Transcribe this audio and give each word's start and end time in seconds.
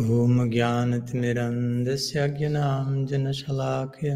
ॐ 0.00 0.50
ज्ञानतिमिरन्दस्य 0.50 2.28
ज्ञानां 2.28 3.06
जनशलाकय। 3.06 4.10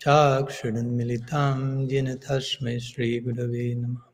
चाक्षुरुन्मिलितां 0.00 1.58
येन 1.90 2.08
तस्मै 2.14 2.78
श्रीगुरवे 2.80 3.74
नमः। 3.74 4.06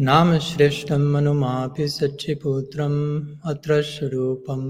नामश्रेष्ठं 0.00 1.04
मनुमापि 1.12 1.88
सच्चिपुत्रम् 1.88 3.26
अत्र 3.44 3.82
स्वरूपं 3.82 4.64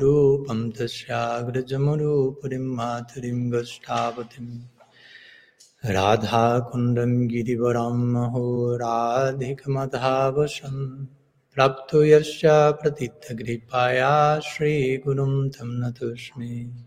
रूपं 0.00 0.70
तस्याग्रजमुरूपुरीं 0.70 2.66
मातुरीं 2.76 3.52
गष्टावतीं 3.52 4.50
राधाकुण्डं 5.94 7.28
गिरिवरं 7.28 7.96
महो 8.12 8.76
प्राप्तो 11.60 12.04
यस्य 12.04 12.48
प्रथितकृपाया 12.52 14.40
श्रीगुरुं 14.40 15.48
तं 15.48 15.64
नतोऽस्मि। 15.64 16.84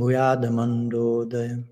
भूयादमन्दोदय। 0.00 1.64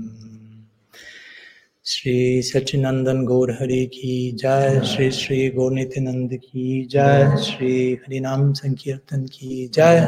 श्री 1.85 2.41
सच्चिनंदन 2.41 3.25
गौर 3.25 3.51
हरि 3.51 3.85
की 3.85 4.31
जय, 4.31 4.81
श्री 4.85 5.11
श्री 5.11 5.49
गौर 5.49 5.71
नित्यानंद 5.71 6.33
की 6.33 6.85
जय, 6.85 7.37
श्री 7.43 7.93
हरिनाम 7.93 8.53
संकीर्तन 8.53 9.23
की 9.23 9.67
जय, 9.67 10.07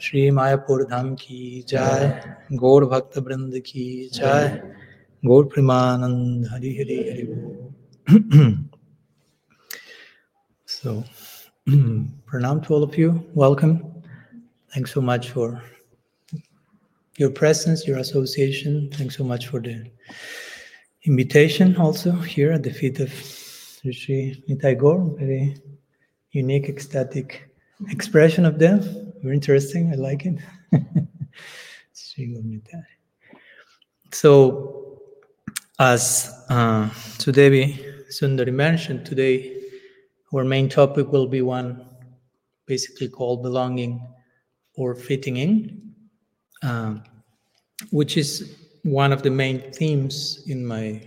श्री 0.00 0.30
मायापुर 0.30 0.82
धाम 0.82 1.14
की 1.14 1.64
जय, 1.68 2.22
गौर 2.52 2.86
भक्त 2.86 3.18
वृंद 3.18 3.58
की 3.58 4.10
जय, 4.12 4.62
गौर 5.24 5.44
Premanand 5.44 6.46
Hari 6.50 6.76
Hari 6.80 6.96
Hari 6.96 8.54
So, 10.84 11.02
pranam 11.66 12.62
to 12.66 12.74
all 12.74 12.82
of 12.82 12.98
you. 12.98 13.26
Welcome. 13.32 14.02
Thanks 14.74 14.92
so 14.92 15.00
much 15.00 15.30
for 15.30 15.62
your 17.16 17.30
presence, 17.30 17.86
your 17.86 17.96
association. 17.96 18.90
Thanks 18.92 19.16
so 19.16 19.24
much 19.24 19.46
for 19.46 19.60
the 19.60 19.90
invitation 21.04 21.74
also 21.78 22.12
here 22.12 22.52
at 22.52 22.64
the 22.64 22.70
feet 22.70 23.00
of 23.00 23.10
Sri 23.10 24.44
Nitai. 24.46 25.18
Very 25.18 25.56
unique, 26.32 26.68
ecstatic 26.68 27.48
expression 27.88 28.44
of 28.44 28.58
them. 28.58 28.82
Very 29.22 29.36
interesting. 29.36 29.90
I 29.90 29.94
like 29.94 30.26
it. 30.26 30.38
So, 34.12 35.00
as 35.80 36.30
uh, 36.50 36.90
Sudevi 37.18 38.06
Sundari 38.10 38.52
mentioned, 38.52 39.06
today 39.06 39.63
our 40.34 40.44
main 40.44 40.68
topic 40.68 41.12
will 41.12 41.26
be 41.26 41.42
one 41.42 41.86
basically 42.66 43.08
called 43.08 43.42
belonging 43.42 44.00
or 44.76 44.94
fitting 44.94 45.36
in, 45.36 45.94
uh, 46.62 46.94
which 47.90 48.16
is 48.16 48.56
one 48.82 49.12
of 49.12 49.22
the 49.22 49.30
main 49.30 49.72
themes 49.72 50.42
in 50.46 50.64
my 50.66 51.00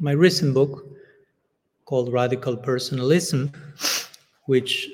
my 0.00 0.12
recent 0.12 0.54
book 0.54 0.86
called 1.86 2.12
Radical 2.12 2.56
Personalism, 2.56 3.50
which 4.44 4.88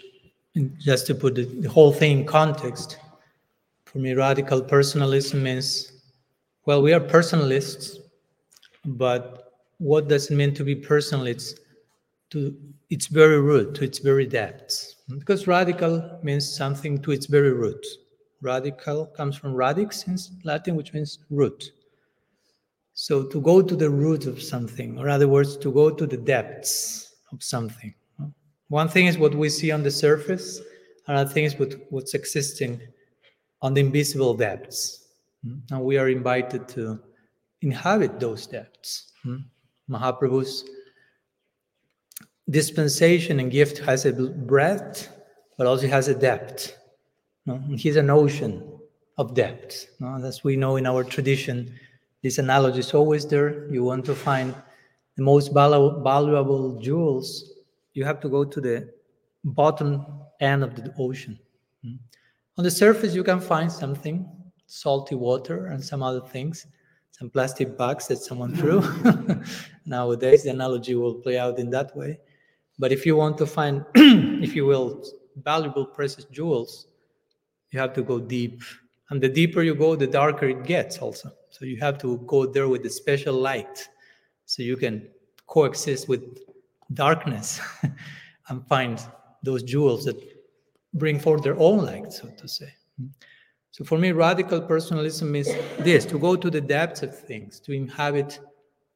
just 0.78 1.06
to 1.08 1.14
put 1.14 1.34
the, 1.34 1.44
the 1.44 1.68
whole 1.68 1.92
thing 1.92 2.20
in 2.20 2.26
context, 2.26 2.98
for 3.84 3.98
me, 3.98 4.14
radical 4.14 4.62
personalism 4.62 5.42
means 5.42 5.90
well, 6.66 6.80
we 6.80 6.94
are 6.94 7.00
personalists, 7.00 7.98
but 8.84 9.52
what 9.78 10.08
does 10.08 10.30
it 10.30 10.34
mean 10.34 10.54
to 10.54 10.64
be 10.64 10.74
personalists? 10.74 11.58
To 12.30 12.56
its 12.90 13.06
very 13.06 13.40
root, 13.40 13.74
to 13.76 13.84
its 13.84 13.98
very 13.98 14.26
depths. 14.26 14.96
Because 15.18 15.46
radical 15.46 16.18
means 16.22 16.50
something 16.56 17.00
to 17.02 17.12
its 17.12 17.26
very 17.26 17.52
root. 17.52 17.84
Radical 18.42 19.06
comes 19.06 19.36
from 19.36 19.54
radix 19.54 20.06
in 20.06 20.16
Latin, 20.44 20.76
which 20.76 20.92
means 20.92 21.18
root. 21.30 21.72
So 22.92 23.24
to 23.24 23.40
go 23.40 23.62
to 23.62 23.74
the 23.74 23.90
root 23.90 24.26
of 24.26 24.42
something, 24.42 24.98
or 24.98 25.08
other 25.08 25.28
words, 25.28 25.56
to 25.58 25.72
go 25.72 25.90
to 25.90 26.06
the 26.06 26.16
depths 26.16 27.14
of 27.32 27.42
something. 27.42 27.94
One 28.68 28.88
thing 28.88 29.06
is 29.06 29.18
what 29.18 29.34
we 29.34 29.48
see 29.48 29.72
on 29.72 29.82
the 29.82 29.90
surface, 29.90 30.60
another 31.06 31.28
thing 31.28 31.44
is 31.44 31.58
what, 31.58 31.74
what's 31.90 32.14
existing 32.14 32.80
on 33.62 33.74
the 33.74 33.80
invisible 33.80 34.34
depths. 34.34 35.08
And 35.70 35.82
we 35.82 35.98
are 35.98 36.08
invited 36.08 36.68
to 36.68 37.00
inhabit 37.62 38.20
those 38.20 38.46
depths. 38.46 39.12
Mahaprabhu's 39.90 40.64
dispensation 42.50 43.40
and 43.40 43.50
gift 43.50 43.78
has 43.78 44.04
a 44.04 44.12
breadth, 44.12 45.08
but 45.56 45.66
also 45.66 45.86
has 45.88 46.08
a 46.08 46.14
depth. 46.14 46.76
No? 47.46 47.58
He's 47.76 47.96
an 47.96 48.10
ocean 48.10 48.62
of 49.18 49.34
depth. 49.34 49.86
No? 50.00 50.16
As 50.24 50.44
we 50.44 50.56
know 50.56 50.76
in 50.76 50.86
our 50.86 51.04
tradition, 51.04 51.74
this 52.22 52.38
analogy 52.38 52.80
is 52.80 52.94
always 52.94 53.26
there. 53.26 53.70
You 53.72 53.84
want 53.84 54.04
to 54.06 54.14
find 54.14 54.54
the 55.16 55.22
most 55.22 55.52
valuable 55.52 56.80
jewels, 56.80 57.52
you 57.92 58.04
have 58.04 58.20
to 58.20 58.28
go 58.28 58.44
to 58.44 58.60
the 58.60 58.88
bottom 59.44 60.04
end 60.40 60.64
of 60.64 60.74
the 60.74 60.92
ocean. 60.98 61.38
Mm. 61.84 61.98
On 62.58 62.64
the 62.64 62.70
surface, 62.70 63.14
you 63.14 63.22
can 63.22 63.40
find 63.40 63.70
something 63.70 64.28
salty 64.66 65.14
water 65.14 65.66
and 65.66 65.82
some 65.84 66.02
other 66.02 66.20
things, 66.20 66.66
some 67.12 67.30
plastic 67.30 67.78
bags 67.78 68.08
that 68.08 68.18
someone 68.18 68.56
threw. 68.56 68.82
Nowadays, 69.86 70.42
the 70.42 70.50
analogy 70.50 70.94
will 70.94 71.14
play 71.14 71.38
out 71.38 71.58
in 71.58 71.70
that 71.70 71.96
way. 71.96 72.18
But 72.78 72.92
if 72.92 73.06
you 73.06 73.16
want 73.16 73.38
to 73.38 73.46
find, 73.46 73.84
if 73.94 74.54
you 74.54 74.66
will, 74.66 75.04
valuable 75.42 75.86
precious 75.86 76.24
jewels, 76.26 76.86
you 77.70 77.78
have 77.80 77.92
to 77.94 78.02
go 78.02 78.18
deep. 78.18 78.62
And 79.10 79.20
the 79.20 79.28
deeper 79.28 79.62
you 79.62 79.74
go, 79.74 79.96
the 79.96 80.06
darker 80.06 80.48
it 80.48 80.64
gets, 80.64 80.98
also. 80.98 81.32
So 81.50 81.64
you 81.64 81.76
have 81.78 81.98
to 81.98 82.18
go 82.26 82.46
there 82.46 82.68
with 82.68 82.84
a 82.86 82.90
special 82.90 83.34
light 83.34 83.88
so 84.46 84.62
you 84.62 84.76
can 84.76 85.08
coexist 85.46 86.08
with 86.08 86.22
darkness 86.92 87.60
and 88.48 88.66
find 88.66 89.00
those 89.42 89.62
jewels 89.62 90.04
that 90.04 90.16
bring 90.94 91.18
forth 91.18 91.42
their 91.42 91.58
own 91.58 91.84
light, 91.84 92.12
so 92.12 92.28
to 92.28 92.48
say. 92.48 92.72
So 93.72 93.84
for 93.84 93.98
me, 93.98 94.12
radical 94.12 94.60
personalism 94.60 95.34
is 95.34 95.52
this 95.80 96.06
to 96.06 96.18
go 96.18 96.36
to 96.36 96.50
the 96.50 96.60
depths 96.60 97.02
of 97.02 97.18
things, 97.18 97.60
to 97.60 97.72
inhabit 97.72 98.38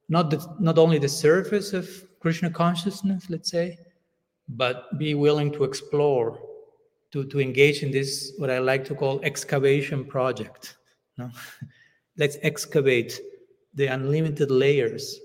not, 0.09 0.31
the, 0.31 0.45
not 0.59 0.79
only 0.79 0.99
the 0.99 1.09
surface 1.09 1.73
of 1.73 1.89
Krishna 2.21 2.51
consciousness, 2.51 3.31
let's 3.31 3.51
say, 3.51 3.79
but 4.49 4.99
be 4.99 5.15
willing 5.15 5.53
to 5.53 5.65
explore, 5.65 6.39
to, 7.13 7.25
to 7.25 7.41
engage 7.41 7.83
in 7.83 7.91
this, 7.91 8.33
what 8.39 8.51
I 8.51 8.59
like 8.59 8.85
to 8.87 8.95
call 8.95 9.21
excavation 9.23 10.05
project. 10.05 10.77
No? 11.17 11.31
Let's 12.17 12.37
excavate 12.43 13.21
the 13.75 13.87
unlimited 13.87 14.51
layers 14.51 15.21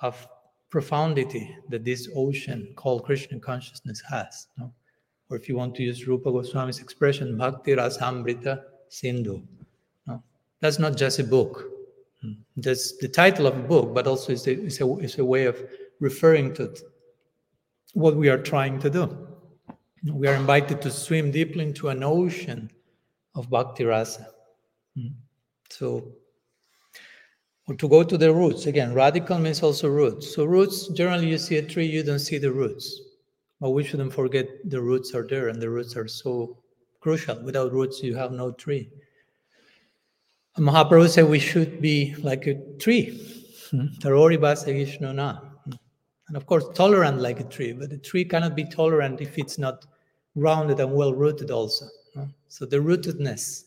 of 0.00 0.26
profundity 0.70 1.56
that 1.68 1.84
this 1.84 2.08
ocean 2.16 2.72
called 2.76 3.04
Krishna 3.04 3.38
consciousness 3.38 4.02
has. 4.08 4.46
No? 4.58 4.72
Or 5.28 5.36
if 5.36 5.48
you 5.48 5.56
want 5.56 5.74
to 5.76 5.82
use 5.82 6.06
Rupa 6.06 6.30
Goswami's 6.30 6.80
expression, 6.80 7.36
Bhakti 7.36 7.72
Rasamrita 7.72 8.62
Sindhu. 8.88 9.42
No? 10.06 10.22
That's 10.60 10.78
not 10.78 10.96
just 10.96 11.18
a 11.18 11.24
book. 11.24 11.64
Hmm. 12.22 12.32
That's 12.56 12.96
the 12.98 13.08
title 13.08 13.46
of 13.46 13.56
a 13.56 13.62
book, 13.62 13.94
but 13.94 14.06
also 14.06 14.32
it's 14.32 14.46
a, 14.46 14.52
it's 14.52 14.80
a, 14.80 14.98
it's 14.98 15.18
a 15.18 15.24
way 15.24 15.44
of 15.44 15.56
referring 16.00 16.54
to 16.54 16.74
what 17.94 18.16
we 18.16 18.28
are 18.28 18.42
trying 18.42 18.78
to 18.80 18.90
do. 18.90 19.28
We 20.12 20.28
are 20.28 20.34
invited 20.34 20.80
to 20.82 20.90
swim 20.90 21.30
deeply 21.30 21.64
into 21.64 21.88
an 21.88 22.02
ocean 22.02 22.70
of 23.34 23.50
Bhakti 23.50 23.84
Rasa. 23.84 24.28
Hmm. 24.96 25.08
So 25.68 26.12
or 27.70 27.74
to 27.76 27.88
go 27.88 28.02
to 28.02 28.18
the 28.18 28.34
roots. 28.34 28.66
Again, 28.66 28.92
radical 28.94 29.38
means 29.38 29.62
also 29.62 29.88
roots. 29.88 30.34
So 30.34 30.44
roots, 30.44 30.88
generally 30.88 31.28
you 31.28 31.38
see 31.38 31.58
a 31.58 31.62
tree, 31.62 31.86
you 31.86 32.02
don't 32.02 32.18
see 32.18 32.36
the 32.36 32.50
roots. 32.50 33.00
But 33.60 33.70
we 33.70 33.84
shouldn't 33.84 34.12
forget 34.12 34.48
the 34.64 34.80
roots 34.80 35.14
are 35.14 35.24
there 35.24 35.48
and 35.48 35.62
the 35.62 35.70
roots 35.70 35.96
are 35.96 36.08
so 36.08 36.58
crucial. 36.98 37.40
Without 37.44 37.72
roots, 37.72 38.02
you 38.02 38.16
have 38.16 38.32
no 38.32 38.50
tree. 38.50 38.90
Mahaprabhu 40.58 41.08
said 41.08 41.28
we 41.28 41.38
should 41.38 41.80
be 41.80 42.16
like 42.18 42.48
a 42.48 42.54
tree. 42.78 43.24
Hmm? 43.70 43.86
Hmm? 45.36 45.49
And 46.30 46.36
of 46.36 46.46
course, 46.46 46.64
tolerant 46.74 47.20
like 47.20 47.40
a 47.40 47.44
tree, 47.44 47.72
but 47.72 47.90
a 47.90 47.98
tree 47.98 48.24
cannot 48.24 48.54
be 48.54 48.62
tolerant 48.62 49.20
if 49.20 49.36
it's 49.36 49.58
not 49.58 49.84
rounded 50.36 50.78
and 50.78 50.92
well 50.92 51.12
rooted 51.12 51.50
also. 51.50 51.86
So 52.46 52.66
the 52.66 52.76
rootedness 52.76 53.64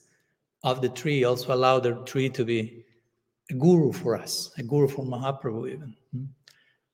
of 0.63 0.81
the 0.81 0.88
tree 0.88 1.25
also 1.25 1.54
allow 1.54 1.81
the 1.81 1.95
tree 2.06 2.30
to 2.30 2.45
be 2.45 2.86
a 3.50 3.54
guru 3.54 3.92
for 3.92 4.18
us, 4.18 4.50
a 4.57 4.63
guru 4.63 4.88
for 4.88 5.04
Mahaprabhu 5.04 5.74
even. 5.74 5.94
Hmm? 6.13 6.24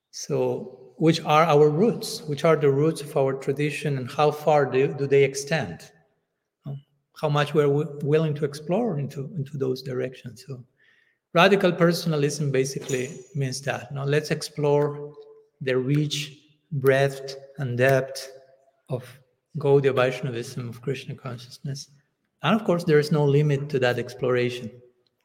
So, 0.10 0.94
which 0.98 1.22
are 1.22 1.44
our 1.44 1.70
roots? 1.70 2.24
Which 2.24 2.46
are 2.46 2.56
the 2.56 2.72
roots 2.72 3.02
of 3.02 3.16
our 3.16 3.34
tradition, 3.34 4.00
and 4.00 4.10
how 4.10 4.32
far 4.32 4.66
do, 4.66 4.88
do 4.88 5.06
they 5.06 5.24
extend? 5.24 5.92
How 7.22 7.30
much 7.30 7.54
we're 7.54 7.70
willing 7.70 8.34
to 8.34 8.46
explore 8.46 8.98
into, 8.98 9.30
into 9.36 9.56
those 9.60 9.84
directions. 9.84 10.46
So, 10.48 10.64
radical 11.34 11.72
personalism 11.72 12.52
basically 12.52 13.20
means 13.36 13.62
that. 13.62 13.94
Now, 13.94 14.06
let's 14.06 14.32
explore 14.32 15.14
the 15.62 15.78
rich 15.78 16.38
breadth 16.72 17.36
and 17.58 17.78
depth 17.78 18.32
of 18.90 19.04
Gaudiya 19.58 19.96
Vaishnavism 19.96 20.70
of 20.70 20.82
Krishna 20.82 21.16
consciousness. 21.16 21.90
And 22.44 22.60
of 22.60 22.66
course, 22.66 22.84
there 22.84 23.00
is 23.00 23.12
no 23.12 23.26
limit 23.26 23.70
to 23.70 23.80
that 23.80 24.00
exploration. 24.00 24.72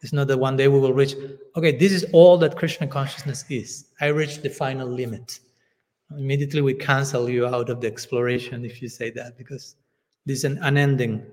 It's 0.00 0.12
not 0.12 0.28
that 0.28 0.38
one 0.38 0.56
day 0.56 0.68
we 0.68 0.80
will 0.80 0.92
reach, 0.92 1.14
okay, 1.56 1.76
this 1.76 1.92
is 1.92 2.04
all 2.12 2.36
that 2.38 2.56
Krishna 2.56 2.86
consciousness 2.86 3.44
is. 3.48 3.86
I 4.00 4.06
reached 4.08 4.42
the 4.42 4.50
final 4.50 4.88
limit. 4.88 5.40
Immediately 6.10 6.60
we 6.60 6.74
cancel 6.74 7.28
you 7.30 7.46
out 7.46 7.70
of 7.70 7.80
the 7.80 7.86
exploration 7.86 8.64
if 8.64 8.82
you 8.82 8.88
say 8.88 9.10
that, 9.10 9.38
because 9.38 9.76
this 10.26 10.38
is 10.38 10.44
an 10.44 10.58
unending 10.62 11.24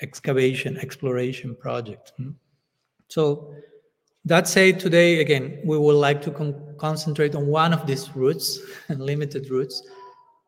excavation, 0.00 0.76
exploration 0.78 1.54
project. 1.54 2.12
Hmm? 2.16 2.30
So 3.08 3.54
that 4.24 4.46
said, 4.46 4.78
today, 4.78 5.20
again, 5.20 5.60
we 5.64 5.76
would 5.78 5.96
like 5.96 6.22
to 6.22 6.30
con- 6.30 6.74
concentrate 6.78 7.34
on 7.34 7.46
one 7.46 7.72
of 7.72 7.86
these 7.86 8.14
roots, 8.14 8.60
and 8.88 9.00
limited 9.12 9.50
roots, 9.50 9.82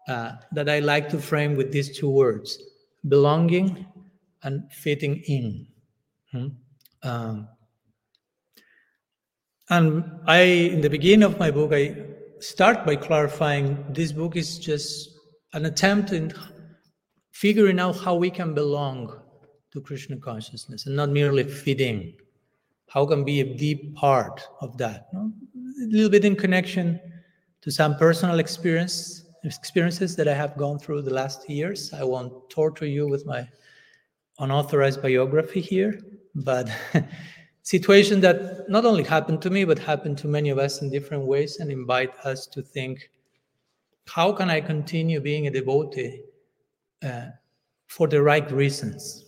uh, 0.09 0.33
that 0.53 0.69
I 0.69 0.79
like 0.81 1.09
to 1.11 1.19
frame 1.19 1.57
with 1.57 1.73
these 1.73 1.97
two 1.97 2.11
words 2.11 2.59
belonging 3.09 3.87
and 4.43 4.71
fitting 4.73 5.23
in. 5.27 5.67
Hmm? 6.33 6.49
Um, 7.03 7.49
and 9.71 10.05
I, 10.27 10.41
in 10.41 10.81
the 10.81 10.91
beginning 10.91 11.25
of 11.25 11.39
my 11.39 11.51
book, 11.51 11.73
I 11.73 11.97
start 12.41 12.85
by 12.85 12.97
clarifying 12.97 13.85
this 13.91 14.13
book 14.13 14.37
is 14.37 14.59
just 14.59 15.11
an 15.55 15.65
attempt 15.67 16.13
in 16.13 16.33
figuring 17.33 17.79
out 17.81 17.97
how 17.97 18.15
we 18.15 18.31
can 18.31 18.55
belong 18.55 19.21
to 19.73 19.81
Krishna 19.81 20.17
consciousness 20.19 20.87
and 20.87 20.95
not 20.95 21.09
merely 21.09 21.45
fit 21.45 21.81
in. 21.81 22.15
How 22.89 23.05
can 23.07 23.25
be 23.25 23.41
a 23.41 23.57
deep 23.57 23.95
part 23.95 24.47
of 24.61 24.77
that? 24.79 25.09
A 25.15 25.31
little 25.89 26.11
bit 26.11 26.25
in 26.25 26.37
connection 26.37 27.01
to 27.63 27.71
some 27.71 27.97
personal 27.97 28.39
experience 28.39 29.23
experiences 29.45 30.17
that 30.17 30.27
I 30.27 30.33
have 30.35 30.57
gone 30.57 30.79
through 30.79 31.03
the 31.03 31.13
last 31.13 31.49
years. 31.51 31.93
I 31.93 32.03
won't 32.03 32.49
torture 32.49 32.87
you 32.87 33.07
with 33.07 33.27
my 33.27 33.47
unauthorized 34.39 35.03
biography 35.03 35.61
here, 35.61 36.01
but 36.35 36.71
situation 37.65 38.21
that 38.21 38.69
not 38.69 38.85
only 38.85 39.03
happened 39.03 39.41
to 39.41 39.49
me 39.49 39.65
but 39.65 39.79
happened 39.79 40.19
to 40.19 40.29
many 40.29 40.51
of 40.51 40.59
us 40.59 40.83
in 40.83 40.91
different 40.91 41.25
ways 41.25 41.61
and 41.61 41.73
invite 41.73 42.15
us 42.23 42.47
to 42.47 42.61
think 42.61 43.09
how 44.07 44.31
can 44.31 44.51
i 44.51 44.61
continue 44.61 45.19
being 45.19 45.47
a 45.47 45.51
devotee 45.51 46.21
uh, 47.03 47.25
for 47.87 48.07
the 48.07 48.21
right 48.21 48.53
reasons 48.53 49.25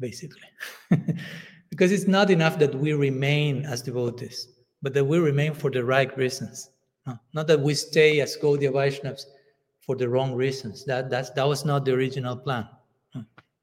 basically 0.00 0.48
because 1.70 1.92
it's 1.92 2.06
not 2.06 2.30
enough 2.30 2.58
that 2.58 2.74
we 2.74 2.92
remain 2.92 3.64
as 3.66 3.82
devotees 3.82 4.48
but 4.82 4.94
that 4.94 5.04
we 5.04 5.18
remain 5.18 5.54
for 5.54 5.70
the 5.70 5.84
right 5.84 6.16
reasons 6.16 6.70
no, 7.06 7.18
not 7.34 7.46
that 7.46 7.60
we 7.60 7.74
stay 7.74 8.20
as 8.20 8.36
Gaudiya 8.36 8.72
Vaishnavas 8.72 9.24
for 9.80 9.96
the 9.96 10.08
wrong 10.08 10.34
reasons 10.34 10.84
that 10.84 11.10
that's, 11.10 11.30
that 11.30 11.46
was 11.46 11.64
not 11.64 11.84
the 11.84 11.92
original 11.92 12.36
plan 12.36 12.66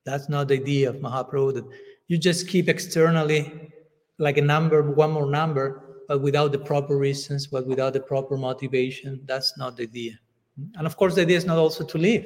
that's 0.06 0.30
not 0.30 0.48
the 0.48 0.56
idea 0.56 0.90
of 0.90 0.98
mahaprabhu 0.98 1.54
that 1.54 1.66
you 2.08 2.18
just 2.18 2.48
keep 2.48 2.68
externally 2.68 3.72
like 4.18 4.38
a 4.38 4.42
number, 4.42 4.82
one 4.92 5.12
more 5.12 5.30
number, 5.30 6.04
but 6.08 6.22
without 6.22 6.52
the 6.52 6.60
proper 6.60 6.98
reasons, 6.98 7.48
but 7.48 7.66
without 7.66 7.94
the 7.94 8.00
proper 8.00 8.38
motivation. 8.38 9.22
That's 9.26 9.58
not 9.58 9.78
the 9.78 9.84
idea. 9.84 10.20
And 10.76 10.86
of 10.86 10.98
course, 10.98 11.16
the 11.16 11.22
idea 11.22 11.38
is 11.38 11.46
not 11.46 11.58
also 11.58 11.84
to 11.86 11.98
live. 11.98 12.26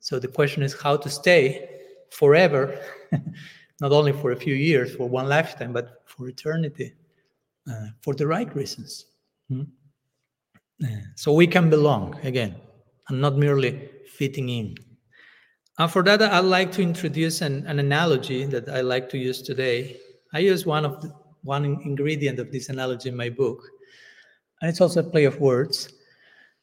So 0.00 0.18
the 0.18 0.28
question 0.28 0.62
is 0.62 0.78
how 0.78 0.96
to 0.98 1.08
stay 1.08 1.68
forever, 2.10 2.78
not 3.80 3.92
only 3.92 4.12
for 4.12 4.32
a 4.32 4.36
few 4.36 4.54
years, 4.54 4.94
for 4.94 5.08
one 5.08 5.28
lifetime, 5.28 5.72
but 5.72 6.02
for 6.06 6.28
eternity, 6.28 6.94
uh, 7.70 7.86
for 8.00 8.14
the 8.14 8.26
right 8.26 8.54
reasons. 8.54 9.06
Hmm? 9.48 9.62
Uh, 10.82 10.88
so 11.14 11.32
we 11.32 11.46
can 11.46 11.70
belong 11.70 12.18
again, 12.22 12.56
and 13.08 13.20
not 13.20 13.36
merely 13.36 13.90
fitting 14.06 14.48
in. 14.48 14.76
And 15.78 15.90
for 15.90 16.02
that, 16.04 16.22
I'd 16.22 16.40
like 16.40 16.72
to 16.72 16.82
introduce 16.82 17.42
an, 17.42 17.66
an 17.66 17.78
analogy 17.78 18.44
that 18.46 18.68
I 18.68 18.80
like 18.80 19.08
to 19.10 19.18
use 19.18 19.42
today 19.42 20.00
I 20.36 20.40
use 20.40 20.66
one 20.66 20.84
of 20.84 21.00
the, 21.00 21.12
one 21.42 21.64
ingredient 21.64 22.38
of 22.38 22.52
this 22.52 22.68
analogy 22.68 23.08
in 23.08 23.16
my 23.16 23.30
book, 23.30 23.62
and 24.60 24.68
it's 24.68 24.82
also 24.82 25.00
a 25.00 25.02
play 25.02 25.24
of 25.24 25.40
words. 25.40 25.88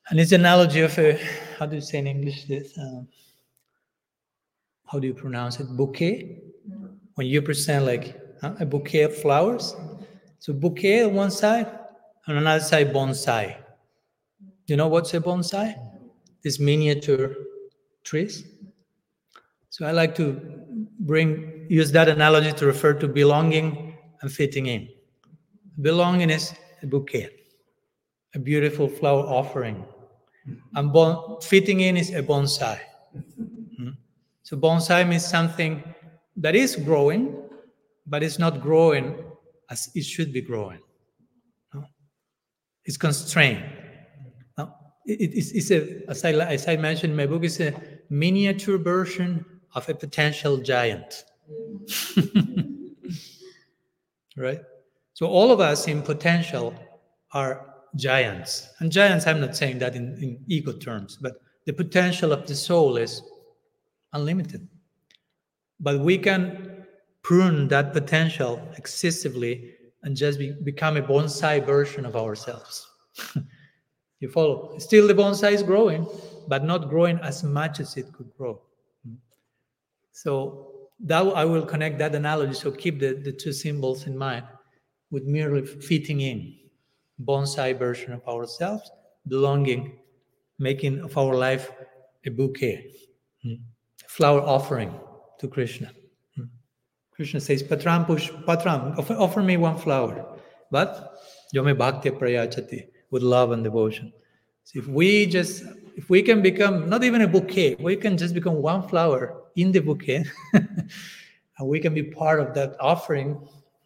And 0.10 0.20
it's 0.20 0.32
an 0.32 0.42
analogy 0.42 0.82
of 0.82 0.96
a 1.00 1.18
how 1.58 1.66
do 1.66 1.76
you 1.76 1.82
say 1.82 1.98
in 1.98 2.08
English 2.08 2.46
this? 2.46 2.78
Um, 2.78 3.08
how 4.86 5.00
do 5.00 5.08
you 5.08 5.14
pronounce 5.16 5.60
it? 5.60 5.68
Bouquet. 5.76 6.40
When 7.16 7.28
you 7.28 7.42
present 7.42 7.86
like 7.86 8.20
a 8.42 8.66
bouquet 8.66 9.04
of 9.04 9.16
flowers, 9.16 9.76
so 10.40 10.54
bouquet 10.54 11.04
on 11.04 11.14
one 11.14 11.32
side, 11.32 11.68
and 12.28 12.38
another 12.38 12.64
side 12.64 12.94
bonsai. 12.94 13.56
You 14.68 14.78
know 14.78 14.88
what's 14.88 15.14
a 15.14 15.20
bonsai? 15.20 15.76
These 16.42 16.60
miniature 16.60 17.36
trees. 18.04 18.46
So 19.70 19.86
I 19.86 19.92
like 19.92 20.16
to 20.16 20.40
bring 21.00 21.66
use 21.70 21.92
that 21.92 22.10
analogy 22.10 22.52
to 22.54 22.66
refer 22.66 22.94
to 22.94 23.08
belonging 23.08 23.96
and 24.22 24.32
fitting 24.32 24.68
in. 24.68 24.90
Belonging 25.82 26.30
is 26.30 26.54
a 26.82 26.88
bouquet, 26.88 27.30
a 28.36 28.40
beautiful 28.40 28.88
flower 28.88 29.24
offering. 29.24 29.84
And 30.76 30.92
bon- 30.92 31.42
fitting 31.42 31.82
in 31.82 31.98
is 31.98 32.10
a 32.12 32.22
bonsai. 32.22 32.80
Hmm? 33.78 33.90
So 34.44 34.58
bonsai 34.58 35.08
means 35.08 35.26
something 35.26 35.84
that 36.38 36.56
is 36.56 36.76
growing, 36.76 37.36
but 38.08 38.24
it's 38.24 38.40
not 38.40 38.62
growing 38.62 39.24
as 39.70 39.90
it 39.96 40.04
should 40.04 40.34
be 40.34 40.42
growing. 40.42 40.80
No? 41.74 41.86
It's 42.86 42.98
constrained. 42.98 43.64
No? 44.58 44.74
It, 45.06 45.32
it's, 45.34 45.52
it's 45.52 45.72
a, 45.72 46.10
as 46.10 46.26
I, 46.26 46.32
as 46.32 46.68
I 46.68 46.78
mentioned 46.78 47.16
my 47.16 47.26
book, 47.26 47.44
it's 47.44 47.60
a 47.60 47.74
miniature 48.10 48.78
version 48.78 49.46
of 49.76 49.88
a 49.90 49.94
potential 49.94 50.58
giant. 50.58 51.24
right? 54.38 54.60
So 55.14 55.28
all 55.28 55.52
of 55.52 55.60
us 55.60 55.88
in 55.88 56.02
potential 56.02 56.74
are 57.34 57.74
giants. 57.96 58.70
And 58.80 58.92
giants, 58.92 59.28
I'm 59.28 59.40
not 59.40 59.56
saying 59.56 59.80
that 59.80 59.96
in, 59.96 60.18
in 60.22 60.44
ego 60.48 60.74
terms, 60.74 61.18
but 61.22 61.34
the 61.66 61.74
potential 61.74 62.32
of 62.32 62.48
the 62.48 62.56
soul 62.56 62.98
is 62.98 63.22
unlimited. 64.14 64.68
But 65.84 66.00
we 66.00 66.18
can 66.18 66.86
prune 67.24 67.68
that 67.68 67.92
potential 67.92 68.66
excessively 68.78 69.76
and 70.04 70.16
just 70.16 70.40
be, 70.40 70.54
become 70.64 70.96
a 70.96 71.02
bonsai 71.02 71.66
version 71.66 72.06
of 72.06 72.16
ourselves. 72.16 72.88
you 74.22 74.30
follow? 74.30 74.78
Still, 74.78 75.08
the 75.08 75.14
bonsai 75.14 75.52
is 75.52 75.62
growing, 75.62 76.08
but 76.48 76.64
not 76.64 76.90
growing 76.90 77.20
as 77.20 77.44
much 77.44 77.82
as 77.82 77.98
it 77.98 78.14
could 78.14 78.32
grow. 78.38 78.62
So 80.14 80.90
that 81.02 81.22
I 81.22 81.44
will 81.44 81.66
connect 81.66 82.00
that 82.00 82.16
analogy. 82.16 82.54
So 82.54 82.72
keep 82.72 83.00
the, 83.00 83.14
the 83.14 83.34
two 83.34 83.52
symbols 83.52 84.08
in 84.08 84.18
mind 84.18 84.46
with 85.12 85.26
merely 85.26 85.66
fitting 85.66 86.22
in 86.22 86.56
bonsai 87.26 87.78
version 87.78 88.14
of 88.14 88.26
ourselves, 88.26 88.90
belonging, 89.28 90.00
making 90.60 91.02
of 91.02 91.18
our 91.18 91.36
life 91.36 91.72
a 92.26 92.30
bouquet, 92.30 92.90
hmm, 93.44 93.56
a 94.06 94.08
flower 94.08 94.42
offering 94.42 94.98
to 95.44 95.48
Krishna. 95.48 95.92
Hmm. 96.36 96.46
Krishna 97.12 97.40
says, 97.40 97.62
Patram 97.62 98.08
push, 98.08 98.32
Patram, 98.48 98.98
offer, 98.98 99.14
offer 99.14 99.44
me 99.44 99.58
one 99.58 99.78
flower. 99.78 100.26
But 100.72 101.20
Yome 101.54 101.78
Bhakti 101.78 102.10
Prayachati, 102.10 102.88
with 103.12 103.22
love 103.22 103.52
and 103.52 103.64
devotion. 103.64 104.12
So 104.64 104.80
if 104.80 104.88
we 104.88 105.26
just, 105.28 105.64
if 105.96 106.10
we 106.10 106.24
can 106.24 106.42
become 106.42 106.90
not 106.90 107.04
even 107.04 107.22
a 107.22 107.28
bouquet, 107.28 107.76
we 107.76 107.96
can 107.98 108.18
just 108.18 108.34
become 108.34 108.56
one 108.56 108.88
flower 108.88 109.44
in 109.56 109.72
the 109.72 109.80
bouquet, 109.80 110.24
and 110.54 111.68
we 111.68 111.80
can 111.80 111.94
be 111.94 112.04
part 112.04 112.40
of 112.40 112.56
that 112.56 112.76
offering, 112.80 113.38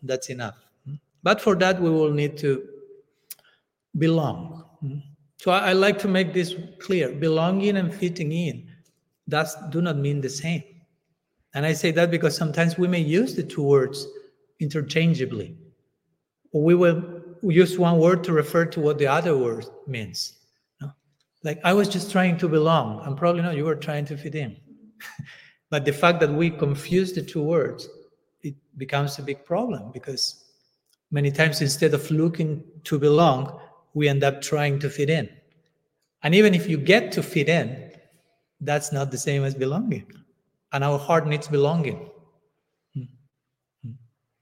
that's 0.03 0.29
enough. 0.29 0.55
Hmm. 0.85 0.95
But 1.23 1.41
for 1.41 1.55
that, 1.55 1.81
we 1.81 1.89
will 1.89 2.13
need 2.13 2.37
to 2.37 2.63
belong. 3.97 4.63
Hmm. 4.79 4.99
So 5.37 5.51
I, 5.51 5.69
I 5.69 5.73
like 5.73 5.97
to 5.99 6.07
make 6.07 6.33
this 6.33 6.55
clear. 6.79 7.11
Belonging 7.11 7.77
and 7.77 7.93
fitting 7.93 8.31
in 8.31 8.67
that 9.27 9.47
do 9.71 9.81
not 9.81 9.97
mean 9.97 10.21
the 10.21 10.29
same. 10.29 10.63
And 11.53 11.65
I 11.65 11.73
say 11.73 11.91
that 11.91 12.11
because 12.11 12.35
sometimes 12.35 12.77
we 12.77 12.87
may 12.87 12.99
use 12.99 13.35
the 13.35 13.43
two 13.43 13.63
words 13.63 14.07
interchangeably. 14.59 15.57
We 16.53 16.75
will 16.75 17.21
use 17.43 17.77
one 17.77 17.99
word 17.99 18.23
to 18.25 18.33
refer 18.33 18.65
to 18.65 18.79
what 18.79 18.97
the 18.97 19.07
other 19.07 19.37
word 19.37 19.65
means. 19.85 20.33
Like 21.43 21.59
I 21.63 21.73
was 21.73 21.87
just 21.87 22.11
trying 22.11 22.37
to 22.39 22.49
belong, 22.49 23.05
and 23.05 23.15
probably 23.15 23.41
not, 23.41 23.55
you 23.55 23.65
were 23.65 23.75
trying 23.75 24.05
to 24.05 24.17
fit 24.17 24.35
in. 24.35 24.57
but 25.69 25.85
the 25.85 25.93
fact 25.93 26.19
that 26.19 26.31
we 26.31 26.49
confuse 26.49 27.13
the 27.13 27.21
two 27.21 27.43
words, 27.43 27.87
it 28.41 28.55
becomes 28.77 29.19
a 29.19 29.23
big 29.23 29.45
problem 29.45 29.91
because 29.91 30.45
many 31.11 31.31
times 31.31 31.61
instead 31.61 31.93
of 31.93 32.09
looking 32.11 32.63
to 32.83 32.99
belong, 32.99 33.59
we 33.93 34.07
end 34.07 34.23
up 34.23 34.41
trying 34.41 34.79
to 34.79 34.89
fit 34.89 35.09
in. 35.09 35.29
And 36.23 36.33
even 36.35 36.53
if 36.53 36.67
you 36.67 36.77
get 36.77 37.11
to 37.13 37.23
fit 37.23 37.49
in, 37.49 37.91
that's 38.61 38.91
not 38.91 39.11
the 39.11 39.17
same 39.17 39.43
as 39.43 39.53
belonging. 39.53 40.11
And 40.73 40.83
our 40.83 40.99
heart 40.99 41.27
needs 41.27 41.47
belonging. 41.47 42.09
Hmm. 42.93 43.03
Hmm. 43.83 43.91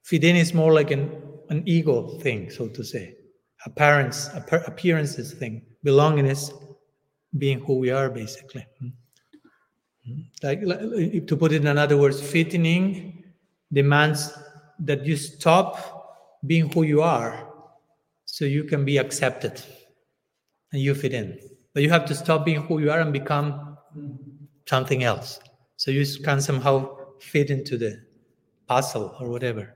Fit 0.04 0.24
in 0.24 0.36
is 0.36 0.54
more 0.54 0.74
like 0.74 0.92
an, 0.92 1.12
an 1.50 1.64
ego 1.66 2.18
thing, 2.20 2.50
so 2.50 2.68
to 2.68 2.84
say, 2.84 3.16
appearance, 3.66 4.30
appearances 4.34 5.34
thing. 5.34 5.62
Belonging 5.84 6.26
is 6.26 6.52
being 7.38 7.60
who 7.60 7.78
we 7.78 7.92
are, 7.92 8.10
basically. 8.10 8.66
Hmm. 8.80 8.90
Like, 10.44 10.60
like 10.64 11.28
to 11.28 11.38
put 11.38 11.52
it 11.52 11.62
in 11.62 11.68
another 11.68 11.98
words, 11.98 12.22
fitting 12.22 13.24
demands 13.74 14.32
that 14.80 15.06
you 15.06 15.16
stop 15.16 16.40
being 16.46 16.72
who 16.72 16.84
you 16.84 17.02
are 17.02 17.48
so 18.26 18.46
you 18.46 18.64
can 18.64 18.86
be 18.86 18.98
accepted 18.98 19.62
and 20.72 20.82
you 20.82 20.94
fit 20.94 21.14
in. 21.14 21.40
But 21.74 21.84
you 21.84 21.90
have 21.90 22.06
to 22.06 22.16
stop 22.16 22.46
being 22.46 22.62
who 22.64 22.80
you 22.80 22.92
are 22.92 23.00
and 23.00 23.12
become 23.12 23.78
something 24.68 25.04
else. 25.04 25.40
So 25.78 25.92
you 25.92 26.06
can 26.24 26.42
somehow 26.42 26.98
fit 27.20 27.50
into 27.50 27.78
the 27.78 28.02
puzzle 28.68 29.16
or 29.20 29.30
whatever. 29.30 29.76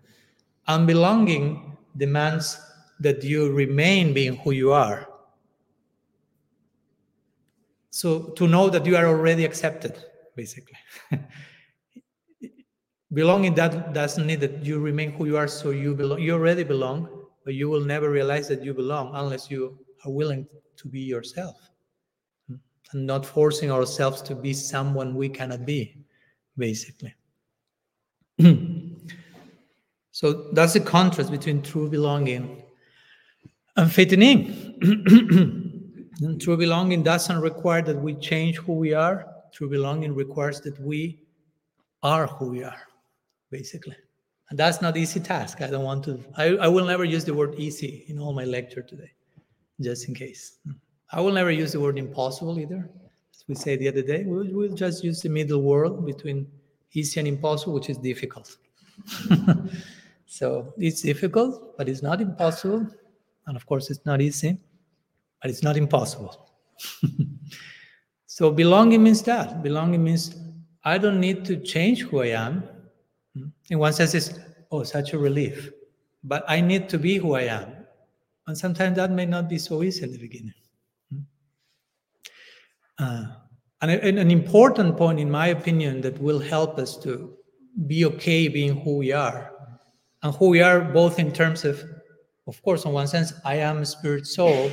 Unbelonging 0.67 1.77
demands 1.97 2.59
that 2.99 3.23
you 3.23 3.51
remain 3.51 4.13
being 4.13 4.37
who 4.37 4.51
you 4.51 4.71
are. 4.71 5.07
So 7.89 8.29
to 8.37 8.47
know 8.47 8.69
that 8.69 8.85
you 8.85 8.95
are 8.95 9.07
already 9.07 9.45
accepted, 9.45 9.97
basically. 10.35 10.77
Belonging 13.11 13.55
that 13.55 13.93
doesn't 13.93 14.27
need 14.27 14.39
that 14.41 14.63
you 14.63 14.79
remain 14.79 15.11
who 15.13 15.25
you 15.25 15.35
are, 15.35 15.47
so 15.47 15.71
you 15.71 15.95
belong. 15.95 16.21
You 16.21 16.33
already 16.33 16.63
belong, 16.63 17.09
but 17.43 17.55
you 17.55 17.67
will 17.67 17.83
never 17.83 18.11
realize 18.11 18.47
that 18.49 18.63
you 18.63 18.73
belong 18.73 19.15
unless 19.15 19.49
you 19.49 19.79
are 20.05 20.11
willing 20.11 20.47
to 20.77 20.87
be 20.87 20.99
yourself 20.99 21.68
and 22.91 23.05
not 23.05 23.25
forcing 23.25 23.71
ourselves 23.71 24.21
to 24.23 24.35
be 24.35 24.53
someone 24.53 25.15
we 25.15 25.29
cannot 25.29 25.65
be, 25.65 26.05
basically. 26.57 27.13
so 30.11 30.51
that's 30.53 30.73
the 30.73 30.79
contrast 30.79 31.31
between 31.31 31.61
true 31.61 31.89
belonging 31.89 32.63
and 33.75 33.91
fitting 33.91 34.21
in. 34.21 34.79
and 36.21 36.41
true 36.41 36.57
belonging 36.57 37.03
doesn't 37.03 37.39
require 37.39 37.81
that 37.81 37.97
we 37.97 38.15
change 38.15 38.57
who 38.57 38.73
we 38.73 38.93
are. 38.93 39.25
True 39.53 39.69
belonging 39.69 40.13
requires 40.13 40.61
that 40.61 40.79
we 40.79 41.23
are 42.03 42.27
who 42.27 42.49
we 42.49 42.63
are, 42.63 42.81
basically. 43.51 43.95
And 44.49 44.57
that's 44.57 44.81
not 44.81 44.95
an 44.95 45.01
easy 45.01 45.19
task. 45.19 45.61
I 45.61 45.67
don't 45.67 45.83
want 45.83 46.03
to, 46.05 46.23
I, 46.35 46.55
I 46.55 46.67
will 46.67 46.85
never 46.85 47.03
use 47.03 47.23
the 47.23 47.33
word 47.33 47.55
easy 47.55 48.05
in 48.07 48.19
all 48.19 48.33
my 48.33 48.45
lecture 48.45 48.81
today, 48.81 49.11
just 49.79 50.07
in 50.07 50.15
case. 50.15 50.57
I 51.11 51.21
will 51.21 51.31
never 51.31 51.51
use 51.51 51.71
the 51.71 51.79
word 51.79 51.97
impossible 51.97 52.59
either. 52.59 52.89
As 53.33 53.43
we 53.47 53.55
said 53.55 53.79
the 53.79 53.87
other 53.87 54.03
day, 54.03 54.23
we'll, 54.25 54.47
we'll 54.51 54.75
just 54.75 55.03
use 55.03 55.21
the 55.21 55.29
middle 55.29 55.61
word 55.61 56.05
between 56.05 56.47
easy 56.93 57.19
and 57.19 57.27
impossible, 57.27 57.73
which 57.73 57.89
is 57.89 57.97
difficult. 57.97 58.57
so 60.27 60.73
it's 60.77 61.01
difficult, 61.01 61.77
but 61.77 61.89
it's 61.89 62.03
not 62.03 62.21
impossible. 62.21 62.87
And 63.47 63.57
of 63.57 63.65
course, 63.65 63.89
it's 63.89 64.05
not 64.05 64.21
easy, 64.21 64.59
but 65.41 65.49
it's 65.49 65.63
not 65.63 65.77
impossible. 65.77 66.51
so 68.27 68.51
belonging 68.51 69.01
means 69.03 69.23
that. 69.23 69.63
Belonging 69.63 70.03
means 70.03 70.35
I 70.83 70.99
don't 70.99 71.19
need 71.19 71.43
to 71.45 71.57
change 71.57 72.03
who 72.03 72.21
I 72.21 72.27
am. 72.27 72.63
Hmm? 73.35 73.47
In 73.69 73.79
one 73.79 73.93
sense, 73.93 74.13
it's 74.13 74.39
oh, 74.71 74.83
such 74.83 75.13
a 75.13 75.17
relief. 75.17 75.71
But 76.23 76.43
I 76.47 76.61
need 76.61 76.87
to 76.89 76.99
be 76.99 77.17
who 77.17 77.33
I 77.33 77.43
am. 77.43 77.73
And 78.45 78.57
sometimes 78.57 78.95
that 78.97 79.11
may 79.11 79.25
not 79.25 79.49
be 79.49 79.57
so 79.57 79.81
easy 79.81 80.03
in 80.03 80.11
the 80.11 80.17
beginning. 80.19 80.53
Uh, 82.99 83.25
and, 83.81 83.91
and 83.91 84.19
an 84.19 84.29
important 84.29 84.97
point, 84.97 85.19
in 85.19 85.31
my 85.31 85.47
opinion, 85.47 86.01
that 86.01 86.19
will 86.21 86.39
help 86.39 86.77
us 86.77 86.97
to 86.97 87.33
be 87.87 88.05
okay 88.05 88.47
being 88.47 88.81
who 88.81 88.97
we 88.97 89.13
are. 89.13 89.51
And 90.21 90.35
who 90.35 90.49
we 90.49 90.61
are, 90.61 90.81
both 90.81 91.17
in 91.17 91.31
terms 91.31 91.63
of, 91.63 91.81
of 92.45 92.61
course, 92.61 92.83
in 92.83 92.91
one 92.91 93.07
sense, 93.07 93.33
I 93.45 93.55
am 93.55 93.77
a 93.77 93.85
spirit 93.85 94.27
soul, 94.27 94.69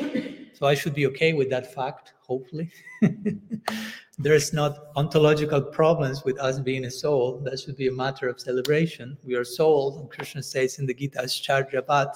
so 0.54 0.66
I 0.66 0.74
should 0.74 0.94
be 0.94 1.06
okay 1.06 1.34
with 1.34 1.50
that 1.50 1.72
fact, 1.72 2.14
hopefully. 2.26 2.70
There's 4.18 4.52
not 4.52 4.86
ontological 4.96 5.62
problems 5.62 6.24
with 6.24 6.40
us 6.40 6.58
being 6.58 6.86
a 6.86 6.90
soul. 6.90 7.40
That 7.44 7.60
should 7.60 7.76
be 7.76 7.86
a 7.86 7.92
matter 7.92 8.28
of 8.28 8.40
celebration. 8.40 9.16
We 9.22 9.36
are 9.36 9.44
souls, 9.44 9.98
and 9.98 10.10
Krishna 10.10 10.42
says 10.42 10.80
in 10.80 10.86
the 10.86 10.94
Gita, 10.94 11.18
Ascharyavat, 11.18 12.14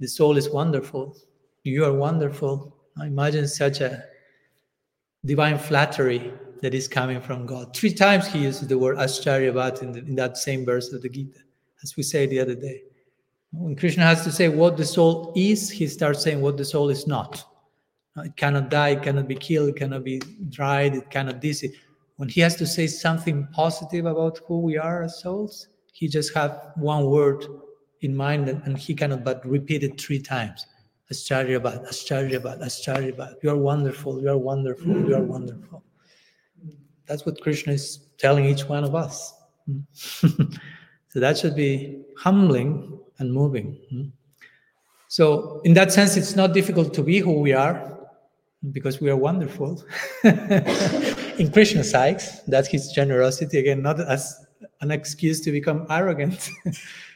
the 0.00 0.08
soul 0.08 0.36
is 0.36 0.48
wonderful. 0.48 1.16
You 1.62 1.84
are 1.84 1.92
wonderful. 1.92 2.74
I 3.00 3.06
imagine 3.06 3.46
such 3.46 3.80
a 3.80 4.02
divine 5.24 5.58
flattery 5.58 6.32
that 6.62 6.74
is 6.74 6.88
coming 6.88 7.20
from 7.20 7.46
God. 7.46 7.74
Three 7.74 7.92
times 7.92 8.26
he 8.26 8.40
uses 8.40 8.68
the 8.68 8.78
word 8.78 8.96
Ascharyavat 8.96 9.82
in, 9.82 9.96
in 9.96 10.14
that 10.16 10.36
same 10.36 10.64
verse 10.64 10.92
of 10.92 11.02
the 11.02 11.08
Gita, 11.08 11.38
as 11.82 11.96
we 11.96 12.02
said 12.02 12.30
the 12.30 12.40
other 12.40 12.54
day. 12.54 12.82
When 13.52 13.76
Krishna 13.76 14.04
has 14.04 14.24
to 14.24 14.32
say 14.32 14.48
what 14.48 14.76
the 14.76 14.84
soul 14.84 15.32
is, 15.34 15.70
he 15.70 15.86
starts 15.86 16.22
saying 16.22 16.40
what 16.40 16.56
the 16.56 16.64
soul 16.64 16.90
is 16.90 17.06
not. 17.06 17.44
Uh, 18.16 18.22
it 18.22 18.36
cannot 18.36 18.68
die, 18.68 18.90
it 18.90 19.02
cannot 19.02 19.28
be 19.28 19.36
killed, 19.36 19.70
it 19.70 19.76
cannot 19.76 20.04
be 20.04 20.20
dried, 20.50 20.94
it 20.94 21.10
cannot 21.10 21.40
this. 21.40 21.64
When 22.16 22.28
he 22.28 22.40
has 22.40 22.56
to 22.56 22.66
say 22.66 22.86
something 22.86 23.46
positive 23.52 24.06
about 24.06 24.40
who 24.46 24.60
we 24.60 24.76
are 24.76 25.04
as 25.04 25.20
souls, 25.20 25.68
he 25.92 26.08
just 26.08 26.34
have 26.34 26.72
one 26.76 27.06
word 27.06 27.46
in 28.02 28.14
mind 28.14 28.48
and 28.48 28.76
he 28.76 28.94
cannot 28.94 29.24
but 29.24 29.44
repeat 29.46 29.82
it 29.82 30.00
three 30.00 30.20
times. 30.20 30.66
Ascharyavat, 31.12 31.88
Ascharyavat, 31.88 32.60
Ascharyavat. 32.60 33.34
You 33.42 33.50
are 33.50 33.56
wonderful, 33.56 34.20
you 34.20 34.28
are 34.28 34.36
wonderful, 34.36 35.08
you 35.08 35.14
are 35.14 35.22
wonderful. 35.22 35.82
That's 37.06 37.24
what 37.24 37.40
Krishna 37.40 37.72
is 37.72 38.00
telling 38.18 38.44
each 38.44 38.68
one 38.68 38.84
of 38.84 38.94
us. 38.94 39.32
Hmm? 39.66 39.80
so 41.08 41.20
that 41.20 41.38
should 41.38 41.56
be 41.56 42.02
humbling 42.18 42.98
and 43.18 43.32
moving. 43.32 43.78
Hmm? 43.90 44.02
So, 45.08 45.62
in 45.64 45.72
that 45.74 45.90
sense, 45.90 46.18
it's 46.18 46.36
not 46.36 46.52
difficult 46.52 46.92
to 46.94 47.02
be 47.02 47.18
who 47.20 47.40
we 47.40 47.54
are 47.54 47.98
because 48.72 49.00
we 49.00 49.08
are 49.08 49.16
wonderful. 49.16 49.82
in 50.24 51.50
Krishna's 51.50 51.94
eyes, 51.94 52.42
that's 52.46 52.68
his 52.68 52.92
generosity, 52.92 53.58
again, 53.58 53.80
not 53.80 53.98
as 54.00 54.44
an 54.82 54.90
excuse 54.90 55.40
to 55.42 55.52
become 55.52 55.86
arrogant. 55.88 56.50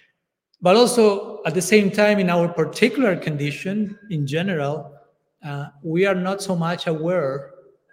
but 0.62 0.76
also, 0.76 1.42
at 1.44 1.54
the 1.54 1.60
same 1.60 1.90
time, 1.90 2.20
in 2.20 2.30
our 2.30 2.46
particular 2.46 3.16
condition, 3.16 3.98
in 4.10 4.28
general, 4.28 4.96
uh, 5.44 5.66
we 5.82 6.06
are 6.06 6.14
not 6.14 6.40
so 6.40 6.54
much 6.54 6.86
aware 6.86 7.50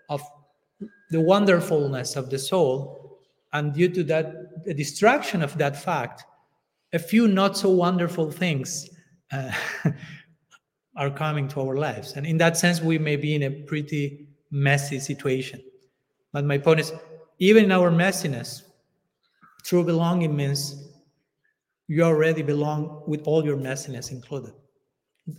of 0.07 0.21
the 1.09 1.19
wonderfulness 1.19 2.15
of 2.15 2.29
the 2.29 2.37
soul. 2.37 3.19
And 3.53 3.73
due 3.73 3.89
to 3.89 4.03
that, 4.03 4.63
the 4.65 4.75
distraction 4.75 5.41
of 5.41 5.57
that 5.57 5.81
fact, 5.81 6.25
a 6.93 6.99
few 6.99 7.27
not 7.27 7.57
so 7.57 7.71
wonderful 7.71 8.29
things 8.29 8.87
uh, 9.31 9.51
are 10.95 11.09
coming 11.09 11.47
to 11.47 11.61
our 11.61 11.75
lives. 11.75 12.13
And 12.13 12.25
in 12.27 12.37
that 12.37 12.55
sense, 12.55 12.81
we 12.81 12.99
may 12.99 13.15
be 13.15 13.33
in 13.33 13.43
a 13.43 13.49
pretty 13.49 14.27
messy 14.51 14.99
situation. 14.99 15.59
But 16.31 16.45
my 16.45 16.59
point 16.59 16.81
is, 16.81 16.93
even 17.39 17.63
in 17.63 17.71
our 17.71 17.89
messiness, 17.89 18.61
true 19.63 19.83
belonging 19.83 20.35
means 20.35 20.88
you 21.89 22.03
already 22.03 22.43
belong 22.43 23.03
with 23.07 23.21
all 23.25 23.43
your 23.43 23.57
messiness 23.57 24.11
included, 24.11 24.53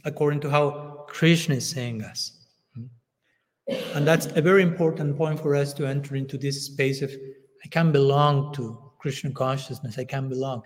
according 0.05 0.41
to 0.41 0.51
how 0.51 1.05
Krishna 1.09 1.55
is 1.55 1.71
saying 1.71 2.03
us. 2.03 2.37
And 3.95 4.05
that's 4.05 4.27
a 4.35 4.43
very 4.43 4.63
important 4.63 5.17
point 5.17 5.39
for 5.39 5.55
us 5.55 5.73
to 5.75 5.87
enter 5.87 6.17
into 6.17 6.37
this 6.37 6.67
space 6.67 7.03
of 7.03 7.13
I 7.65 7.69
can 7.69 7.93
belong 7.93 8.53
to 8.55 8.77
Krishna 8.99 9.31
consciousness, 9.31 9.97
I 9.97 10.05
can 10.05 10.29
belong. 10.29 10.63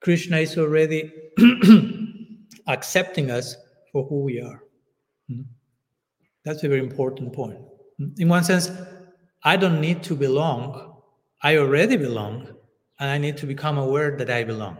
Krishna 0.00 0.38
is 0.38 0.56
already 0.56 1.12
accepting 2.66 3.30
us 3.30 3.54
for 3.92 4.06
who 4.06 4.22
we 4.22 4.40
are. 4.40 4.62
That's 6.44 6.64
a 6.64 6.68
very 6.68 6.80
important 6.80 7.34
point. 7.34 7.58
In 8.16 8.28
one 8.30 8.44
sense, 8.44 8.70
I 9.44 9.58
don't 9.58 9.78
need 9.78 10.02
to 10.04 10.14
belong, 10.14 11.02
I 11.42 11.58
already 11.58 11.98
belong, 11.98 12.48
and 12.98 13.10
I 13.10 13.18
need 13.18 13.36
to 13.38 13.46
become 13.46 13.76
aware 13.76 14.16
that 14.16 14.30
I 14.30 14.44
belong. 14.44 14.78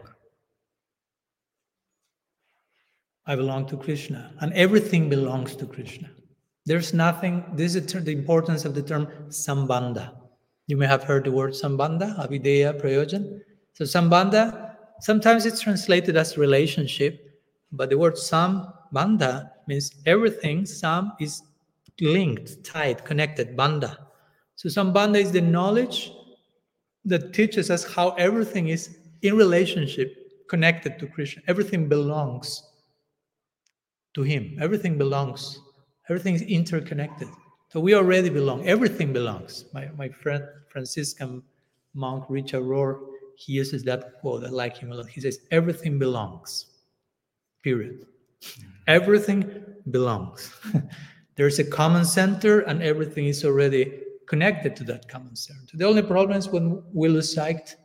I 3.28 3.36
belong 3.36 3.66
to 3.66 3.76
Krishna, 3.76 4.32
and 4.40 4.54
everything 4.54 5.10
belongs 5.10 5.54
to 5.56 5.66
Krishna. 5.66 6.08
There's 6.64 6.94
nothing, 6.94 7.44
this 7.52 7.74
is 7.74 7.84
the 7.84 8.10
importance 8.10 8.64
of 8.64 8.74
the 8.74 8.80
term 8.80 9.06
sambandha. 9.28 10.14
You 10.66 10.78
may 10.78 10.86
have 10.86 11.04
heard 11.04 11.24
the 11.24 11.32
word 11.32 11.52
sambandha, 11.52 12.26
abhidheya, 12.26 12.80
prayojan. 12.80 13.40
So, 13.74 13.84
sambandha, 13.84 14.76
sometimes 15.00 15.44
it's 15.44 15.60
translated 15.60 16.16
as 16.16 16.38
relationship, 16.38 17.38
but 17.70 17.90
the 17.90 17.98
word 17.98 18.14
sambandha 18.14 19.50
means 19.66 19.94
everything, 20.06 20.64
sam 20.64 21.12
is 21.20 21.42
linked, 22.00 22.64
tied, 22.64 23.04
connected, 23.04 23.54
bandha. 23.54 23.94
So, 24.56 24.70
sambandha 24.70 25.20
is 25.20 25.32
the 25.32 25.42
knowledge 25.42 26.12
that 27.04 27.34
teaches 27.34 27.70
us 27.70 27.84
how 27.84 28.12
everything 28.12 28.68
is 28.68 28.96
in 29.20 29.36
relationship, 29.36 30.48
connected 30.48 30.98
to 30.98 31.06
Krishna. 31.06 31.42
Everything 31.46 31.90
belongs 31.90 32.62
to 34.14 34.22
Him, 34.22 34.56
everything 34.60 34.98
belongs 34.98 35.60
Everything 36.08 36.34
is 36.34 36.42
interconnected. 36.42 37.28
So 37.70 37.80
we 37.80 37.94
already 37.94 38.30
belong. 38.30 38.66
Everything 38.66 39.12
belongs. 39.12 39.66
My, 39.74 39.88
my 39.96 40.08
friend 40.08 40.42
Franciscan 40.68 41.42
monk 41.94 42.24
Richard 42.28 42.62
Rohr, 42.62 42.98
he 43.36 43.52
uses 43.52 43.84
that 43.84 44.14
quote. 44.20 44.44
I 44.44 44.48
like 44.48 44.78
him 44.78 44.90
a 44.90 44.94
lot. 44.94 45.08
He 45.08 45.20
says, 45.20 45.40
everything 45.50 45.98
belongs. 45.98 46.66
Period. 47.62 48.06
Mm-hmm. 48.42 48.68
Everything 48.86 49.64
belongs. 49.90 50.50
There's 51.36 51.58
a 51.58 51.64
common 51.64 52.04
center 52.04 52.60
and 52.60 52.82
everything 52.82 53.26
is 53.26 53.44
already 53.44 54.00
connected 54.26 54.74
to 54.76 54.84
that 54.84 55.08
common 55.08 55.36
center. 55.36 55.76
The 55.76 55.84
only 55.84 56.02
problem 56.02 56.38
is 56.38 56.48
when 56.48 56.82
we 56.92 57.08
lose 57.08 57.32
sight 57.32 57.76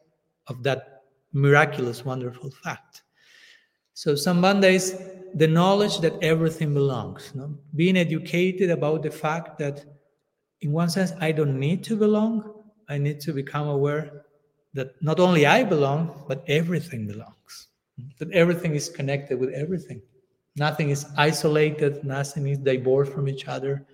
of 0.47 0.63
that 0.63 1.03
miraculous, 1.33 2.05
wonderful 2.05 2.51
fact. 2.63 3.02
So 3.93 4.13
Sambandha 4.13 4.71
is 4.71 4.99
the 5.35 5.47
knowledge 5.47 5.99
that 5.99 6.21
everything 6.21 6.73
belongs. 6.73 7.31
No? 7.35 7.57
Being 7.75 7.97
educated 7.97 8.69
about 8.69 9.03
the 9.03 9.11
fact 9.11 9.57
that, 9.59 9.85
in 10.61 10.71
one 10.71 10.89
sense, 10.89 11.13
I 11.19 11.31
don't 11.31 11.59
need 11.59 11.83
to 11.85 11.95
belong. 11.95 12.53
I 12.89 12.97
need 12.97 13.19
to 13.21 13.33
become 13.33 13.67
aware 13.67 14.25
that 14.73 15.01
not 15.01 15.19
only 15.19 15.45
I 15.45 15.63
belong, 15.63 16.25
but 16.27 16.43
everything 16.47 17.07
belongs. 17.07 17.67
That 18.19 18.31
everything 18.31 18.75
is 18.75 18.89
connected 18.89 19.39
with 19.39 19.53
everything. 19.53 20.01
Nothing 20.55 20.89
is 20.89 21.05
isolated, 21.17 22.03
nothing 22.03 22.47
is 22.47 22.59
divorced 22.59 23.11
from 23.11 23.27
each 23.27 23.47
other. 23.47 23.85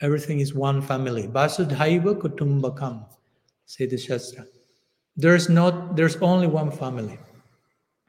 Everything 0.00 0.40
is 0.40 0.54
one 0.54 0.80
family. 0.80 1.26
Vasudhaiva 1.28 2.18
kutumbakam, 2.20 3.04
say 3.66 3.86
the 3.86 3.98
Shastra. 3.98 4.46
There's 5.16 5.48
not, 5.48 5.96
there's 5.96 6.16
only 6.16 6.46
one 6.46 6.70
family. 6.70 7.18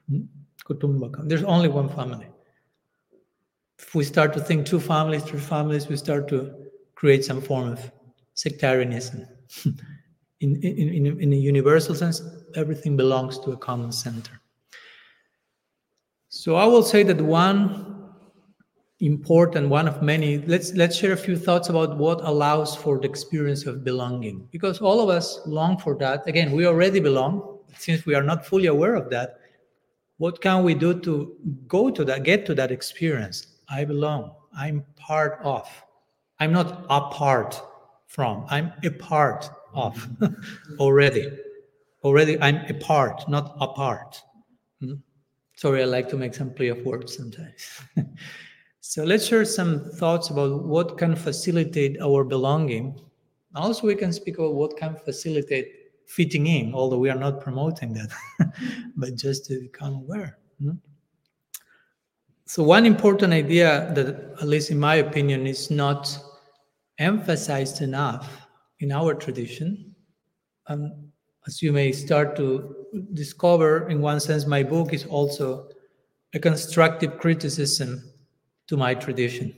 Hmm? 0.09 0.21
Kutumbakam. 0.65 1.27
There's 1.27 1.43
only 1.43 1.67
one 1.67 1.89
family 1.89 2.27
if 3.81 3.95
we 3.95 4.03
start 4.03 4.31
to 4.33 4.39
think 4.39 4.65
two 4.65 4.79
families, 4.79 5.23
three 5.23 5.39
families, 5.39 5.87
we 5.87 5.97
start 5.97 6.27
to 6.29 6.53
create 6.95 7.25
some 7.25 7.41
form 7.41 7.71
of 7.71 7.91
sectarianism. 8.35 9.27
in, 10.39 10.55
in, 10.61 11.05
in, 11.05 11.19
in 11.19 11.33
a 11.33 11.35
universal 11.35 11.95
sense, 11.95 12.21
everything 12.55 12.95
belongs 12.95 13.39
to 13.39 13.51
a 13.51 13.57
common 13.57 13.91
center. 13.91 14.39
So 16.29 16.55
I 16.55 16.65
will 16.65 16.83
say 16.83 17.03
that 17.03 17.19
one 17.19 18.13
important, 18.99 19.67
one 19.67 19.87
of 19.87 20.01
many, 20.01 20.37
let's 20.45 20.73
let's 20.73 20.95
share 20.95 21.13
a 21.13 21.17
few 21.17 21.35
thoughts 21.35 21.69
about 21.69 21.97
what 21.97 22.21
allows 22.21 22.75
for 22.75 22.99
the 22.99 23.09
experience 23.09 23.65
of 23.65 23.83
belonging. 23.83 24.47
Because 24.51 24.79
all 24.79 25.01
of 25.01 25.09
us 25.09 25.39
long 25.45 25.77
for 25.77 25.97
that. 25.97 26.25
Again, 26.27 26.51
we 26.51 26.65
already 26.65 26.99
belong. 26.99 27.59
Since 27.77 28.05
we 28.05 28.15
are 28.15 28.23
not 28.23 28.45
fully 28.45 28.67
aware 28.67 28.95
of 28.95 29.09
that, 29.09 29.40
what 30.21 30.39
can 30.39 30.63
we 30.63 30.75
do 30.75 30.99
to 30.99 31.35
go 31.67 31.89
to 31.89 32.05
that, 32.05 32.21
get 32.21 32.45
to 32.45 32.53
that 32.53 32.71
experience? 32.71 33.57
I 33.67 33.83
belong. 33.85 34.35
I'm 34.55 34.85
part 34.95 35.39
of. 35.41 35.67
I'm 36.39 36.53
not 36.53 36.85
apart 36.91 37.59
from. 38.05 38.45
I'm 38.47 38.71
a 38.83 38.91
part 38.91 39.49
of 39.73 40.07
already. 40.79 41.31
Already, 42.03 42.39
I'm 42.39 42.57
a 42.69 42.75
part, 42.75 43.27
not 43.29 43.57
apart. 43.59 44.21
Hmm? 44.79 44.93
Sorry, 45.55 45.81
I 45.81 45.85
like 45.85 46.07
to 46.09 46.17
make 46.17 46.35
some 46.35 46.53
play 46.53 46.67
of 46.67 46.85
words 46.85 47.17
sometimes. 47.17 47.81
so 48.79 49.03
let's 49.03 49.25
share 49.25 49.43
some 49.43 49.89
thoughts 49.95 50.29
about 50.29 50.65
what 50.65 50.99
can 50.99 51.15
facilitate 51.15 51.99
our 51.99 52.23
belonging. 52.23 53.01
Also, 53.55 53.87
we 53.87 53.95
can 53.95 54.13
speak 54.13 54.37
about 54.37 54.53
what 54.53 54.77
can 54.77 54.95
facilitate 54.97 55.80
fitting 56.07 56.47
in, 56.47 56.73
although 56.73 56.97
we 56.97 57.09
are 57.09 57.17
not 57.19 57.41
promoting 57.41 57.93
that, 57.93 58.09
but 58.95 59.15
just 59.15 59.45
to 59.45 59.59
become 59.59 59.95
aware. 59.95 60.37
Hmm? 60.61 60.71
So, 62.45 62.63
one 62.63 62.85
important 62.85 63.33
idea 63.33 63.91
that, 63.95 64.07
at 64.41 64.47
least 64.47 64.71
in 64.71 64.79
my 64.79 64.95
opinion, 64.95 65.47
is 65.47 65.71
not 65.71 66.17
emphasized 66.97 67.81
enough 67.81 68.47
in 68.79 68.91
our 68.91 69.13
tradition, 69.13 69.95
um, 70.67 71.11
as 71.47 71.61
you 71.61 71.71
may 71.71 71.91
start 71.91 72.35
to 72.35 72.75
discover, 73.13 73.87
in 73.89 74.01
one 74.01 74.19
sense, 74.19 74.45
my 74.45 74.63
book 74.63 74.93
is 74.93 75.05
also 75.05 75.69
a 76.33 76.39
constructive 76.39 77.17
criticism 77.19 78.03
to 78.67 78.77
my 78.77 78.93
tradition. 78.93 79.53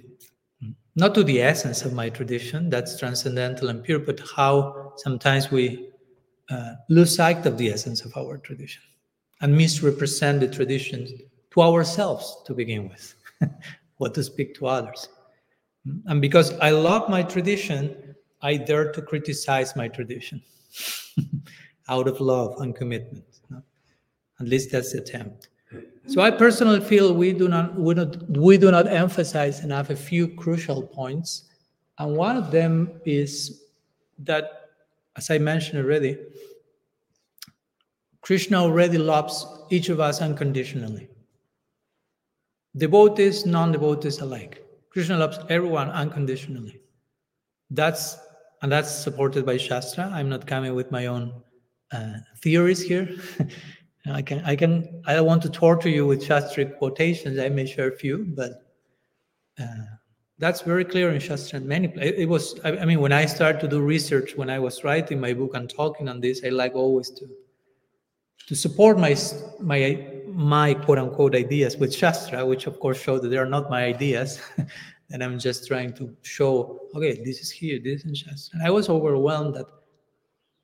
Not 0.96 1.16
to 1.16 1.24
the 1.24 1.42
essence 1.42 1.84
of 1.84 1.94
my 1.94 2.10
tradition, 2.10 2.70
that's 2.70 3.00
transcendental 3.00 3.70
and 3.70 3.84
pure, 3.84 4.00
but 4.00 4.22
how 4.36 4.94
sometimes 4.98 5.50
we 5.50 5.90
uh, 6.50 6.74
lose 6.90 7.16
sight 7.16 7.46
of 7.46 7.58
the 7.58 7.70
essence 7.70 8.04
of 8.06 8.16
our 8.18 8.38
tradition 8.38 8.84
and 9.42 9.56
misrepresent 9.56 10.40
the 10.40 10.48
traditions 10.48 11.12
to 11.52 11.62
ourselves 11.62 12.38
to 12.46 12.54
begin 12.54 12.90
with, 12.90 13.16
what 13.98 14.14
to 14.14 14.24
speak 14.24 14.56
to 14.56 14.68
others. 14.68 15.08
And 16.06 16.22
because 16.22 16.58
I 16.60 16.72
love 16.72 17.10
my 17.10 17.24
tradition, 17.24 18.16
I 18.42 18.58
dare 18.58 18.92
to 18.92 19.02
criticize 19.02 19.76
my 19.76 19.88
tradition 19.88 20.42
out 21.90 22.08
of 22.08 22.20
love 22.20 22.60
and 22.60 22.76
commitment. 22.76 23.26
At 24.40 24.48
least 24.48 24.72
that's 24.72 24.94
the 24.94 25.00
attempt. 25.00 25.50
So 26.08 26.22
I 26.22 26.32
personally 26.32 26.82
feel 26.82 27.14
we 27.14 27.32
do 27.32 27.48
not 27.48 27.80
we, 27.80 27.94
not 27.94 28.30
we 28.30 28.58
do 28.58 28.70
not 28.70 28.88
emphasize 28.88 29.64
enough 29.64 29.90
a 29.90 29.96
few 29.96 30.28
crucial 30.28 30.84
points, 30.84 31.46
and 31.98 32.18
one 32.18 32.36
of 32.36 32.52
them 32.52 33.00
is 33.06 33.64
that, 34.20 34.63
as 35.18 35.30
I 35.30 35.38
mentioned 35.38 35.80
already, 35.80 36.18
Krishna 38.22 38.64
already 38.64 38.98
loves 38.98 39.46
each 39.70 39.90
of 39.90 40.00
us 40.00 40.22
unconditionally. 40.22 41.10
devotees, 42.76 43.46
non-devotees 43.46 44.20
alike. 44.20 44.64
Krishna 44.90 45.18
loves 45.18 45.40
everyone 45.50 45.90
unconditionally. 45.90 46.82
That's 47.70 48.18
and 48.62 48.72
that's 48.72 48.90
supported 48.90 49.46
by 49.46 49.58
Shastra. 49.58 50.10
I'm 50.14 50.30
not 50.30 50.48
coming 50.48 50.74
with 50.74 50.90
my 50.90 51.08
own 51.08 51.34
uh, 51.92 52.14
theories 52.38 52.82
here. 52.82 53.10
I 54.06 54.22
can 54.22 54.40
I 54.46 54.56
can 54.56 55.02
I 55.06 55.14
don't 55.14 55.26
want 55.26 55.42
to 55.44 55.50
torture 55.50 55.90
you 55.90 56.06
with 56.06 56.24
Shastric 56.24 56.78
quotations. 56.78 57.40
I 57.40 57.50
may 57.50 57.66
share 57.66 57.90
a 57.90 57.98
few, 57.98 58.26
but 58.36 58.52
uh, 59.60 59.86
that's 60.40 60.62
very 60.62 60.84
clear 60.84 61.12
in 61.12 61.20
Shastra. 61.20 61.60
Many 61.60 61.94
it, 61.98 62.28
was 62.28 62.60
I, 62.64 62.86
mean 62.86 63.00
when 63.00 63.14
I 63.14 63.26
started 63.26 63.62
to 63.62 63.68
do 63.68 63.82
research 63.82 64.36
when 64.36 64.50
I 64.50 64.60
was 64.60 64.84
writing 64.84 65.20
my 65.20 65.34
book 65.34 65.56
and 65.56 65.70
talking 65.70 66.10
on 66.10 66.20
this, 66.22 66.42
I 66.44 66.50
like 66.50 66.76
always 66.76 67.10
to 67.12 67.28
to 68.48 68.56
support 68.56 68.98
my 69.00 69.16
my 69.60 70.06
my 70.28 70.74
quote 70.74 70.98
unquote 70.98 71.36
ideas 71.36 71.78
with 71.78 71.94
Shastra, 71.94 72.46
which 72.46 72.68
of 72.68 72.80
course 72.80 73.00
show 73.00 73.20
that 73.20 73.30
they 73.30 73.38
are 73.38 73.46
not 73.46 73.70
my 73.70 73.84
ideas. 73.86 74.42
and 75.12 75.24
I'm 75.24 75.38
just 75.38 75.68
trying 75.68 75.94
to 75.94 76.16
show, 76.24 76.80
okay, 76.96 77.22
this 77.24 77.40
is 77.40 77.52
here, 77.52 77.80
this 77.80 78.02
is 78.02 78.06
in 78.06 78.16
Shastra. 78.16 78.58
And 78.58 78.68
I 78.68 78.72
was 78.72 78.90
overwhelmed 78.90 79.56
that 79.56 79.68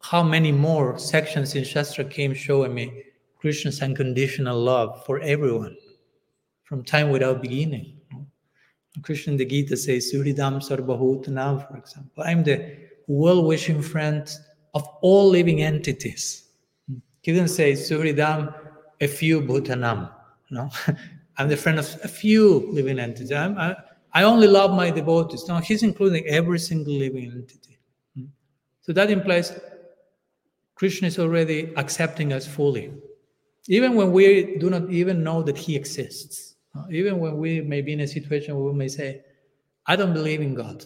how 0.02 0.24
many 0.24 0.52
more 0.52 0.98
sections 0.98 1.56
in 1.56 1.64
Shastra 1.64 2.06
came 2.06 2.34
showing 2.34 2.74
me 2.74 3.04
Krishna's 3.38 3.82
unconditional 3.82 4.60
love 4.60 5.06
for 5.06 5.20
everyone 5.20 5.78
from 6.64 6.84
time 6.84 7.10
without 7.10 7.42
beginning. 7.42 7.99
Krishna 9.02 9.34
in 9.34 9.38
the 9.38 9.46
Gita 9.46 9.78
says, 9.78 10.12
Suhridam 10.14 10.62
Sarvabhutanam, 10.62 11.68
for 11.68 11.78
example. 11.78 12.24
I'm 12.24 12.44
the 12.44 12.78
well 13.08 13.44
wishing 13.44 13.82
friend 13.82 14.30
of 14.74 14.88
all 15.02 15.30
living 15.30 15.62
entities. 15.62 16.50
He 17.22 17.34
didn't 17.34 17.50
say 17.50 17.74
Suhridam, 17.74 18.54
a 19.02 19.08
few 19.08 19.42
Bhutanam. 19.42 20.12
No, 20.52 20.70
I'm 21.38 21.48
the 21.48 21.58
friend 21.58 21.80
of 21.80 21.86
a 22.04 22.08
few 22.08 22.70
living 22.72 23.00
entities. 23.00 23.32
I'm, 23.32 23.58
I, 23.58 23.76
I 24.14 24.24
only 24.24 24.48
love 24.48 24.72
my 24.72 24.90
devotees. 24.90 25.48
No, 25.48 25.58
he's 25.58 25.84
including 25.84 26.26
every 26.26 26.60
single 26.60 26.94
living 26.94 27.32
entity. 27.32 27.80
So 28.82 28.94
that 28.94 29.12
implies 29.12 29.60
Krishna 30.76 31.08
is 31.08 31.20
already 31.20 31.72
accepting 31.76 32.34
us 32.34 32.48
fully 32.48 32.92
even 33.70 33.94
when 33.96 34.12
we 34.12 34.58
do 34.58 34.70
not 34.70 34.90
even 34.90 35.24
know 35.24 35.44
that 35.44 35.58
he 35.58 35.76
exists 35.76 36.49
even 36.92 37.20
when 37.20 37.38
we 37.38 37.62
may 37.62 37.82
be 37.82 37.94
in 37.94 38.02
a 38.02 38.08
situation 38.08 38.56
where 38.56 38.72
we 38.72 38.78
may 38.78 38.88
say 38.88 39.22
i 39.88 39.96
don't 39.96 40.14
believe 40.14 40.42
in 40.42 40.54
god 40.54 40.86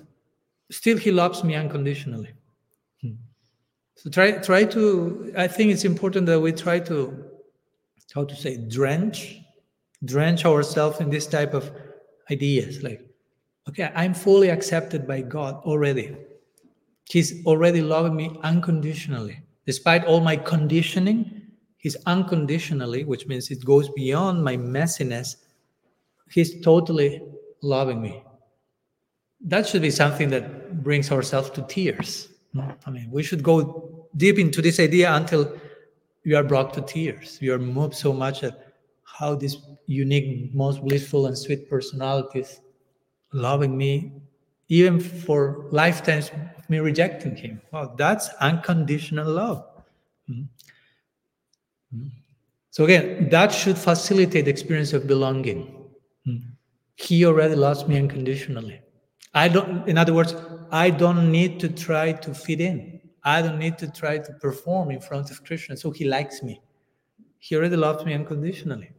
still 0.72 0.98
he 0.98 1.12
loves 1.12 1.44
me 1.44 1.56
unconditionally 1.56 2.32
hmm. 3.02 3.14
so 3.96 4.10
try 4.10 4.32
try 4.32 4.64
to 4.64 5.32
i 5.38 5.48
think 5.48 5.72
it's 5.72 5.86
important 5.86 6.26
that 6.26 6.40
we 6.40 6.52
try 6.52 6.80
to 6.80 7.26
how 8.14 8.24
to 8.24 8.36
say 8.36 8.58
drench 8.68 9.40
drench 10.06 10.46
ourselves 10.46 11.00
in 11.00 11.10
this 11.10 11.28
type 11.28 11.54
of 11.54 11.72
ideas 12.32 12.84
like 12.84 13.02
okay 13.68 13.92
i'm 13.96 14.14
fully 14.14 14.50
accepted 14.50 15.08
by 15.08 15.22
god 15.22 15.56
already 15.64 16.16
he's 17.10 17.46
already 17.46 17.82
loving 17.82 18.16
me 18.16 18.38
unconditionally 18.44 19.40
despite 19.66 20.06
all 20.06 20.20
my 20.22 20.36
conditioning 20.36 21.44
He's 21.84 21.98
unconditionally, 22.06 23.04
which 23.04 23.28
means 23.28 23.52
it 23.52 23.66
goes 23.66 23.90
beyond 23.90 24.42
my 24.42 24.56
messiness. 24.56 25.36
He's 26.34 26.62
totally 26.62 27.22
loving 27.62 28.02
me. 28.02 28.24
That 29.42 29.68
should 29.68 29.82
be 29.82 29.92
something 29.92 30.30
that 30.30 30.84
brings 30.84 31.12
ourselves 31.12 31.50
to 31.52 31.62
tears. 31.64 32.30
I 32.86 32.90
mean, 32.90 33.10
we 33.12 33.24
should 33.24 33.44
go 33.44 34.08
deep 34.18 34.40
into 34.40 34.62
this 34.62 34.80
idea 34.80 35.14
until 35.14 35.56
we 36.26 36.34
are 36.34 36.44
brought 36.44 36.74
to 36.76 36.82
tears. 36.82 37.40
We 37.42 37.50
are 37.50 37.60
moved 37.60 37.96
so 37.96 38.14
much 38.14 38.44
at 38.44 38.74
how 39.04 39.36
this 39.36 39.58
unique, 39.86 40.54
most 40.56 40.82
blissful 40.82 41.28
and 41.28 41.38
sweet 41.38 41.70
personalities 41.70 42.62
loving 43.32 43.78
me, 43.78 44.14
even 44.70 45.00
for 45.00 45.68
lifetimes 45.72 46.32
me 46.70 46.80
rejecting 46.80 47.36
him. 47.36 47.62
Wow, 47.72 47.94
that's 47.98 48.30
unconditional 48.40 49.32
love. 49.32 49.66
Mm-hmm. 50.30 52.08
So 52.72 52.86
again, 52.86 53.30
that 53.30 53.52
should 53.52 53.78
facilitate 53.78 54.46
the 54.46 54.52
experience 54.52 54.94
of 54.94 55.06
belonging. 55.06 55.83
He 56.96 57.26
already 57.26 57.56
loves 57.56 57.88
me 57.88 57.98
unconditionally. 57.98 58.82
I 59.34 59.48
don't, 59.48 59.88
in 59.88 59.98
other 59.98 60.14
words, 60.14 60.36
I 60.72 60.90
don't 60.90 61.32
need 61.32 61.60
to 61.62 61.70
try 61.70 62.12
to 62.12 62.34
fit 62.34 62.62
in. 62.62 63.02
I 63.24 63.42
don't 63.42 63.58
need 63.58 63.78
to 63.80 63.90
try 63.90 64.18
to 64.18 64.34
perform 64.34 64.92
in 64.92 65.00
front 65.00 65.32
of 65.32 65.44
Krishna. 65.44 65.78
So 65.78 65.92
he 65.92 66.06
likes 66.06 66.44
me. 66.44 66.62
He 67.40 67.56
already 67.56 67.76
loves 67.76 68.06
me 68.06 68.14
unconditionally. 68.14 68.92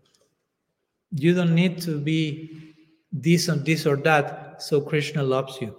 You 1.12 1.34
don't 1.34 1.54
need 1.54 1.80
to 1.82 2.00
be 2.00 2.74
this 3.12 3.48
and 3.48 3.64
this 3.64 3.86
or 3.86 3.96
that, 3.98 4.60
so 4.60 4.80
Krishna 4.80 5.22
loves 5.22 5.60
you. 5.60 5.76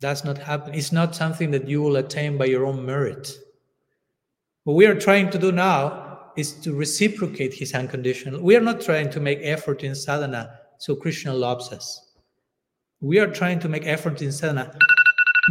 That's 0.00 0.24
not 0.24 0.38
happening. 0.38 0.78
It's 0.78 0.90
not 0.90 1.14
something 1.14 1.52
that 1.52 1.68
you 1.68 1.80
will 1.80 1.96
attain 1.96 2.36
by 2.36 2.46
your 2.46 2.66
own 2.66 2.84
merit. 2.84 3.32
What 4.64 4.74
we 4.74 4.86
are 4.86 4.98
trying 4.98 5.30
to 5.30 5.38
do 5.38 5.52
now 5.52 6.32
is 6.36 6.52
to 6.62 6.74
reciprocate 6.74 7.54
his 7.54 7.74
unconditional. 7.74 8.42
We 8.42 8.56
are 8.56 8.60
not 8.60 8.80
trying 8.80 9.10
to 9.10 9.20
make 9.20 9.38
effort 9.42 9.84
in 9.84 9.94
sadhana 9.94 10.58
so 10.82 10.96
Krishna 10.96 11.32
loves 11.32 11.70
us. 11.70 12.10
We 13.00 13.20
are 13.20 13.28
trying 13.28 13.60
to 13.60 13.68
make 13.68 13.86
effort 13.86 14.20
in 14.20 14.32
sadhana 14.32 14.76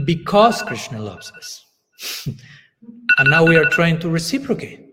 because 0.06 0.62
Krishna 0.62 1.00
loves 1.00 1.32
us. 1.32 1.66
and 3.18 3.30
now 3.30 3.46
we 3.46 3.56
are 3.56 3.70
trying 3.70 3.98
to 4.02 4.10
reciprocate. 4.10 4.90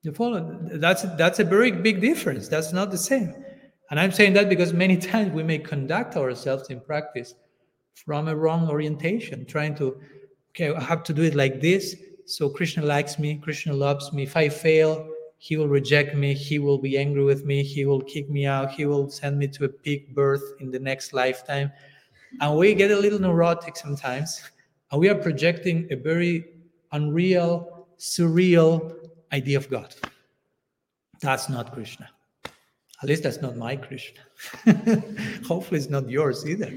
You 0.00 0.12
follow? 0.12 0.58
That's 0.72 1.02
that's 1.18 1.40
a 1.40 1.44
very 1.44 1.72
big 1.72 2.00
difference. 2.00 2.48
That's 2.48 2.72
not 2.72 2.90
the 2.90 2.96
same. 2.96 3.34
And 3.90 4.00
I'm 4.00 4.12
saying 4.12 4.32
that 4.32 4.48
because 4.48 4.72
many 4.72 4.96
times 5.12 5.30
we 5.30 5.42
may 5.42 5.58
conduct 5.58 6.16
ourselves 6.16 6.70
in 6.70 6.80
practice 6.80 7.34
from 8.06 8.28
a 8.28 8.34
wrong 8.34 8.66
orientation, 8.66 9.44
trying 9.44 9.74
to, 9.74 10.00
okay, 10.52 10.74
I 10.74 10.82
have 10.82 11.02
to 11.02 11.12
do 11.12 11.20
it 11.22 11.34
like 11.34 11.60
this 11.60 11.94
so 12.24 12.48
Krishna 12.48 12.82
likes 12.82 13.18
me, 13.18 13.36
Krishna 13.36 13.74
loves 13.74 14.10
me. 14.14 14.22
If 14.22 14.38
I 14.38 14.48
fail, 14.48 15.06
he 15.38 15.56
will 15.56 15.68
reject 15.68 16.14
me, 16.14 16.34
he 16.34 16.58
will 16.58 16.78
be 16.78 16.96
angry 16.98 17.24
with 17.24 17.44
me, 17.44 17.62
he 17.62 17.84
will 17.84 18.00
kick 18.00 18.30
me 18.30 18.46
out, 18.46 18.70
he 18.70 18.86
will 18.86 19.08
send 19.10 19.38
me 19.38 19.48
to 19.48 19.64
a 19.64 19.68
pig 19.68 20.14
birth 20.14 20.42
in 20.60 20.70
the 20.70 20.78
next 20.78 21.12
lifetime. 21.12 21.70
And 22.40 22.56
we 22.56 22.74
get 22.74 22.90
a 22.90 22.96
little 22.96 23.18
neurotic 23.18 23.76
sometimes, 23.76 24.42
and 24.90 25.00
we 25.00 25.08
are 25.08 25.14
projecting 25.14 25.88
a 25.90 25.96
very 25.96 26.44
unreal, 26.92 27.86
surreal 27.98 28.94
idea 29.32 29.58
of 29.58 29.68
God. 29.70 29.94
That's 31.20 31.48
not 31.48 31.72
Krishna. 31.72 32.08
At 33.02 33.08
least 33.08 33.22
that's 33.22 33.42
not 33.42 33.56
my 33.56 33.76
Krishna. 33.76 34.20
Hopefully, 35.46 35.78
it's 35.78 35.90
not 35.90 36.08
yours 36.08 36.46
either. 36.46 36.72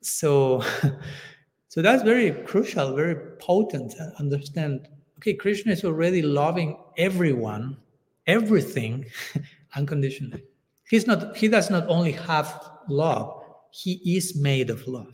So, 0.00 0.64
so 1.68 1.82
that's 1.82 2.02
very 2.02 2.30
crucial, 2.30 2.94
very 2.94 3.16
potent 3.38 3.94
understand. 4.18 4.88
Okay, 5.20 5.34
Krishna 5.34 5.72
is 5.72 5.84
already 5.84 6.22
loving 6.22 6.78
everyone, 6.96 7.76
everything 8.26 9.04
unconditionally. 9.76 10.42
He's 10.88 11.06
not, 11.06 11.36
he 11.36 11.46
does 11.46 11.68
not 11.68 11.86
only 11.88 12.12
have 12.12 12.70
love, 12.88 13.42
he 13.70 14.16
is 14.16 14.34
made 14.34 14.70
of 14.70 14.88
love. 14.88 15.12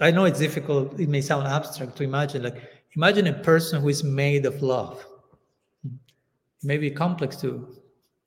I 0.00 0.10
know 0.10 0.24
it's 0.24 0.38
difficult, 0.38 0.98
it 0.98 1.10
may 1.10 1.20
sound 1.20 1.46
abstract 1.46 1.96
to 1.96 2.02
imagine. 2.02 2.44
Like 2.44 2.62
imagine 2.96 3.26
a 3.26 3.34
person 3.34 3.82
who 3.82 3.90
is 3.90 4.02
made 4.02 4.46
of 4.46 4.62
love. 4.62 5.04
It 5.84 5.92
may 6.64 6.78
be 6.78 6.90
complex 6.90 7.36
to 7.42 7.76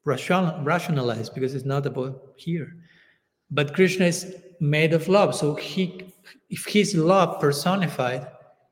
rationalize 0.06 1.32
because 1.32 1.56
it's 1.56 1.66
not 1.66 1.88
about 1.88 2.34
here. 2.36 2.76
But 3.50 3.74
Krishna 3.74 4.06
is 4.06 4.36
made 4.60 4.94
of 4.94 5.08
love. 5.08 5.34
So 5.34 5.56
he 5.56 6.14
if 6.52 6.66
he's 6.66 6.94
love 6.94 7.42
personified, 7.42 8.28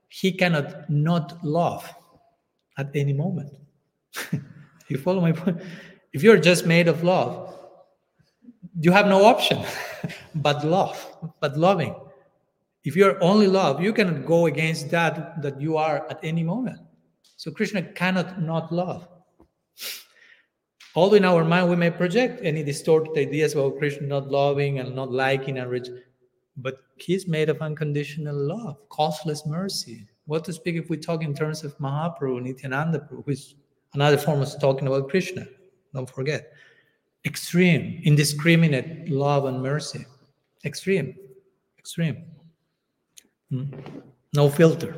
he 0.09 0.31
cannot 0.31 0.89
not 0.89 1.43
love 1.43 1.91
at 2.77 2.95
any 2.95 3.13
moment. 3.13 3.53
you 4.87 4.97
follow 4.97 5.21
my 5.21 5.31
point? 5.31 5.61
If 6.13 6.23
you're 6.23 6.39
just 6.39 6.65
made 6.65 6.87
of 6.87 7.03
love, 7.03 7.55
you 8.79 8.91
have 8.91 9.07
no 9.07 9.25
option 9.25 9.63
but 10.35 10.65
love, 10.65 10.97
but 11.39 11.57
loving. 11.57 11.95
If 12.83 12.95
you're 12.95 13.21
only 13.23 13.47
love, 13.47 13.81
you 13.81 13.93
cannot 13.93 14.25
go 14.25 14.47
against 14.47 14.89
that 14.91 15.41
that 15.41 15.61
you 15.61 15.77
are 15.77 16.07
at 16.09 16.19
any 16.23 16.43
moment. 16.43 16.79
So 17.35 17.51
Krishna 17.51 17.83
cannot 17.83 18.41
not 18.41 18.71
love. 18.71 19.07
Although 20.95 21.17
in 21.17 21.25
our 21.25 21.45
mind 21.45 21.69
we 21.69 21.75
may 21.75 21.91
project 21.91 22.41
any 22.43 22.63
distorted 22.63 23.15
ideas 23.17 23.53
about 23.53 23.77
Krishna 23.77 24.07
not 24.07 24.29
loving 24.29 24.79
and 24.79 24.95
not 24.95 25.11
liking 25.11 25.59
and 25.59 25.69
rich, 25.69 25.87
but 26.61 26.83
he's 26.97 27.27
made 27.27 27.49
of 27.49 27.61
unconditional 27.61 28.35
love, 28.35 28.77
causeless 28.89 29.45
mercy. 29.45 30.07
What 30.25 30.43
to 30.45 30.53
speak 30.53 30.75
if 30.75 30.89
we 30.89 30.97
talk 30.97 31.23
in 31.23 31.33
terms 31.33 31.63
of 31.63 31.77
Mahaprabhu, 31.77 32.41
Nityananda 32.41 32.99
Prabhu, 32.99 33.25
which 33.25 33.55
another 33.93 34.17
form 34.17 34.41
of 34.41 34.59
talking 34.59 34.87
about 34.87 35.09
Krishna. 35.09 35.47
Don't 35.93 36.09
forget. 36.09 36.53
Extreme, 37.25 38.01
indiscriminate 38.03 39.09
love 39.09 39.45
and 39.45 39.61
mercy. 39.61 40.05
Extreme, 40.63 41.15
extreme. 41.77 42.23
Hmm? 43.49 43.65
No 44.33 44.49
filter. 44.49 44.95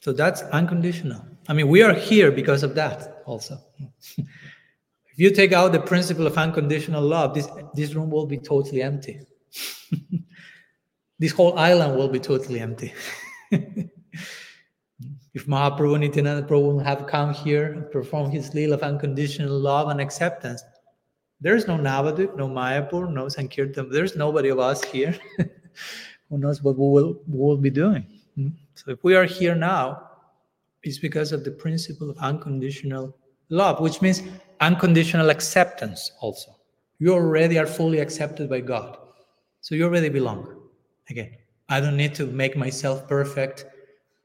So 0.00 0.12
that's 0.12 0.42
unconditional. 0.42 1.24
I 1.48 1.52
mean, 1.52 1.68
we 1.68 1.82
are 1.82 1.92
here 1.92 2.30
because 2.30 2.62
of 2.62 2.74
that 2.76 3.22
also. 3.26 3.58
If 5.12 5.18
you 5.18 5.34
take 5.34 5.52
out 5.52 5.72
the 5.72 5.80
principle 5.80 6.26
of 6.26 6.38
unconditional 6.38 7.02
love, 7.02 7.34
this, 7.34 7.46
this 7.74 7.94
room 7.94 8.10
will 8.10 8.26
be 8.26 8.38
totally 8.38 8.80
empty. 8.80 9.20
this 11.20 11.32
whole 11.32 11.56
island 11.58 11.96
will 11.96 12.08
be 12.08 12.18
totally 12.18 12.60
empty. 12.60 12.92
if 13.50 13.90
Mahaprabhu 15.46 16.00
Nityananda 16.00 16.48
Prabhu 16.48 16.82
have 16.82 17.06
come 17.06 17.34
here 17.34 17.72
and 17.72 17.90
performed 17.90 18.32
his 18.32 18.54
lila 18.54 18.76
of 18.76 18.82
unconditional 18.82 19.56
love 19.56 19.88
and 19.88 20.00
acceptance, 20.00 20.64
there's 21.42 21.66
no 21.66 21.76
Navadvip, 21.76 22.36
no 22.36 22.48
Mayapur, 22.48 23.12
no 23.12 23.28
Sankirtan. 23.28 23.90
There's 23.90 24.16
nobody 24.16 24.48
of 24.48 24.58
us 24.58 24.82
here 24.82 25.14
who 26.30 26.38
knows 26.38 26.62
what 26.62 26.78
we 26.78 26.88
will, 26.88 27.20
we 27.28 27.38
will 27.38 27.58
be 27.58 27.70
doing. 27.70 28.06
Hmm? 28.36 28.48
So 28.74 28.90
if 28.92 29.04
we 29.04 29.14
are 29.14 29.26
here 29.26 29.54
now, 29.54 30.08
it's 30.82 30.98
because 30.98 31.32
of 31.32 31.44
the 31.44 31.50
principle 31.50 32.08
of 32.08 32.16
unconditional 32.18 33.14
love, 33.50 33.80
which 33.80 34.00
means 34.00 34.22
unconditional 34.60 35.28
acceptance 35.28 36.12
also. 36.20 36.56
You 36.98 37.12
already 37.12 37.58
are 37.58 37.66
fully 37.66 37.98
accepted 37.98 38.48
by 38.48 38.60
God. 38.60 38.96
So 39.60 39.74
you 39.74 39.84
already 39.84 40.08
belong. 40.08 40.59
Again, 41.08 41.36
I 41.68 41.80
don't 41.80 41.96
need 41.96 42.14
to 42.16 42.26
make 42.26 42.56
myself 42.56 43.08
perfect. 43.08 43.64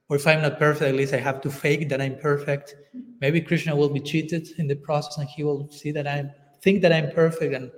Or 0.09 0.17
if 0.17 0.27
I'm 0.27 0.41
not 0.41 0.59
perfect, 0.59 0.89
at 0.89 0.95
least 0.95 1.13
I 1.13 1.17
have 1.17 1.41
to 1.41 1.49
fake 1.49 1.89
that 1.89 2.01
I'm 2.01 2.17
perfect. 2.17 2.75
Maybe 3.21 3.41
Krishna 3.41 3.75
will 3.75 3.89
be 3.89 3.99
cheated 3.99 4.49
in 4.57 4.67
the 4.67 4.75
process 4.75 5.17
and 5.17 5.27
he 5.27 5.43
will 5.43 5.69
see 5.71 5.91
that 5.91 6.05
I 6.05 6.25
think 6.61 6.81
that 6.81 6.91
I'm 6.91 7.11
perfect 7.11 7.53
and 7.53 7.71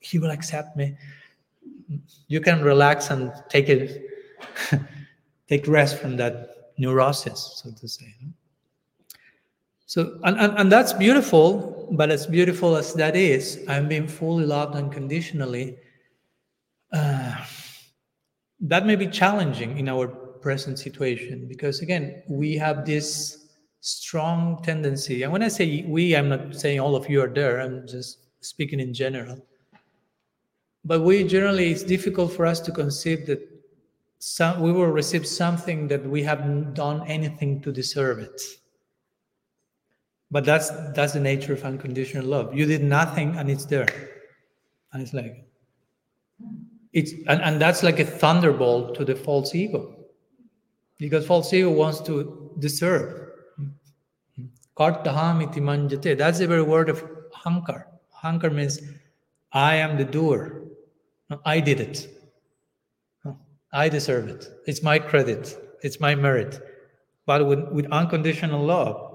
he 0.00 0.18
will 0.18 0.30
accept 0.30 0.76
me. 0.76 0.96
You 2.28 2.40
can 2.40 2.62
relax 2.62 3.10
and 3.10 3.32
take 3.48 3.68
it, 3.68 4.02
take 5.48 5.66
rest 5.66 5.98
from 5.98 6.16
that 6.16 6.72
neurosis, 6.78 7.62
so 7.62 7.70
to 7.70 7.88
say. 7.88 8.14
So, 9.86 10.18
and, 10.24 10.38
and, 10.38 10.58
and 10.58 10.72
that's 10.72 10.92
beautiful, 10.92 11.88
but 11.92 12.10
as 12.10 12.26
beautiful 12.26 12.76
as 12.76 12.94
that 12.94 13.14
is, 13.14 13.64
I'm 13.68 13.88
being 13.88 14.08
fully 14.08 14.44
loved 14.46 14.74
unconditionally. 14.74 15.76
Uh, 16.92 17.36
that 18.64 18.86
may 18.86 18.96
be 18.96 19.06
challenging 19.06 19.78
in 19.78 19.88
our 19.88 20.08
present 20.08 20.78
situation 20.78 21.46
because, 21.46 21.80
again, 21.80 22.22
we 22.28 22.56
have 22.56 22.84
this 22.84 23.46
strong 23.80 24.62
tendency. 24.62 25.22
And 25.22 25.32
when 25.32 25.42
I 25.42 25.48
say 25.48 25.84
we, 25.86 26.16
I'm 26.16 26.28
not 26.28 26.54
saying 26.54 26.80
all 26.80 26.96
of 26.96 27.08
you 27.08 27.22
are 27.22 27.28
there, 27.28 27.60
I'm 27.60 27.86
just 27.86 28.18
speaking 28.40 28.80
in 28.80 28.92
general. 28.92 29.38
But 30.84 31.00
we 31.00 31.24
generally, 31.24 31.70
it's 31.70 31.82
difficult 31.82 32.32
for 32.32 32.44
us 32.44 32.60
to 32.60 32.72
conceive 32.72 33.26
that 33.26 33.40
some, 34.18 34.60
we 34.60 34.72
will 34.72 34.86
receive 34.90 35.26
something 35.26 35.88
that 35.88 36.04
we 36.04 36.22
haven't 36.22 36.74
done 36.74 37.06
anything 37.06 37.60
to 37.62 37.70
deserve 37.70 38.18
it 38.18 38.40
but 40.30 40.44
that's 40.44 40.70
that's 40.94 41.12
the 41.12 41.20
nature 41.20 41.52
of 41.52 41.62
unconditional 41.64 42.26
love 42.26 42.52
you 42.52 42.66
did 42.66 42.82
nothing 42.82 43.36
and 43.36 43.48
it's 43.48 43.66
there 43.66 43.86
and 44.92 45.00
it's 45.00 45.12
like 45.14 45.46
it's 46.94 47.12
and, 47.26 47.42
and 47.42 47.60
that's 47.60 47.82
like 47.82 47.98
a 47.98 48.04
thunderbolt 48.04 48.94
to 48.96 49.04
the 49.04 49.14
false 49.14 49.54
ego. 49.54 49.94
Because 50.98 51.26
false 51.26 51.52
ego 51.52 51.70
wants 51.70 52.00
to 52.02 52.52
deserve 52.58 53.30
kartahamiti 54.76 55.60
manyate. 55.68 56.16
That's 56.16 56.38
the 56.38 56.46
very 56.46 56.62
word 56.62 56.88
of 56.88 57.04
hankar. 57.44 57.84
Hankar 58.22 58.54
means 58.54 58.80
i 59.52 59.74
am 59.74 59.98
the 59.98 60.04
doer. 60.04 60.62
I 61.44 61.60
did 61.60 61.80
it. 61.80 62.08
I 63.72 63.88
deserve 63.88 64.28
it. 64.28 64.48
It's 64.66 64.82
my 64.82 64.98
credit. 64.98 65.56
It's 65.82 65.98
my 66.00 66.14
merit. 66.14 66.60
But 67.26 67.46
with, 67.46 67.68
with 67.70 67.86
unconditional 67.90 68.64
love 68.64 69.14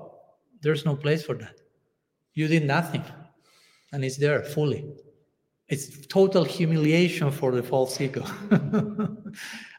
there's 0.62 0.86
no 0.86 0.96
place 0.96 1.24
for 1.24 1.36
that. 1.36 1.56
You 2.34 2.48
did 2.48 2.66
nothing, 2.66 3.04
and 3.92 4.04
it's 4.04 4.18
there 4.18 4.44
fully. 4.44 4.86
It's 5.70 6.08
total 6.08 6.44
humiliation 6.44 7.32
for 7.32 7.52
the 7.52 7.62
false 7.62 8.02
ego. 8.02 8.26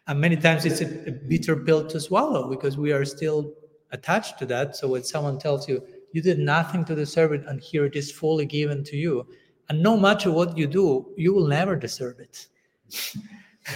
and 0.07 0.20
many 0.20 0.37
times 0.37 0.64
it's 0.64 0.81
a, 0.81 1.09
a 1.09 1.12
bitter 1.12 1.57
pill 1.57 1.87
to 1.88 2.00
swallow 2.00 2.48
because 2.48 2.79
we 2.79 2.92
are 2.92 3.05
still 3.05 3.53
attached 3.90 4.38
to 4.38 4.46
that. 4.46 4.76
So 4.76 4.88
when 4.88 5.03
someone 5.03 5.38
tells 5.38 5.68
you, 5.68 5.83
you 6.12 6.22
did 6.22 6.38
nothing 6.38 6.85
to 6.87 6.94
deserve 6.94 7.33
it, 7.33 7.44
and 7.46 7.61
here 7.61 7.85
it 7.85 7.96
is 7.96 8.11
fully 8.11 8.46
given 8.46 8.83
to 8.85 8.96
you, 8.96 9.26
and 9.68 9.81
no 9.81 9.96
matter 9.96 10.31
what 10.33 10.59
you 10.59 10.66
do, 10.66 11.12
you 11.16 11.33
will 11.33 11.46
never 11.46 11.76
deserve 11.76 12.18
it. 12.18 12.46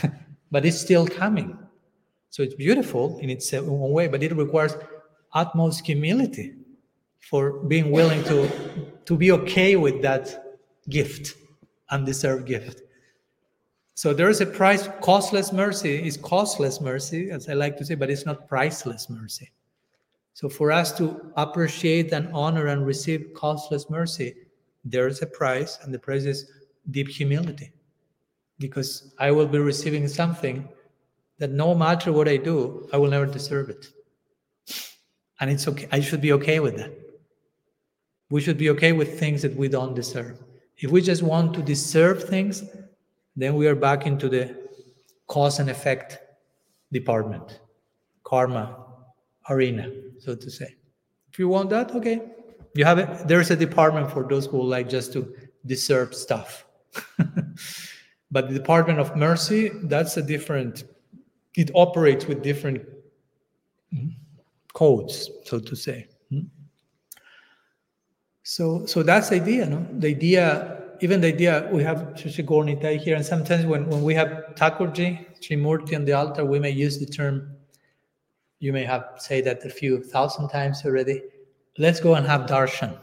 but 0.51 0.65
it's 0.65 0.81
still 0.81 1.07
coming. 1.07 1.57
So 2.31 2.43
it's 2.43 2.55
beautiful 2.55 3.19
in 3.21 3.31
its 3.31 3.53
own 3.55 3.93
way, 3.93 4.09
but 4.09 4.23
it 4.23 4.35
requires 4.37 4.77
utmost 5.33 5.87
humility 5.87 6.55
for 7.21 7.61
being 7.65 7.91
willing 7.91 8.23
to 8.25 8.51
to 9.05 9.17
be 9.17 9.31
okay 9.31 9.77
with 9.77 10.03
that 10.03 10.59
gift 10.89 11.37
undeserved 11.91 12.47
gift. 12.47 12.83
So 13.95 14.13
there 14.13 14.29
is 14.29 14.41
a 14.41 14.47
price 14.47 14.89
costless 15.01 15.53
mercy 15.53 16.05
is 16.05 16.17
costless 16.17 16.81
mercy 16.81 17.31
as 17.31 17.49
i 17.49 17.53
like 17.53 17.77
to 17.77 17.85
say 17.85 17.95
but 17.95 18.11
it's 18.11 18.27
not 18.27 18.49
priceless 18.49 19.09
mercy. 19.09 19.51
So 20.33 20.49
for 20.49 20.73
us 20.73 20.97
to 20.99 21.33
appreciate 21.37 22.13
and 22.13 22.29
honor 22.33 22.67
and 22.67 22.85
receive 22.85 23.31
costless 23.35 23.89
mercy 23.89 24.35
there 24.85 25.07
is 25.07 25.23
a 25.23 25.27
price 25.27 25.79
and 25.83 25.95
the 25.95 25.99
price 25.99 26.25
is 26.25 26.51
deep 26.91 27.09
humility. 27.09 27.73
Because 28.59 29.15
i 29.19 29.31
will 29.31 29.47
be 29.47 29.59
receiving 29.59 30.09
something 30.09 30.69
that 31.39 31.51
no 31.51 31.75
matter 31.75 32.13
what 32.13 32.29
i 32.29 32.37
do 32.37 32.89
i 32.93 32.97
will 32.97 33.11
never 33.11 33.27
deserve 33.27 33.71
it. 33.71 33.87
And 35.39 35.51
it's 35.51 35.69
okay 35.69 35.89
i 35.93 36.01
should 36.01 36.21
be 36.21 36.33
okay 36.33 36.59
with 36.59 36.77
that. 36.79 36.93
We 38.29 38.41
should 38.41 38.59
be 38.59 38.71
okay 38.71 38.91
with 38.91 39.21
things 39.21 39.43
that 39.43 39.55
we 39.55 39.69
don't 39.69 39.95
deserve. 39.95 40.43
If 40.79 40.91
we 40.91 41.01
just 41.01 41.23
want 41.23 41.55
to 41.55 41.63
deserve 41.63 42.25
things, 42.25 42.65
then 43.37 43.55
we 43.55 43.67
are 43.67 43.75
back 43.75 44.07
into 44.07 44.29
the 44.29 44.57
cause 45.27 45.59
and 45.59 45.71
effect 45.71 46.19
department, 46.93 47.61
karma 48.23 48.77
arena, 49.49 49.91
so 50.19 50.35
to 50.35 50.51
say. 50.51 50.75
If 51.33 51.39
you 51.39 51.49
want 51.49 51.71
that, 51.71 51.93
okay. 51.93 52.21
You 52.75 52.85
have 52.85 52.99
it. 52.99 53.29
There's 53.29 53.51
a 53.51 53.57
department 53.57 54.11
for 54.11 54.25
those 54.25 54.47
who 54.47 54.63
like 54.63 54.89
just 54.89 55.13
to 55.13 55.35
deserve 55.67 56.15
stuff. 56.15 56.67
but 58.31 58.49
the 58.49 58.55
department 58.55 58.99
of 58.99 59.17
mercy, 59.17 59.71
that's 59.85 60.17
a 60.17 60.23
different, 60.23 60.85
it 61.55 61.71
operates 61.75 62.27
with 62.27 62.43
different 62.43 62.85
hmm, 63.93 64.09
codes, 64.73 65.31
so 65.45 65.61
to 65.61 65.77
say. 65.77 66.09
So, 68.45 68.85
so 68.85 69.03
that's 69.03 69.31
the 69.31 69.37
idea, 69.37 69.65
no? 69.65 69.87
The 69.99 70.09
idea, 70.09 70.83
even 71.01 71.23
the 71.23 71.29
idea, 71.29 71.67
we 71.73 71.83
have 71.83 72.13
Sri 72.15 72.45
Gaur 72.45 72.63
Nitai 72.63 73.01
here, 73.01 73.17
and 73.17 73.25
sometimes 73.25 73.65
when, 73.65 73.89
when 73.89 74.03
we 74.03 74.15
have 74.15 74.29
Thakurji, 74.55 75.41
Trimurti 75.41 75.97
on 75.97 76.05
the 76.05 76.13
altar, 76.13 76.45
we 76.45 76.59
may 76.59 76.71
use 76.71 76.99
the 76.99 77.07
term, 77.07 77.57
you 78.61 78.71
may 78.73 78.85
have 78.85 79.05
said 79.17 79.47
that 79.47 79.65
a 79.65 79.71
few 79.71 80.03
thousand 80.03 80.51
times 80.51 80.83
already. 80.85 81.23
Let's 81.79 82.01
go 82.01 82.15
and 82.15 82.27
have 82.27 82.43
darshan. 82.43 82.99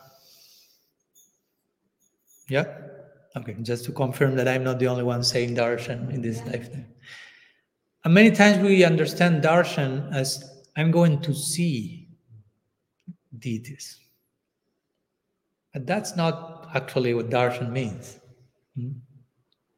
Yeah? 2.48 2.66
Okay, 3.36 3.56
just 3.64 3.84
to 3.86 3.92
confirm 3.92 4.36
that 4.36 4.48
I'm 4.48 4.64
not 4.64 4.78
the 4.78 4.88
only 4.88 5.04
one 5.04 5.24
saying 5.24 5.56
darshan 5.56 6.14
in 6.14 6.22
this 6.22 6.46
lifetime. 6.46 6.86
And 8.04 8.14
many 8.14 8.30
times 8.30 8.60
we 8.60 8.84
understand 8.84 9.44
darshan 9.44 10.14
as 10.14 10.62
I'm 10.76 10.92
going 10.92 11.20
to 11.22 11.34
see 11.34 12.10
deities. 13.40 14.01
But 15.74 15.88
that's 15.88 16.16
not 16.16 16.70
actually 16.74 17.14
what 17.14 17.30
darshan 17.30 17.72
means. 17.72 18.20
Hmm? 18.76 18.92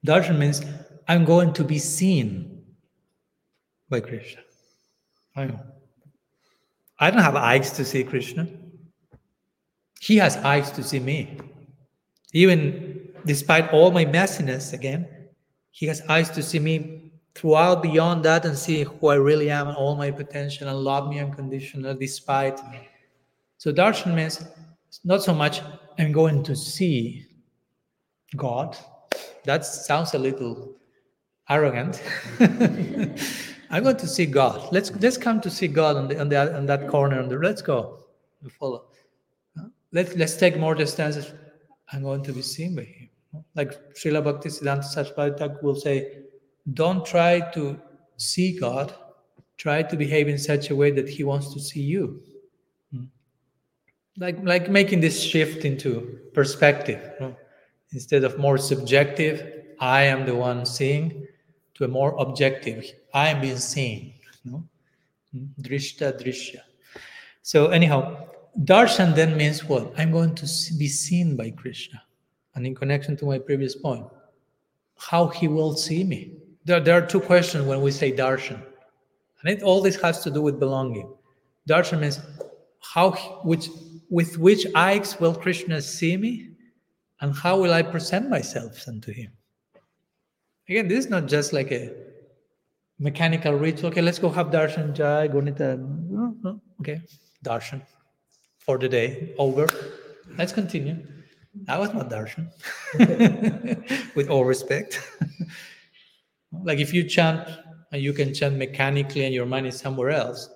Darshan 0.05 0.37
means 0.37 0.63
I'm 1.07 1.25
going 1.25 1.53
to 1.53 1.63
be 1.63 1.79
seen 1.79 2.63
by 3.89 3.99
Krishna. 3.99 4.41
I. 5.35 5.51
I 6.99 7.11
don't 7.11 7.21
have 7.21 7.35
eyes 7.35 7.71
to 7.73 7.83
see 7.83 8.03
Krishna. 8.03 8.47
He 9.99 10.17
has 10.17 10.37
eyes 10.37 10.71
to 10.71 10.83
see 10.83 10.99
me. 10.99 11.37
Even 12.33 13.09
despite 13.25 13.71
all 13.73 13.91
my 13.91 14.05
messiness, 14.05 14.73
again, 14.73 15.07
he 15.71 15.85
has 15.87 16.01
eyes 16.07 16.29
to 16.31 16.43
see 16.43 16.59
me 16.59 17.11
throughout 17.35 17.81
beyond 17.81 18.23
that 18.25 18.45
and 18.45 18.57
see 18.57 18.83
who 18.83 19.07
I 19.07 19.15
really 19.15 19.49
am 19.49 19.67
and 19.67 19.77
all 19.77 19.95
my 19.95 20.11
potential 20.11 20.67
and 20.67 20.77
love 20.77 21.09
me 21.09 21.19
unconditionally 21.19 21.95
despite. 21.99 22.59
So 23.57 23.73
darshan 23.73 24.13
means 24.13 24.45
not 25.03 25.23
so 25.23 25.33
much 25.33 25.61
I'm 25.97 26.11
going 26.11 26.43
to 26.43 26.55
see 26.55 27.25
God. 28.35 28.77
That 29.45 29.65
sounds 29.65 30.13
a 30.13 30.17
little 30.17 30.75
arrogant. 31.49 32.01
I'm 33.69 33.83
going 33.83 33.97
to 33.97 34.07
see 34.07 34.25
God. 34.25 34.71
Let's 34.71 34.91
let's 35.01 35.17
come 35.17 35.41
to 35.41 35.49
see 35.49 35.67
God 35.67 35.97
on 35.97 36.07
the 36.07 36.19
on, 36.19 36.29
the, 36.29 36.55
on 36.55 36.65
that 36.67 36.87
corner. 36.87 37.21
On 37.21 37.27
the, 37.27 37.37
let's 37.37 37.61
go. 37.61 37.99
We 38.41 38.49
follow. 38.49 38.85
Let's 39.91 40.15
let's 40.15 40.37
take 40.37 40.57
more 40.57 40.75
distance. 40.75 41.31
I'm 41.91 42.03
going 42.03 42.23
to 42.23 42.33
be 42.33 42.41
seen 42.41 42.75
by 42.75 42.83
Him. 42.83 43.09
Like 43.55 43.71
Srila 43.95 44.23
Bhaktisiddhanta 44.23 44.83
Saraswati 44.83 45.55
will 45.61 45.75
say, 45.75 46.19
don't 46.73 47.05
try 47.05 47.39
to 47.51 47.79
see 48.17 48.57
God. 48.57 48.93
Try 49.57 49.83
to 49.83 49.95
behave 49.95 50.27
in 50.27 50.37
such 50.37 50.69
a 50.69 50.75
way 50.75 50.91
that 50.91 51.09
He 51.09 51.23
wants 51.23 51.53
to 51.53 51.59
see 51.59 51.81
you. 51.81 52.21
Like 54.17 54.37
like 54.43 54.69
making 54.69 54.99
this 54.99 55.21
shift 55.21 55.65
into 55.65 56.19
perspective 56.33 57.01
instead 57.91 58.23
of 58.23 58.37
more 58.37 58.57
subjective 58.57 59.65
i 59.79 60.03
am 60.03 60.25
the 60.25 60.35
one 60.35 60.65
seeing 60.65 61.27
to 61.73 61.83
a 61.83 61.87
more 61.87 62.15
objective 62.19 62.85
i 63.13 63.27
am 63.27 63.41
being 63.41 63.57
seen 63.57 64.13
you 64.43 64.51
know? 64.51 64.63
Hmm? 65.31 65.45
drishta 65.61 66.13
drishya. 66.21 66.61
So 67.41 67.67
anyhow 67.67 68.27
darshan 68.63 69.15
then 69.15 69.35
means 69.35 69.63
what? 69.65 69.91
I'm 69.97 70.11
going 70.11 70.35
to 70.35 70.45
be 70.77 70.87
seen 70.87 71.35
by 71.35 71.49
krishna. 71.49 72.01
And 72.55 72.67
in 72.67 72.75
connection 72.75 73.17
to 73.17 73.25
my 73.25 73.39
previous 73.39 73.75
point 73.75 74.05
how 74.97 75.27
he 75.27 75.47
will 75.47 75.75
see 75.75 76.03
me. 76.03 76.33
There, 76.65 76.79
there 76.79 76.97
are 76.97 77.05
two 77.05 77.19
questions 77.19 77.65
when 77.65 77.81
we 77.81 77.91
say 77.91 78.11
darshan. 78.11 78.61
And 79.41 79.51
it, 79.51 79.63
all 79.63 79.81
this 79.81 79.99
has 80.01 80.23
to 80.23 80.31
do 80.31 80.41
with 80.41 80.59
belonging. 80.59 81.13
Darshan 81.67 81.99
means 81.99 82.19
how 82.79 83.11
which 83.43 83.69
with 84.13 84.37
which 84.37 84.67
eyes 84.75 85.19
will 85.19 85.33
Krishna 85.33 85.81
see 85.81 86.15
me? 86.17 86.49
And 87.21 87.33
how 87.35 87.59
will 87.59 87.73
I 87.73 87.81
present 87.81 88.29
myself 88.29 88.87
unto 88.87 89.11
him? 89.11 89.31
Again, 90.69 90.87
this 90.87 91.05
is 91.05 91.09
not 91.09 91.25
just 91.25 91.51
like 91.51 91.71
a 91.71 91.91
mechanical 92.99 93.53
ritual. 93.53 93.89
Okay, 93.89 94.03
let's 94.03 94.19
go 94.19 94.29
have 94.29 94.47
darshan, 94.51 94.93
jai, 94.93 95.27
gunita. 95.27 95.79
No, 96.09 96.35
no. 96.43 96.61
Okay, 96.79 97.01
darshan 97.43 97.81
for 98.59 98.77
the 98.77 98.87
day 98.87 99.33
over. 99.39 99.67
Let's 100.37 100.53
continue. 100.53 100.97
That 101.63 101.79
was 101.79 101.91
not 101.93 102.11
darshan. 102.11 102.45
With 104.15 104.29
all 104.29 104.45
respect. 104.45 105.01
like 106.63 106.77
if 106.77 106.93
you 106.93 107.03
chant 107.03 107.49
and 107.91 107.99
you 107.99 108.13
can 108.13 108.31
chant 108.31 108.57
mechanically 108.57 109.25
and 109.25 109.33
your 109.33 109.47
mind 109.47 109.65
is 109.65 109.79
somewhere 109.79 110.11
else, 110.11 110.49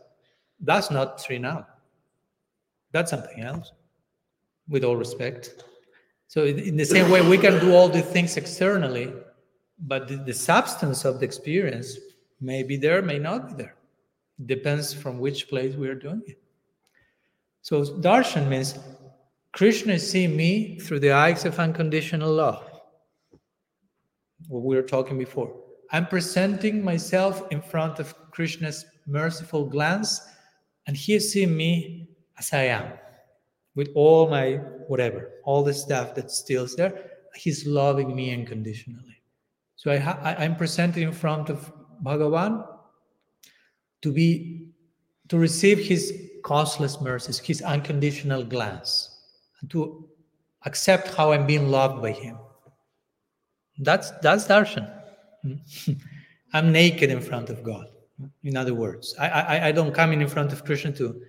that's 0.60 0.91
not 0.91 1.17
Srinam. 1.17 1.65
That's 2.91 3.12
something 3.12 3.41
else, 3.41 3.71
with 4.67 4.84
all 4.84 4.95
respect. 4.95 5.63
So, 6.28 6.45
in 6.45 6.76
the 6.76 6.86
same 6.86 7.10
way, 7.10 7.28
we 7.28 7.38
can 7.38 7.60
do 7.60 7.73
all 7.73 7.88
the 7.88 8.02
things 8.02 8.38
externally, 8.38 9.13
but 9.80 10.08
the, 10.08 10.17
the 10.17 10.34
substance 10.34 11.06
of 11.06 11.19
the 11.19 11.26
experience 11.26 11.97
may 12.41 12.63
be 12.63 12.76
there, 12.78 13.02
may 13.02 13.19
not 13.19 13.50
be 13.50 13.54
there. 13.63 13.76
Depends 14.45 14.93
from 14.93 15.19
which 15.19 15.47
place 15.47 15.76
we 15.76 15.88
are 15.88 15.95
doing 15.95 16.21
it. 16.28 16.39
So, 17.62 17.84
darshan 17.84 18.47
means 18.47 18.78
Krishna 19.54 19.93
is 19.93 20.10
seeing 20.10 20.36
me 20.36 20.80
through 20.80 21.00
the 21.00 21.12
eyes 21.12 21.45
of 21.45 21.60
unconditional 21.60 22.32
love. 22.32 22.63
What 24.47 24.63
we 24.63 24.76
were 24.76 24.84
talking 24.84 25.17
before. 25.17 25.54
I'm 25.91 26.06
presenting 26.06 26.84
myself 26.84 27.43
in 27.52 27.62
front 27.62 28.00
of 28.00 28.13
Krishna's 28.32 28.86
merciful 29.06 29.65
glance, 29.65 30.21
and 30.86 30.95
he 30.95 31.15
is 31.15 31.32
seeing 31.32 31.56
me 31.56 32.07
as 32.38 32.54
I 32.54 32.63
am, 32.63 32.93
with 33.76 33.89
all 33.95 34.30
my 34.30 34.56
whatever, 34.88 35.32
all 35.43 35.63
the 35.63 35.73
stuff 35.73 36.15
that 36.15 36.32
still 36.32 36.67
there. 36.78 37.12
He's 37.36 37.67
loving 37.67 38.15
me 38.15 38.34
unconditionally. 38.34 39.21
So 39.76 39.91
I 39.91 39.97
ha- 39.97 40.19
I, 40.23 40.43
am 40.43 40.56
presented 40.56 41.04
in 41.04 41.12
front 41.12 41.50
of 41.50 41.71
Bhagavan 42.04 42.65
to 44.02 44.12
be 44.12 44.69
to 45.30 45.38
receive 45.38 45.78
his 45.78 46.13
causeless 46.43 47.00
mercies, 47.00 47.39
his 47.39 47.62
unconditional 47.62 48.43
glance, 48.43 49.19
and 49.62 49.69
to 49.71 50.08
accept 50.65 51.13
how 51.13 51.32
I'm 51.32 51.45
being 51.45 51.69
loved 51.69 52.02
by 52.02 52.12
him. 52.12 52.38
That's 53.80 54.12
that's 54.21 54.47
darshan. 54.47 54.91
I'm 56.54 56.71
naked 56.71 57.12
in 57.12 57.21
front 57.21 57.50
of 57.50 57.62
God. 57.63 57.88
In 58.43 58.58
other 58.58 58.73
words, 58.73 59.15
I, 59.19 59.30
I, 59.30 59.67
I 59.67 59.71
don't 59.71 59.93
come 59.93 60.12
in 60.12 60.21
in 60.21 60.28
front 60.28 60.52
of 60.52 60.65
Krishna 60.65 60.91
to 60.93 61.21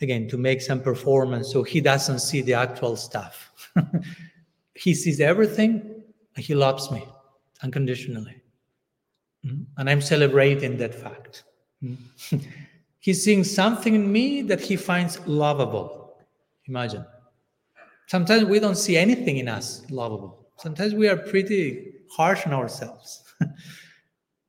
again 0.00 0.28
to 0.28 0.36
make 0.36 0.60
some 0.60 0.80
performance 0.80 1.52
so 1.52 1.62
he 1.62 1.80
doesn't 1.80 2.18
see 2.18 2.42
the 2.42 2.54
actual 2.54 2.96
stuff. 2.96 3.52
He 4.76 4.92
sees 4.92 5.20
everything 5.20 6.02
he 6.36 6.54
loves 6.54 6.90
me 6.90 7.06
unconditionally. 7.62 8.42
Mm-hmm. 9.46 9.62
and 9.76 9.90
i'm 9.90 10.00
celebrating 10.00 10.78
that 10.78 10.94
fact. 10.94 11.44
Mm-hmm. 11.82 12.38
he's 12.98 13.22
seeing 13.22 13.44
something 13.44 13.94
in 13.94 14.10
me 14.10 14.42
that 14.42 14.60
he 14.60 14.74
finds 14.74 15.20
lovable. 15.26 16.16
Imagine. 16.66 17.04
Sometimes 18.06 18.44
we 18.46 18.58
don't 18.58 18.76
see 18.76 18.96
anything 18.96 19.36
in 19.36 19.48
us 19.48 19.82
lovable. 19.90 20.48
Sometimes 20.56 20.94
we 20.94 21.08
are 21.08 21.16
pretty 21.16 21.92
harsh 22.10 22.46
on 22.46 22.52
ourselves. 22.52 23.22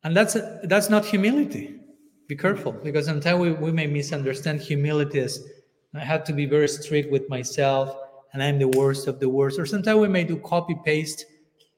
And 0.06 0.16
that's 0.16 0.38
that's 0.64 0.88
not 0.88 1.04
humility 1.04 1.80
be 2.28 2.36
careful 2.36 2.72
because 2.72 3.06
sometimes 3.06 3.40
we, 3.40 3.52
we 3.52 3.72
may 3.72 3.88
misunderstand 3.88 4.62
humility 4.62 5.20
as 5.20 5.48
I 5.94 6.00
have 6.00 6.24
to 6.26 6.34
be 6.34 6.46
very 6.46 6.68
strict 6.68 7.12
with 7.12 7.30
myself 7.30 7.96
and 8.34 8.44
I'm 8.44 8.60
the 8.60 8.68
worst 8.68 9.08
of 9.08 9.20
the 9.20 9.30
worst. 9.30 9.60
Or 9.60 9.66
sometimes 9.66 10.00
we 10.00 10.08
may 10.08 10.24
do 10.24 10.38
copy 10.38 10.76
paste 10.84 11.26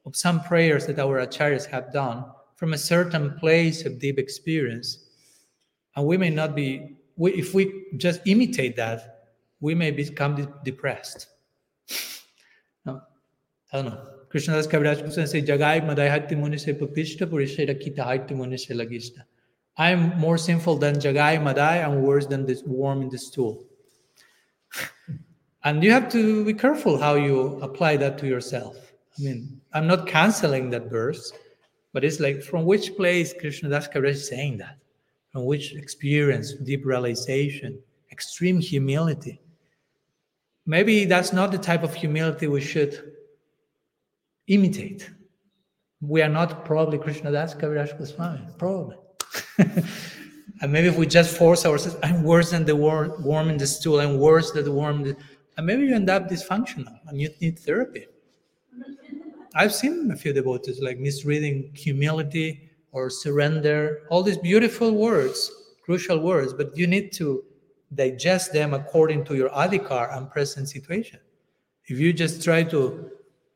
of 0.06 0.16
some 0.16 0.42
prayers 0.42 0.86
that 0.86 0.98
our 0.98 1.24
acharyas 1.24 1.66
have 1.66 1.92
done 1.92 2.24
from 2.56 2.72
a 2.72 2.78
certain 2.78 3.38
place 3.38 3.84
of 3.84 4.00
deep 4.00 4.18
experience. 4.18 5.06
And 5.94 6.06
we 6.06 6.16
may 6.16 6.30
not 6.30 6.56
be, 6.56 6.96
we, 7.16 7.32
if 7.34 7.54
we 7.54 7.84
just 7.96 8.20
imitate 8.26 8.74
that, 8.76 9.26
we 9.60 9.74
may 9.74 9.90
become 9.90 10.34
de- 10.34 10.52
depressed. 10.64 11.28
no, 12.84 13.00
I 13.72 13.76
don't 13.76 13.86
know. 13.86 14.06
Krishna 14.30 14.54
Krishnadas 14.54 14.68
Kaviraj 14.68 15.04
Goswami 15.04 15.26
say, 15.26 15.42
Jagai 15.42 15.86
madai 15.86 16.08
hatti 16.08 16.34
muni 16.34 16.58
se 16.58 16.74
papishta 16.74 17.26
purishera 17.26 17.74
kita 17.80 18.04
hatti 18.04 18.34
muni 18.34 18.58
se. 18.58 18.74
I 19.78 19.90
am 19.90 20.18
more 20.18 20.36
sinful 20.36 20.78
than 20.78 20.96
Jagai 20.96 21.40
Madai 21.40 21.76
and 21.76 22.02
worse 22.02 22.26
than 22.26 22.44
this 22.44 22.64
worm 22.64 23.00
in 23.00 23.08
the 23.08 23.18
stool. 23.18 23.64
and 25.64 25.84
you 25.84 25.92
have 25.92 26.10
to 26.10 26.44
be 26.44 26.52
careful 26.52 26.98
how 26.98 27.14
you 27.14 27.60
apply 27.62 27.96
that 27.98 28.18
to 28.18 28.26
yourself. 28.26 28.76
I 29.18 29.22
mean, 29.22 29.60
I'm 29.72 29.86
not 29.86 30.08
canceling 30.08 30.70
that 30.70 30.90
verse, 30.90 31.32
but 31.92 32.04
it's 32.04 32.18
like 32.18 32.42
from 32.42 32.64
which 32.64 32.96
place 32.96 33.32
Krishna 33.38 33.68
Das 33.68 33.86
Kaviraj 33.86 34.10
is 34.10 34.28
saying 34.28 34.58
that? 34.58 34.78
From 35.30 35.44
which 35.44 35.74
experience, 35.74 36.54
deep 36.54 36.84
realization, 36.84 37.78
extreme 38.10 38.58
humility? 38.58 39.40
Maybe 40.66 41.04
that's 41.04 41.32
not 41.32 41.52
the 41.52 41.58
type 41.58 41.84
of 41.84 41.94
humility 41.94 42.48
we 42.48 42.60
should 42.60 43.12
imitate. 44.48 45.08
We 46.00 46.20
are 46.22 46.28
not 46.28 46.64
probably 46.64 46.98
Krishna 46.98 47.30
Das 47.30 47.54
Kaviraj 47.54 47.96
Goswami, 47.96 48.40
probably. 48.58 48.96
and 49.58 50.72
maybe 50.72 50.88
if 50.88 50.96
we 50.96 51.06
just 51.06 51.36
force 51.36 51.64
ourselves, 51.66 51.96
I'm 52.02 52.22
worse 52.22 52.50
than 52.50 52.64
the 52.64 52.76
worm, 52.76 53.22
worm 53.22 53.48
in 53.50 53.58
the 53.58 53.66
stool, 53.66 54.00
I'm 54.00 54.18
worse 54.18 54.52
than 54.52 54.64
the 54.64 54.72
worm. 54.72 55.02
The, 55.02 55.16
and 55.56 55.66
maybe 55.66 55.86
you 55.86 55.94
end 55.94 56.08
up 56.08 56.28
dysfunctional 56.28 56.98
and 57.06 57.20
you 57.20 57.30
need 57.40 57.58
therapy. 57.58 58.06
I've 59.54 59.74
seen 59.74 60.10
a 60.10 60.16
few 60.16 60.32
devotees 60.32 60.80
like 60.80 60.98
misreading 60.98 61.72
humility 61.74 62.70
or 62.92 63.10
surrender, 63.10 64.02
all 64.10 64.22
these 64.22 64.38
beautiful 64.38 64.92
words, 64.92 65.50
crucial 65.84 66.20
words, 66.20 66.52
but 66.52 66.76
you 66.76 66.86
need 66.86 67.12
to 67.14 67.42
digest 67.94 68.52
them 68.52 68.74
according 68.74 69.24
to 69.24 69.34
your 69.34 69.48
adhikar 69.50 70.16
and 70.16 70.30
present 70.30 70.68
situation. 70.68 71.18
If 71.86 71.98
you 71.98 72.12
just 72.12 72.44
try 72.44 72.62
to 72.64 73.10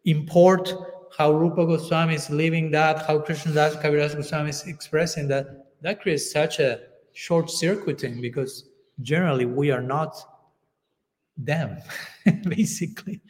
import 0.04 0.72
how 1.16 1.32
Rupa 1.32 1.66
Goswami 1.66 2.14
is 2.14 2.30
living 2.30 2.70
that, 2.70 3.06
how 3.06 3.18
Krishna 3.18 3.52
Das 3.52 3.76
Kaviraj 3.76 4.16
Goswami 4.16 4.50
is 4.50 4.66
expressing 4.66 5.28
that, 5.28 5.61
that 5.82 6.00
creates 6.00 6.30
such 6.30 6.60
a 6.60 6.80
short 7.12 7.50
circuiting 7.50 8.20
because 8.20 8.68
generally 9.00 9.44
we 9.44 9.70
are 9.70 9.82
not 9.82 10.16
them 11.36 11.78
basically. 12.44 13.20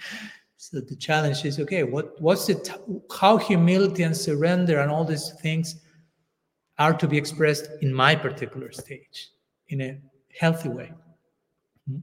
So 0.56 0.80
the 0.80 0.96
challenge 0.96 1.44
is 1.44 1.58
okay 1.60 1.82
what 1.82 2.20
what's 2.20 2.48
it 2.48 2.70
how 3.20 3.36
humility 3.36 4.04
and 4.04 4.16
surrender 4.16 4.80
and 4.80 4.90
all 4.90 5.04
these 5.04 5.32
things 5.40 5.76
are 6.78 6.94
to 6.94 7.08
be 7.08 7.18
expressed 7.18 7.68
in 7.80 7.92
my 7.92 8.14
particular 8.14 8.70
stage 8.70 9.30
in 9.68 9.80
a 9.80 9.98
healthy 10.38 10.68
way. 10.68 10.92
Hmm? 11.88 11.98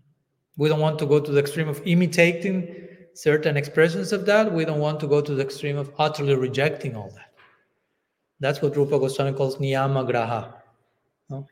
we 0.57 0.67
don't 0.67 0.81
want 0.81 0.99
to 0.99 1.05
go 1.05 1.19
to 1.19 1.31
the 1.31 1.39
extreme 1.39 1.69
of 1.69 1.81
imitating 1.85 2.87
certain 3.13 3.57
expressions 3.57 4.13
of 4.13 4.25
that. 4.25 4.51
We 4.51 4.65
don't 4.65 4.79
want 4.79 4.99
to 5.01 5.07
go 5.07 5.21
to 5.21 5.33
the 5.33 5.41
extreme 5.41 5.77
of 5.77 5.91
utterly 5.97 6.35
rejecting 6.35 6.95
all 6.95 7.11
that 7.15 7.28
that's 8.39 8.61
what 8.61 8.75
Rupa 8.75 8.97
Goswami 8.99 9.33
calls 9.35 9.57
niyama 9.57 10.09
graha. 10.09 10.53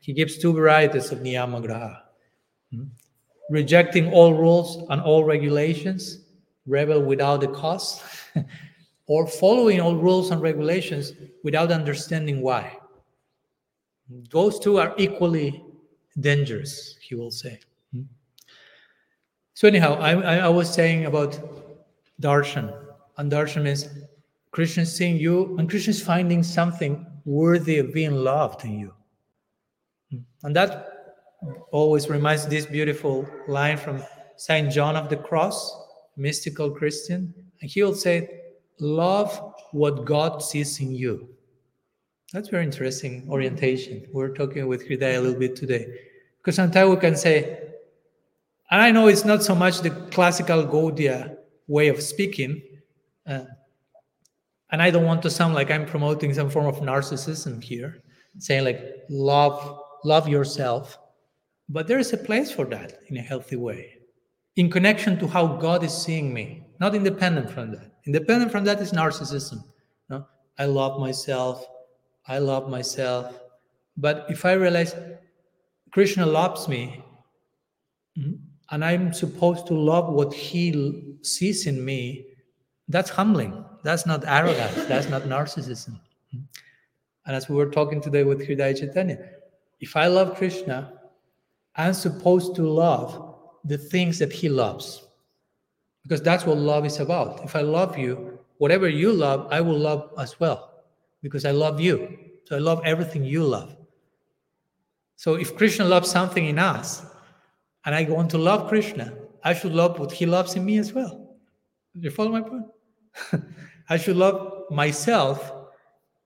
He 0.00 0.12
gives 0.12 0.38
two 0.38 0.52
varieties 0.52 1.12
of 1.12 1.18
niyama 1.20 1.64
graha. 1.64 2.00
Hmm? 2.72 2.84
Rejecting 3.50 4.12
all 4.12 4.34
rules 4.34 4.84
and 4.90 5.00
all 5.00 5.24
regulations, 5.24 6.24
rebel 6.66 7.02
without 7.02 7.40
the 7.40 7.48
cause, 7.48 8.02
or 9.06 9.26
following 9.26 9.80
all 9.80 9.96
rules 9.96 10.30
and 10.30 10.42
regulations 10.42 11.12
without 11.44 11.70
understanding 11.70 12.42
why. 12.42 12.76
Those 14.30 14.58
two 14.58 14.78
are 14.78 14.94
equally 14.98 15.62
dangerous, 16.20 16.96
he 17.00 17.14
will 17.14 17.30
say. 17.30 17.60
Hmm? 17.92 18.02
So, 19.54 19.68
anyhow, 19.68 19.94
I, 19.94 20.38
I 20.38 20.48
was 20.48 20.72
saying 20.72 21.06
about 21.06 21.38
darshan, 22.20 22.74
and 23.18 23.30
darshan 23.30 23.62
means 23.62 23.88
Krishna 24.50 24.82
is 24.82 24.94
seeing 24.94 25.16
you, 25.16 25.56
and 25.58 25.68
Krishna 25.68 25.90
is 25.90 26.02
finding 26.02 26.42
something 26.42 27.06
worthy 27.24 27.78
of 27.78 27.92
being 27.92 28.12
loved 28.12 28.64
in 28.64 28.78
you. 28.78 28.94
And 30.42 30.56
that 30.56 30.88
always 31.70 32.08
reminds 32.08 32.46
this 32.46 32.66
beautiful 32.66 33.28
line 33.46 33.76
from 33.76 34.02
Saint 34.36 34.72
John 34.72 34.96
of 34.96 35.08
the 35.08 35.16
Cross, 35.16 35.76
mystical 36.16 36.70
Christian, 36.70 37.34
and 37.60 37.70
he 37.70 37.82
will 37.82 37.94
say, 37.94 38.42
"Love 38.80 39.54
what 39.72 40.04
God 40.04 40.42
sees 40.42 40.80
in 40.80 40.92
you." 40.94 41.28
That's 42.32 42.48
very 42.48 42.64
interesting 42.64 43.26
orientation. 43.28 44.06
We're 44.12 44.34
talking 44.34 44.66
with 44.66 44.88
Hridaya 44.88 45.18
a 45.18 45.20
little 45.20 45.38
bit 45.38 45.56
today, 45.56 45.86
because 46.38 46.56
sometimes 46.56 46.90
we 46.90 46.96
can 46.96 47.16
say, 47.16 47.58
and 48.70 48.80
I 48.82 48.90
know 48.90 49.08
it's 49.08 49.24
not 49.24 49.42
so 49.42 49.54
much 49.54 49.80
the 49.80 49.90
classical 50.10 50.64
Gaudiya 50.64 51.36
way 51.66 51.88
of 51.88 52.02
speaking, 52.02 52.62
uh, 53.26 53.44
and 54.70 54.82
I 54.82 54.90
don't 54.90 55.04
want 55.04 55.22
to 55.22 55.30
sound 55.30 55.54
like 55.54 55.70
I'm 55.70 55.86
promoting 55.86 56.34
some 56.34 56.50
form 56.50 56.66
of 56.66 56.76
narcissism 56.76 57.62
here, 57.62 58.02
saying 58.38 58.64
like 58.64 58.80
love, 59.08 59.80
love 60.04 60.28
yourself. 60.28 60.98
But 61.68 61.86
there 61.86 61.98
is 61.98 62.12
a 62.12 62.18
place 62.18 62.50
for 62.50 62.64
that 62.66 63.00
in 63.08 63.16
a 63.16 63.22
healthy 63.22 63.56
way, 63.56 63.94
in 64.56 64.70
connection 64.70 65.18
to 65.18 65.26
how 65.26 65.46
God 65.46 65.82
is 65.84 65.96
seeing 65.96 66.32
me, 66.32 66.66
not 66.80 66.94
independent 66.94 67.50
from 67.50 67.72
that. 67.72 67.92
Independent 68.06 68.50
from 68.50 68.64
that 68.64 68.80
is 68.80 68.92
narcissism. 68.92 69.62
No? 70.08 70.26
I 70.58 70.64
love 70.64 70.98
myself. 70.98 71.66
I 72.26 72.38
love 72.38 72.68
myself. 72.68 73.38
But 73.96 74.26
if 74.28 74.44
I 74.44 74.52
realize 74.52 74.94
Krishna 75.92 76.24
loves 76.24 76.68
me, 76.68 77.02
mm-hmm, 78.18 78.32
and 78.70 78.84
I'm 78.84 79.12
supposed 79.12 79.66
to 79.68 79.74
love 79.74 80.12
what 80.12 80.32
he 80.32 81.16
sees 81.22 81.66
in 81.66 81.84
me, 81.84 82.26
that's 82.88 83.10
humbling. 83.10 83.64
That's 83.82 84.06
not 84.06 84.24
arrogance. 84.26 84.74
That's 84.86 85.08
not 85.08 85.22
narcissism. 85.22 85.98
And 86.32 87.36
as 87.36 87.48
we 87.48 87.56
were 87.56 87.70
talking 87.70 88.00
today 88.00 88.24
with 88.24 88.46
Hridaya 88.46 88.78
Chaitanya, 88.78 89.18
if 89.80 89.96
I 89.96 90.06
love 90.06 90.36
Krishna, 90.36 90.92
I'm 91.76 91.94
supposed 91.94 92.54
to 92.56 92.62
love 92.62 93.36
the 93.64 93.78
things 93.78 94.18
that 94.18 94.32
he 94.32 94.48
loves. 94.48 95.04
Because 96.02 96.22
that's 96.22 96.44
what 96.46 96.56
love 96.56 96.86
is 96.86 97.00
about. 97.00 97.44
If 97.44 97.54
I 97.54 97.60
love 97.60 97.98
you, 97.98 98.38
whatever 98.56 98.88
you 98.88 99.12
love, 99.12 99.48
I 99.50 99.60
will 99.60 99.78
love 99.78 100.12
as 100.18 100.40
well. 100.40 100.84
Because 101.22 101.44
I 101.44 101.50
love 101.50 101.80
you. 101.80 102.18
So 102.46 102.56
I 102.56 102.60
love 102.60 102.80
everything 102.84 103.24
you 103.24 103.44
love. 103.44 103.76
So 105.16 105.34
if 105.34 105.56
Krishna 105.56 105.84
loves 105.84 106.10
something 106.10 106.46
in 106.46 106.58
us, 106.58 107.04
and 107.84 107.94
I 107.94 108.04
want 108.04 108.30
to 108.30 108.38
love 108.38 108.68
Krishna, 108.68 109.12
I 109.44 109.54
should 109.54 109.72
love 109.72 109.98
what 109.98 110.12
he 110.12 110.26
loves 110.26 110.54
in 110.54 110.64
me 110.64 110.78
as 110.78 110.92
well. 110.92 111.36
You 111.94 112.10
follow 112.10 112.30
my 112.30 112.40
point? 112.40 112.66
I 113.88 113.96
should 113.96 114.16
love 114.16 114.64
myself 114.70 115.52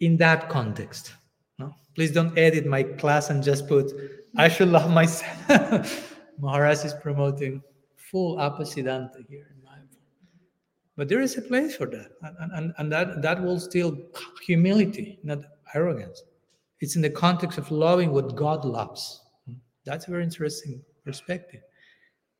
in 0.00 0.16
that 0.18 0.48
context. 0.48 1.14
No? 1.58 1.74
Please 1.94 2.10
don't 2.10 2.36
edit 2.36 2.66
my 2.66 2.82
class 2.82 3.30
and 3.30 3.42
just 3.42 3.68
put, 3.68 3.92
I 4.36 4.48
should 4.48 4.68
love 4.68 4.90
myself. 4.90 6.18
Maharaj 6.38 6.84
is 6.84 6.94
promoting 6.94 7.62
full 7.96 8.36
apasiddhanta 8.36 9.26
here 9.28 9.46
in 9.54 9.62
my 9.64 9.76
But 10.96 11.08
there 11.08 11.20
is 11.20 11.38
a 11.38 11.42
place 11.42 11.76
for 11.76 11.86
that. 11.86 12.10
And, 12.22 12.52
and, 12.52 12.74
and 12.78 12.92
that, 12.92 13.22
that 13.22 13.42
will 13.42 13.60
still 13.60 13.96
humility, 14.44 15.18
not 15.22 15.38
arrogance. 15.74 16.22
It's 16.80 16.96
in 16.96 17.02
the 17.02 17.10
context 17.10 17.58
of 17.58 17.70
loving 17.70 18.12
what 18.12 18.34
God 18.34 18.64
loves. 18.64 19.20
That's 19.84 20.08
a 20.08 20.10
very 20.10 20.24
interesting 20.24 20.82
perspective. 21.04 21.60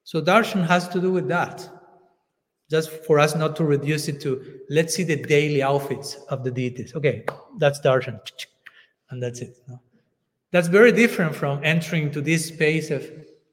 So 0.05 0.21
darshan 0.21 0.67
has 0.67 0.89
to 0.89 1.01
do 1.01 1.13
with 1.13 1.29
that 1.29 1.69
just 2.73 3.05
for 3.05 3.19
us 3.19 3.37
not 3.37 3.55
to 3.55 3.65
reduce 3.65 4.09
it 4.09 4.19
to 4.23 4.31
let's 4.71 4.95
see 4.95 5.05
the 5.05 5.17
daily 5.17 5.63
outfits 5.63 6.15
of 6.31 6.43
the 6.43 6.51
deities. 6.51 6.95
Okay, 6.95 7.23
that's 7.59 7.79
darshan, 7.83 8.19
and 9.11 9.23
that's 9.23 9.41
it. 9.43 9.59
That's 10.53 10.69
very 10.69 10.91
different 10.91 11.35
from 11.35 11.63
entering 11.63 12.11
to 12.13 12.23
this 12.23 12.49
space 12.49 12.91
of 12.91 13.03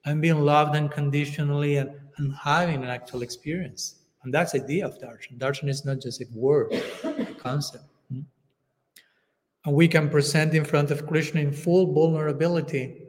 I'm 0.06 0.22
being 0.22 0.40
loved 0.40 0.74
unconditionally 0.74 1.76
and, 1.76 1.92
and 2.18 2.34
having 2.34 2.82
an 2.82 2.90
actual 2.90 3.22
experience. 3.22 3.96
And 4.24 4.34
that's 4.34 4.54
the 4.54 4.64
idea 4.64 4.86
of 4.86 4.98
darshan. 5.00 5.38
Darshan 5.38 5.68
is 5.68 5.84
not 5.84 6.00
just 6.00 6.22
a 6.22 6.26
word, 6.34 6.72
a 7.04 7.36
concept. 7.38 7.84
Hmm? 8.10 8.22
And 9.66 9.76
we 9.76 9.90
can 9.90 10.10
present 10.10 10.54
in 10.54 10.64
front 10.64 10.92
of 10.92 11.06
Krishna 11.06 11.42
in 11.42 11.52
full 11.52 11.94
vulnerability, 11.94 13.04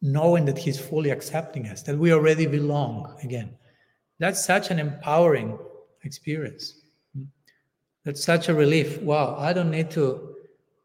knowing 0.00 0.44
that 0.44 0.58
He's 0.58 0.78
fully 0.78 1.10
accepting 1.10 1.66
us, 1.66 1.82
that 1.82 1.98
we 1.98 2.12
already 2.12 2.46
belong 2.46 3.16
again 3.24 3.50
that's 4.18 4.44
such 4.44 4.70
an 4.70 4.78
empowering 4.78 5.58
experience. 6.02 6.80
That's 8.04 8.22
such 8.22 8.48
a 8.48 8.54
relief. 8.54 9.00
Wow, 9.00 9.36
I 9.38 9.52
don't 9.52 9.70
need 9.70 9.90
to 9.92 10.34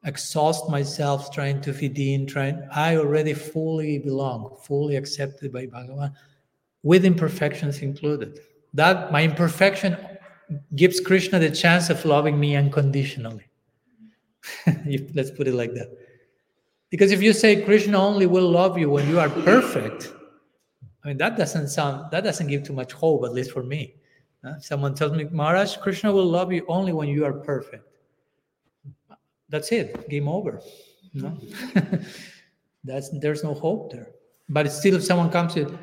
exhaust 0.05 0.69
myself 0.69 1.33
trying 1.33 1.59
to 1.61 1.73
fit 1.73 1.97
in, 1.97 2.25
trying 2.25 2.65
I 2.71 2.95
already 2.95 3.33
fully 3.33 3.99
belong, 3.99 4.57
fully 4.63 4.95
accepted 4.95 5.51
by 5.51 5.65
Bhagavan, 5.67 6.13
with 6.83 7.03
imperfections 7.03 7.79
included. 7.79 8.39
That 8.73 9.11
my 9.11 9.23
imperfection 9.23 9.97
gives 10.75 10.99
Krishna 10.99 11.39
the 11.39 11.51
chance 11.51 11.89
of 11.89 12.03
loving 12.05 12.39
me 12.39 12.55
unconditionally. 12.55 13.45
Let's 15.13 15.31
put 15.31 15.47
it 15.47 15.53
like 15.53 15.73
that. 15.73 15.91
Because 16.89 17.11
if 17.11 17.21
you 17.21 17.33
say 17.33 17.61
Krishna 17.61 17.99
only 17.99 18.25
will 18.25 18.49
love 18.49 18.77
you 18.77 18.89
when 18.89 19.07
you 19.09 19.19
are 19.19 19.29
perfect, 19.29 20.13
mean, 21.09 21.17
that 21.17 21.37
doesn't 21.37 21.69
sound, 21.69 22.11
that 22.11 22.23
doesn't 22.23 22.47
give 22.47 22.63
too 22.63 22.73
much 22.73 22.93
hope, 22.93 23.25
at 23.25 23.33
least 23.33 23.51
for 23.51 23.63
me. 23.63 23.95
Uh, 24.43 24.57
someone 24.59 24.95
tells 24.95 25.11
me, 25.11 25.25
Maharaj, 25.25 25.77
Krishna 25.77 26.11
will 26.11 26.25
love 26.25 26.53
you 26.53 26.63
only 26.67 26.93
when 26.93 27.09
you 27.09 27.25
are 27.25 27.33
perfect. 27.33 27.83
That's 29.49 29.71
it, 29.71 30.07
game 30.09 30.27
over. 30.27 30.61
No? 31.13 31.37
That's 32.83 33.09
there's 33.19 33.43
no 33.43 33.53
hope 33.53 33.91
there. 33.91 34.11
But 34.47 34.71
still, 34.71 34.95
if 34.95 35.03
someone 35.03 35.29
comes 35.29 35.55
to, 35.55 35.77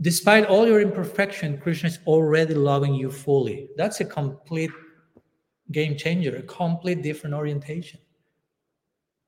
despite 0.00 0.44
all 0.44 0.66
your 0.66 0.80
imperfection, 0.80 1.58
Krishna 1.58 1.88
is 1.88 1.98
already 2.06 2.54
loving 2.54 2.94
you 2.94 3.10
fully. 3.10 3.68
That's 3.76 4.00
a 4.00 4.04
complete 4.04 4.70
game 5.72 5.96
changer, 5.96 6.36
a 6.36 6.42
complete 6.42 7.02
different 7.02 7.34
orientation. 7.34 7.98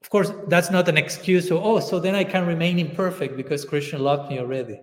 Of 0.03 0.11
course, 0.11 0.31
that's 0.47 0.71
not 0.71 0.89
an 0.89 0.97
excuse. 0.97 1.49
So, 1.49 1.61
oh, 1.61 1.81
so 1.81 1.99
then 1.99 2.15
I 2.15 2.23
can 2.23 2.47
remain 2.47 2.79
imperfect 2.79 3.37
because 3.37 3.65
Krishna 3.65 3.99
loved 3.99 4.31
me 4.31 4.39
already. 4.39 4.81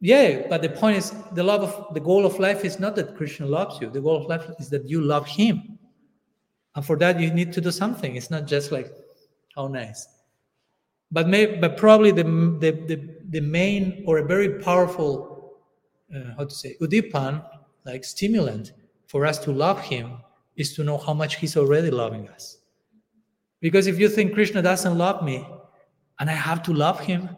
Yeah, 0.00 0.46
but 0.48 0.62
the 0.62 0.70
point 0.70 0.96
is 0.96 1.12
the 1.32 1.42
love 1.42 1.62
of 1.62 1.94
the 1.94 2.00
goal 2.00 2.24
of 2.24 2.38
life 2.38 2.64
is 2.64 2.80
not 2.80 2.96
that 2.96 3.16
Krishna 3.16 3.46
loves 3.46 3.80
you. 3.80 3.90
The 3.90 4.00
goal 4.00 4.16
of 4.16 4.26
life 4.26 4.46
is 4.58 4.70
that 4.70 4.88
you 4.88 5.02
love 5.02 5.26
him. 5.26 5.78
And 6.74 6.84
for 6.84 6.96
that 6.96 7.20
you 7.20 7.32
need 7.32 7.52
to 7.52 7.60
do 7.60 7.70
something. 7.70 8.16
It's 8.16 8.30
not 8.30 8.46
just 8.46 8.72
like, 8.72 8.90
oh 9.56 9.68
nice. 9.68 10.08
But 11.12 11.28
may, 11.28 11.56
but 11.56 11.76
probably 11.76 12.12
the, 12.12 12.22
the, 12.22 12.70
the, 12.86 13.16
the 13.28 13.40
main 13.40 14.04
or 14.06 14.18
a 14.18 14.24
very 14.24 14.60
powerful 14.60 15.30
uh, 16.14 16.34
how 16.36 16.44
to 16.44 16.54
say 16.54 16.76
udipan, 16.80 17.44
like 17.84 18.04
stimulant 18.04 18.72
for 19.06 19.26
us 19.26 19.38
to 19.38 19.52
love 19.52 19.80
him 19.80 20.18
is 20.56 20.74
to 20.74 20.84
know 20.84 20.98
how 20.98 21.14
much 21.14 21.36
he's 21.36 21.56
already 21.56 21.90
loving 21.90 22.28
us. 22.28 22.58
Because 23.60 23.86
if 23.86 23.98
you 23.98 24.08
think 24.08 24.34
Krishna 24.34 24.62
doesn't 24.62 24.96
love 24.96 25.22
me 25.22 25.46
and 26.18 26.30
I 26.30 26.34
have 26.34 26.62
to 26.64 26.72
love 26.72 27.00
him, 27.00 27.28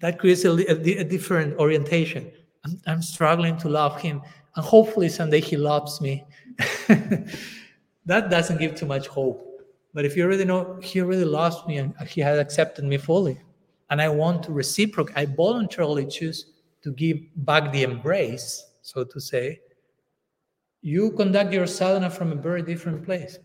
that 0.00 0.18
creates 0.18 0.44
a, 0.44 0.50
a, 0.50 0.98
a 0.98 1.04
different 1.04 1.58
orientation. 1.58 2.30
I'm, 2.64 2.80
I'm, 2.86 3.02
struggling 3.02 3.56
to 3.58 3.68
love 3.68 4.00
him, 4.00 4.22
and 4.56 4.64
hopefully 4.64 5.08
someday 5.08 5.40
he 5.40 5.56
loves 5.56 6.00
me. 6.00 6.24
that 6.88 8.30
doesn't 8.30 8.58
give 8.58 8.74
too 8.74 8.86
much 8.86 9.06
hope. 9.06 9.50
But 9.92 10.04
if 10.04 10.16
you 10.16 10.24
already 10.24 10.44
know 10.44 10.78
he 10.82 11.00
really 11.00 11.24
loves 11.24 11.64
me 11.66 11.78
and 11.78 11.94
he 12.08 12.20
has 12.20 12.38
accepted 12.38 12.84
me 12.84 12.96
fully, 12.96 13.40
and 13.90 14.00
I 14.00 14.08
want 14.08 14.42
to 14.44 14.52
reciprocate, 14.52 15.16
I 15.16 15.26
voluntarily 15.26 16.06
choose 16.06 16.46
to 16.82 16.92
give 16.92 17.18
back 17.36 17.72
the 17.72 17.82
embrace, 17.82 18.64
so 18.82 19.04
to 19.04 19.20
say. 19.20 19.60
You 20.82 21.12
conduct 21.12 21.52
your 21.52 21.66
sadhana 21.66 22.10
from 22.10 22.32
a 22.32 22.34
very 22.34 22.62
different 22.62 23.04
place. 23.04 23.38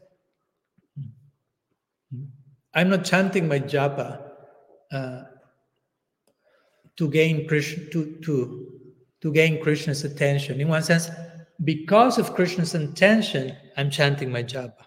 I'm 2.74 2.90
not 2.90 3.06
chanting 3.06 3.48
my 3.48 3.60
japa 3.60 4.22
uh, 4.92 5.24
to 7.00 7.10
gain 7.10 7.48
Krishna 7.48 7.86
to, 7.92 8.18
to, 8.26 8.68
to 9.22 9.32
gain 9.32 9.64
Krishna's 9.64 10.04
attention. 10.04 10.60
In 10.60 10.68
one 10.68 10.84
sense, 10.84 11.10
because 11.64 12.18
of 12.18 12.36
Krishna's 12.36 12.76
intention, 12.76 13.56
I'm 13.78 13.90
chanting 13.90 14.30
my 14.30 14.44
japa. 14.44 14.84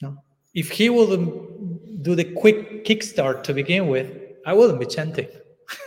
No? 0.00 0.16
If 0.54 0.72
he 0.72 0.90
would 0.90 2.02
do 2.02 2.16
the 2.16 2.24
quick 2.24 2.84
kickstart 2.84 3.44
to 3.44 3.54
begin 3.54 3.86
with, 3.86 4.10
I 4.44 4.54
wouldn't 4.54 4.80
be 4.80 4.86
chanting. 4.86 5.28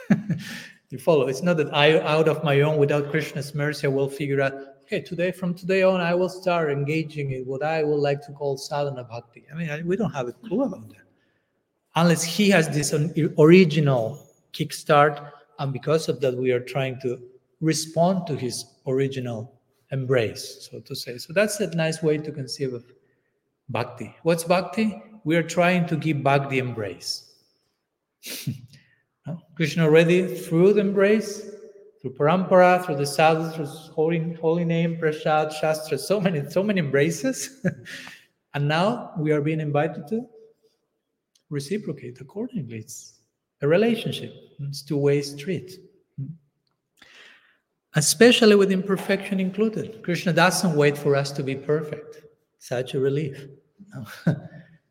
you 0.89 0.97
follow? 0.97 1.27
It's 1.27 1.43
not 1.43 1.57
that 1.57 1.73
I, 1.73 1.99
out 1.99 2.29
of 2.29 2.41
my 2.45 2.61
own, 2.61 2.77
without 2.77 3.11
Krishna's 3.11 3.53
mercy, 3.53 3.87
I 3.87 3.89
will 3.89 4.09
figure 4.09 4.39
out, 4.39 4.53
okay, 4.83 5.01
today, 5.01 5.33
from 5.33 5.53
today 5.53 5.83
on, 5.83 5.99
I 5.99 6.15
will 6.15 6.29
start 6.29 6.71
engaging 6.71 7.33
in 7.33 7.45
what 7.45 7.63
I 7.63 7.83
would 7.83 7.99
like 7.99 8.25
to 8.27 8.31
call 8.31 8.55
sadhana 8.55 9.03
bhakti. 9.03 9.43
I 9.51 9.55
mean, 9.57 9.69
I, 9.69 9.81
we 9.81 9.97
don't 9.97 10.13
have 10.13 10.29
a 10.29 10.33
clue 10.33 10.63
about 10.63 10.87
that. 10.87 11.03
Unless 11.97 12.23
he 12.23 12.49
has 12.51 12.69
this 12.69 12.93
um, 12.93 13.13
original 13.37 14.24
kickstart. 14.58 15.32
And 15.60 15.72
because 15.72 16.10
of 16.10 16.20
that, 16.22 16.36
we 16.36 16.51
are 16.51 16.60
trying 16.60 16.99
to 17.01 17.22
respond 17.62 18.28
to 18.28 18.36
his 18.36 18.66
original 18.88 19.60
embrace, 19.91 20.68
so 20.70 20.80
to 20.80 20.95
say. 20.95 21.18
So 21.18 21.34
that's 21.34 21.60
a 21.60 21.68
nice 21.76 22.01
way 22.01 22.18
to 22.18 22.32
conceive 22.32 22.74
of 22.74 22.86
bhakti. 23.70 24.16
What's 24.24 24.43
bhakti? 24.43 25.01
We 25.24 25.36
are 25.36 25.43
trying 25.43 25.88
to 25.88 25.95
give 25.95 26.24
back 26.24 26.49
the 26.49 26.60
embrace. 26.60 27.32
No? 29.28 29.41
Krishna 29.56 29.86
already 29.86 30.36
through 30.36 30.74
the 30.74 30.82
embrace, 30.82 31.49
through 31.99 32.14
parampara, 32.14 32.86
through 32.86 32.97
the 32.97 33.08
sadhu, 33.08 33.49
through 33.49 33.66
holy, 33.66 34.34
holy 34.34 34.64
name, 34.64 34.99
prasad, 34.99 35.51
shastra, 35.51 35.97
so 35.97 36.22
many, 36.22 36.47
so 36.49 36.62
many 36.62 36.80
embraces. 36.80 37.66
and 38.53 38.68
now 38.68 39.14
we 39.18 39.32
are 39.32 39.41
being 39.41 39.60
invited 39.60 40.08
to 40.10 40.28
reciprocate 41.49 42.22
accordingly. 42.22 42.78
It's 42.78 43.14
a 43.66 43.68
relationship. 43.68 44.32
It's 44.59 44.82
two-way 44.82 45.22
street. 45.22 45.72
Especially 47.95 48.55
with 48.55 48.72
imperfection 48.72 49.39
included. 49.39 50.03
Krishna 50.03 50.34
doesn't 50.34 50.76
wait 50.76 50.97
for 50.97 51.16
us 51.16 51.32
to 51.32 51.43
be 51.43 51.55
perfect. 51.55 52.22
Such 52.59 52.93
a 52.93 52.99
relief. 52.99 53.38
No. 53.93 54.05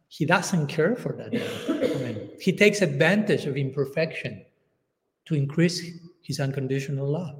he 0.09 0.25
doesn't 0.25 0.67
care 0.67 0.97
for 0.97 1.13
that. 1.13 1.31
I 1.33 1.99
mean, 2.05 2.31
he 2.41 2.53
takes 2.53 2.83
advantage 2.83 3.47
of 3.47 3.57
imperfection 3.57 4.45
to 5.27 5.35
increase 5.35 5.79
his 6.23 6.41
unconditional 6.41 7.07
love. 7.07 7.37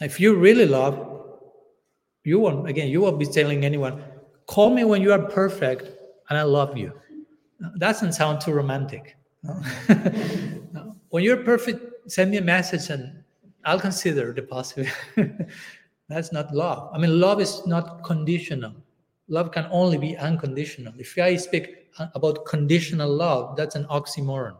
If 0.00 0.18
you 0.20 0.34
really 0.36 0.66
love, 0.66 0.94
you 2.24 2.38
won't, 2.38 2.68
again, 2.68 2.88
you 2.88 3.00
won't 3.00 3.18
be 3.18 3.26
telling 3.26 3.64
anyone, 3.64 4.02
call 4.46 4.70
me 4.70 4.84
when 4.84 5.02
you 5.02 5.12
are 5.12 5.22
perfect 5.40 5.90
and 6.28 6.38
I 6.38 6.42
love 6.42 6.76
you. 6.76 6.92
That 7.60 7.78
doesn't 7.78 8.12
sound 8.12 8.40
too 8.40 8.52
romantic. 8.52 9.16
No? 9.42 9.62
When 11.10 11.22
you're 11.22 11.44
perfect, 11.44 12.10
send 12.10 12.30
me 12.30 12.38
a 12.38 12.42
message 12.42 12.88
and 12.88 13.22
I'll 13.64 13.80
consider 13.80 14.32
the 14.32 14.42
possibility. 14.42 14.94
That's 16.08 16.32
not 16.32 16.54
love. 16.54 16.90
I 16.94 16.98
mean, 16.98 17.20
love 17.20 17.40
is 17.40 17.66
not 17.66 18.02
conditional. 18.02 18.74
Love 19.28 19.52
can 19.52 19.66
only 19.70 19.98
be 19.98 20.16
unconditional. 20.16 20.92
If 20.98 21.16
I 21.18 21.36
speak 21.36 21.88
about 22.14 22.44
conditional 22.46 23.10
love, 23.10 23.56
that's 23.56 23.76
an 23.76 23.84
oxymoron. 23.84 24.56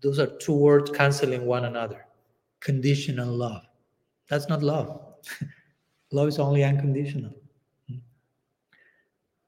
Those 0.00 0.18
are 0.18 0.26
two 0.38 0.54
words 0.54 0.90
canceling 0.90 1.44
one 1.44 1.66
another. 1.66 2.06
Conditional 2.60 3.28
love. 3.28 3.62
That's 4.28 4.48
not 4.48 4.62
love. 4.62 5.00
love 6.12 6.28
is 6.28 6.38
only 6.38 6.64
unconditional. 6.64 7.32
Hmm. 7.88 7.96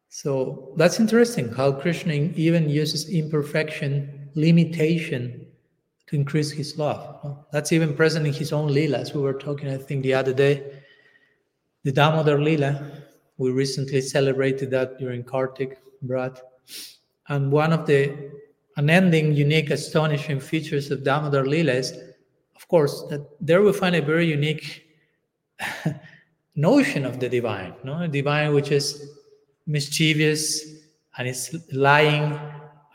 So 0.08 0.74
that's 0.76 1.00
interesting 1.00 1.48
how 1.48 1.72
Krishna 1.72 2.12
even 2.12 2.68
uses 2.68 3.08
imperfection, 3.08 4.15
limitation 4.36 5.46
to 6.06 6.14
increase 6.14 6.50
his 6.52 6.78
love. 6.78 7.36
That's 7.50 7.72
even 7.72 7.94
present 7.94 8.26
in 8.26 8.32
his 8.32 8.52
own 8.52 8.72
lila, 8.72 8.98
as 8.98 9.12
We 9.12 9.20
were 9.20 9.34
talking, 9.34 9.68
I 9.68 9.76
think, 9.76 10.04
the 10.04 10.14
other 10.14 10.32
day. 10.32 10.82
The 11.82 11.92
Damodar 11.92 12.38
Leela, 12.38 13.02
we 13.38 13.50
recently 13.50 14.00
celebrated 14.00 14.70
that 14.70 14.98
during 14.98 15.24
Kartik 15.24 15.78
Brat. 16.02 16.40
And 17.28 17.50
one 17.50 17.72
of 17.72 17.86
the 17.86 18.14
unending, 18.76 19.32
unique, 19.32 19.70
astonishing 19.70 20.38
features 20.38 20.90
of 20.90 21.02
Damodar 21.02 21.44
Leela 21.44 21.74
is, 21.74 21.92
of 22.54 22.68
course, 22.68 23.02
that 23.10 23.26
there 23.40 23.62
we 23.62 23.72
find 23.72 23.96
a 23.96 24.02
very 24.02 24.26
unique 24.26 24.86
notion 26.56 27.04
of 27.04 27.18
the 27.18 27.28
divine, 27.28 27.74
no? 27.84 28.02
a 28.02 28.08
divine 28.08 28.54
which 28.54 28.70
is 28.70 29.10
mischievous 29.66 30.64
and 31.18 31.26
is 31.26 31.56
lying 31.72 32.38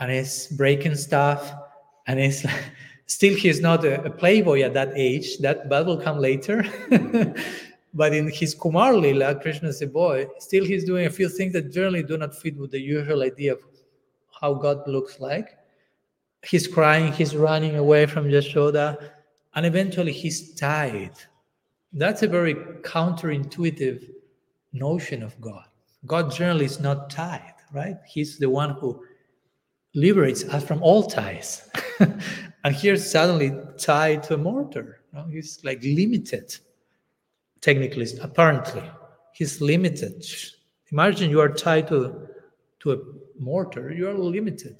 and 0.01 0.11
is 0.11 0.47
breaking 0.57 0.95
stuff 0.95 1.53
and 2.07 2.19
is 2.19 2.45
still 3.05 3.35
he's 3.35 3.61
not 3.61 3.85
a, 3.85 4.03
a, 4.03 4.09
playboy 4.09 4.61
at 4.63 4.73
that 4.73 4.91
age. 4.95 5.37
That 5.37 5.69
that 5.69 5.85
will 5.85 6.01
come 6.01 6.19
later. 6.19 6.65
But 7.93 8.13
in 8.13 8.29
his 8.29 8.55
kumar 8.55 8.95
lila 8.95 9.35
krishna 9.35 9.67
is 9.67 9.81
a 9.81 9.87
boy 9.87 10.25
still 10.39 10.63
he's 10.63 10.85
doing 10.85 11.07
a 11.07 11.09
few 11.09 11.27
things 11.27 11.51
that 11.53 11.73
generally 11.73 12.03
do 12.03 12.17
not 12.17 12.33
fit 12.33 12.55
with 12.57 12.71
the 12.71 12.79
usual 12.79 13.21
idea 13.21 13.51
of 13.51 13.61
how 14.39 14.53
god 14.53 14.87
looks 14.87 15.19
like. 15.19 15.57
He's 16.41 16.67
crying 16.67 17.11
he's 17.11 17.35
running 17.35 17.75
away 17.75 18.05
from 18.05 18.29
yashoda 18.29 19.11
and 19.55 19.65
eventually 19.65 20.13
he's 20.13 20.55
tied. 20.55 21.11
That's 21.91 22.23
a 22.23 22.27
very 22.27 22.55
counterintuitive 22.55 24.09
notion 24.71 25.21
of 25.21 25.39
god. 25.41 25.67
God 26.05 26.31
generally 26.31 26.65
is 26.65 26.79
not 26.79 27.09
tied, 27.09 27.55
right? 27.73 27.97
He's 28.07 28.37
the 28.37 28.49
one 28.49 28.69
who 28.69 29.03
liberates 29.93 30.43
us 30.45 30.63
from 30.63 30.81
all 30.81 31.03
ties. 31.03 31.69
and 32.63 32.75
here 32.75 32.95
suddenly 32.97 33.51
tied 33.77 34.23
to 34.23 34.35
a 34.35 34.37
mortar. 34.37 35.01
You 35.13 35.19
know? 35.19 35.25
He's 35.25 35.59
like 35.63 35.81
limited, 35.83 36.55
technically, 37.61 38.07
apparently. 38.21 38.83
He's 39.33 39.61
limited. 39.61 40.25
Imagine 40.91 41.29
you 41.29 41.39
are 41.39 41.49
tied 41.49 41.87
to, 41.89 42.27
to 42.81 42.91
a 42.93 42.97
mortar, 43.39 43.91
you 43.91 44.07
are 44.09 44.13
limited. 44.13 44.77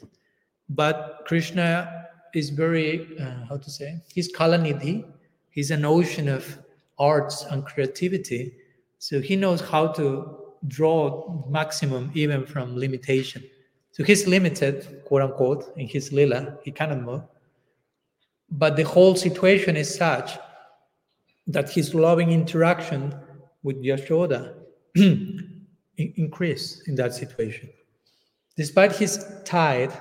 But 0.70 1.24
Krishna 1.26 2.08
is 2.34 2.50
very, 2.50 3.18
uh, 3.20 3.46
how 3.48 3.58
to 3.58 3.70
say, 3.70 4.02
he's 4.14 4.34
Kalanidhi. 4.34 5.06
He's 5.50 5.72
an 5.72 5.84
ocean 5.84 6.30
of 6.30 6.58
arts 6.98 7.44
and 7.50 7.66
creativity. 7.66 8.54
So 9.00 9.20
he 9.20 9.36
knows 9.36 9.60
how 9.60 9.88
to 9.94 10.38
draw 10.68 11.46
maximum 11.50 12.12
even 12.14 12.46
from 12.46 12.78
limitation. 12.78 13.44
So 13.92 14.04
he's 14.04 14.28
limited, 14.28 15.04
quote 15.06 15.22
unquote, 15.22 15.74
in 15.78 15.88
his 15.88 16.12
lila, 16.12 16.58
he 16.64 16.72
cannot 16.72 17.02
move. 17.02 17.24
But 18.50 18.76
the 18.76 18.84
whole 18.84 19.16
situation 19.16 19.76
is 19.76 19.94
such 19.94 20.38
that 21.48 21.70
his 21.70 21.94
loving 21.94 22.32
interaction 22.32 23.16
with 23.64 23.84
Yashoda 23.84 24.56
increase 25.98 26.84
in 26.88 26.96
that 26.96 27.14
situation. 27.14 27.70
Despite 28.58 28.96
his 28.96 29.26
tide, 29.46 29.92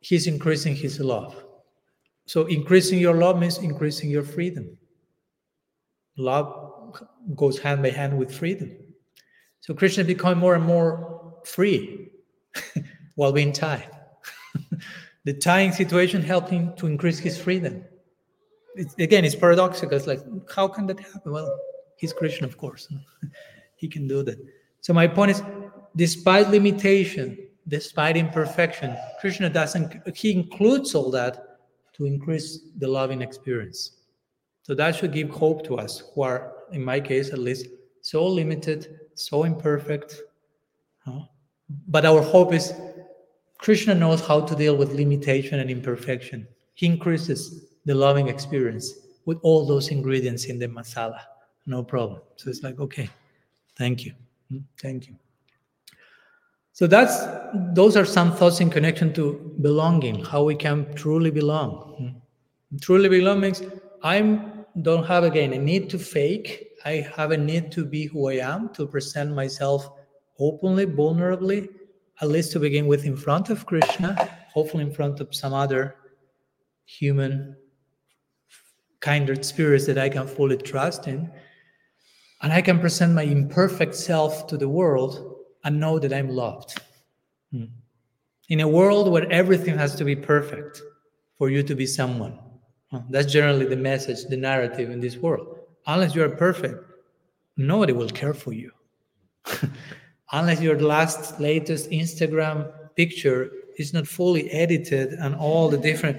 he's 0.00 0.26
increasing 0.26 0.74
his 0.74 1.00
love. 1.00 1.44
So 2.26 2.46
increasing 2.46 2.98
your 2.98 3.14
love 3.14 3.38
means 3.38 3.58
increasing 3.58 4.10
your 4.10 4.24
freedom. 4.24 4.76
Love 6.16 6.96
goes 7.36 7.58
hand 7.58 7.82
by 7.82 7.90
hand 7.90 8.16
with 8.16 8.34
freedom. 8.34 8.76
So 9.60 9.74
Krishna 9.74 10.04
became 10.04 10.38
more 10.38 10.54
and 10.54 10.64
more 10.64 11.34
free 11.44 12.10
while 13.16 13.32
being 13.32 13.52
tied. 13.52 13.90
the 15.24 15.34
tying 15.34 15.72
situation 15.72 16.22
helped 16.22 16.48
him 16.48 16.72
to 16.76 16.86
increase 16.86 17.18
his 17.18 17.36
freedom. 17.36 17.84
It's, 18.76 18.94
again, 18.98 19.24
it's 19.24 19.34
paradoxical. 19.34 19.96
It's 19.96 20.06
like, 20.06 20.20
how 20.54 20.68
can 20.68 20.86
that 20.86 21.00
happen? 21.00 21.32
Well, 21.32 21.58
he's 21.96 22.12
Krishna, 22.12 22.46
of 22.46 22.56
course. 22.56 22.88
he 23.76 23.88
can 23.88 24.06
do 24.06 24.22
that. 24.22 24.38
So 24.80 24.92
my 24.92 25.06
point 25.06 25.32
is, 25.32 25.42
despite 25.96 26.50
limitation, 26.50 27.38
despite 27.68 28.16
imperfection, 28.16 28.96
Krishna 29.20 29.50
doesn't, 29.50 30.16
he 30.16 30.32
includes 30.32 30.94
all 30.94 31.10
that 31.10 31.58
to 31.94 32.04
increase 32.04 32.60
the 32.78 32.86
loving 32.86 33.22
experience. 33.22 33.92
So 34.62 34.74
that 34.74 34.94
should 34.96 35.12
give 35.12 35.30
hope 35.30 35.64
to 35.66 35.76
us 35.76 36.02
who 36.14 36.22
are, 36.22 36.52
in 36.72 36.84
my 36.84 37.00
case 37.00 37.30
at 37.32 37.38
least, 37.38 37.66
so 38.02 38.26
limited, 38.26 39.00
so 39.14 39.44
imperfect. 39.44 40.22
Huh? 41.04 41.20
But 41.88 42.04
our 42.04 42.20
hope 42.20 42.52
is 42.52 42.74
Krishna 43.66 43.96
knows 43.96 44.20
how 44.24 44.40
to 44.42 44.54
deal 44.54 44.76
with 44.76 44.92
limitation 44.92 45.58
and 45.58 45.68
imperfection. 45.68 46.46
He 46.74 46.86
increases 46.86 47.64
the 47.84 47.96
loving 47.96 48.28
experience 48.28 48.94
with 49.24 49.38
all 49.42 49.66
those 49.66 49.88
ingredients 49.88 50.44
in 50.44 50.60
the 50.60 50.68
masala. 50.68 51.22
No 51.66 51.82
problem. 51.82 52.20
So 52.36 52.48
it's 52.48 52.62
like, 52.62 52.78
okay, 52.78 53.10
thank 53.74 54.04
you. 54.04 54.12
Hmm? 54.48 54.58
Thank 54.80 55.08
you. 55.08 55.16
So 56.74 56.86
that's 56.86 57.26
those 57.74 57.96
are 57.96 58.04
some 58.04 58.30
thoughts 58.30 58.60
in 58.60 58.70
connection 58.70 59.12
to 59.14 59.56
belonging, 59.60 60.24
how 60.24 60.44
we 60.44 60.54
can 60.54 60.94
truly 60.94 61.32
belong. 61.32 61.72
Hmm? 61.98 62.78
Truly 62.80 63.08
belong 63.08 63.40
means 63.40 63.64
I 64.00 64.20
don't 64.82 65.06
have 65.06 65.24
again 65.24 65.52
a 65.54 65.58
need 65.58 65.90
to 65.90 65.98
fake 65.98 66.66
I 66.84 67.04
have 67.16 67.32
a 67.32 67.36
need 67.36 67.72
to 67.72 67.84
be 67.84 68.06
who 68.06 68.28
I 68.28 68.34
am, 68.34 68.68
to 68.74 68.86
present 68.86 69.34
myself 69.34 69.90
openly, 70.38 70.86
vulnerably, 70.86 71.68
at 72.20 72.28
least 72.28 72.52
to 72.52 72.60
begin 72.60 72.86
with 72.86 73.04
in 73.04 73.16
front 73.16 73.50
of 73.50 73.66
Krishna, 73.66 74.30
hopefully 74.52 74.84
in 74.84 74.92
front 74.92 75.20
of 75.20 75.34
some 75.34 75.52
other 75.52 75.96
human 76.84 77.56
kindred 79.00 79.44
spirits 79.44 79.86
that 79.86 79.98
I 79.98 80.08
can 80.08 80.26
fully 80.26 80.56
trust 80.56 81.06
in. 81.08 81.30
And 82.42 82.52
I 82.52 82.62
can 82.62 82.78
present 82.80 83.14
my 83.14 83.22
imperfect 83.22 83.94
self 83.94 84.46
to 84.48 84.56
the 84.56 84.68
world 84.68 85.36
and 85.64 85.80
know 85.80 85.98
that 85.98 86.12
I'm 86.12 86.28
loved. 86.28 86.78
Hmm. 87.50 87.64
In 88.48 88.60
a 88.60 88.68
world 88.68 89.10
where 89.10 89.30
everything 89.32 89.76
has 89.76 89.96
to 89.96 90.04
be 90.04 90.14
perfect 90.14 90.80
for 91.38 91.50
you 91.50 91.62
to 91.62 91.74
be 91.74 91.86
someone, 91.86 92.38
that's 93.10 93.32
generally 93.32 93.66
the 93.66 93.76
message, 93.76 94.24
the 94.26 94.36
narrative 94.36 94.90
in 94.90 95.00
this 95.00 95.16
world 95.16 95.56
unless 95.86 96.14
you 96.14 96.22
are 96.22 96.28
perfect, 96.28 96.84
nobody 97.56 97.92
will 97.92 98.08
care 98.08 98.34
for 98.34 98.52
you. 98.52 98.72
unless 100.32 100.60
your 100.60 100.78
last 100.80 101.40
latest 101.40 101.90
Instagram 101.90 102.72
picture 102.96 103.50
is 103.78 103.92
not 103.92 104.06
fully 104.06 104.50
edited 104.50 105.12
and 105.14 105.34
all 105.34 105.68
the 105.68 105.78
different, 105.78 106.18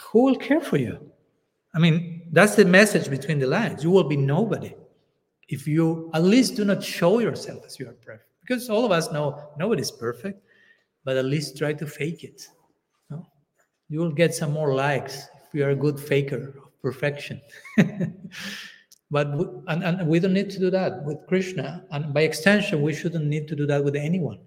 who 0.00 0.24
will 0.24 0.36
care 0.36 0.60
for 0.60 0.76
you? 0.76 0.98
I 1.74 1.78
mean, 1.78 2.22
that's 2.32 2.54
the 2.54 2.64
message 2.64 3.10
between 3.10 3.38
the 3.38 3.46
lines. 3.46 3.84
You 3.84 3.90
will 3.90 4.04
be 4.04 4.16
nobody 4.16 4.74
if 5.48 5.66
you 5.66 6.10
at 6.14 6.22
least 6.22 6.56
do 6.56 6.64
not 6.64 6.82
show 6.82 7.18
yourself 7.18 7.64
as 7.64 7.78
you 7.78 7.88
are 7.88 7.92
perfect. 7.92 8.24
Because 8.40 8.70
all 8.70 8.84
of 8.84 8.92
us 8.92 9.10
know 9.12 9.50
nobody's 9.58 9.90
perfect, 9.90 10.42
but 11.04 11.16
at 11.16 11.24
least 11.24 11.58
try 11.58 11.72
to 11.72 11.86
fake 11.86 12.24
it. 12.24 12.46
No? 13.10 13.26
You 13.88 14.00
will 14.00 14.12
get 14.12 14.34
some 14.34 14.52
more 14.52 14.74
likes 14.74 15.26
if 15.46 15.54
you 15.54 15.64
are 15.64 15.70
a 15.70 15.76
good 15.76 15.98
faker 15.98 16.54
of 16.64 16.80
perfection. 16.80 17.40
but 19.10 19.32
we, 19.36 19.46
and, 19.68 19.82
and 19.82 20.06
we 20.06 20.20
don't 20.20 20.34
need 20.34 20.50
to 20.50 20.58
do 20.58 20.70
that 20.70 21.04
with 21.04 21.26
Krishna. 21.26 21.84
And 21.90 22.12
by 22.12 22.22
extension, 22.22 22.82
we 22.82 22.92
shouldn't 22.92 23.24
need 23.24 23.48
to 23.48 23.56
do 23.56 23.66
that 23.66 23.82
with 23.82 23.96
anyone. 23.96 24.38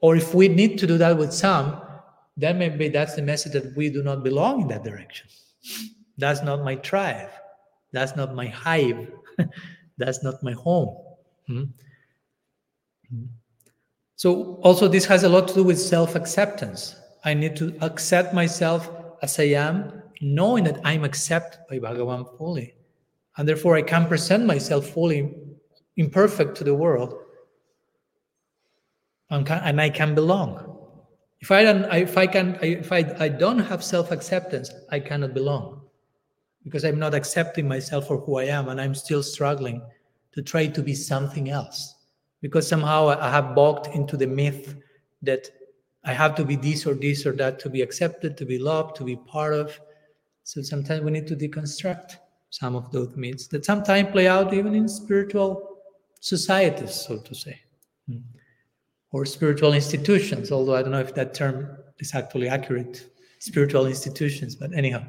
Or 0.00 0.16
if 0.16 0.34
we 0.34 0.48
need 0.48 0.78
to 0.78 0.86
do 0.86 0.98
that 0.98 1.16
with 1.16 1.32
some, 1.32 1.80
then 2.36 2.58
maybe 2.58 2.88
that's 2.88 3.14
the 3.14 3.22
message 3.22 3.52
that 3.52 3.76
we 3.76 3.90
do 3.90 4.02
not 4.02 4.22
belong 4.24 4.62
in 4.62 4.68
that 4.68 4.82
direction. 4.82 5.28
That's 6.16 6.42
not 6.42 6.62
my 6.62 6.76
tribe. 6.76 7.30
That's 7.92 8.16
not 8.16 8.34
my 8.34 8.46
hive. 8.46 9.08
That's 9.98 10.22
not 10.22 10.42
my 10.42 10.52
home. 10.52 10.96
Mm-hmm. 11.48 13.24
So, 14.16 14.54
also, 14.62 14.88
this 14.88 15.04
has 15.06 15.24
a 15.24 15.28
lot 15.28 15.48
to 15.48 15.54
do 15.54 15.64
with 15.64 15.78
self 15.78 16.14
acceptance. 16.14 16.96
I 17.24 17.34
need 17.34 17.56
to 17.56 17.76
accept 17.82 18.32
myself 18.32 18.88
as 19.22 19.38
I 19.38 19.48
am, 19.60 20.02
knowing 20.22 20.64
that 20.64 20.80
I'm 20.84 21.04
accepted 21.04 21.60
by 21.68 21.78
Bhagavan 21.78 22.38
fully. 22.38 22.74
And 23.36 23.48
therefore, 23.48 23.76
I 23.76 23.82
can 23.82 24.06
present 24.06 24.44
myself 24.44 24.88
fully 24.88 25.34
imperfect 25.96 26.56
to 26.56 26.64
the 26.64 26.74
world 26.74 27.14
and, 29.30 29.46
can, 29.46 29.78
I 29.78 29.90
can 29.90 30.14
belong. 30.14 30.66
If 31.40 31.50
I 31.50 31.62
don't, 31.62 31.84
if 31.94 32.18
I 32.18 32.26
can, 32.26 32.58
if 32.60 32.92
I, 32.92 32.98
I 33.18 33.28
don't 33.28 33.60
have 33.60 33.82
self-acceptance, 33.82 34.70
I 34.90 35.00
cannot 35.00 35.32
belong, 35.32 35.82
because 36.64 36.84
I'm 36.84 36.98
not 36.98 37.14
accepting 37.14 37.66
myself 37.66 38.08
for 38.08 38.18
who 38.18 38.36
I 38.36 38.44
am, 38.44 38.68
and 38.68 38.80
I'm 38.80 38.94
still 38.94 39.22
struggling 39.22 39.80
to 40.32 40.42
try 40.42 40.66
to 40.66 40.82
be 40.82 40.94
something 40.94 41.48
else, 41.50 41.94
because 42.42 42.68
somehow 42.68 43.08
I 43.08 43.30
have 43.30 43.54
bought 43.54 43.94
into 43.94 44.18
the 44.18 44.26
myth 44.26 44.74
that 45.22 45.48
I 46.04 46.12
have 46.12 46.34
to 46.34 46.44
be 46.44 46.56
this 46.56 46.86
or 46.86 46.94
this 46.94 47.24
or 47.24 47.32
that 47.32 47.58
to 47.60 47.70
be 47.70 47.80
accepted, 47.80 48.36
to 48.36 48.44
be 48.44 48.58
loved, 48.58 48.96
to 48.96 49.04
be 49.04 49.16
part 49.16 49.54
of. 49.54 49.78
So 50.44 50.60
sometimes 50.62 51.02
we 51.02 51.10
need 51.10 51.26
to 51.28 51.36
deconstruct 51.36 52.16
some 52.50 52.76
of 52.76 52.90
those 52.92 53.16
myths 53.16 53.46
that 53.48 53.64
sometimes 53.64 54.10
play 54.10 54.28
out 54.28 54.52
even 54.52 54.74
in 54.74 54.88
spiritual 54.88 55.78
societies, 56.20 56.94
so 56.94 57.18
to 57.18 57.34
say. 57.34 57.60
Mm 58.10 58.22
or 59.12 59.26
spiritual 59.26 59.72
institutions, 59.72 60.52
although 60.52 60.74
I 60.74 60.82
don't 60.82 60.92
know 60.92 61.00
if 61.00 61.14
that 61.14 61.34
term 61.34 61.76
is 61.98 62.14
actually 62.14 62.48
accurate, 62.48 63.10
spiritual 63.38 63.86
institutions, 63.86 64.54
but 64.54 64.72
anyhow, 64.72 65.02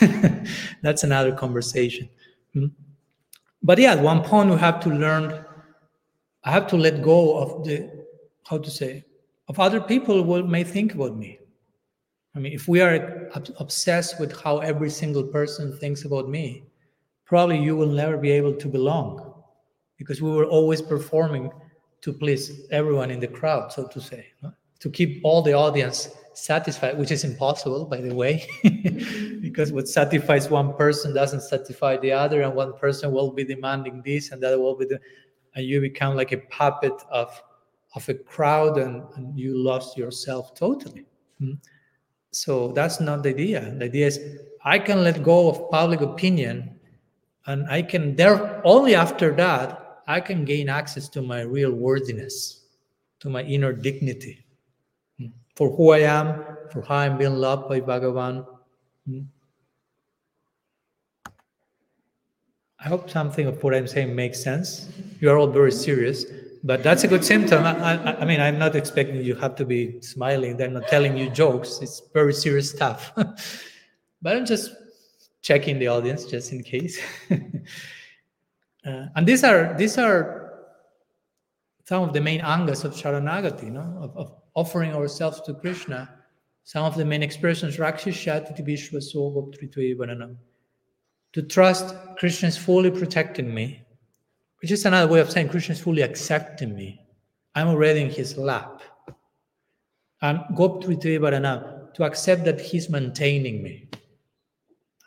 that's 0.82 1.04
another 1.04 1.32
conversation. 1.32 2.08
Hmm? 2.54 2.66
But 3.62 3.78
yeah, 3.78 3.92
at 3.92 4.00
one 4.00 4.22
point 4.22 4.50
we 4.50 4.56
have 4.56 4.80
to 4.80 4.88
learn, 4.88 5.44
I 6.44 6.50
have 6.50 6.66
to 6.68 6.76
let 6.76 7.02
go 7.02 7.38
of 7.38 7.64
the, 7.64 8.04
how 8.44 8.58
to 8.58 8.70
say, 8.70 9.04
of 9.48 9.60
other 9.60 9.80
people 9.80 10.22
what 10.22 10.48
may 10.48 10.64
think 10.64 10.94
about 10.94 11.16
me. 11.16 11.38
I 12.36 12.38
mean, 12.38 12.52
if 12.52 12.68
we 12.68 12.82
are 12.82 13.30
obsessed 13.58 14.20
with 14.20 14.38
how 14.38 14.58
every 14.58 14.90
single 14.90 15.24
person 15.24 15.76
thinks 15.78 16.04
about 16.04 16.28
me, 16.28 16.64
probably 17.24 17.58
you 17.58 17.74
will 17.74 17.88
never 17.88 18.18
be 18.18 18.30
able 18.30 18.54
to 18.54 18.68
belong 18.68 19.42
because 19.96 20.20
we 20.20 20.30
were 20.30 20.44
always 20.44 20.82
performing 20.82 21.50
to 22.02 22.12
please 22.12 22.68
everyone 22.70 23.10
in 23.10 23.20
the 23.20 23.26
crowd, 23.26 23.72
so 23.72 23.86
to 23.86 24.00
say, 24.00 24.26
no? 24.42 24.52
to 24.80 24.90
keep 24.90 25.22
all 25.24 25.40
the 25.40 25.54
audience 25.54 26.10
satisfied, 26.34 26.98
which 26.98 27.10
is 27.10 27.24
impossible, 27.24 27.86
by 27.86 28.02
the 28.02 28.14
way, 28.14 28.46
because 29.40 29.72
what 29.72 29.88
satisfies 29.88 30.50
one 30.50 30.74
person 30.74 31.14
doesn't 31.14 31.40
satisfy 31.40 31.96
the 31.96 32.12
other, 32.12 32.42
and 32.42 32.54
one 32.54 32.74
person 32.74 33.12
will 33.12 33.32
be 33.32 33.44
demanding 33.44 34.02
this, 34.04 34.30
and 34.30 34.42
that 34.42 34.60
will 34.60 34.76
be 34.76 34.84
the, 34.84 35.00
and 35.54 35.64
you 35.64 35.80
become 35.80 36.14
like 36.14 36.32
a 36.32 36.38
puppet 36.50 36.92
of 37.10 37.42
of 37.94 38.06
a 38.10 38.14
crowd, 38.14 38.76
and, 38.76 39.02
and 39.16 39.38
you 39.38 39.56
lost 39.56 39.96
yourself 39.96 40.54
totally. 40.54 41.06
Mm-hmm. 41.40 41.54
So 42.36 42.72
that's 42.72 43.00
not 43.00 43.22
the 43.22 43.30
idea. 43.30 43.72
The 43.78 43.86
idea 43.86 44.06
is 44.06 44.20
I 44.62 44.78
can 44.78 45.02
let 45.02 45.22
go 45.22 45.48
of 45.48 45.70
public 45.70 46.02
opinion, 46.02 46.78
and 47.46 47.66
I 47.70 47.80
can 47.80 48.14
there 48.14 48.60
only 48.62 48.94
after 48.94 49.32
that 49.36 50.02
I 50.06 50.20
can 50.20 50.44
gain 50.44 50.68
access 50.68 51.08
to 51.10 51.22
my 51.22 51.40
real 51.40 51.72
worthiness, 51.72 52.66
to 53.20 53.30
my 53.30 53.42
inner 53.42 53.72
dignity, 53.72 54.44
hmm, 55.18 55.28
for 55.54 55.74
who 55.74 55.92
I 55.92 56.00
am, 56.00 56.44
for 56.70 56.82
how 56.82 56.96
I'm 56.96 57.16
being 57.16 57.36
loved 57.36 57.70
by 57.70 57.80
Bhagavan. 57.80 58.46
Hmm. 59.08 59.20
I 62.78 62.88
hope 62.88 63.08
something 63.08 63.46
of 63.46 63.64
what 63.64 63.74
I'm 63.74 63.86
saying 63.86 64.14
makes 64.14 64.44
sense. 64.44 64.90
You 65.20 65.30
are 65.30 65.38
all 65.38 65.48
very 65.48 65.72
serious, 65.72 66.26
but 66.66 66.82
that's 66.82 67.04
a 67.04 67.08
good 67.08 67.24
symptom. 67.24 67.64
I, 67.64 67.94
I, 67.94 68.20
I 68.20 68.24
mean, 68.24 68.40
I'm 68.40 68.58
not 68.58 68.74
expecting 68.74 69.22
you 69.22 69.36
have 69.36 69.54
to 69.56 69.64
be 69.64 70.00
smiling. 70.00 70.56
They're 70.56 70.68
not 70.68 70.88
telling 70.88 71.16
you 71.16 71.30
jokes. 71.30 71.78
It's 71.80 72.02
very 72.12 72.32
serious 72.32 72.70
stuff. 72.70 73.12
but 74.22 74.36
I'm 74.36 74.44
just 74.44 74.72
checking 75.42 75.78
the 75.78 75.86
audience 75.86 76.24
just 76.24 76.52
in 76.52 76.62
case. 76.62 77.00
Uh, 78.86 79.08
and 79.16 79.26
these 79.26 79.42
are 79.42 79.74
these 79.76 79.98
are 79.98 80.46
some 81.86 82.04
of 82.04 82.12
the 82.12 82.20
main 82.20 82.40
angas 82.40 82.84
of 82.84 82.92
Sharanagati, 82.92 83.64
you 83.64 83.70
know, 83.70 83.98
of, 84.00 84.16
of 84.16 84.32
offering 84.54 84.94
ourselves 84.94 85.40
to 85.40 85.54
Krishna. 85.54 86.08
Some 86.62 86.84
of 86.84 86.96
the 86.96 87.04
main 87.04 87.20
expressions, 87.20 87.78
Rakshishati 87.78 88.64
Vishwaso 88.64 90.36
To 91.32 91.42
trust 91.42 91.94
Krishna 92.16 92.48
is 92.48 92.56
fully 92.56 92.92
protecting 92.92 93.52
me, 93.52 93.85
which 94.60 94.70
is 94.70 94.84
another 94.84 95.10
way 95.12 95.20
of 95.20 95.30
saying 95.30 95.48
Krishna 95.48 95.74
is 95.74 95.80
fully 95.80 96.02
accepting 96.02 96.74
me. 96.74 97.00
I'm 97.54 97.68
already 97.68 98.02
in 98.02 98.10
his 98.10 98.36
lap. 98.36 98.82
And 100.22 100.40
Goptritve 100.56 101.94
to 101.94 102.04
accept 102.04 102.44
that 102.44 102.60
he's 102.60 102.88
maintaining 102.88 103.62
me. 103.62 103.88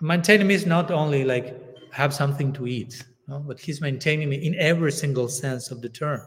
Maintaining 0.02 0.48
me 0.48 0.54
is 0.54 0.66
not 0.66 0.92
only 0.92 1.24
like 1.24 1.56
have 1.92 2.14
something 2.14 2.54
to 2.54 2.68
eat 2.68 3.04
no? 3.30 3.40
But 3.40 3.60
He's 3.60 3.80
maintaining 3.80 4.30
me 4.30 4.38
in 4.38 4.56
every 4.56 4.92
single 4.92 5.30
sense 5.30 5.72
of 5.72 5.82
the 5.82 5.90
term, 5.90 6.22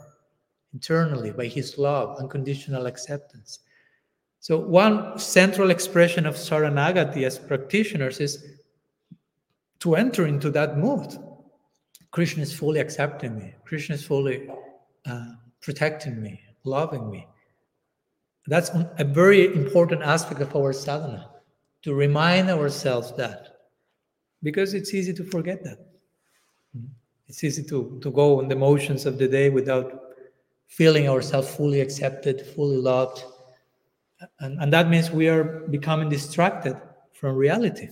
internally 0.73 1.33
by 1.33 1.47
His 1.47 1.77
love, 1.77 2.18
unconditional 2.18 2.87
acceptance. 2.87 3.59
So, 4.39 4.59
one 4.59 5.18
central 5.18 5.70
expression 5.70 6.27
of 6.27 6.37
Saranagati 6.37 7.25
as 7.25 7.39
practitioners 7.39 8.20
is 8.20 8.45
to 9.81 9.97
enter 9.97 10.27
into 10.27 10.51
that 10.51 10.79
mood. 10.79 11.18
Krishna 12.12 12.42
is 12.42 12.54
fully 12.54 12.78
accepting 12.78 13.36
me, 13.36 13.54
Krishna 13.64 13.96
is 13.96 14.04
fully 14.04 14.48
uh, 15.06 15.32
protecting 15.60 16.22
me, 16.22 16.40
loving 16.64 17.10
me. 17.10 17.26
That's 18.46 18.70
a 18.98 19.04
very 19.04 19.46
important 19.54 20.02
aspect 20.02 20.40
of 20.40 20.54
our 20.54 20.72
sadhana 20.72 21.30
to 21.82 21.94
remind 21.94 22.50
ourselves 22.50 23.12
that 23.16 23.52
because 24.42 24.74
it's 24.74 24.92
easy 24.94 25.12
to 25.14 25.24
forget 25.24 25.62
that. 25.64 25.78
It's 27.28 27.42
easy 27.44 27.62
to, 27.64 27.98
to 28.02 28.10
go 28.10 28.40
on 28.40 28.48
the 28.48 28.56
motions 28.56 29.06
of 29.06 29.16
the 29.16 29.28
day 29.28 29.48
without 29.48 30.00
feeling 30.66 31.08
ourselves 31.08 31.54
fully 31.54 31.80
accepted, 31.80 32.46
fully 32.54 32.76
loved. 32.76 33.24
And, 34.40 34.60
and 34.60 34.72
that 34.72 34.90
means 34.90 35.10
we 35.10 35.28
are 35.28 35.44
becoming 35.70 36.08
distracted 36.08 36.76
from 37.12 37.36
reality. 37.36 37.88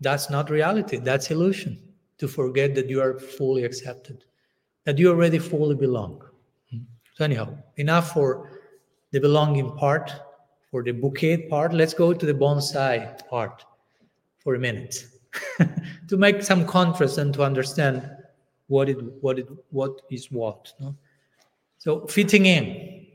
That's 0.00 0.30
not 0.30 0.48
reality, 0.48 0.96
that's 0.98 1.30
illusion. 1.30 1.91
To 2.22 2.28
forget 2.28 2.76
that 2.76 2.88
you 2.88 3.00
are 3.02 3.18
fully 3.18 3.64
accepted, 3.64 4.22
that 4.84 4.96
you 4.96 5.10
already 5.10 5.40
fully 5.40 5.74
belong. 5.74 6.22
So, 7.14 7.24
anyhow, 7.24 7.58
enough 7.78 8.12
for 8.12 8.60
the 9.10 9.18
belonging 9.18 9.72
part, 9.72 10.12
for 10.70 10.84
the 10.84 10.92
bouquet 10.92 11.48
part. 11.48 11.74
Let's 11.74 11.94
go 11.94 12.14
to 12.14 12.24
the 12.24 12.32
bonsai 12.32 13.18
part 13.28 13.64
for 14.38 14.54
a 14.54 14.58
minute 14.60 15.04
to 16.08 16.16
make 16.16 16.44
some 16.44 16.64
contrast 16.64 17.18
and 17.18 17.34
to 17.34 17.42
understand 17.42 18.08
what 18.68 18.88
it 18.88 18.98
what 19.20 19.40
it 19.40 19.48
what 19.70 20.00
is 20.10 20.30
what 20.30 20.72
no? 20.80 20.94
so 21.78 22.06
fitting 22.06 22.46
in 22.46 23.06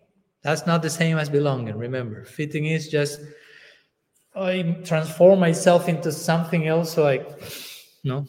that's 0.41 0.67
not 0.67 0.81
the 0.81 0.89
same 0.89 1.17
as 1.17 1.29
belonging 1.29 1.77
remember 1.77 2.23
fitting 2.25 2.65
is 2.65 2.87
just 2.87 3.19
i 4.35 4.77
transform 4.83 5.39
myself 5.39 5.89
into 5.89 6.11
something 6.11 6.67
else 6.67 6.93
so 6.93 7.07
i 7.07 7.25
no 8.03 8.25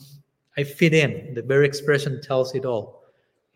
i 0.59 0.63
fit 0.63 0.93
in 0.93 1.33
the 1.35 1.43
very 1.43 1.67
expression 1.67 2.21
tells 2.21 2.55
it 2.55 2.65
all 2.65 3.05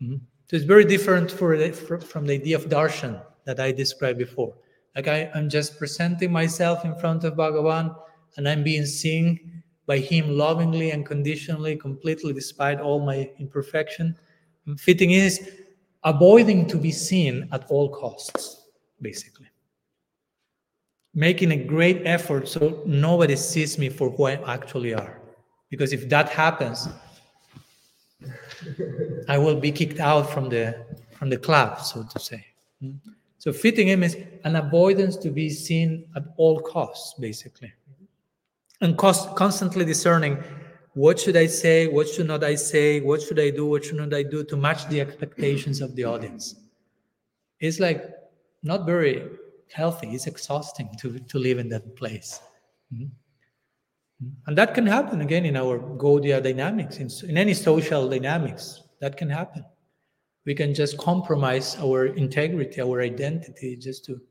mm-hmm. 0.01 0.17
so 0.47 0.55
it's 0.55 0.65
very 0.65 0.85
different 0.85 1.29
the, 1.29 1.71
for, 1.87 1.99
from 1.99 2.25
the 2.25 2.33
idea 2.33 2.55
of 2.55 2.65
darshan 2.65 3.21
that 3.45 3.59
i 3.59 3.71
described 3.71 4.17
before 4.17 4.53
like 4.95 5.07
I, 5.07 5.29
i'm 5.35 5.49
just 5.49 5.77
presenting 5.77 6.31
myself 6.31 6.85
in 6.85 6.95
front 6.95 7.23
of 7.23 7.35
bhagavan 7.35 7.95
and 8.37 8.49
i'm 8.49 8.63
being 8.63 8.85
seen 8.85 9.53
by 9.85 9.97
Him 9.97 10.37
lovingly 10.37 10.91
and 10.91 11.05
conditionally, 11.05 11.75
completely, 11.75 12.33
despite 12.33 12.79
all 12.79 12.99
my 12.99 13.29
imperfection. 13.39 14.15
Fitting 14.77 15.11
is 15.11 15.49
avoiding 16.03 16.67
to 16.67 16.77
be 16.77 16.91
seen 16.91 17.49
at 17.51 17.65
all 17.69 17.89
costs, 17.89 18.67
basically. 19.01 19.47
Making 21.13 21.51
a 21.51 21.57
great 21.57 22.01
effort 22.05 22.47
so 22.47 22.81
nobody 22.85 23.35
sees 23.35 23.77
me 23.77 23.89
for 23.89 24.09
who 24.09 24.25
I 24.25 24.53
actually 24.53 24.93
are. 24.93 25.19
Because 25.73 25.91
if 25.91 26.07
that 26.09 26.29
happens, 26.29 26.87
I 29.27 29.39
will 29.39 29.59
be 29.59 29.71
kicked 29.71 29.99
out 29.99 30.29
from 30.33 30.45
the 30.47 30.65
from 31.17 31.29
the 31.29 31.39
club, 31.47 31.81
so 31.81 32.03
to 32.13 32.19
say. 32.19 32.45
So 33.39 33.51
fitting 33.51 33.87
in 33.87 34.03
is 34.03 34.15
an 34.43 34.55
avoidance 34.55 35.17
to 35.23 35.29
be 35.31 35.49
seen 35.49 36.05
at 36.15 36.25
all 36.37 36.59
costs, 36.59 37.15
basically. 37.19 37.73
and 38.83 38.97
cost, 38.97 39.35
constantly 39.35 39.85
discerning 39.85 40.37
what 40.93 41.19
should 41.19 41.37
I 41.37 41.47
say, 41.47 41.87
what 41.87 42.07
should 42.07 42.27
not 42.27 42.43
I 42.43 42.55
say, 42.55 42.99
what 42.99 43.21
should 43.21 43.39
I 43.39 43.49
do, 43.49 43.65
what 43.65 43.85
should 43.85 43.95
not 43.95 44.13
I 44.13 44.21
do 44.21 44.43
to 44.43 44.55
match 44.55 44.87
the 44.89 45.01
expectations 45.01 45.81
of 45.81 45.95
the 45.95 46.03
audience. 46.03 46.55
It's 47.59 47.79
like 47.79 48.13
not 48.61 48.85
very 48.85 49.23
healthy. 49.71 50.09
It's 50.09 50.27
exhausting 50.27 50.89
to, 50.99 51.17
to 51.17 51.39
live 51.39 51.57
in 51.57 51.69
that 51.69 51.95
place. 51.95 52.41
Mm-hmm. 52.93 53.05
And 54.47 54.57
that 54.57 54.73
can 54.73 54.85
happen 54.85 55.21
again 55.21 55.45
in 55.45 55.55
our 55.55 55.79
Gaudiya 55.79 56.43
dynamics, 56.43 56.97
in, 56.97 57.09
in 57.29 57.37
any 57.37 57.53
social 57.53 58.09
dynamics. 58.09 58.81
That 58.99 59.17
can 59.17 59.29
happen. 59.29 59.65
We 60.45 60.55
can 60.55 60.73
just 60.73 60.97
compromise 60.97 61.77
our 61.79 62.07
integrity, 62.07 62.81
our 62.81 63.01
identity, 63.01 63.75
just 63.77 64.05
to, 64.05 64.21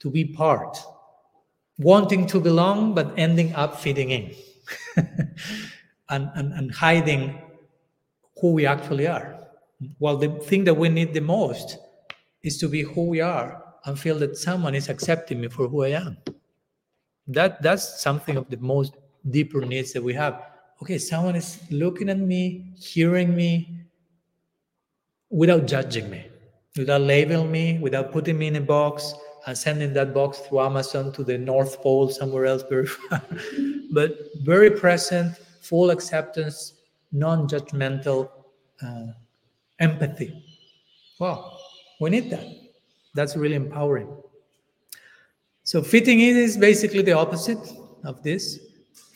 to 0.00 0.10
be 0.10 0.24
part, 0.24 0.78
wanting 1.78 2.26
to 2.28 2.40
belong, 2.40 2.94
but 2.94 3.12
ending 3.16 3.54
up 3.54 3.78
fitting 3.78 4.10
in 4.10 4.34
and, 6.08 6.30
and, 6.34 6.52
and 6.52 6.72
hiding 6.72 7.40
who 8.40 8.52
we 8.52 8.66
actually 8.66 9.06
are. 9.06 9.38
Well, 9.98 10.16
the 10.16 10.28
thing 10.28 10.64
that 10.64 10.74
we 10.74 10.88
need 10.88 11.12
the 11.12 11.20
most 11.20 11.78
is 12.42 12.58
to 12.58 12.68
be 12.68 12.82
who 12.82 13.06
we 13.06 13.20
are 13.20 13.64
and 13.84 13.98
feel 13.98 14.18
that 14.18 14.36
someone 14.36 14.74
is 14.74 14.88
accepting 14.88 15.40
me 15.40 15.48
for 15.48 15.68
who 15.68 15.84
I 15.84 15.88
am. 15.88 16.18
That 17.26 17.62
that's 17.62 18.00
something 18.00 18.36
of 18.36 18.48
the 18.48 18.56
most 18.56 18.94
deeper 19.30 19.60
needs 19.60 19.92
that 19.92 20.02
we 20.02 20.14
have. 20.14 20.42
Okay, 20.82 20.98
someone 20.98 21.36
is 21.36 21.58
looking 21.70 22.08
at 22.08 22.18
me, 22.18 22.72
hearing 22.76 23.34
me, 23.34 23.78
without 25.30 25.66
judging 25.66 26.08
me, 26.08 26.26
without 26.76 27.00
labeling 27.00 27.50
me, 27.50 27.78
without 27.78 28.12
putting 28.12 28.38
me 28.38 28.46
in 28.46 28.56
a 28.56 28.60
box 28.60 29.12
and 29.46 29.56
sending 29.56 29.92
that 29.94 30.14
box 30.14 30.38
through 30.38 30.60
Amazon 30.60 31.12
to 31.12 31.24
the 31.24 31.36
North 31.36 31.80
Pole, 31.82 32.08
somewhere 32.10 32.46
else 32.46 32.62
very 32.68 32.86
far, 32.86 33.22
but 33.90 34.16
very 34.42 34.70
present, 34.70 35.36
full 35.60 35.90
acceptance, 35.90 36.74
non-judgmental 37.12 38.30
uh, 38.82 39.06
empathy. 39.80 40.44
Wow, 41.18 41.56
we 42.00 42.10
need 42.10 42.30
that. 42.30 42.46
That's 43.14 43.36
really 43.36 43.56
empowering. 43.56 44.08
So 45.64 45.82
fitting 45.82 46.20
in 46.20 46.36
is 46.36 46.56
basically 46.56 47.02
the 47.02 47.12
opposite 47.12 47.58
of 48.04 48.22
this. 48.22 48.58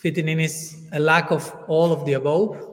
Fitting 0.03 0.29
in 0.29 0.41
is 0.41 0.83
a 0.93 0.99
lack 0.99 1.31
of 1.31 1.55
all 1.69 1.93
of 1.93 2.05
the 2.05 2.15
above. 2.15 2.69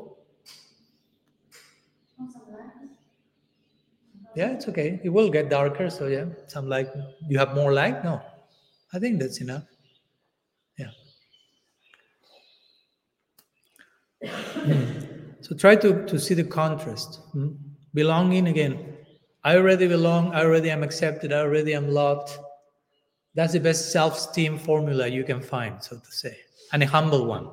Yeah, 4.36 4.51
it's 4.51 4.67
okay. 4.67 4.99
It 5.03 5.09
will 5.09 5.30
get 5.30 5.49
darker. 5.49 5.89
So 5.89 6.07
yeah, 6.07 6.25
some 6.47 6.67
light. 6.67 6.88
You 7.27 7.38
have 7.38 7.53
more 7.53 7.71
light? 7.71 8.03
No, 8.03 8.21
I 8.93 8.99
think 8.99 9.19
that's 9.19 9.41
enough. 9.41 9.63
Yeah. 10.77 10.91
so 15.41 15.55
try 15.55 15.75
to, 15.75 16.05
to 16.05 16.19
see 16.19 16.34
the 16.34 16.43
contrast. 16.43 17.21
Hmm? 17.32 17.51
Belonging 17.93 18.47
again 18.47 18.97
I 19.43 19.55
already 19.55 19.88
belong, 19.88 20.34
I 20.34 20.41
already 20.43 20.69
am 20.69 20.84
accepted, 20.84 21.32
I 21.32 21.39
already 21.39 21.73
am 21.73 21.89
loved. 21.89 22.38
That's 23.36 23.53
the 23.53 23.59
best 23.59 23.91
self-esteem 23.91 24.57
formula 24.57 25.07
you 25.07 25.23
can 25.23 25.41
find, 25.41 25.82
so 25.82 25.97
to 25.97 26.11
say, 26.11 26.38
and 26.72 26.84
a 26.84 26.88
humble 26.88 27.26
one. 27.26 27.49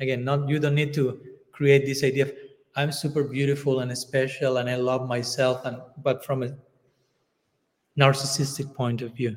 Again, 0.00 0.24
not 0.24 0.48
you 0.48 0.58
don't 0.58 0.74
need 0.74 0.94
to 0.94 1.20
create 1.52 1.86
this 1.86 2.02
idea 2.04 2.24
of 2.24 2.32
I'm 2.76 2.92
super 2.92 3.24
beautiful 3.24 3.80
and 3.80 3.96
special 3.98 4.58
and 4.58 4.70
I 4.70 4.76
love 4.76 5.08
myself, 5.08 5.64
and 5.64 5.78
but 5.98 6.24
from 6.24 6.42
a 6.42 6.56
narcissistic 7.98 8.74
point 8.74 9.02
of 9.02 9.12
view. 9.12 9.36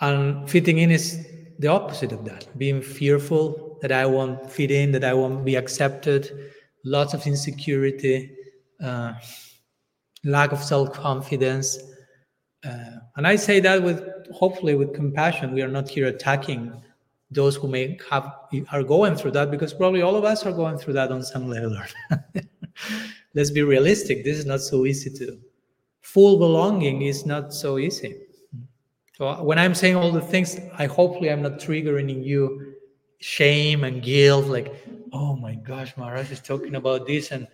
And 0.00 0.48
fitting 0.48 0.78
in 0.78 0.90
is 0.90 1.26
the 1.58 1.68
opposite 1.68 2.12
of 2.12 2.24
that. 2.24 2.46
Being 2.56 2.80
fearful 2.80 3.78
that 3.82 3.92
I 3.92 4.06
won't 4.06 4.50
fit 4.50 4.70
in, 4.70 4.92
that 4.92 5.04
I 5.04 5.12
won't 5.12 5.44
be 5.44 5.56
accepted, 5.56 6.52
lots 6.84 7.12
of 7.12 7.26
insecurity. 7.26 8.34
Uh, 8.82 9.12
lack 10.24 10.52
of 10.52 10.62
self-confidence 10.62 11.78
uh, 12.66 12.96
and 13.16 13.26
i 13.26 13.34
say 13.34 13.58
that 13.58 13.82
with 13.82 14.02
hopefully 14.32 14.74
with 14.74 14.94
compassion 14.94 15.52
we 15.52 15.62
are 15.62 15.68
not 15.68 15.88
here 15.88 16.08
attacking 16.08 16.70
those 17.30 17.56
who 17.56 17.68
may 17.68 17.98
have 18.10 18.34
are 18.72 18.82
going 18.82 19.14
through 19.14 19.30
that 19.30 19.50
because 19.50 19.72
probably 19.72 20.02
all 20.02 20.16
of 20.16 20.24
us 20.24 20.44
are 20.44 20.52
going 20.52 20.76
through 20.76 20.92
that 20.92 21.12
on 21.12 21.22
some 21.22 21.48
level 21.48 21.76
let's 23.34 23.50
be 23.50 23.62
realistic 23.62 24.24
this 24.24 24.36
is 24.38 24.46
not 24.46 24.60
so 24.60 24.84
easy 24.86 25.10
to 25.10 25.38
full 26.00 26.38
belonging 26.38 27.02
is 27.02 27.24
not 27.24 27.54
so 27.54 27.78
easy 27.78 28.16
so 29.14 29.28
uh, 29.28 29.42
when 29.42 29.58
i'm 29.58 29.74
saying 29.74 29.94
all 29.94 30.10
the 30.10 30.20
things 30.20 30.58
i 30.78 30.86
hopefully 30.86 31.30
i'm 31.30 31.42
not 31.42 31.58
triggering 31.58 32.10
in 32.10 32.22
you 32.22 32.74
shame 33.18 33.84
and 33.84 34.02
guilt 34.02 34.46
like 34.46 34.74
oh 35.12 35.36
my 35.36 35.54
gosh 35.54 35.96
maharaj 35.96 36.30
is 36.32 36.40
talking 36.40 36.74
about 36.74 37.06
this 37.06 37.30
and 37.30 37.46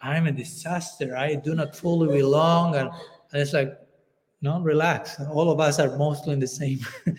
I'm 0.00 0.26
a 0.26 0.32
disaster. 0.32 1.16
I 1.16 1.34
do 1.34 1.54
not 1.54 1.76
fully 1.76 2.08
belong. 2.18 2.74
And, 2.76 2.88
and 3.32 3.42
it's 3.42 3.52
like, 3.52 3.76
no, 4.40 4.60
relax. 4.60 5.20
All 5.20 5.50
of 5.50 5.60
us 5.60 5.78
are 5.78 5.96
mostly 5.98 6.32
in 6.32 6.40
the 6.40 6.48
same, 6.48 6.80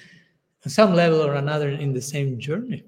some 0.69 0.93
level 0.93 1.21
or 1.21 1.35
another, 1.35 1.69
in 1.69 1.93
the 1.93 2.01
same 2.01 2.39
journey. 2.39 2.83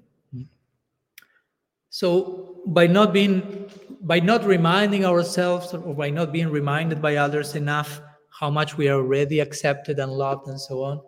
So 1.90 2.60
by 2.66 2.88
not 2.88 3.12
being, 3.12 3.70
by 4.00 4.18
not 4.18 4.44
reminding 4.44 5.04
ourselves, 5.04 5.72
or 5.74 5.94
by 5.94 6.10
not 6.10 6.32
being 6.32 6.50
reminded 6.50 7.00
by 7.00 7.16
others 7.16 7.54
enough 7.54 8.00
how 8.30 8.50
much 8.50 8.76
we 8.76 8.88
are 8.88 8.96
already 8.96 9.38
accepted 9.38 10.00
and 10.00 10.10
loved 10.10 10.48
and 10.48 10.60
so 10.60 10.82
on, 10.82 11.00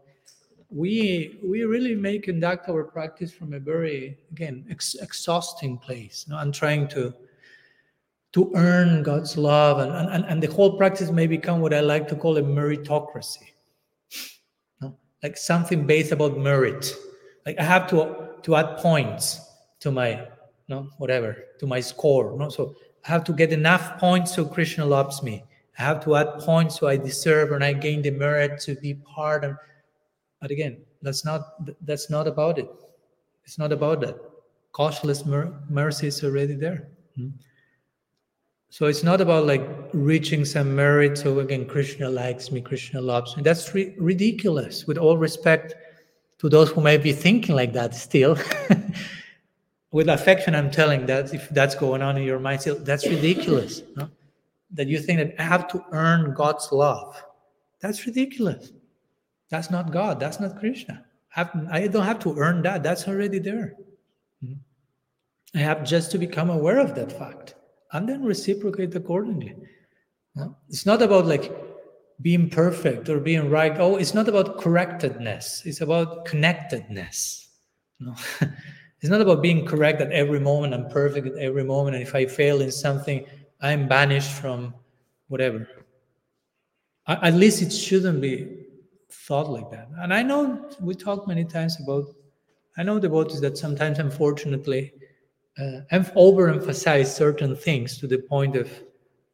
we 0.71 1.41
we 1.45 1.65
really 1.65 1.95
may 1.95 2.19
conduct 2.19 2.69
our 2.69 2.85
practice 2.85 3.33
from 3.33 3.53
a 3.55 3.59
very 3.59 4.17
again 4.31 4.65
ex- 4.71 4.95
exhausting 4.95 5.77
place, 5.79 6.25
you 6.27 6.35
know, 6.35 6.41
and 6.41 6.55
trying 6.55 6.87
to 6.89 7.13
to 8.35 8.53
earn 8.55 9.03
God's 9.03 9.37
love. 9.37 9.79
And, 9.79 10.11
and, 10.11 10.25
and 10.27 10.43
the 10.43 10.53
whole 10.53 10.77
practice 10.77 11.11
may 11.11 11.27
become 11.27 11.61
what 11.61 11.73
I 11.75 11.81
like 11.81 12.07
to 12.09 12.15
call 12.15 12.37
a 12.37 12.43
meritocracy. 12.43 13.56
Like 15.27 15.37
something 15.37 15.89
based 15.89 16.13
about 16.13 16.39
merit. 16.39 16.95
Like 17.45 17.59
I 17.59 17.65
have 17.65 17.91
to, 17.91 18.29
to 18.43 18.55
add 18.55 18.77
points 18.77 19.41
to 19.81 19.91
my, 19.91 20.25
no, 20.69 20.89
whatever, 20.99 21.37
to 21.59 21.67
my 21.67 21.81
score. 21.81 22.39
No? 22.39 22.49
So 22.49 22.77
I 23.05 23.09
have 23.09 23.25
to 23.25 23.33
get 23.33 23.53
enough 23.53 23.99
points 23.99 24.37
so 24.37 24.45
Krishna 24.45 24.87
loves 24.87 25.25
me. 25.25 25.43
I 25.81 25.83
have 25.83 26.05
to 26.05 26.15
add 26.15 26.39
points 26.39 26.79
so 26.79 26.87
I 26.87 26.97
deserve 26.97 27.51
and 27.51 27.65
I 27.65 27.73
gain 27.73 28.03
the 28.03 28.13
merit 28.13 28.61
to 28.67 28.77
be 28.77 28.95
part 28.95 29.43
of. 29.43 29.57
But 30.41 30.53
again, 30.53 30.77
that's 31.03 31.25
not 31.25 31.41
that's 31.85 32.09
not 32.09 32.29
about 32.29 32.61
it. 32.61 32.69
It's 33.45 33.59
not 33.59 33.73
about 33.73 34.03
that. 34.03 34.17
Causeless 34.71 35.27
mer- 35.27 35.61
mercy 35.69 36.07
is 36.07 36.23
already 36.23 36.55
there. 36.55 36.87
Hmm? 37.17 37.31
So 38.71 38.87
it's 38.87 39.03
not 39.03 39.21
about 39.21 39.47
like 39.47 39.67
reaching 39.93 40.45
some 40.45 40.75
merit. 40.75 41.19
So 41.19 41.39
again, 41.41 41.67
Krishna 41.67 42.11
likes 42.11 42.51
me, 42.51 42.61
Krishna 42.61 43.01
loves 43.01 43.37
me. 43.37 43.43
That's 43.43 43.75
ri- 43.75 43.95
ridiculous. 43.99 44.87
With 44.87 44.99
all 44.99 45.17
respect 45.17 45.75
to 46.39 46.49
those 46.49 46.71
who 46.71 46.81
may 46.81 46.99
be 46.99 47.13
thinking 47.13 47.55
like 47.55 47.73
that 47.73 47.95
still, 47.95 48.37
with 49.93 50.09
affection, 50.09 50.55
I'm 50.55 50.71
telling 50.71 51.07
that 51.07 51.33
if 51.33 51.49
that's 51.51 51.75
going 51.75 52.03
on 52.03 52.17
in 52.17 52.25
your 52.25 52.39
mind, 52.39 52.61
still, 52.61 52.79
that's 52.79 53.07
ridiculous. 53.07 53.83
No? 53.97 54.11
That 54.73 54.89
you 54.89 54.99
think 54.99 55.19
that 55.21 55.41
I 55.41 55.45
have 55.45 55.69
to 55.69 55.85
earn 55.93 56.35
God's 56.35 56.71
love. 56.73 57.23
That's 57.81 58.05
ridiculous. 58.07 58.73
That's 59.49 59.71
not 59.71 59.93
God. 59.93 60.19
That's 60.19 60.41
not 60.41 60.59
Krishna. 60.59 61.05
I, 61.37 61.87
don't 61.87 62.05
have 62.05 62.19
to 62.21 62.35
earn 62.39 62.63
that. 62.63 62.83
That's 62.83 63.07
already 63.07 63.39
there. 63.39 63.75
Hmm? 64.45 64.55
I 65.55 65.59
have 65.59 65.85
just 65.85 66.11
to 66.13 66.19
become 66.19 66.49
aware 66.49 66.79
of 66.79 66.95
that 66.95 67.13
fact 67.13 67.56
and 67.93 68.09
then 68.09 68.23
reciprocate 68.23 68.95
accordingly. 68.95 69.55
It's 70.69 70.87
not 70.87 71.03
about 71.03 71.27
like 71.27 71.53
being 72.21 72.51
perfect 72.51 73.09
or 73.09 73.21
being 73.21 73.51
right. 73.51 73.75
Oh, 73.79 73.97
it's 73.97 74.15
not 74.15 74.29
about 74.29 74.59
correctedness. 74.59 75.63
It's 75.65 75.81
about 75.81 76.25
connectedness. 76.25 77.49
No? 78.01 78.15
it's 79.01 79.11
not 79.11 79.21
about 79.21 79.43
being 79.43 79.67
correct 79.67 80.01
at 80.01 80.13
every 80.13 80.41
moment 80.41 80.75
and 80.75 80.91
perfect 80.91 81.27
at 81.27 81.37
every 81.37 81.65
moment. 81.65 81.97
And 81.97 82.03
if 82.03 82.15
I 82.15 82.27
fail 82.27 82.61
in 82.61 82.71
something, 82.71 83.25
I'm 83.61 83.89
banished 83.89 84.33
from 84.33 84.75
whatever. 85.29 85.69
At 87.07 87.35
least 87.35 87.63
it 87.63 87.71
shouldn't 87.71 88.21
be 88.21 88.65
thought 89.11 89.49
like 89.49 89.71
that. 89.71 89.89
And 89.99 90.13
I 90.13 90.23
know 90.23 90.69
we 90.81 90.95
talk 90.95 91.29
many 91.29 91.45
times 91.45 91.79
about, 91.81 92.05
I 92.77 92.83
know 92.83 92.99
devotees 92.99 93.41
that 93.41 93.57
sometimes, 93.57 93.99
unfortunately, 93.99 94.93
uh, 95.59 95.81
overemphasize 96.17 97.07
certain 97.07 97.57
things 97.57 97.99
to 97.99 98.07
the 98.07 98.19
point 98.19 98.57
of 98.57 98.71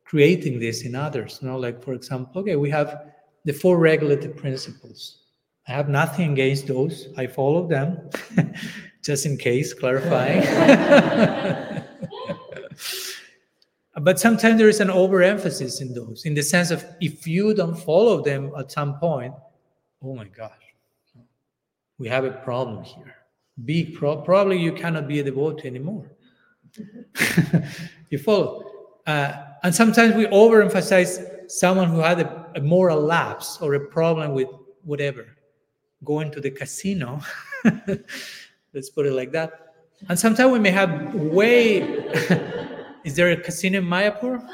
creating 0.04 0.60
this 0.60 0.82
in 0.82 0.94
others. 0.94 1.38
You 1.40 1.48
know, 1.48 1.58
like 1.58 1.82
for 1.82 1.94
example, 1.94 2.42
okay, 2.42 2.56
we 2.56 2.70
have 2.70 3.12
the 3.44 3.52
four 3.52 3.78
regulative 3.78 4.36
principles. 4.36 5.18
I 5.66 5.72
have 5.72 5.88
nothing 5.88 6.32
against 6.32 6.66
those. 6.66 7.08
I 7.16 7.26
follow 7.26 7.66
them, 7.68 8.10
just 9.02 9.26
in 9.26 9.36
case, 9.36 9.72
clarifying. 9.72 10.42
but 14.00 14.18
sometimes 14.18 14.58
there 14.58 14.68
is 14.68 14.80
an 14.80 14.90
overemphasis 14.90 15.80
in 15.80 15.94
those, 15.94 16.24
in 16.24 16.34
the 16.34 16.42
sense 16.42 16.70
of 16.70 16.84
if 17.00 17.26
you 17.26 17.54
don't 17.54 17.76
follow 17.76 18.22
them 18.22 18.52
at 18.58 18.72
some 18.72 18.98
point, 18.98 19.34
oh 20.02 20.14
my 20.14 20.26
gosh, 20.26 20.50
we 21.98 22.08
have 22.08 22.24
a 22.24 22.32
problem 22.32 22.82
here. 22.82 23.21
Pro- 23.94 24.22
probably 24.22 24.58
you 24.58 24.72
cannot 24.72 25.08
be 25.08 25.20
a 25.20 25.24
devotee 25.24 25.68
anymore. 25.68 26.10
You 28.10 28.18
follow? 28.18 28.70
Uh, 29.06 29.32
and 29.62 29.74
sometimes 29.74 30.14
we 30.14 30.26
overemphasize 30.26 31.50
someone 31.50 31.88
who 31.88 32.00
had 32.00 32.20
a, 32.20 32.46
a 32.56 32.60
moral 32.60 33.00
lapse 33.00 33.58
or 33.60 33.74
a 33.74 33.80
problem 33.80 34.32
with 34.32 34.48
whatever 34.82 35.26
going 36.04 36.30
to 36.32 36.40
the 36.40 36.50
casino. 36.50 37.20
Let's 38.74 38.90
put 38.90 39.06
it 39.06 39.12
like 39.12 39.32
that. 39.32 39.74
And 40.08 40.18
sometimes 40.18 40.52
we 40.52 40.58
may 40.58 40.70
have 40.70 41.14
way 41.14 41.80
is 43.04 43.16
there 43.16 43.30
a 43.30 43.36
casino 43.36 43.78
in 43.78 43.84
mayapur? 43.84 44.46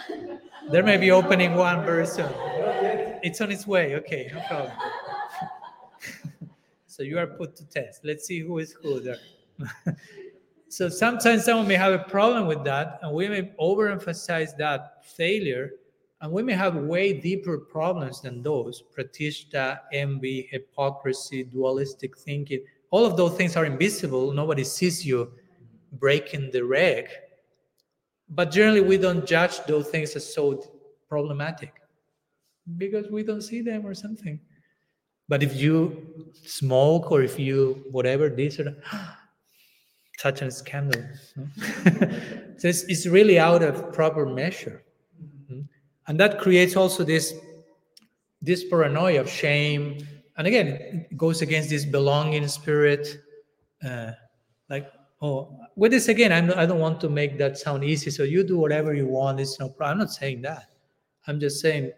There 0.70 0.82
may 0.82 0.98
be 0.98 1.10
opening 1.10 1.54
one 1.54 1.84
very 1.84 2.06
soon. 2.06 2.30
It's 3.22 3.40
on 3.40 3.50
its 3.50 3.66
way. 3.66 3.96
Okay 3.96 4.30
no 4.32 4.40
problem 4.46 4.72
so 6.98 7.04
you 7.04 7.16
are 7.16 7.28
put 7.28 7.54
to 7.54 7.64
test. 7.64 8.04
Let's 8.04 8.26
see 8.26 8.40
who 8.40 8.58
is 8.58 8.72
who 8.72 8.98
there. 8.98 9.18
so 10.68 10.88
sometimes 10.88 11.44
someone 11.44 11.68
may 11.68 11.76
have 11.76 11.92
a 11.92 12.00
problem 12.00 12.48
with 12.48 12.64
that, 12.64 12.98
and 13.02 13.14
we 13.14 13.28
may 13.28 13.52
overemphasize 13.60 14.56
that 14.56 15.06
failure, 15.06 15.70
and 16.20 16.32
we 16.32 16.42
may 16.42 16.54
have 16.54 16.74
way 16.74 17.12
deeper 17.12 17.56
problems 17.56 18.20
than 18.22 18.42
those 18.42 18.82
pratishta, 18.96 19.78
envy, 19.92 20.48
hypocrisy, 20.50 21.44
dualistic 21.44 22.18
thinking. 22.18 22.64
All 22.90 23.06
of 23.06 23.16
those 23.16 23.36
things 23.36 23.56
are 23.56 23.64
invisible. 23.64 24.32
Nobody 24.32 24.64
sees 24.64 25.06
you 25.06 25.30
breaking 25.92 26.50
the 26.50 26.64
reg. 26.64 27.06
But 28.28 28.50
generally, 28.50 28.80
we 28.80 28.98
don't 28.98 29.24
judge 29.24 29.60
those 29.66 29.88
things 29.88 30.16
as 30.16 30.34
so 30.34 30.64
problematic 31.08 31.74
because 32.76 33.08
we 33.08 33.22
don't 33.22 33.42
see 33.42 33.62
them 33.62 33.86
or 33.86 33.94
something. 33.94 34.40
But 35.28 35.42
if 35.42 35.54
you 35.54 36.32
smoke 36.44 37.12
or 37.12 37.22
if 37.22 37.38
you 37.38 37.84
whatever 37.90 38.28
this 38.28 38.58
or 38.58 38.64
that, 38.64 38.76
such 40.18 40.42
a 40.42 40.50
scandal. 40.50 41.02
so 42.56 42.68
it's, 42.68 42.82
it's 42.84 43.06
really 43.06 43.38
out 43.38 43.62
of 43.62 43.92
proper 43.92 44.26
measure. 44.26 44.82
Mm-hmm. 45.22 45.60
And 46.06 46.20
that 46.20 46.38
creates 46.38 46.76
also 46.76 47.04
this 47.04 47.34
this 48.40 48.64
paranoia 48.64 49.20
of 49.20 49.28
shame. 49.28 50.06
And 50.36 50.46
again, 50.46 50.68
it 50.68 51.16
goes 51.16 51.42
against 51.42 51.70
this 51.70 51.84
belonging 51.84 52.46
spirit. 52.48 53.18
Uh, 53.84 54.12
like, 54.70 54.90
oh, 55.20 55.58
with 55.76 55.90
this 55.92 56.08
again, 56.08 56.32
I'm, 56.32 56.56
I 56.56 56.64
don't 56.64 56.78
want 56.78 57.00
to 57.02 57.08
make 57.08 57.38
that 57.38 57.58
sound 57.58 57.84
easy. 57.84 58.10
So 58.10 58.22
you 58.22 58.44
do 58.44 58.56
whatever 58.56 58.94
you 58.94 59.06
want. 59.06 59.40
It's 59.40 59.58
no 59.58 59.68
problem. 59.68 59.92
I'm 59.92 59.98
not 59.98 60.12
saying 60.12 60.42
that. 60.42 60.70
I'm 61.26 61.40
just 61.40 61.60
saying, 61.60 61.92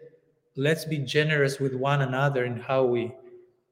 let's 0.55 0.83
be 0.83 0.97
generous 0.97 1.59
with 1.59 1.75
one 1.75 2.01
another 2.01 2.45
in 2.45 2.57
how 2.59 2.83
we 2.83 3.11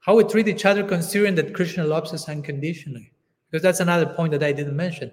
how 0.10 0.16
we 0.16 0.24
treat 0.24 0.48
each 0.48 0.66
other, 0.66 0.84
considering 0.84 1.36
that 1.36 1.54
Krishna 1.54 1.84
loves 1.84 2.12
us 2.14 2.28
unconditionally. 2.28 3.12
Because 3.46 3.62
that's 3.62 3.80
another 3.80 4.08
point 4.08 4.32
that 4.32 4.42
I 4.42 4.52
didn't 4.52 4.76
mention. 4.76 5.12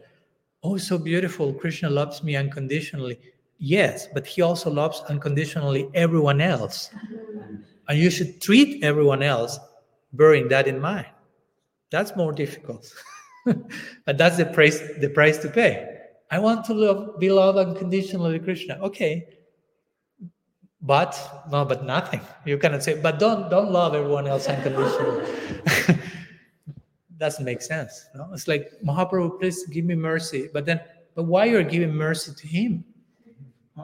Oh, 0.63 0.79
so 0.79 0.97
beautiful. 0.97 1.53
Krishna 1.53 1.91
loves 1.91 2.23
me 2.23 2.35
unconditionally. 2.35 3.21
Yes, 3.59 4.09
but 4.15 4.27
he 4.27 4.41
also 4.41 4.71
loves 4.71 5.03
unconditionally 5.11 5.91
everyone 5.93 6.41
else. 6.41 6.89
And 7.89 7.99
you 7.99 8.09
should 8.09 8.41
treat 8.41 8.83
everyone 8.83 9.23
else 9.23 9.59
bearing 10.15 10.49
that 10.49 10.67
in 10.67 10.81
mind. 10.81 11.09
That's 11.91 12.17
more 12.17 12.33
difficult. 12.33 12.91
but 13.45 14.17
that's 14.17 14.39
the 14.39 14.47
price, 14.47 14.81
the 14.99 15.11
price 15.11 15.37
to 15.43 15.51
pay. 15.51 15.95
I 16.31 16.39
want 16.39 16.65
to 16.67 16.73
love, 16.73 17.21
be 17.21 17.31
loved 17.31 17.59
unconditionally, 17.59 18.39
Krishna. 18.39 18.79
Okay, 18.81 19.29
but 20.83 21.45
no 21.51 21.65
but 21.65 21.85
nothing. 21.85 22.21
You 22.45 22.59
cannot 22.59 22.83
say 22.83 23.01
but 23.01 23.19
don't 23.19 23.49
don't 23.51 23.71
love 23.71 23.95
everyone 23.95 24.27
else 24.27 24.47
unconditionally 24.47 25.25
doesn't 27.17 27.47
make 27.47 27.63
sense 27.63 28.07
no? 28.15 28.29
it's 28.35 28.47
like 28.47 28.71
mahaprabhu 28.85 29.41
please 29.41 29.67
give 29.67 29.85
me 29.85 29.95
mercy. 29.95 30.49
But 30.53 30.67
then 30.67 30.81
but 31.15 31.25
why 31.25 31.47
you're 31.47 31.63
giving 31.63 31.95
mercy 31.95 32.33
to 32.37 32.47
him? 32.47 32.85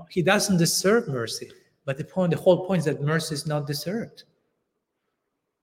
He 0.08 0.22
doesn't 0.22 0.56
deserve 0.56 1.08
mercy. 1.08 1.50
But 1.84 1.98
the 1.98 2.04
point 2.04 2.30
the 2.30 2.36
whole 2.38 2.66
point 2.66 2.80
is 2.80 2.84
that 2.84 3.02
mercy 3.02 3.34
is 3.34 3.46
not 3.46 3.66
deserved. 3.66 4.24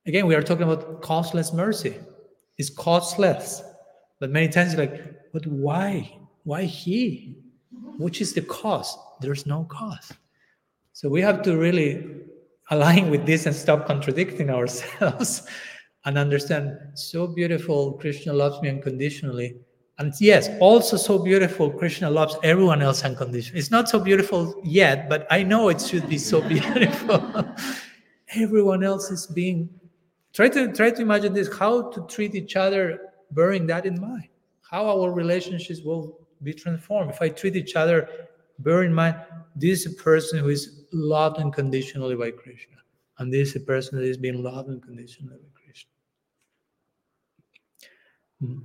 Again 0.05 0.25
we 0.25 0.35
are 0.35 0.41
talking 0.41 0.63
about 0.63 1.01
costless 1.01 1.53
mercy. 1.53 1.95
It's 2.57 2.69
costless 2.69 3.61
but 4.19 4.31
many 4.31 4.49
times 4.49 4.73
you're 4.73 4.85
like 4.85 5.31
but 5.31 5.45
why? 5.45 6.17
Why 6.43 6.63
he? 6.63 7.37
Which 7.99 8.19
is 8.19 8.33
the 8.33 8.41
cost 8.41 8.97
there's 9.21 9.45
no 9.45 9.65
cost 9.65 10.13
so 10.99 11.07
we 11.07 11.21
have 11.21 11.41
to 11.43 11.55
really 11.55 12.05
align 12.71 13.09
with 13.09 13.25
this 13.25 13.45
and 13.45 13.55
stop 13.55 13.87
contradicting 13.87 14.49
ourselves 14.49 15.47
and 16.03 16.17
understand 16.17 16.77
so 16.93 17.25
beautiful, 17.25 17.93
Krishna 17.93 18.33
loves 18.33 18.61
me 18.61 18.67
unconditionally. 18.67 19.55
And 19.97 20.11
yes, 20.19 20.49
also 20.59 20.97
so 20.97 21.17
beautiful, 21.17 21.71
Krishna 21.71 22.09
loves 22.09 22.35
everyone 22.43 22.81
else 22.81 23.05
unconditionally. 23.05 23.59
It's 23.59 23.71
not 23.71 23.87
so 23.87 23.97
beautiful 23.97 24.61
yet, 24.65 25.07
but 25.07 25.25
I 25.31 25.41
know 25.41 25.69
it 25.69 25.79
should 25.79 26.09
be 26.09 26.17
so 26.17 26.41
beautiful. 26.49 27.45
everyone 28.35 28.83
else 28.83 29.09
is 29.09 29.25
being 29.25 29.69
try 30.33 30.49
to 30.49 30.73
try 30.73 30.91
to 30.91 31.01
imagine 31.01 31.31
this 31.31 31.47
how 31.57 31.89
to 31.91 32.05
treat 32.07 32.35
each 32.35 32.57
other 32.57 32.99
bearing 33.31 33.65
that 33.65 33.85
in 33.85 33.99
mind 34.01 34.27
how 34.69 34.85
our 34.85 35.13
relationships 35.13 35.81
will 35.81 36.19
be 36.43 36.53
transformed 36.53 37.09
if 37.09 37.19
i 37.23 37.27
treat 37.27 37.55
each 37.55 37.75
other 37.75 38.28
bear 38.59 38.83
in 38.83 38.93
mind 38.93 39.15
this 39.55 39.85
is 39.85 39.93
a 39.93 39.95
person 39.95 40.39
who 40.39 40.49
is 40.49 40.85
loved 40.91 41.37
unconditionally 41.37 42.15
by 42.15 42.31
Krishna. 42.31 42.77
And 43.17 43.33
this 43.33 43.49
is 43.49 43.55
a 43.57 43.65
person 43.65 43.97
that 43.97 44.05
is 44.05 44.17
being 44.17 44.41
loved 44.41 44.69
unconditionally 44.69 45.35
by 45.35 45.49
Krishna. 45.63 45.91
Hmm. 48.39 48.59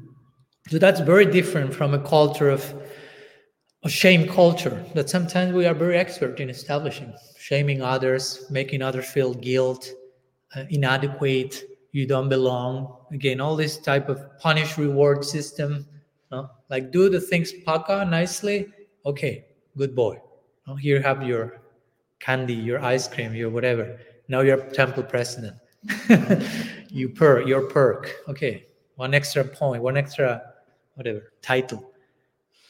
So 0.68 0.78
that's 0.78 1.01
very 1.01 1.26
different 1.26 1.74
from 1.74 1.92
a 1.95 1.99
culture 1.99 2.51
of 2.51 2.74
a 3.82 3.90
shame 3.90 4.26
culture 4.26 4.82
that 4.95 5.11
sometimes 5.11 5.53
we 5.53 5.66
are 5.66 5.74
very 5.74 5.99
expert 5.99 6.40
in 6.40 6.49
establishing, 6.49 7.12
shaming 7.36 7.82
others, 7.82 8.47
making 8.51 8.80
others 8.80 9.07
feel 9.07 9.34
guilt, 9.34 9.90
uh, 10.57 10.64
inadequate, 10.70 11.64
you 11.92 12.07
don't 12.07 12.28
belong. 12.28 12.97
Again, 13.12 13.40
all 13.40 13.57
this 13.57 13.76
type 13.76 14.09
of 14.09 14.38
punish 14.38 14.78
reward 14.78 15.24
system. 15.24 15.86
Like 16.70 16.90
do 16.90 17.09
the 17.09 17.20
things 17.20 17.53
paka 17.64 18.05
nicely. 18.05 18.66
Okay, 19.07 19.45
good 19.77 19.95
boy. 19.95 20.20
Oh, 20.66 20.75
here 20.75 21.01
have 21.03 21.22
your 21.22 21.61
candy, 22.20 22.55
your 22.55 22.81
ice 22.83 23.09
cream, 23.09 23.35
your 23.35 23.51
whatever. 23.51 23.99
Now 24.29 24.41
you're 24.41 24.62
temple 24.70 25.03
president. 25.03 25.57
you 26.89 27.09
per 27.09 27.43
your 27.43 27.62
perk. 27.68 28.14
Okay, 28.29 28.66
one 28.97 29.14
extra 29.14 29.45
point, 29.45 29.83
one 29.83 29.97
extra 29.97 30.43
whatever 30.95 31.33
title. 31.43 31.93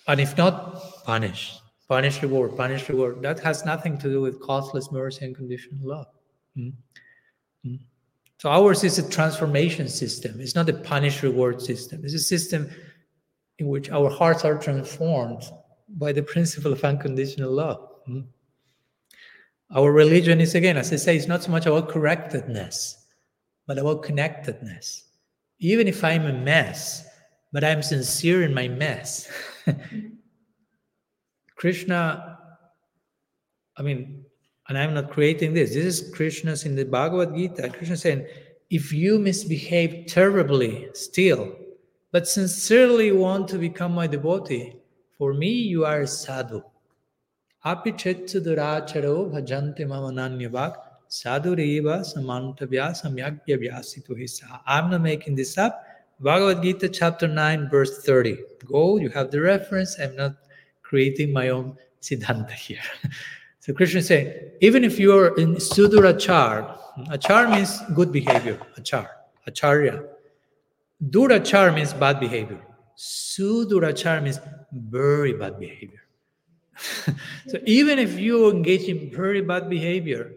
And 0.09 0.21
if 0.21 0.37
not, 0.37 1.05
punish, 1.05 1.59
punish 1.89 2.23
reward, 2.23 2.57
punish 2.57 2.89
reward. 2.89 3.23
That 3.23 3.41
has 3.41 3.65
nothing 3.65 3.97
to 3.99 4.09
do 4.09 4.21
with 4.21 4.41
costless 4.41 4.91
mercy 4.91 5.25
and 5.25 5.37
conditional 5.37 5.89
love. 5.89 6.07
Mm-hmm. 6.57 7.77
So 8.39 8.51
ours 8.51 8.85
is 8.85 8.99
a 8.99 9.09
transformation 9.09 9.89
system. 9.89 10.41
It's 10.41 10.55
not 10.55 10.69
a 10.69 10.75
punish 10.75 11.23
reward 11.23 11.63
system. 11.63 12.05
It's 12.05 12.13
a 12.13 12.19
system 12.19 12.69
in 13.59 13.69
which 13.69 13.91
our 13.91 14.11
hearts 14.11 14.45
are 14.45 14.59
transformed 14.59 15.45
by 15.95 16.13
the 16.13 16.23
principle 16.23 16.73
of 16.73 16.85
unconditional 16.85 17.53
love. 17.53 17.89
Mm-hmm. 18.09 18.21
Our 19.75 19.93
religion 19.93 20.41
is, 20.41 20.55
again, 20.55 20.77
as 20.77 20.93
I 20.93 20.97
say, 20.97 21.17
it's 21.17 21.27
not 21.27 21.43
so 21.43 21.51
much 21.51 21.67
about 21.67 21.89
correctedness, 21.89 23.07
but 23.67 23.79
about 23.79 24.03
connectedness. 24.03 25.09
Even 25.59 25.89
if 25.89 26.05
I'm 26.05 26.27
a 26.27 26.33
mess, 26.33 27.07
but 27.53 27.65
I'm 27.65 27.83
sincere 27.83 28.43
in 28.43 28.53
my 28.53 28.69
mess. 28.69 29.31
Krishna, 31.57 32.39
I 33.77 33.83
mean, 33.83 34.25
and 34.69 34.79
I'm 34.79 34.95
not 34.95 35.11
creating 35.11 35.55
this. 35.55 35.75
This 35.75 35.85
is 35.85 36.15
Krishna's 36.15 36.65
in 36.65 36.75
the 36.75 36.85
Bhagavad 36.85 37.35
Gita. 37.35 37.71
Krishna 37.71 37.97
saying, 37.97 38.27
if 38.71 38.93
you 38.93 39.19
misbehave 39.19 40.07
terribly 40.07 40.89
still, 40.95 41.55
but 42.13 42.29
sincerely 42.29 43.13
want 43.13 43.49
to 43.49 43.59
become 43.59 43.93
my 43.93 44.07
devotee, 44.07 44.75
for 45.19 45.33
me 45.33 45.51
you 45.51 45.85
are 45.85 46.01
a 46.03 46.07
sadhu. 46.07 46.63
Api 47.65 47.93
chetuduracharo 47.93 49.31
bhajanti 49.33 49.81
mamananyavak 49.81 50.77
sadhureva 51.09 51.97
samantavya 52.13 52.91
samyagya 53.01 53.57
vyasitu 53.63 54.19
hisa. 54.19 54.61
I'm 54.67 54.91
not 54.91 55.01
making 55.01 55.37
this 55.37 55.57
up. 55.57 55.85
Bhagavad 56.21 56.63
Gita 56.63 56.89
chapter 56.89 57.27
9 57.27 57.71
verse 57.71 58.03
30. 58.05 58.39
Go, 58.67 58.97
you 58.99 59.09
have 59.11 59.31
the 59.31 59.41
reference. 59.41 59.99
I'm 59.99 60.15
not 60.17 60.37
creating 60.83 61.33
my 61.33 61.49
own 61.49 61.77
siddhanta 62.01 62.53
here. 62.53 62.79
so 63.61 63.73
Krishna 63.73 64.01
is 64.01 64.07
saying, 64.07 64.33
even 64.61 64.85
if 64.85 64.99
you're 64.99 65.37
in 65.39 65.57
sudurachar, 65.57 66.79
achar 67.09 67.51
means 67.51 67.81
good 67.95 68.13
behavior, 68.13 68.59
achar, 68.79 69.09
acharya. 69.47 70.05
Durachar 71.11 71.75
means 71.75 71.93
bad 71.93 72.21
behavior. 72.21 72.61
Sudurachar 72.97 74.23
means 74.23 74.41
very 74.73 75.33
bad 75.33 75.59
behavior. 75.59 76.01
so 77.47 77.59
even 77.67 77.99
if 77.99 78.19
you 78.19 78.51
engage 78.51 78.85
in 78.85 79.11
very 79.11 79.41
bad 79.41 79.69
behavior, 79.69 80.33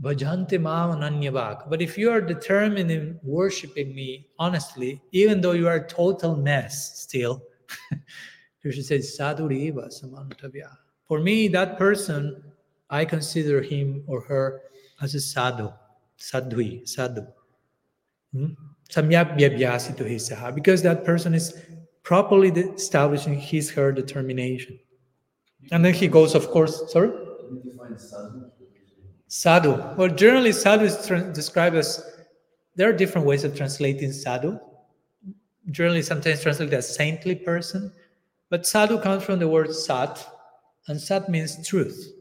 Bhajante 0.00 0.60
mam. 0.60 1.58
But 1.68 1.80
if 1.80 1.96
you 1.96 2.10
are 2.10 2.20
determined 2.20 2.90
in 2.90 3.20
worshiping 3.22 3.94
me 3.94 4.26
honestly, 4.38 5.00
even 5.12 5.40
though 5.40 5.52
you 5.52 5.68
are 5.68 5.76
a 5.76 5.86
total 5.86 6.36
mess 6.36 7.00
still, 7.00 7.42
you 8.64 8.72
should 8.72 8.84
say 8.84 8.98
sadhuriva 8.98 9.88
samantavya. 9.88 10.70
For 11.06 11.20
me, 11.20 11.46
that 11.48 11.78
person, 11.78 12.42
I 12.90 13.04
consider 13.04 13.62
him 13.62 14.02
or 14.06 14.22
her 14.22 14.62
as 15.00 15.14
a 15.14 15.20
sadhu, 15.20 15.72
sadhui, 16.18 16.88
sadhu. 16.88 17.26
Hmm? 18.32 18.54
Because 18.94 20.82
that 20.82 21.04
person 21.04 21.34
is 21.34 21.58
properly 22.02 22.50
establishing 22.50 23.38
his 23.38 23.70
her 23.70 23.92
determination. 23.92 24.78
And 25.70 25.84
then 25.84 25.94
he 25.94 26.08
goes, 26.08 26.34
of 26.34 26.50
course, 26.50 26.90
sorry? 26.92 27.12
Sadhu. 29.28 29.82
Well, 29.96 30.08
generally, 30.08 30.52
sadhu 30.52 30.84
is 30.84 30.96
described 31.32 31.76
as 31.76 32.04
there 32.74 32.88
are 32.88 32.92
different 32.92 33.26
ways 33.26 33.44
of 33.44 33.56
translating 33.56 34.12
sadhu. 34.12 34.58
Generally, 35.70 36.02
sometimes 36.02 36.42
translated 36.42 36.74
as 36.74 36.94
saintly 36.94 37.36
person, 37.36 37.92
but 38.50 38.66
sadhu 38.66 38.98
comes 39.00 39.22
from 39.22 39.38
the 39.38 39.48
word 39.48 39.72
sat, 39.72 40.26
and 40.88 41.00
sat 41.00 41.28
means 41.28 41.66
truth, 41.66 42.12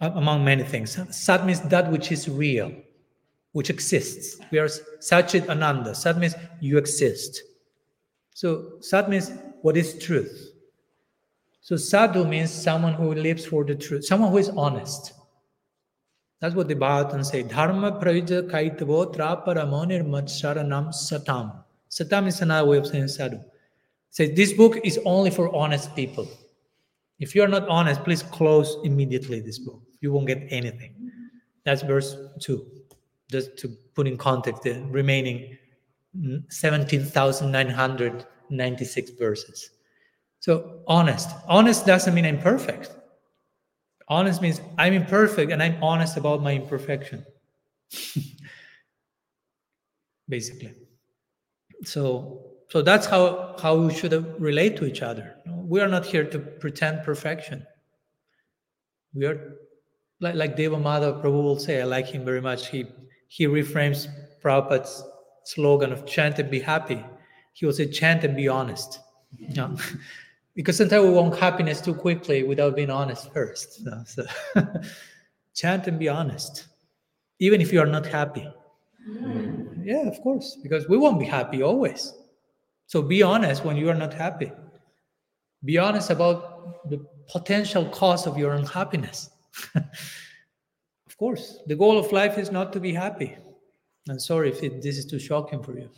among 0.00 0.44
many 0.44 0.62
things. 0.62 0.96
Sat 1.10 1.44
means 1.44 1.60
that 1.62 1.90
which 1.90 2.12
is 2.12 2.28
real, 2.28 2.72
which 3.52 3.70
exists. 3.70 4.40
We 4.50 4.58
are 4.58 4.66
Satchit 4.66 5.48
Ananda. 5.48 5.94
Sat 5.94 6.18
means 6.18 6.34
you 6.60 6.78
exist. 6.78 7.42
So 8.34 8.80
sat 8.80 9.08
means 9.08 9.30
what 9.60 9.76
is 9.76 9.98
truth. 9.98 10.52
So 11.60 11.76
sadhu 11.76 12.24
means 12.24 12.50
someone 12.50 12.94
who 12.94 13.14
lives 13.14 13.46
for 13.46 13.64
the 13.64 13.76
truth, 13.76 14.04
someone 14.04 14.32
who 14.32 14.38
is 14.38 14.48
honest. 14.48 15.12
That's 16.40 16.56
what 16.56 16.66
the 16.66 16.74
Bhagavatam 16.74 17.24
say. 17.24 17.44
Dharma 17.44 17.92
pravija 17.92 18.50
kaitavo 18.50 19.14
traparamonir 19.14 20.04
matsharanam 20.04 20.88
satam. 20.88 21.62
Satam 21.88 22.26
is 22.26 22.40
another 22.40 22.68
way 22.68 22.78
of 22.78 22.86
saying 22.88 23.06
sadhu. 23.06 23.38
Say 24.10 24.34
this 24.34 24.52
book 24.52 24.78
is 24.82 24.98
only 25.04 25.30
for 25.30 25.54
honest 25.54 25.94
people. 25.94 26.28
If 27.20 27.36
you 27.36 27.44
are 27.44 27.48
not 27.48 27.68
honest, 27.68 28.02
please 28.02 28.24
close 28.24 28.76
immediately 28.82 29.38
this 29.38 29.60
book. 29.60 29.80
You 30.00 30.12
won't 30.12 30.26
get 30.26 30.44
anything. 30.50 31.12
That's 31.64 31.82
verse 31.82 32.16
2. 32.40 32.66
Just 33.32 33.56
to 33.58 33.68
put 33.94 34.06
in 34.06 34.16
context 34.16 34.62
the 34.62 34.80
remaining 34.90 35.58
17,996 36.48 39.10
verses. 39.18 39.70
So 40.40 40.82
honest. 40.86 41.30
Honest 41.48 41.86
doesn't 41.86 42.12
mean 42.14 42.26
imperfect. 42.26 42.90
Honest 44.08 44.42
means 44.42 44.60
I'm 44.76 44.92
imperfect 44.92 45.50
and 45.52 45.62
I'm 45.62 45.82
honest 45.82 46.18
about 46.18 46.42
my 46.42 46.52
imperfection. 46.52 47.24
Basically. 50.28 50.74
So 51.84 52.42
so 52.68 52.82
that's 52.82 53.06
how 53.06 53.56
how 53.60 53.76
we 53.76 53.94
should 53.94 54.12
uh, 54.12 54.22
relate 54.38 54.76
to 54.78 54.86
each 54.86 55.02
other. 55.02 55.36
We 55.46 55.80
are 55.80 55.88
not 55.88 56.04
here 56.04 56.24
to 56.24 56.38
pretend 56.38 57.04
perfection. 57.04 57.66
We 59.14 59.26
are 59.26 59.56
like 60.20 60.34
like 60.34 60.56
Deva 60.56 60.76
Madhava 60.76 61.22
Prabhu 61.22 61.42
will 61.42 61.58
say, 61.58 61.80
I 61.80 61.84
like 61.84 62.06
him 62.06 62.24
very 62.24 62.40
much. 62.40 62.68
He 62.68 62.86
he 63.32 63.46
reframes 63.46 64.08
Prabhupada's 64.42 65.02
slogan 65.44 65.90
of 65.90 66.04
chant 66.04 66.38
and 66.38 66.50
be 66.50 66.60
happy. 66.60 67.02
He 67.54 67.64
will 67.64 67.72
say 67.72 67.86
chant 67.86 68.24
and 68.24 68.36
be 68.36 68.46
honest. 68.46 69.00
Yeah. 69.38 69.74
because 70.54 70.76
sometimes 70.76 71.04
we 71.04 71.12
want 71.12 71.38
happiness 71.38 71.80
too 71.80 71.94
quickly 71.94 72.42
without 72.42 72.76
being 72.76 72.90
honest 72.90 73.32
first. 73.32 73.84
So, 73.84 74.02
so 74.04 74.26
chant 75.54 75.86
and 75.86 75.98
be 75.98 76.10
honest, 76.10 76.66
even 77.38 77.62
if 77.62 77.72
you 77.72 77.80
are 77.80 77.86
not 77.86 78.04
happy. 78.04 78.46
Mm. 79.08 79.82
Yeah, 79.82 80.06
of 80.06 80.20
course, 80.20 80.58
because 80.62 80.86
we 80.90 80.98
won't 80.98 81.18
be 81.18 81.24
happy 81.24 81.62
always. 81.62 82.12
So 82.86 83.00
be 83.00 83.22
honest 83.22 83.64
when 83.64 83.78
you 83.78 83.88
are 83.88 83.94
not 83.94 84.12
happy. 84.12 84.52
Be 85.64 85.78
honest 85.78 86.10
about 86.10 86.86
the 86.90 87.02
potential 87.30 87.86
cause 87.86 88.26
of 88.26 88.36
your 88.36 88.52
unhappiness. 88.52 89.30
of 91.12 91.18
course, 91.18 91.58
the 91.66 91.76
goal 91.76 91.98
of 91.98 92.10
life 92.10 92.38
is 92.38 92.50
not 92.50 92.72
to 92.72 92.80
be 92.80 92.90
happy. 92.94 93.36
I'm 94.08 94.18
sorry 94.18 94.48
if 94.48 94.62
it, 94.62 94.80
this 94.80 94.96
is 94.96 95.04
too 95.04 95.18
shocking 95.18 95.62
for 95.62 95.78
you. 95.78 95.90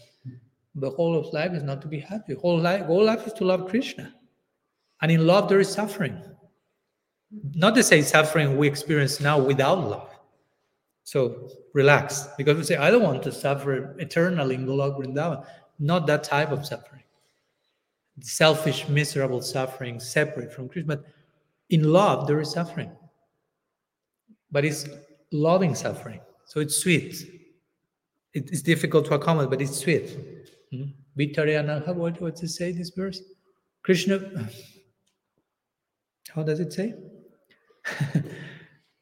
The 0.74 0.90
whole 0.90 1.16
of 1.16 1.32
life 1.32 1.52
is 1.52 1.62
not 1.62 1.80
to 1.82 1.88
be 1.88 2.00
happy. 2.00 2.34
Whole 2.34 2.58
life, 2.58 2.86
whole 2.86 3.04
life 3.04 3.24
is 3.24 3.32
to 3.34 3.44
love 3.44 3.68
Krishna. 3.68 4.12
And 5.02 5.12
in 5.12 5.24
love, 5.24 5.48
there 5.48 5.60
is 5.60 5.70
suffering. 5.70 6.20
Not 7.54 7.76
to 7.76 7.84
say 7.84 8.02
suffering 8.02 8.56
we 8.56 8.66
experience 8.66 9.20
now 9.20 9.38
without 9.38 9.88
love. 9.88 10.10
So 11.04 11.48
relax, 11.74 12.26
because 12.36 12.56
we 12.56 12.64
say, 12.64 12.76
I 12.76 12.90
don't 12.90 13.04
want 13.04 13.22
to 13.22 13.30
suffer 13.30 13.96
eternally 14.00 14.56
in 14.56 14.66
Golok 14.66 14.98
Vrindavan. 14.98 15.46
Not 15.78 16.08
that 16.08 16.24
type 16.24 16.50
of 16.50 16.66
suffering. 16.66 17.04
Selfish, 18.20 18.88
miserable 18.88 19.42
suffering, 19.42 20.00
separate 20.00 20.52
from 20.52 20.68
Krishna. 20.68 20.96
But 20.96 21.04
in 21.70 21.84
love, 21.84 22.26
there 22.26 22.40
is 22.40 22.50
suffering. 22.50 22.90
But 24.54 24.64
it's 24.64 24.86
loving 25.32 25.74
suffering. 25.74 26.20
So 26.46 26.60
it's 26.60 26.76
sweet. 26.76 27.12
It's 28.32 28.62
difficult 28.62 29.06
to 29.06 29.14
accommodate, 29.14 29.50
but 29.50 29.60
it's 29.60 29.78
sweet. 29.78 30.06
Mm-hmm. 30.72 31.98
What, 31.98 32.20
what 32.20 32.42
it 32.42 32.48
say 32.48 32.70
this 32.70 32.90
verse? 32.90 33.20
Krishna 33.82 34.20
how 36.34 36.44
does 36.44 36.60
it 36.60 36.72
say? 36.72 36.94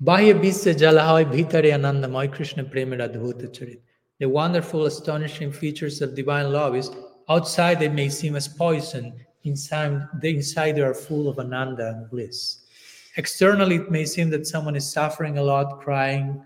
Bahya 0.03 0.34
Bisya 0.42 0.74
Jalahai 0.74 1.24
Bhitare 1.30 2.32
Krishna 2.32 2.64
Premera 2.64 3.09
Charit. 3.14 3.80
The 4.20 4.28
wonderful, 4.28 4.86
astonishing 4.86 5.53
features 5.53 6.00
of 6.00 6.14
divine 6.14 6.50
love 6.50 6.74
is 6.76 6.90
outside 7.28 7.78
they 7.78 7.88
may 7.88 8.09
seem 8.09 8.36
as 8.36 8.48
poison, 8.48 9.14
inside, 9.44 10.09
the 10.20 10.34
inside 10.34 10.76
they 10.76 10.80
are 10.80 10.94
full 10.94 11.28
of 11.28 11.38
ananda 11.38 11.88
and 11.88 12.11
bliss. 12.11 12.61
Externally, 13.16 13.76
it 13.76 13.90
may 13.90 14.06
seem 14.06 14.30
that 14.30 14.46
someone 14.46 14.76
is 14.76 14.90
suffering 14.90 15.38
a 15.38 15.42
lot, 15.42 15.80
crying, 15.80 16.42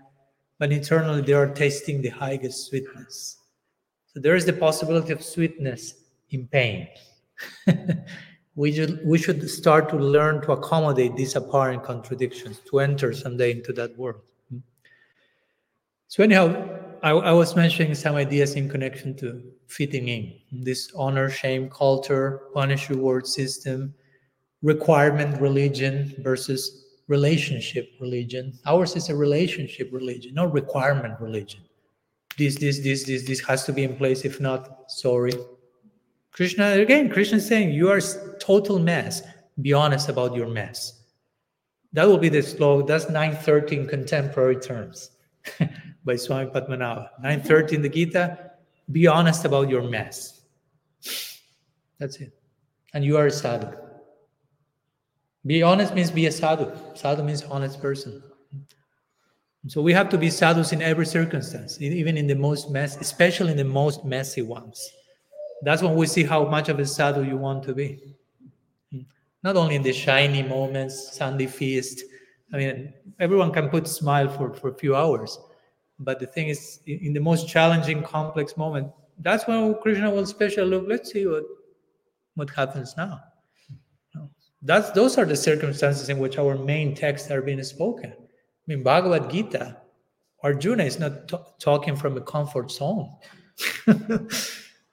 but 0.59 0.71
internally 0.71 1.21
they 1.21 1.33
are 1.33 1.47
tasting 1.47 2.01
the 2.01 2.09
highest 2.09 2.67
sweetness. 2.67 3.37
So 4.07 4.19
there 4.19 4.35
is 4.35 4.45
the 4.45 4.53
possibility 4.53 5.13
of 5.13 5.23
sweetness 5.23 5.93
in 6.31 6.47
pain. 6.47 6.87
we 8.55 8.73
should, 8.73 8.99
we 9.05 9.17
should 9.17 9.49
start 9.49 9.87
to 9.89 9.95
learn 9.95 10.41
to 10.41 10.53
accommodate 10.53 11.15
these 11.15 11.35
apparent 11.35 11.83
contradictions, 11.83 12.59
to 12.69 12.79
enter 12.79 13.13
someday 13.13 13.51
into 13.51 13.71
that 13.73 13.97
world. 13.97 14.21
Hmm. 14.49 14.57
So, 16.07 16.23
anyhow, 16.23 16.67
I, 17.03 17.11
I 17.11 17.31
was 17.31 17.55
mentioning 17.55 17.93
some 17.95 18.15
ideas 18.15 18.55
in 18.55 18.67
connection 18.67 19.15
to 19.17 19.43
fitting 19.67 20.07
in 20.07 20.33
this 20.51 20.91
honor, 20.95 21.29
shame 21.29 21.69
culture, 21.69 22.41
punish 22.53 22.89
reward 22.89 23.27
system, 23.27 23.93
requirement 24.61 25.39
religion 25.39 26.13
versus 26.19 26.85
relationship 27.07 27.91
religion. 27.99 28.57
Ours 28.65 28.95
is 28.95 29.09
a 29.09 29.15
relationship 29.15 29.89
religion, 29.91 30.33
not 30.33 30.53
requirement 30.53 31.19
religion. 31.19 31.61
This, 32.37 32.55
this, 32.55 32.79
this, 32.79 33.03
this, 33.05 33.25
this 33.25 33.39
has 33.41 33.65
to 33.65 33.73
be 33.73 33.83
in 33.83 33.95
place. 33.95 34.25
If 34.25 34.39
not, 34.39 34.91
sorry, 34.91 35.33
Krishna, 36.31 36.73
again, 36.73 37.09
Krishna 37.09 37.37
is 37.37 37.47
saying, 37.47 37.71
You 37.71 37.89
are 37.89 37.99
total 38.39 38.77
mess. 38.77 39.23
Be 39.59 39.73
honest 39.73 40.07
about 40.07 40.35
your 40.35 40.47
mess. 40.47 41.01
That 41.93 42.07
will 42.07 42.19
be 42.19 42.29
the 42.29 42.43
slogan. 42.43 42.85
That's 42.85 43.09
913 43.09 43.87
contemporary 43.87 44.57
terms 44.57 45.11
by 46.05 46.15
Swami 46.15 46.51
Padmanabha. 46.51 47.09
913 47.23 47.81
the 47.81 47.89
Gita, 47.89 48.51
be 48.91 49.07
honest 49.07 49.45
about 49.45 49.67
your 49.67 49.81
mess. 49.81 50.41
That's 51.97 52.17
it. 52.17 52.33
And 52.93 53.03
you 53.03 53.17
are 53.17 53.27
a 53.27 53.31
sadhu. 53.31 53.75
Be 55.47 55.63
honest 55.63 55.95
means 55.95 56.11
be 56.11 56.25
a 56.25 56.31
sadhu. 56.31 56.71
Sadhu 56.93 57.23
means 57.23 57.43
honest 57.43 57.81
person. 57.81 58.21
So 59.67 59.81
we 59.81 59.93
have 59.93 60.09
to 60.09 60.17
be 60.17 60.29
sadhus 60.29 60.73
in 60.73 60.81
every 60.81 61.05
circumstance, 61.05 61.81
even 61.81 62.17
in 62.17 62.27
the 62.27 62.35
most 62.35 62.69
mess, 62.69 62.97
especially 62.97 63.51
in 63.51 63.57
the 63.57 63.63
most 63.63 64.05
messy 64.05 64.41
ones. 64.41 64.91
That's 65.63 65.81
when 65.81 65.95
we 65.95 66.05
see 66.05 66.23
how 66.23 66.45
much 66.45 66.69
of 66.69 66.79
a 66.79 66.85
sadhu 66.85 67.23
you 67.23 67.37
want 67.37 67.63
to 67.63 67.73
be. 67.73 68.15
Not 69.43 69.55
only 69.55 69.75
in 69.75 69.83
the 69.83 69.93
shiny 69.93 70.43
moments, 70.43 71.17
Sunday 71.17 71.47
feast. 71.47 72.03
I 72.53 72.57
mean, 72.57 72.93
everyone 73.19 73.51
can 73.51 73.69
put 73.69 73.87
smile 73.87 74.29
for, 74.29 74.53
for 74.53 74.69
a 74.69 74.75
few 74.75 74.95
hours. 74.95 75.39
But 75.99 76.19
the 76.19 76.27
thing 76.27 76.49
is, 76.49 76.79
in 76.85 77.13
the 77.13 77.19
most 77.19 77.47
challenging, 77.47 78.03
complex 78.03 78.55
moment, 78.57 78.91
that's 79.19 79.47
when 79.47 79.73
Krishna 79.81 80.11
will 80.11 80.25
special 80.25 80.67
look. 80.67 80.85
Let's 80.87 81.11
see 81.11 81.25
what 81.25 81.43
what 82.35 82.49
happens 82.51 82.95
now. 82.95 83.19
That's 84.61 84.91
those 84.91 85.17
are 85.17 85.25
the 85.25 85.35
circumstances 85.35 86.09
in 86.09 86.19
which 86.19 86.37
our 86.37 86.57
main 86.57 86.95
texts 86.95 87.29
are 87.31 87.41
being 87.41 87.63
spoken. 87.63 88.11
I 88.11 88.65
mean, 88.65 88.83
Bhagavad 88.83 89.29
Gita, 89.29 89.77
Arjuna 90.43 90.83
is 90.83 90.99
not 90.99 91.27
t- 91.27 91.37
talking 91.59 91.95
from 91.95 92.17
a 92.17 92.21
comfort 92.21 92.71
zone. 92.71 93.15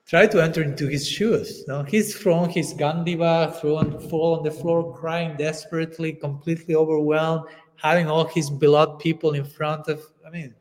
try 0.06 0.26
to 0.26 0.42
enter 0.42 0.62
into 0.62 0.86
his 0.86 1.08
shoes. 1.08 1.64
No? 1.66 1.82
He's 1.82 2.16
thrown 2.16 2.48
his 2.48 2.74
Gandiva, 2.74 3.58
thrown, 3.60 3.98
fall 4.08 4.36
on 4.38 4.44
the 4.44 4.50
floor, 4.50 4.94
crying 4.94 5.36
desperately, 5.36 6.12
completely 6.12 6.74
overwhelmed, 6.74 7.48
having 7.76 8.08
all 8.08 8.26
his 8.26 8.50
beloved 8.50 9.00
people 9.00 9.32
in 9.34 9.44
front 9.44 9.88
of. 9.88 10.02
I 10.26 10.30
mean, 10.30 10.54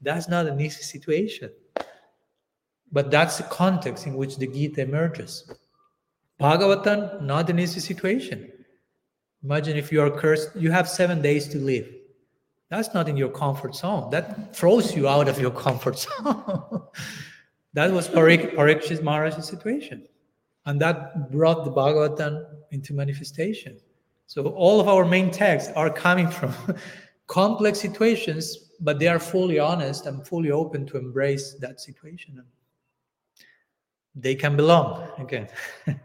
that's 0.00 0.28
not 0.28 0.46
an 0.46 0.60
easy 0.60 0.82
situation. 0.82 1.50
But 2.92 3.10
that's 3.10 3.38
the 3.38 3.44
context 3.44 4.06
in 4.06 4.14
which 4.14 4.36
the 4.36 4.46
Gita 4.46 4.82
emerges. 4.82 5.50
Bhagavatam, 6.40 7.22
not 7.22 7.50
an 7.50 7.58
easy 7.58 7.80
situation. 7.80 8.50
Imagine 9.44 9.76
if 9.76 9.92
you 9.92 10.00
are 10.00 10.10
cursed, 10.10 10.56
you 10.56 10.70
have 10.70 10.88
seven 10.88 11.20
days 11.20 11.46
to 11.48 11.58
live. 11.58 11.88
That's 12.70 12.94
not 12.94 13.08
in 13.08 13.16
your 13.16 13.28
comfort 13.28 13.74
zone. 13.74 14.10
That 14.10 14.56
throws 14.56 14.96
you 14.96 15.08
out 15.08 15.28
of 15.28 15.38
your 15.38 15.50
comfort 15.66 15.98
zone. 15.98 16.82
that 17.74 17.92
was 17.92 18.08
Parik, 18.08 18.54
Parikshit 18.54 19.02
Maharaj's 19.02 19.46
situation. 19.46 20.06
And 20.66 20.80
that 20.80 21.30
brought 21.30 21.64
the 21.64 21.70
Bhagavatam 21.70 22.46
into 22.70 22.94
manifestation. 22.94 23.78
So 24.26 24.46
all 24.46 24.80
of 24.80 24.88
our 24.88 25.04
main 25.04 25.30
texts 25.30 25.72
are 25.74 25.90
coming 25.90 26.28
from 26.30 26.54
complex 27.26 27.80
situations, 27.80 28.70
but 28.80 28.98
they 28.98 29.08
are 29.08 29.18
fully 29.18 29.58
honest 29.58 30.06
and 30.06 30.26
fully 30.26 30.50
open 30.50 30.86
to 30.86 30.96
embrace 30.96 31.54
that 31.60 31.80
situation. 31.80 32.42
They 34.14 34.34
can 34.34 34.56
belong 34.56 35.08
again. 35.18 35.48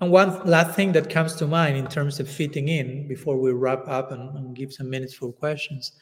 And 0.00 0.10
one 0.10 0.44
last 0.46 0.74
thing 0.74 0.92
that 0.92 1.10
comes 1.10 1.34
to 1.36 1.46
mind 1.46 1.76
in 1.76 1.86
terms 1.86 2.18
of 2.18 2.28
fitting 2.28 2.68
in 2.68 3.06
before 3.08 3.36
we 3.36 3.52
wrap 3.52 3.86
up 3.88 4.10
and, 4.10 4.36
and, 4.36 4.56
give 4.56 4.72
some 4.72 4.88
minutes 4.88 5.14
for 5.14 5.32
questions. 5.32 5.92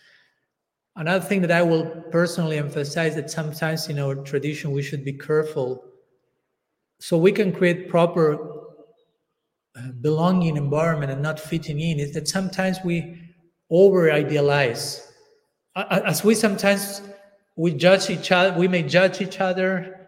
Another 0.97 1.25
thing 1.25 1.41
that 1.43 1.51
I 1.51 1.63
will 1.63 1.87
personally 2.11 2.59
emphasize 2.59 3.15
that 3.17 3.31
sometimes 3.31 3.89
in 3.89 3.99
our 3.99 4.15
tradition 4.15 4.71
we 4.73 4.83
should 4.83 5.05
be 5.05 5.13
careful 5.13 5.85
so 7.01 7.17
we 7.17 7.33
can 7.33 7.53
create 7.53 7.89
proper 7.89 8.37
uh, 9.77 9.93
belonging 10.01 10.57
environment 10.57 11.11
and 11.11 11.23
not 11.23 11.41
fitting 11.41 11.81
in 11.81 11.99
is 11.99 12.13
that 12.13 12.29
sometimes 12.29 12.79
we 12.85 13.19
over 13.71 14.13
idealize 14.13 15.13
as 15.77 16.25
we 16.25 16.35
sometimes 16.35 17.03
we 17.57 17.73
judge 17.73 18.11
each 18.11 18.33
other 18.33 18.59
we 18.59 18.69
may 18.69 18.83
judge 18.83 19.21
each 19.21 19.41
other 19.41 20.01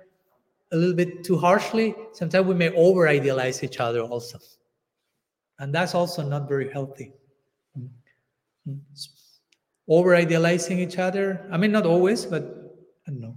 a 0.73 0.77
little 0.77 0.95
bit 0.95 1.23
too 1.23 1.37
harshly, 1.37 1.95
sometimes 2.13 2.47
we 2.47 2.55
may 2.55 2.71
over 2.71 3.07
idealize 3.07 3.63
each 3.63 3.79
other 3.79 4.01
also. 4.01 4.39
And 5.59 5.73
that's 5.73 5.95
also 5.95 6.27
not 6.27 6.49
very 6.49 6.73
healthy. 6.73 7.13
Over 9.87 10.17
idealizing 10.17 10.79
each 10.79 10.99
other, 10.99 11.47
I 11.53 11.59
mean, 11.59 11.73
not 11.73 11.85
always, 11.85 12.25
but 12.25 12.43
I 13.07 13.11
don't 13.11 13.21
know. 13.21 13.37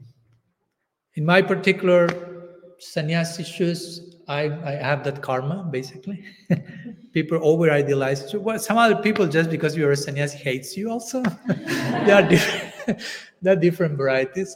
In 1.16 1.26
my 1.26 1.42
particular 1.42 2.08
sannyasi 2.80 3.44
shoes, 3.44 4.16
I, 4.28 4.44
I 4.44 4.72
have 4.72 5.04
that 5.04 5.22
karma 5.22 5.68
basically. 5.70 6.24
people 7.14 7.40
over 7.42 7.70
idealize 7.70 8.32
you. 8.32 8.40
Well, 8.40 8.60
some 8.60 8.78
other 8.78 8.96
people, 8.96 9.28
just 9.28 9.50
because 9.50 9.76
you're 9.76 9.92
a 9.92 9.98
sannyasi, 9.98 10.38
hates 10.38 10.78
you 10.78 10.90
also. 10.90 11.22
they 11.48 12.12
are 12.12 12.28
different, 12.28 12.65
are 13.46 13.56
different 13.56 13.98
varieties 13.98 14.56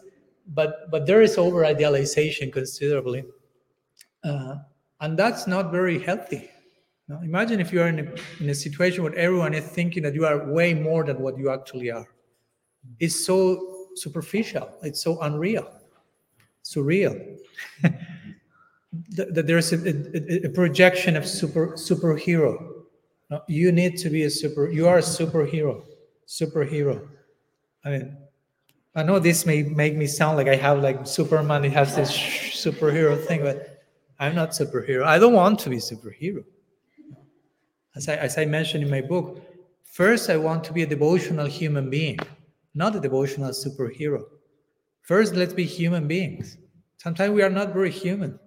but 0.54 0.90
but 0.90 1.06
there 1.06 1.22
is 1.22 1.38
over 1.38 1.66
idealization 1.66 2.52
considerably. 2.52 3.24
Uh, 4.24 4.56
and 5.02 5.18
that's 5.18 5.48
not 5.48 5.72
very 5.72 6.00
healthy. 6.00 6.50
Now, 7.08 7.22
imagine 7.22 7.60
if 7.60 7.72
you 7.72 7.82
are 7.82 7.88
in 7.88 8.00
a, 8.00 8.44
in 8.44 8.50
a 8.50 8.56
situation 8.56 9.04
where 9.04 9.16
everyone 9.16 9.54
is 9.54 9.66
thinking 9.66 10.04
that 10.04 10.14
you 10.14 10.26
are 10.26 10.52
way 10.52 10.74
more 10.74 11.04
than 11.04 11.20
what 11.20 11.38
you 11.38 11.50
actually 11.50 11.90
are. 11.90 12.06
It's 13.00 13.26
so 13.26 13.88
superficial. 13.96 14.70
It's 14.84 15.02
so 15.02 15.20
unreal. 15.22 15.72
Surreal. 16.64 17.38
That 19.12 19.46
there's 19.46 19.72
a, 19.72 19.78
a, 19.88 20.48
a, 20.48 20.50
projection 20.50 21.16
of 21.16 21.28
super 21.28 21.74
superhero. 21.74 22.86
You 23.48 23.72
need 23.72 23.98
to 23.98 24.10
be 24.10 24.24
a 24.24 24.32
super 24.32 24.68
you 24.72 24.88
are 24.88 24.98
a 24.98 25.02
superhero. 25.02 25.84
Superhero 26.28 27.08
i 27.86 27.90
mean 27.90 28.18
I 28.96 29.04
know 29.04 29.20
this 29.20 29.46
may 29.46 29.64
make 29.64 29.96
me 29.96 30.08
sound 30.08 30.38
like 30.38 30.48
I 30.48 30.56
have 30.56 30.82
like 30.82 31.06
Superman, 31.06 31.64
he 31.64 31.70
has 31.70 31.96
this 31.96 32.12
superhero 32.12 33.24
thing, 33.24 33.42
but 33.44 33.84
I'm 34.20 34.36
not 34.36 34.50
superhero. 34.52 35.06
I 35.06 35.20
don't 35.20 35.34
want 35.34 35.60
to 35.60 35.70
be 35.70 35.78
superhero. 35.78 36.44
As 37.96 38.10
I, 38.10 38.16
as 38.16 38.38
I 38.38 38.46
mentioned 38.46 38.84
in 38.84 38.90
my 38.90 39.02
book, 39.02 39.42
first 39.84 40.30
I 40.30 40.38
want 40.38 40.64
to 40.66 40.74
be 40.74 40.84
a 40.84 40.88
devotional 40.88 41.46
human 41.46 41.90
being, 41.90 42.20
not 42.74 42.96
a 42.96 43.00
devotional 43.00 43.52
superhero. 43.52 44.24
First, 45.02 45.36
let's 45.36 45.54
be 45.54 45.66
human 45.66 46.08
beings. 46.08 46.58
Sometimes 46.98 47.34
we 47.34 47.44
are 47.44 47.50
not 47.50 47.74
very 47.74 47.92
human. 47.92 48.40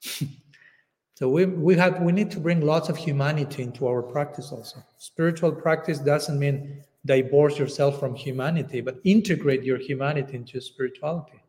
so 1.14 1.28
we, 1.28 1.46
we 1.46 1.74
have 1.76 2.00
we 2.02 2.12
need 2.12 2.30
to 2.30 2.40
bring 2.40 2.60
lots 2.60 2.88
of 2.88 2.96
humanity 2.96 3.62
into 3.62 3.86
our 3.86 4.02
practice 4.02 4.52
also. 4.52 4.82
Spiritual 4.98 5.52
practice 5.52 5.98
doesn't 5.98 6.38
mean 6.38 6.84
divorce 7.06 7.58
yourself 7.58 7.98
from 7.98 8.14
humanity, 8.14 8.80
but 8.80 9.00
integrate 9.04 9.62
your 9.62 9.78
humanity 9.78 10.36
into 10.36 10.60
spirituality. 10.60 11.40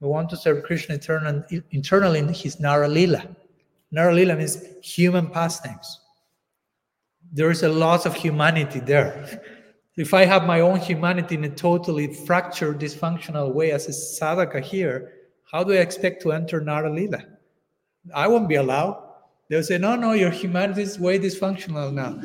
We 0.00 0.08
want 0.08 0.28
to 0.30 0.36
serve 0.36 0.64
Krishna 0.64 0.96
eternal, 0.96 1.44
internally 1.70 2.18
in 2.18 2.28
his 2.28 2.60
Nara 2.60 2.88
Lila. 2.88 3.26
Nara 3.90 4.14
Lila 4.14 4.36
means 4.36 4.58
human 4.82 5.28
pastimes. 5.28 6.00
There 7.32 7.50
is 7.50 7.62
a 7.62 7.68
lot 7.68 8.06
of 8.06 8.14
humanity 8.14 8.80
there. 8.80 9.42
If 9.96 10.12
I 10.12 10.26
have 10.26 10.44
my 10.44 10.60
own 10.60 10.78
humanity 10.78 11.36
in 11.36 11.44
a 11.44 11.48
totally 11.48 12.12
fractured, 12.12 12.78
dysfunctional 12.78 13.54
way 13.54 13.70
as 13.70 13.88
a 13.88 13.92
sadhaka 13.92 14.62
here, 14.62 15.14
how 15.50 15.64
do 15.64 15.72
I 15.72 15.78
expect 15.78 16.20
to 16.20 16.32
enter 16.32 16.60
Nara 16.60 16.92
Lila? 16.92 17.24
I 18.14 18.28
won't 18.28 18.46
be 18.46 18.56
allowed. 18.56 19.02
They'll 19.48 19.62
say, 19.62 19.78
no, 19.78 19.96
no, 19.96 20.12
your 20.12 20.30
humanity 20.30 20.82
is 20.82 21.00
way 21.00 21.18
dysfunctional 21.18 21.94
now 21.94 22.20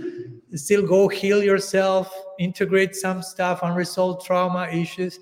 still 0.56 0.86
go 0.86 1.08
heal 1.08 1.43
yourself, 1.43 2.14
integrate 2.39 2.95
some 2.95 3.22
stuff, 3.22 3.60
unresolved 3.64 4.26
trauma 4.26 4.68
issues. 4.72 5.20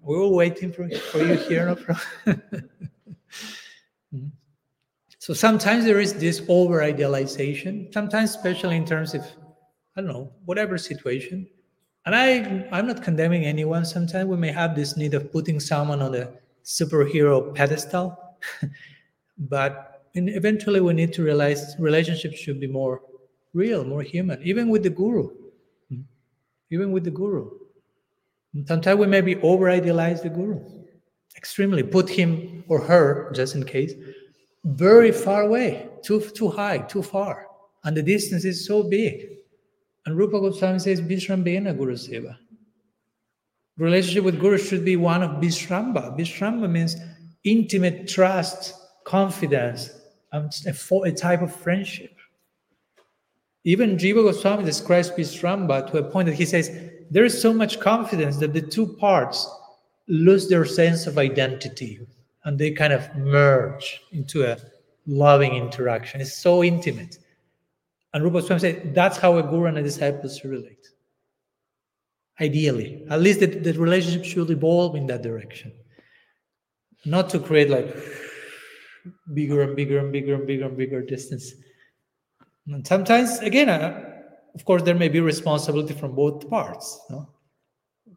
We 0.00 0.16
were 0.16 0.28
waiting 0.28 0.72
for, 0.72 0.88
for 0.88 1.18
you 1.18 1.34
here. 1.34 1.66
No 1.66 1.74
mm-hmm. 4.14 4.26
so 5.18 5.34
sometimes 5.34 5.84
there 5.84 6.00
is 6.00 6.14
this 6.14 6.42
over 6.48 6.82
idealization, 6.82 7.88
sometimes, 7.92 8.30
especially 8.30 8.76
in 8.76 8.84
terms 8.84 9.14
of, 9.14 9.22
I 9.96 10.00
don't 10.00 10.12
know, 10.12 10.32
whatever 10.44 10.78
situation. 10.78 11.46
And 12.06 12.14
I, 12.14 12.66
I'm 12.72 12.86
not 12.86 13.02
condemning 13.02 13.44
anyone. 13.44 13.84
Sometimes 13.84 14.26
we 14.26 14.36
may 14.36 14.52
have 14.52 14.74
this 14.74 14.96
need 14.96 15.14
of 15.14 15.30
putting 15.30 15.60
someone 15.60 16.02
on 16.02 16.14
a 16.14 16.30
superhero 16.64 17.54
pedestal. 17.54 18.16
but 19.38 20.04
eventually 20.14 20.80
we 20.80 20.92
need 20.92 21.12
to 21.14 21.22
realize 21.22 21.74
relationships 21.78 22.38
should 22.38 22.60
be 22.60 22.66
more 22.66 23.02
real, 23.52 23.84
more 23.84 24.02
human, 24.02 24.42
even 24.42 24.68
with 24.68 24.82
the 24.82 24.90
guru. 24.90 25.30
Hmm. 25.88 26.02
Even 26.70 26.92
with 26.92 27.04
the 27.04 27.10
guru. 27.10 27.50
Sometimes 28.66 28.98
we 28.98 29.06
maybe 29.06 29.36
over 29.36 29.70
idealize 29.70 30.22
the 30.22 30.28
guru 30.28 30.60
extremely, 31.36 31.82
put 31.82 32.08
him 32.08 32.64
or 32.68 32.80
her, 32.80 33.30
just 33.34 33.54
in 33.54 33.64
case, 33.64 33.94
very 34.64 35.12
far 35.12 35.42
away, 35.42 35.88
too, 36.02 36.20
too 36.20 36.48
high, 36.48 36.78
too 36.78 37.02
far. 37.02 37.46
And 37.84 37.96
the 37.96 38.02
distance 38.02 38.44
is 38.44 38.66
so 38.66 38.82
big. 38.82 39.26
And 40.06 40.16
Rupa 40.16 40.40
Goswami 40.40 40.78
says, 40.78 41.00
Vishrambena 41.00 41.76
Guru 41.76 41.94
Seva. 41.94 42.36
Relationship 43.76 44.24
with 44.24 44.38
Guru 44.38 44.58
should 44.58 44.84
be 44.84 44.96
one 44.96 45.22
of 45.22 45.42
Vishramba. 45.42 46.16
Vishramba 46.18 46.70
means 46.70 46.96
intimate 47.44 48.06
trust, 48.06 48.74
confidence, 49.04 49.90
and 50.32 50.52
a 50.66 51.12
type 51.12 51.42
of 51.42 51.54
friendship. 51.54 52.14
Even 53.64 53.96
Jiva 53.96 54.22
Goswami 54.22 54.64
describes 54.64 55.10
Vishramba 55.10 55.90
to 55.90 55.98
a 55.98 56.02
point 56.02 56.26
that 56.26 56.34
he 56.34 56.44
says 56.44 56.70
there 57.10 57.24
is 57.24 57.40
so 57.40 57.52
much 57.52 57.78
confidence 57.78 58.38
that 58.38 58.52
the 58.52 58.60
two 58.60 58.86
parts 58.86 59.48
lose 60.08 60.48
their 60.48 60.64
sense 60.64 61.06
of 61.06 61.18
identity 61.18 62.00
and 62.44 62.58
they 62.58 62.72
kind 62.72 62.92
of 62.92 63.14
merge 63.16 64.00
into 64.10 64.44
a 64.44 64.58
loving 65.06 65.54
interaction. 65.54 66.20
It's 66.20 66.38
so 66.38 66.64
intimate. 66.64 67.18
And 68.12 68.24
Rupa 68.24 68.40
Goswami 68.40 68.60
said 68.60 68.94
that's 68.94 69.16
how 69.16 69.38
a 69.38 69.42
guru 69.42 69.66
and 69.66 69.78
a 69.78 69.82
disciple 69.82 70.28
should 70.28 70.50
relate. 70.50 70.88
Ideally, 72.40 73.06
at 73.10 73.20
least 73.20 73.40
the, 73.40 73.46
the 73.46 73.74
relationship 73.74 74.24
should 74.24 74.50
evolve 74.50 74.96
in 74.96 75.06
that 75.06 75.22
direction. 75.22 75.72
Not 77.04 77.30
to 77.30 77.38
create 77.38 77.70
like 77.70 77.94
bigger 79.34 79.62
and 79.62 79.76
bigger 79.76 79.98
and 79.98 80.12
bigger 80.12 80.34
and 80.34 80.46
bigger 80.46 80.66
and 80.66 80.76
bigger 80.76 81.02
distance 81.02 81.52
and 82.66 82.86
sometimes, 82.86 83.38
again, 83.40 83.68
uh, 83.68 84.04
of 84.54 84.64
course, 84.64 84.82
there 84.82 84.94
may 84.94 85.08
be 85.08 85.20
responsibility 85.20 85.94
from 85.94 86.14
both 86.14 86.48
parts. 86.48 87.00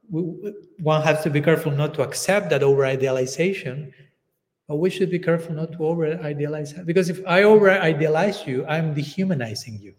One 0.10 1.02
has 1.02 1.24
to 1.24 1.30
be 1.30 1.42
careful 1.42 1.72
not 1.72 1.94
to 1.96 2.04
accept 2.04 2.50
that 2.52 2.62
over 2.62 2.86
idealization, 2.86 3.94
but 4.68 4.76
we 4.78 4.90
should 4.90 5.10
be 5.10 5.20
careful 5.20 5.56
not 5.56 5.72
to 5.74 5.86
over 5.86 6.20
idealize. 6.22 6.74
Because 6.74 7.10
if 7.10 7.26
I 7.26 7.44
over 7.44 7.72
idealize 7.72 8.46
you, 8.46 8.66
I'm 8.68 8.94
dehumanizing 8.94 9.80
you. 9.82 9.94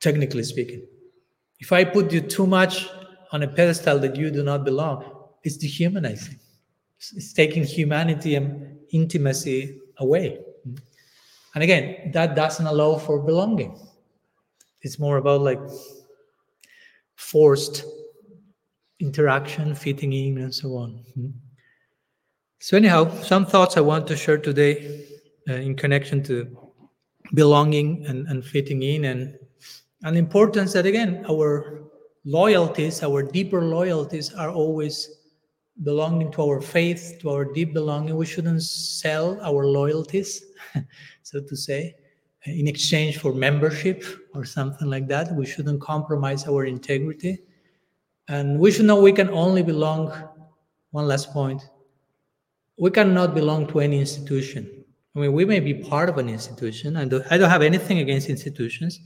Technically 0.00 0.44
speaking, 0.44 0.86
if 1.60 1.72
I 1.72 1.84
put 1.84 2.12
you 2.12 2.20
too 2.20 2.46
much 2.46 2.88
on 3.32 3.42
a 3.42 3.48
pedestal 3.48 3.98
that 4.00 4.16
you 4.16 4.30
do 4.30 4.42
not 4.42 4.64
belong, 4.64 5.04
it's 5.42 5.56
dehumanizing. 5.56 6.38
It's 6.98 7.32
taking 7.32 7.64
humanity 7.64 8.36
and 8.36 8.78
intimacy 8.90 9.80
away. 9.98 10.40
And 11.54 11.62
again, 11.62 12.10
that 12.12 12.34
doesn't 12.34 12.66
allow 12.66 12.98
for 12.98 13.20
belonging. 13.20 13.78
It's 14.82 14.98
more 14.98 15.18
about 15.18 15.40
like 15.40 15.60
forced 17.16 17.84
interaction, 19.00 19.74
fitting 19.74 20.12
in, 20.12 20.38
and 20.38 20.54
so 20.54 20.76
on. 20.76 21.04
Hmm. 21.14 21.30
So, 22.58 22.76
anyhow, 22.76 23.10
some 23.22 23.44
thoughts 23.46 23.76
I 23.76 23.82
want 23.82 24.06
to 24.06 24.16
share 24.16 24.38
today 24.38 25.04
uh, 25.48 25.54
in 25.54 25.76
connection 25.76 26.22
to 26.24 26.56
belonging 27.34 28.06
and, 28.06 28.26
and 28.28 28.44
fitting 28.44 28.82
in, 28.82 29.04
and 29.04 29.38
an 30.02 30.16
importance 30.16 30.72
that, 30.72 30.86
again, 30.86 31.24
our 31.28 31.82
loyalties, 32.24 33.02
our 33.02 33.22
deeper 33.22 33.62
loyalties, 33.62 34.32
are 34.34 34.50
always 34.50 35.10
belonging 35.82 36.30
to 36.32 36.42
our 36.42 36.60
faith, 36.60 37.18
to 37.20 37.30
our 37.30 37.44
deep 37.44 37.74
belonging. 37.74 38.16
We 38.16 38.26
shouldn't 38.26 38.62
sell 38.62 39.40
our 39.42 39.66
loyalties, 39.66 40.42
so 41.22 41.40
to 41.40 41.56
say, 41.56 41.94
in 42.46 42.68
exchange 42.68 43.18
for 43.18 43.32
membership 43.32 44.04
or 44.34 44.44
something 44.44 44.88
like 44.88 45.08
that. 45.08 45.34
We 45.34 45.46
shouldn't 45.46 45.80
compromise 45.80 46.46
our 46.46 46.66
integrity. 46.66 47.38
And 48.28 48.58
we 48.58 48.70
should 48.70 48.86
know 48.86 49.00
we 49.00 49.12
can 49.12 49.30
only 49.30 49.62
belong, 49.62 50.12
one 50.90 51.06
last 51.06 51.32
point, 51.32 51.62
we 52.76 52.90
cannot 52.90 53.34
belong 53.34 53.66
to 53.68 53.80
any 53.80 54.00
institution. 54.00 54.84
I 55.14 55.20
mean, 55.20 55.32
we 55.32 55.44
may 55.44 55.60
be 55.60 55.74
part 55.74 56.08
of 56.08 56.18
an 56.18 56.28
institution. 56.28 56.94
Don't, 57.08 57.24
I 57.30 57.38
don't 57.38 57.50
have 57.50 57.62
anything 57.62 57.98
against 57.98 58.28
institutions, 58.28 59.00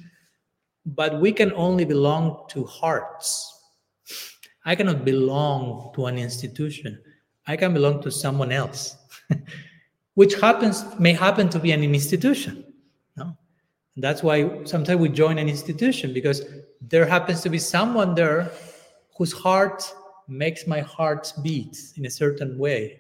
but 0.87 1.21
we 1.21 1.33
can 1.33 1.53
only 1.53 1.85
belong 1.85 2.45
to 2.51 2.65
hearts. 2.65 3.55
I 4.65 4.75
cannot 4.75 5.05
belong 5.05 5.93
to 5.95 6.07
an 6.07 6.17
institution. 6.17 6.99
I 7.47 7.57
can 7.57 7.75
belong 7.75 8.03
to 8.03 8.11
someone 8.11 8.53
else, 8.53 8.97
which 10.19 10.35
happens 10.35 10.85
may 10.99 11.13
happen 11.13 11.49
to 11.49 11.61
be 11.61 11.71
an 11.71 11.85
institution. 11.85 12.65
No? 13.17 13.37
that's 13.99 14.21
why 14.21 14.65
sometimes 14.65 15.01
we 15.01 15.09
join 15.09 15.39
an 15.39 15.49
institution 15.49 16.13
because 16.13 16.43
there 16.81 17.07
happens 17.07 17.41
to 17.43 17.49
be 17.49 17.61
someone 17.61 18.17
there 18.17 18.51
whose 19.17 19.33
heart 19.33 19.81
makes 20.27 20.67
my 20.67 20.81
heart 20.81 21.33
beat 21.45 21.77
in 21.97 22.05
a 22.05 22.11
certain 22.11 22.59
way. 22.59 22.99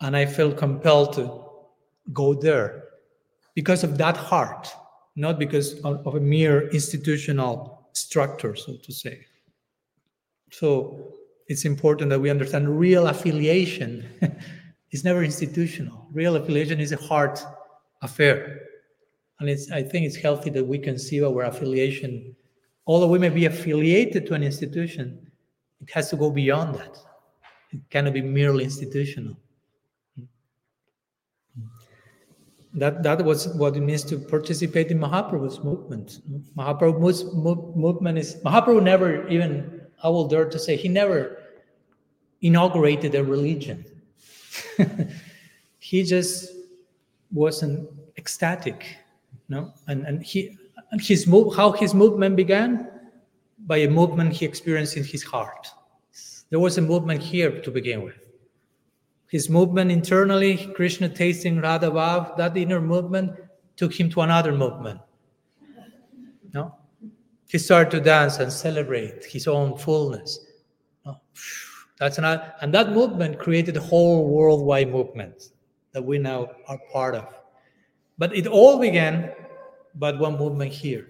And 0.00 0.16
I 0.16 0.26
feel 0.26 0.52
compelled 0.52 1.12
to 1.14 1.24
go 2.12 2.34
there 2.34 2.84
because 3.56 3.82
of 3.82 3.98
that 3.98 4.16
heart, 4.16 4.72
not 5.16 5.40
because 5.40 5.80
of, 5.80 6.06
of 6.06 6.14
a 6.14 6.20
mere 6.20 6.68
institutional 6.68 7.88
structure, 7.94 8.54
so 8.54 8.76
to 8.76 8.92
say. 8.92 9.26
So 10.52 11.14
it's 11.48 11.64
important 11.64 12.10
that 12.10 12.20
we 12.20 12.30
understand 12.30 12.78
real 12.78 13.08
affiliation 13.08 14.06
is 14.90 15.04
never 15.04 15.22
institutional. 15.22 16.06
Real 16.12 16.36
affiliation 16.36 16.80
is 16.80 16.92
a 16.92 16.96
heart 16.96 17.44
affair. 18.02 18.62
And 19.40 19.48
it's, 19.48 19.70
I 19.70 19.82
think 19.82 20.06
it's 20.06 20.16
healthy 20.16 20.50
that 20.50 20.66
we 20.66 20.78
conceive 20.78 21.24
our 21.24 21.42
affiliation, 21.44 22.34
although 22.86 23.08
we 23.08 23.18
may 23.18 23.28
be 23.28 23.44
affiliated 23.44 24.26
to 24.26 24.34
an 24.34 24.42
institution, 24.42 25.30
it 25.80 25.90
has 25.90 26.10
to 26.10 26.16
go 26.16 26.30
beyond 26.30 26.74
that. 26.74 26.98
It 27.70 27.80
cannot 27.90 28.14
be 28.14 28.22
merely 28.22 28.64
institutional. 28.64 29.36
That, 32.74 33.02
that 33.02 33.24
was 33.24 33.48
what 33.48 33.76
it 33.76 33.80
means 33.80 34.04
to 34.04 34.18
participate 34.18 34.90
in 34.90 34.98
Mahaprabhu's 34.98 35.62
movement. 35.64 36.20
Mahaprabhu's 36.56 37.24
movement 37.34 38.18
is, 38.18 38.36
Mahaprabhu 38.36 38.82
never 38.82 39.26
even, 39.28 39.82
I 40.02 40.08
will 40.08 40.28
dare 40.28 40.48
to 40.48 40.58
say, 40.58 40.76
he 40.76 40.88
never 40.88 41.38
inaugurated 42.40 43.14
a 43.14 43.24
religion. 43.24 43.84
he 45.78 46.02
just 46.02 46.52
wasn't 47.32 47.88
ecstatic, 48.16 48.96
no? 49.48 49.72
And, 49.86 50.06
and 50.06 50.22
he, 50.22 50.56
and 50.90 51.00
his 51.00 51.26
move, 51.26 51.54
how 51.56 51.72
his 51.72 51.94
movement 51.94 52.36
began 52.36 52.88
by 53.66 53.78
a 53.78 53.88
movement 53.88 54.32
he 54.32 54.44
experienced 54.44 54.96
in 54.96 55.04
his 55.04 55.22
heart. 55.22 55.68
There 56.50 56.60
was 56.60 56.78
a 56.78 56.82
movement 56.82 57.22
here 57.22 57.60
to 57.60 57.70
begin 57.70 58.02
with. 58.02 58.16
His 59.30 59.50
movement 59.50 59.90
internally, 59.90 60.72
Krishna 60.74 61.08
tasting 61.08 61.60
Radha 61.60 61.90
Bhav, 61.90 62.36
that 62.38 62.56
inner 62.56 62.80
movement 62.80 63.32
took 63.76 63.92
him 63.92 64.08
to 64.10 64.22
another 64.22 64.52
movement. 64.52 65.00
No? 66.54 66.74
He 67.46 67.58
started 67.58 67.90
to 67.90 68.00
dance 68.00 68.38
and 68.38 68.50
celebrate 68.50 69.24
his 69.24 69.46
own 69.46 69.76
fullness. 69.76 70.40
No? 71.04 71.20
That's 71.98 72.18
not, 72.18 72.56
and 72.60 72.72
that 72.74 72.92
movement 72.92 73.38
created 73.38 73.76
a 73.76 73.80
whole 73.80 74.28
worldwide 74.28 74.90
movement 74.90 75.50
that 75.92 76.02
we 76.02 76.18
now 76.18 76.50
are 76.68 76.78
part 76.92 77.14
of. 77.14 77.26
But 78.18 78.36
it 78.36 78.46
all 78.46 78.78
began 78.78 79.32
by 79.94 80.12
one 80.12 80.38
movement 80.38 80.72
here. 80.72 81.06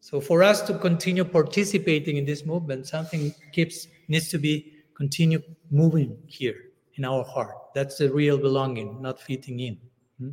So 0.00 0.20
for 0.20 0.42
us 0.42 0.62
to 0.62 0.78
continue 0.78 1.24
participating 1.24 2.16
in 2.16 2.24
this 2.24 2.44
movement, 2.44 2.86
something 2.86 3.34
keeps 3.52 3.88
needs 4.08 4.28
to 4.28 4.38
be 4.38 4.72
continue 4.94 5.42
moving 5.70 6.16
here 6.26 6.56
in 6.94 7.04
our 7.04 7.24
heart. 7.24 7.56
That's 7.74 7.98
the 7.98 8.12
real 8.12 8.38
belonging, 8.38 9.02
not 9.02 9.20
fitting 9.20 9.60
in. 9.60 9.78
Hmm? 10.18 10.30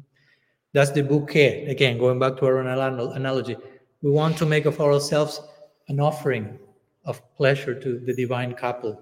That's 0.73 0.91
the 0.91 1.03
bouquet. 1.03 1.65
Again, 1.65 1.97
going 1.97 2.19
back 2.19 2.37
to 2.37 2.45
our 2.45 2.59
analogy, 2.59 3.57
we 4.01 4.11
want 4.11 4.37
to 4.37 4.45
make 4.45 4.65
of 4.65 4.79
ourselves 4.79 5.41
an 5.87 5.99
offering 5.99 6.59
of 7.05 7.21
pleasure 7.35 7.73
to 7.79 7.99
the 7.99 8.13
divine 8.13 8.53
couple? 8.53 9.01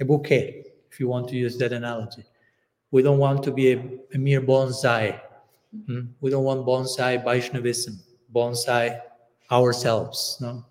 A 0.00 0.04
bouquet, 0.04 0.64
if 0.90 1.00
you 1.00 1.08
want 1.08 1.28
to 1.28 1.36
use 1.36 1.56
that 1.58 1.72
analogy. 1.72 2.24
We 2.90 3.02
don't 3.02 3.18
want 3.18 3.42
to 3.44 3.50
be 3.50 3.72
a, 3.72 3.78
a 4.14 4.18
mere 4.18 4.40
bonsai. 4.40 5.20
Hmm? 5.86 6.00
We 6.20 6.30
don't 6.30 6.44
want 6.44 6.64
bonsai 6.66 7.24
Vaishnavism, 7.24 7.98
bonsai 8.32 9.00
ourselves. 9.50 10.38
No? 10.40 10.64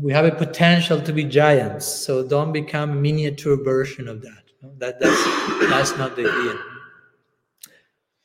We 0.00 0.12
have 0.12 0.24
a 0.24 0.30
potential 0.30 1.00
to 1.00 1.12
be 1.12 1.24
giants, 1.24 1.86
so 1.86 2.26
don't 2.26 2.52
become 2.52 2.90
a 2.90 2.94
miniature 2.94 3.56
version 3.62 4.06
of 4.08 4.22
that. 4.22 4.44
No? 4.62 4.72
That 4.78 5.00
that's 5.00 5.24
that's 5.68 5.98
not 5.98 6.14
the 6.14 6.30
idea. 6.30 6.54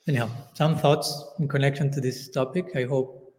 Anyhow, 0.08 0.30
some 0.54 0.78
thoughts 0.78 1.10
in 1.40 1.48
connection 1.48 1.92
to 1.92 2.00
this 2.00 2.30
topic. 2.30 2.76
I 2.76 2.84
hope 2.84 3.34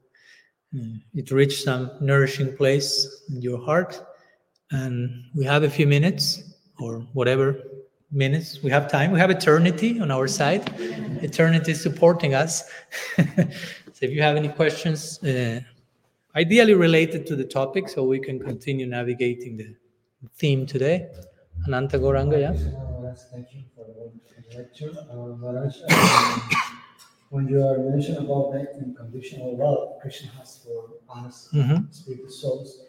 uh, 0.76 0.98
it 1.14 1.30
reached 1.30 1.62
some 1.62 1.92
nourishing 2.00 2.56
place 2.56 3.22
in 3.30 3.40
your 3.40 3.64
heart. 3.64 4.02
And 4.70 5.24
we 5.34 5.44
have 5.44 5.62
a 5.62 5.70
few 5.70 5.86
minutes 5.86 6.42
or 6.78 7.00
whatever 7.12 7.56
minutes 8.10 8.62
we 8.62 8.70
have 8.70 8.90
time. 8.90 9.12
We 9.12 9.18
have 9.18 9.30
eternity 9.30 10.00
on 10.00 10.10
our 10.10 10.28
side. 10.28 10.70
Eternity 11.22 11.72
is 11.72 11.80
supporting 11.80 12.34
us. 12.34 12.70
so 13.16 14.00
if 14.02 14.10
you 14.10 14.22
have 14.22 14.36
any 14.36 14.48
questions. 14.48 15.22
Uh, 15.22 15.60
ideally 16.34 16.74
related 16.74 17.26
to 17.26 17.34
the 17.34 17.44
topic 17.44 17.88
so 17.88 18.04
we 18.04 18.20
can 18.20 18.38
continue 18.38 18.86
navigating 18.86 19.56
the 19.56 19.74
theme 20.36 20.66
today. 20.66 21.08
Ananta 21.66 21.98
Goranga, 21.98 22.38
yeah? 22.40 22.52
Thank 23.32 23.46
you 23.54 23.62
for 23.74 23.84
the 23.96 24.56
lecture. 24.56 24.92
Maharaj, 25.40 25.74
when 27.30 27.48
you 27.48 27.60
are 27.68 27.78
mentioning 27.78 28.20
about 28.26 28.52
the 28.52 28.60
unconditional 28.82 29.56
love 29.56 30.00
Krishna 30.00 30.30
has 30.38 30.60
for 30.64 30.78
us, 31.18 31.48
mm-hmm. 31.52 31.90
spiritual 31.90 32.30
souls, 32.30 32.80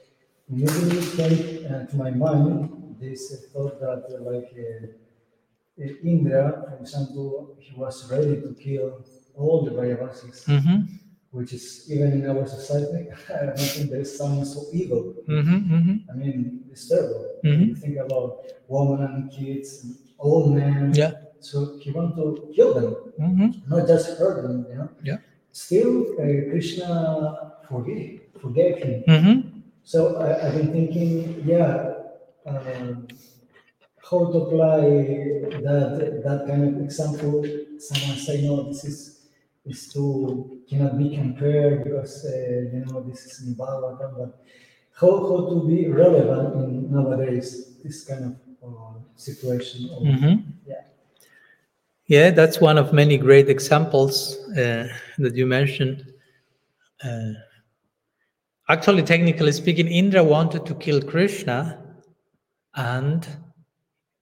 immediately 0.50 1.02
came 1.18 1.66
uh, 1.74 1.86
to 1.86 1.96
my 1.96 2.12
mind 2.12 2.98
this 3.00 3.46
thought 3.54 3.80
that 3.80 4.04
uh, 4.12 4.24
like 4.30 4.52
uh, 4.58 5.94
Indra, 6.04 6.66
for 6.68 6.78
example, 6.82 7.56
he 7.60 7.74
was 7.80 8.12
ready 8.12 8.42
to 8.42 8.54
kill 8.60 9.06
all 9.36 9.64
the 9.64 9.72
Brajavasis. 9.72 10.46
Mm-hmm 10.46 10.96
which 11.32 11.54
is 11.54 11.86
even 11.92 12.12
in 12.14 12.30
our 12.30 12.48
society, 12.48 13.08
I 13.30 13.46
don't 13.46 13.60
think 13.60 13.92
there 13.92 14.02
is 14.02 14.18
someone 14.18 14.46
so 14.46 14.64
evil. 14.74 15.16
Mm-hmm, 15.28 15.74
mm-hmm. 15.74 16.12
I 16.12 16.16
mean, 16.16 16.64
it's 16.72 16.90
terrible. 16.90 17.40
Mm-hmm. 17.46 17.64
You 17.64 17.76
think 17.76 17.98
about 17.98 18.46
women, 18.68 19.06
and 19.06 19.32
kids, 19.32 19.86
old 20.18 20.56
men. 20.56 20.94
Yeah. 20.94 21.12
So 21.40 21.78
he 21.80 21.92
wanted 21.92 22.16
to 22.16 22.52
kill 22.56 22.74
them, 22.74 22.96
mm-hmm. 23.20 23.70
not 23.70 23.88
just 23.88 24.18
hurt 24.18 24.42
them. 24.42 24.66
You 24.70 24.76
know. 24.76 24.90
Yeah. 25.04 25.18
Still, 25.52 26.14
uh, 26.14 26.50
Krishna 26.52 27.54
forgave, 27.68 28.22
forgave 28.42 28.78
him. 28.78 29.04
So 29.90 30.22
I, 30.22 30.46
have 30.46 30.54
been 30.54 30.72
thinking, 30.72 31.42
yeah, 31.44 31.94
um, 32.46 33.08
how 34.08 34.20
to 34.32 34.38
apply 34.38 34.82
that 35.66 36.22
that 36.24 36.46
kind 36.48 36.64
of 36.70 36.84
example. 36.84 37.44
Someone 37.80 38.18
say, 38.18 38.46
no, 38.46 38.70
this 38.70 38.84
is 38.86 39.26
is 39.66 39.92
to 39.94 40.62
cannot 40.70 40.96
be 41.00 41.18
compared 41.18 41.86
because 41.86 42.24
uh, 42.24 42.70
you 42.72 42.86
know 42.86 43.02
this 43.02 43.26
is 43.26 43.48
in 43.48 43.56
but 43.56 44.46
how, 44.94 45.10
how 45.28 45.50
to 45.50 45.68
be 45.68 45.88
relevant 45.88 46.54
in 46.54 46.92
nowadays 46.92 47.74
this 47.84 48.04
kind 48.04 48.26
of 48.26 48.34
uh, 48.62 48.94
situation. 49.16 49.90
Of, 49.90 50.04
mm-hmm. 50.04 50.36
Yeah. 50.68 50.84
Yeah, 52.06 52.30
that's 52.30 52.62
one 52.62 52.78
of 52.78 52.94
many 52.94 53.18
great 53.18 53.50
examples 53.50 54.38
uh, 54.56 54.88
that 55.18 55.36
you 55.36 55.48
mentioned. 55.48 56.14
Uh, 57.04 57.34
actually, 58.70 59.04
technically 59.04 59.52
speaking, 59.52 59.88
Indra 59.88 60.24
wanted 60.24 60.66
to 60.66 60.76
kill 60.76 61.02
Krishna, 61.02 61.84
and 62.76 63.28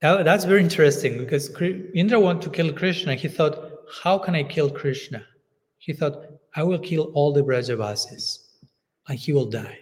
that, 0.01 0.25
that's 0.25 0.45
very 0.45 0.61
interesting 0.61 1.17
because 1.17 1.49
Indra 1.93 2.19
wanted 2.19 2.41
to 2.43 2.49
kill 2.49 2.73
Krishna. 2.73 3.15
He 3.15 3.27
thought, 3.27 3.71
how 4.01 4.17
can 4.17 4.35
I 4.35 4.43
kill 4.43 4.69
Krishna? 4.69 5.23
He 5.77 5.93
thought, 5.93 6.25
I 6.55 6.63
will 6.63 6.79
kill 6.79 7.11
all 7.13 7.31
the 7.31 7.43
Brajavasis 7.43 8.39
and 9.07 9.17
he 9.17 9.31
will 9.31 9.45
die. 9.45 9.77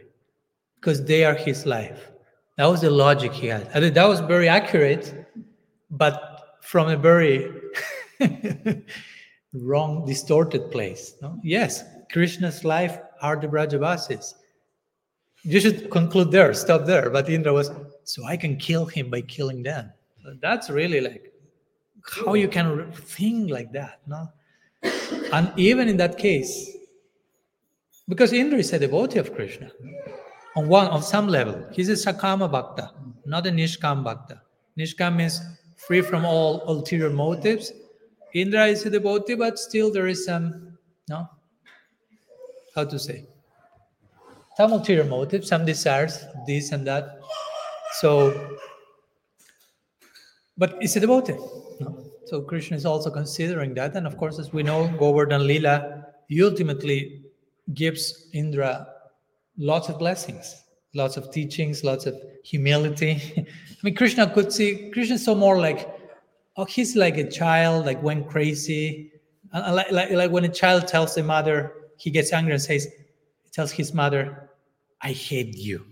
because 0.86 1.04
they 1.04 1.26
are 1.26 1.34
his 1.34 1.66
life. 1.66 2.12
That 2.58 2.68
was 2.68 2.82
the 2.82 2.92
logic 2.92 3.34
he 3.34 3.48
had. 3.48 3.68
I 3.74 3.80
mean, 3.80 3.94
that 3.96 4.08
was 4.08 4.20
very 4.20 4.48
accurate, 4.48 5.28
but 5.90 6.58
from 6.62 6.90
a 6.90 6.96
very 6.96 7.52
wrong, 9.54 10.06
distorted 10.06 10.70
place. 10.70 11.16
No? 11.24 11.40
Yes, 11.44 11.84
Krishna's 12.12 12.64
life 12.64 13.00
are 13.24 13.36
the 13.36 13.48
Brajavasis. 13.48 14.36
You 15.46 15.60
should 15.60 15.92
conclude 15.92 16.32
there, 16.32 16.54
stop 16.56 16.86
there. 16.86 17.12
But 17.12 17.30
Indra 17.30 17.54
was, 17.54 17.70
so 18.04 18.26
I 18.26 18.36
can 18.36 18.58
kill 18.58 18.86
him 18.86 19.12
by 19.12 19.22
killing 19.22 19.62
them. 19.62 19.92
So 20.24 20.34
that's 20.42 20.72
really 20.72 21.02
like 21.02 21.32
how 22.26 22.34
you 22.34 22.48
can 22.48 22.92
think 22.92 23.52
like 23.52 23.72
that, 23.74 24.00
no? 24.08 24.28
And 25.32 25.52
even 25.56 25.88
in 25.88 25.98
that 25.98 26.18
case, 26.18 26.76
because 28.08 28.34
Indra 28.34 28.58
is 28.58 28.74
a 28.74 28.80
devotee 28.80 29.20
of 29.20 29.36
Krishna, 29.36 29.72
on 30.56 30.68
one 30.68 30.88
on 30.88 31.04
some 31.04 31.28
level, 31.28 31.64
he's 31.72 31.90
a 31.90 31.94
Sakama 31.94 32.52
Bhakta, 32.52 32.92
not 33.26 33.46
a 33.46 33.52
Nishkam 33.52 34.04
Bhakta. 34.04 34.42
Nishkam 34.80 35.16
means 35.16 35.42
free 35.78 36.02
from 36.02 36.26
all 36.26 36.64
ulterior 36.68 37.12
motives. 37.12 37.72
Indra 38.34 38.66
is 38.66 38.86
a 38.86 38.90
devotee, 38.90 39.36
but 39.36 39.60
still 39.60 39.92
there 39.92 40.08
is 40.08 40.26
some, 40.26 40.78
no, 41.08 41.30
how 42.74 42.84
to 42.84 42.98
say, 42.98 43.26
some 44.58 44.72
ulterior 44.72 45.04
motives, 45.04 45.50
some 45.50 45.66
desires, 45.66 46.26
this 46.48 46.72
and 46.72 46.88
that. 46.88 47.20
So, 48.00 48.58
but 50.58 50.78
it's 50.82 50.96
a 50.96 51.00
devotee. 51.00 51.38
No? 51.80 52.06
So 52.26 52.42
Krishna 52.42 52.78
is 52.78 52.86
also 52.86 53.12
considering 53.12 53.74
that, 53.76 53.96
and 53.96 54.08
of 54.08 54.18
course, 54.18 54.40
as 54.40 54.52
we 54.52 54.64
know, 54.64 54.88
Govardhan 54.98 55.46
Lila 55.46 56.06
ultimately 56.42 57.22
gives 57.74 58.30
Indra 58.34 58.88
lots 59.58 59.90
of 59.90 60.00
blessings, 60.00 60.64
lots 60.94 61.18
of 61.18 61.32
teachings, 61.32 61.84
lots 61.84 62.06
of 62.06 62.16
humility. 62.44 63.22
I 63.38 63.46
mean, 63.84 63.96
Krishna 63.96 64.30
could 64.30 64.52
see 64.52 64.90
Krishna 64.92 65.20
so 65.20 65.36
more 65.36 65.60
like, 65.60 65.88
oh, 66.58 66.66
he's 66.66 66.96
like 66.96 67.18
a 67.18 67.30
child, 67.30 67.86
like 67.86 68.02
went 68.02 68.28
crazy, 68.30 69.12
uh, 69.54 69.72
like, 69.74 69.92
like 69.92 70.12
like 70.12 70.32
when 70.32 70.46
a 70.46 70.50
child 70.50 70.88
tells 70.88 71.16
a 71.18 71.24
mother, 71.24 71.74
he 71.98 72.10
gets 72.10 72.34
angry 72.34 72.54
and 72.54 72.62
says, 72.62 72.88
tells 73.52 73.72
his 73.72 73.94
mother, 73.94 74.45
"I 75.06 75.12
hate 75.14 75.56
you." 75.56 75.86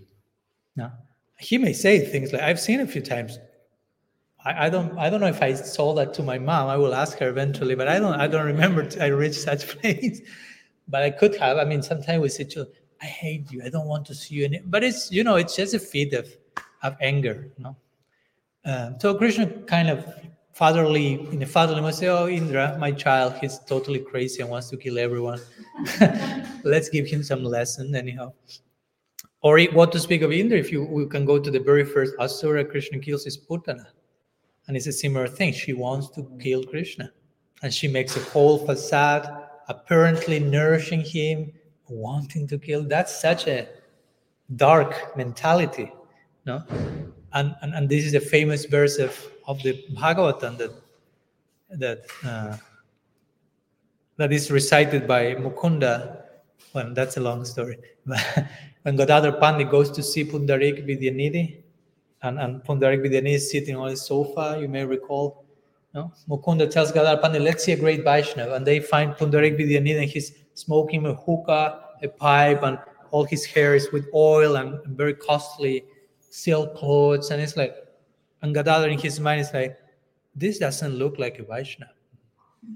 No, 0.76 0.90
he 1.38 1.56
may 1.58 1.72
say 1.72 2.00
things 2.04 2.32
like 2.32 2.42
I've 2.42 2.60
seen 2.60 2.80
a 2.80 2.86
few 2.86 3.00
times. 3.00 3.38
I, 4.44 4.66
I 4.66 4.68
don't 4.70 4.98
I 4.98 5.08
don't 5.10 5.20
know 5.20 5.32
if 5.38 5.42
I 5.42 5.54
saw 5.54 5.94
that 5.94 6.14
to 6.14 6.22
my 6.22 6.38
mom. 6.38 6.68
I 6.68 6.76
will 6.76 6.94
ask 6.94 7.18
her 7.18 7.28
eventually, 7.28 7.74
but 7.74 7.88
I 7.88 7.98
don't 7.98 8.14
I 8.14 8.26
don't 8.26 8.46
remember 8.46 8.88
I 9.00 9.06
reached 9.06 9.40
such 9.40 9.62
place. 9.80 10.20
but 10.88 11.02
I 11.02 11.10
could 11.10 11.34
have. 11.36 11.56
I 11.58 11.64
mean, 11.64 11.82
sometimes 11.82 12.20
we 12.20 12.28
say, 12.28 12.44
to, 12.44 12.68
"I 13.00 13.06
hate 13.06 13.50
you. 13.52 13.62
I 13.64 13.70
don't 13.70 13.86
want 13.86 14.04
to 14.06 14.14
see 14.14 14.34
you." 14.36 14.44
Any-. 14.44 14.62
But 14.64 14.84
it's 14.84 15.10
you 15.10 15.24
know, 15.24 15.36
it's 15.36 15.56
just 15.56 15.74
a 15.74 15.78
fit 15.78 16.12
of 16.12 16.26
of 16.82 16.96
anger. 17.00 17.50
Know? 17.58 17.76
Um, 18.64 18.96
so 19.00 19.14
Krishna 19.14 19.46
kind 19.74 19.88
of 19.88 19.98
fatherly 20.52 21.14
in 21.32 21.42
a 21.42 21.46
fatherly 21.46 21.80
way 21.80 21.92
say, 21.92 22.08
"Oh, 22.08 22.28
Indra, 22.28 22.76
my 22.78 22.92
child, 22.92 23.34
he's 23.40 23.58
totally 23.60 24.00
crazy 24.00 24.42
and 24.42 24.50
wants 24.50 24.68
to 24.70 24.76
kill 24.76 24.98
everyone. 24.98 25.40
Let's 26.64 26.88
give 26.88 27.06
him 27.06 27.22
some 27.22 27.44
lesson, 27.44 27.94
anyhow." 27.94 28.32
Or 29.44 29.60
what 29.74 29.92
to 29.92 30.00
speak 30.00 30.22
of 30.22 30.32
Indra? 30.32 30.56
If 30.58 30.72
you 30.72 30.84
we 30.84 31.06
can 31.06 31.26
go 31.26 31.38
to 31.38 31.50
the 31.50 31.60
very 31.60 31.84
first 31.84 32.14
Asura, 32.18 32.64
Krishna 32.64 32.98
kills 32.98 33.24
his 33.24 33.36
Putana, 33.36 33.88
and 34.66 34.74
it's 34.74 34.86
a 34.86 34.92
similar 34.92 35.28
thing. 35.28 35.52
She 35.52 35.74
wants 35.74 36.08
to 36.16 36.26
kill 36.40 36.64
Krishna, 36.64 37.12
and 37.62 37.72
she 37.72 37.86
makes 37.86 38.16
a 38.16 38.20
whole 38.30 38.56
facade, 38.64 39.28
apparently 39.68 40.38
nourishing 40.40 41.02
him, 41.02 41.52
wanting 41.88 42.48
to 42.48 42.58
kill. 42.58 42.84
That's 42.84 43.20
such 43.20 43.46
a 43.46 43.68
dark 44.56 45.14
mentality, 45.14 45.92
no? 46.46 46.64
And, 47.34 47.54
and, 47.60 47.74
and 47.74 47.86
this 47.86 48.06
is 48.06 48.14
a 48.14 48.20
famous 48.20 48.64
verse 48.64 48.96
of 48.96 49.12
of 49.46 49.62
the 49.62 49.84
Bhagavatam 49.92 50.56
that 50.56 50.72
that 51.68 52.00
uh, 52.24 52.56
that 54.16 54.32
is 54.32 54.50
recited 54.50 55.06
by 55.06 55.34
Mukunda. 55.34 56.23
Well, 56.74 56.92
that's 56.92 57.16
a 57.16 57.20
long 57.20 57.44
story. 57.44 57.78
when 58.82 58.96
Gadadhar 58.96 59.32
Pandit 59.38 59.70
goes 59.70 59.90
to 59.92 60.02
see 60.02 60.24
Pundarik 60.24 60.84
Vidyanidhi, 60.86 61.62
and, 62.22 62.38
and 62.38 62.64
Pundarik 62.64 63.00
Vidyanidhi 63.00 63.34
is 63.34 63.50
sitting 63.50 63.76
on 63.76 63.90
his 63.90 64.04
sofa, 64.04 64.58
you 64.60 64.68
may 64.68 64.84
recall. 64.84 65.44
No? 65.94 66.12
Mukunda 66.28 66.68
tells 66.68 66.90
Gadadhar 66.90 67.22
Pandit, 67.22 67.42
let's 67.42 67.64
see 67.64 67.72
a 67.72 67.76
great 67.76 68.02
Vaishnava. 68.02 68.54
And 68.54 68.66
they 68.66 68.80
find 68.80 69.14
Pundarik 69.14 69.58
Vidyanidhi 69.58 70.00
and 70.00 70.10
he's 70.10 70.32
smoking 70.54 71.06
a 71.06 71.14
hookah, 71.14 71.80
a 72.02 72.08
pipe, 72.08 72.62
and 72.62 72.78
all 73.10 73.24
his 73.24 73.44
hair 73.44 73.76
is 73.76 73.92
with 73.92 74.08
oil 74.12 74.56
and, 74.56 74.80
very 74.96 75.14
costly 75.14 75.84
silk 76.30 76.76
clothes. 76.76 77.30
And 77.30 77.40
it's 77.40 77.56
like, 77.56 77.76
and 78.42 78.52
Gadadhar 78.52 78.88
in 78.88 78.98
his 78.98 79.20
mind 79.20 79.42
is 79.42 79.52
like, 79.54 79.78
this 80.34 80.58
doesn't 80.58 80.94
look 80.94 81.18
like 81.18 81.38
a 81.38 81.44
Vaishnava. 81.44 81.92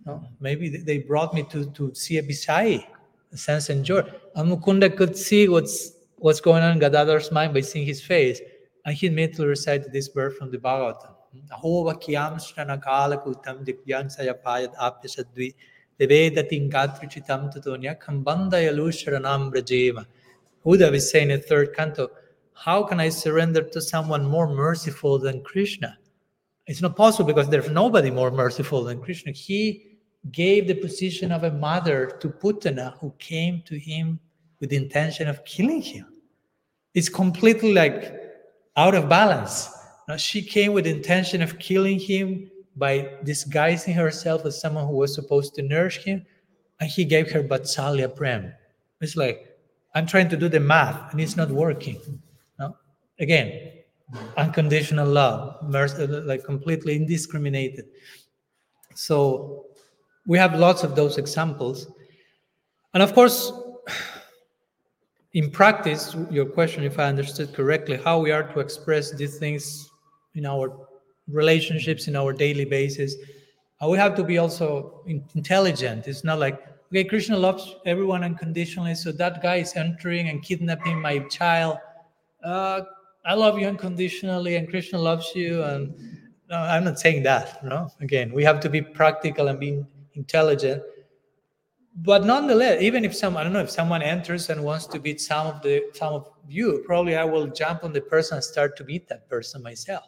No, 0.06 0.22
maybe 0.38 0.68
they 0.68 0.98
brought 0.98 1.34
me 1.34 1.42
to, 1.44 1.66
to 1.72 1.94
see 1.94 2.18
a 2.18 2.22
Visai, 2.22 2.86
sense 3.34 3.68
and 3.68 3.84
joy. 3.84 4.02
And 4.34 4.50
Mukunda 4.50 4.94
could 4.94 5.16
see 5.16 5.48
what's 5.48 5.92
what's 6.16 6.40
going 6.40 6.62
on 6.62 6.72
in 6.72 6.78
Gadadhar's 6.78 7.30
mind 7.30 7.54
by 7.54 7.60
seeing 7.60 7.86
his 7.86 8.02
face. 8.02 8.40
And 8.84 8.94
he 8.96 9.06
immediately 9.06 9.46
recited 9.46 9.92
this 9.92 10.08
verse 10.08 10.36
from 10.36 10.50
the 10.50 10.58
Bhagavatam. 10.58 11.14
Aho 11.52 11.84
vakyam 11.84 12.36
shranakala 12.36 13.22
kutam 13.22 13.64
dikyan 13.64 14.06
sayapayat 14.08 14.74
apyasadvi 14.76 15.54
devedatin 16.00 16.70
gatrichitam 16.70 17.54
tatonya 17.54 17.98
kambandaya 17.98 18.72
sharanam 18.72 19.52
brajeva. 19.52 20.06
Uddhav 20.64 20.94
is 20.94 21.10
saying 21.10 21.30
in 21.30 21.40
the 21.40 21.46
third 21.46 21.74
canto, 21.74 22.08
how 22.54 22.82
can 22.82 22.98
I 22.98 23.08
surrender 23.08 23.62
to 23.62 23.80
someone 23.80 24.26
more 24.26 24.48
merciful 24.48 25.18
than 25.18 25.42
Krishna? 25.42 25.96
It's 26.66 26.82
not 26.82 26.96
possible 26.96 27.26
because 27.26 27.48
there's 27.48 27.70
nobody 27.70 28.10
more 28.10 28.30
merciful 28.30 28.84
than 28.84 29.00
Krishna. 29.00 29.32
He 29.32 29.87
gave 30.30 30.66
the 30.66 30.74
position 30.74 31.32
of 31.32 31.44
a 31.44 31.50
mother 31.50 32.18
to 32.20 32.28
Putana, 32.28 32.98
who 32.98 33.14
came 33.18 33.62
to 33.66 33.78
him 33.78 34.18
with 34.60 34.70
the 34.70 34.76
intention 34.76 35.28
of 35.28 35.44
killing 35.44 35.80
him. 35.80 36.06
It's 36.94 37.08
completely 37.08 37.72
like 37.72 38.14
out 38.76 38.94
of 38.94 39.08
balance. 39.08 39.70
Now, 40.08 40.16
she 40.16 40.42
came 40.42 40.72
with 40.72 40.84
the 40.84 40.90
intention 40.90 41.42
of 41.42 41.58
killing 41.58 41.98
him 41.98 42.50
by 42.76 43.14
disguising 43.24 43.94
herself 43.94 44.44
as 44.46 44.60
someone 44.60 44.86
who 44.86 44.96
was 44.96 45.14
supposed 45.14 45.54
to 45.54 45.62
nourish 45.62 45.98
him, 45.98 46.24
and 46.80 46.88
he 46.88 47.04
gave 47.04 47.30
her 47.32 47.42
Vatsalya 47.42 48.14
Prem. 48.14 48.52
It's 49.00 49.16
like, 49.16 49.58
I'm 49.94 50.06
trying 50.06 50.28
to 50.30 50.36
do 50.36 50.48
the 50.48 50.60
math, 50.60 51.12
and 51.12 51.20
it's 51.20 51.36
not 51.36 51.50
working. 51.50 52.00
Again, 53.20 53.72
unconditional 54.36 55.08
love, 55.08 55.62
mercy, 55.62 56.06
like 56.06 56.44
completely 56.44 56.94
indiscriminated. 56.94 57.86
So 58.94 59.66
we 60.28 60.36
have 60.36 60.54
lots 60.54 60.84
of 60.84 60.94
those 60.94 61.18
examples. 61.18 61.88
And 62.94 63.02
of 63.02 63.14
course, 63.14 63.50
in 65.32 65.50
practice, 65.50 66.14
your 66.30 66.44
question, 66.44 66.84
if 66.84 66.98
I 66.98 67.04
understood 67.04 67.54
correctly, 67.54 67.96
how 67.96 68.20
we 68.20 68.30
are 68.30 68.44
to 68.52 68.60
express 68.60 69.10
these 69.10 69.38
things 69.38 69.90
in 70.34 70.44
our 70.46 70.86
relationships, 71.26 72.08
in 72.08 72.14
our 72.14 72.32
daily 72.32 72.66
basis, 72.66 73.16
uh, 73.82 73.88
we 73.88 73.96
have 73.96 74.14
to 74.16 74.22
be 74.22 74.36
also 74.38 75.02
intelligent. 75.06 76.06
It's 76.06 76.24
not 76.24 76.38
like, 76.38 76.62
okay, 76.88 77.04
Krishna 77.04 77.38
loves 77.38 77.76
everyone 77.86 78.22
unconditionally, 78.22 78.94
so 78.96 79.12
that 79.12 79.42
guy 79.42 79.56
is 79.56 79.74
entering 79.76 80.28
and 80.28 80.42
kidnapping 80.42 81.00
my 81.00 81.20
child. 81.30 81.78
Uh, 82.44 82.82
I 83.24 83.32
love 83.34 83.58
you 83.58 83.66
unconditionally 83.66 84.56
and 84.56 84.68
Krishna 84.68 84.98
loves 84.98 85.32
you. 85.34 85.62
And 85.62 85.94
no, 86.50 86.56
I'm 86.56 86.84
not 86.84 86.98
saying 86.98 87.22
that. 87.22 87.64
No, 87.64 87.90
again, 88.00 88.32
we 88.32 88.44
have 88.44 88.60
to 88.60 88.68
be 88.68 88.82
practical 88.82 89.48
and 89.48 89.58
be 89.58 89.84
intelligent. 90.18 90.82
But 91.96 92.24
nonetheless, 92.24 92.82
even 92.82 93.04
if 93.04 93.14
some, 93.14 93.36
I 93.36 93.42
don't 93.42 93.52
know, 93.52 93.60
if 93.68 93.70
someone 93.70 94.02
enters 94.02 94.50
and 94.50 94.62
wants 94.62 94.86
to 94.88 95.00
beat 95.00 95.20
some 95.20 95.46
of 95.46 95.62
the 95.62 95.74
some 95.94 96.12
of 96.12 96.28
you, 96.48 96.82
probably 96.86 97.16
I 97.16 97.24
will 97.24 97.46
jump 97.62 97.82
on 97.82 97.92
the 97.92 98.00
person 98.00 98.36
and 98.36 98.44
start 98.44 98.76
to 98.78 98.84
beat 98.84 99.08
that 99.08 99.28
person 99.28 99.62
myself. 99.62 100.04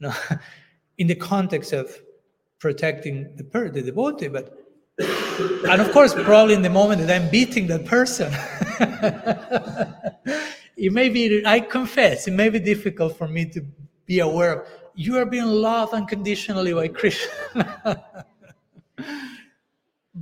No, 0.00 0.12
in 0.98 1.06
the 1.06 1.14
context 1.14 1.72
of 1.72 1.86
protecting 2.58 3.14
the 3.36 3.44
per 3.44 3.68
the 3.68 3.82
devotee, 3.82 4.28
but 4.28 4.46
and 4.98 5.80
of 5.80 5.92
course, 5.92 6.14
probably 6.14 6.54
in 6.54 6.62
the 6.62 6.70
moment 6.70 7.00
that 7.02 7.10
I'm 7.10 7.28
beating 7.30 7.66
that 7.68 7.84
person, 7.84 8.32
it 10.76 10.92
may 10.92 11.08
be, 11.08 11.46
I 11.46 11.60
confess, 11.60 12.26
it 12.26 12.32
may 12.32 12.48
be 12.48 12.58
difficult 12.58 13.16
for 13.16 13.28
me 13.28 13.44
to 13.50 13.60
be 14.06 14.18
aware 14.20 14.52
of 14.60 14.68
you 14.98 15.16
are 15.16 15.24
being 15.24 15.44
loved 15.44 15.94
unconditionally 15.94 16.74
by 16.74 16.88
Krishna. 16.88 18.02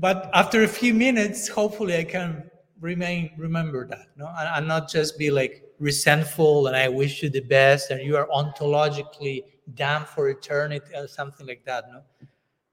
but 0.01 0.31
after 0.35 0.62
a 0.62 0.68
few 0.68 0.94
minutes, 0.94 1.48
hopefully 1.48 1.97
I 1.97 2.05
can 2.05 2.51
remain 2.81 3.31
remember 3.39 3.86
that, 3.89 4.09
no, 4.16 4.27
and, 4.39 4.48
and 4.56 4.68
not 4.68 4.90
just 4.90 5.18
be 5.18 5.31
like 5.31 5.62
resentful 5.78 6.66
and 6.66 6.77
I 6.77 6.89
wish 6.89 7.23
you 7.23 7.31
the 7.31 7.40
best 7.40 7.90
and 7.90 8.01
you 8.02 8.16
are 8.16 8.27
ontologically 8.28 9.44
damned 9.74 10.06
for 10.06 10.28
eternity 10.28 10.94
or 10.94 11.09
something 11.09 11.47
like 11.47 11.64
that, 11.64 11.85
no. 11.93 12.02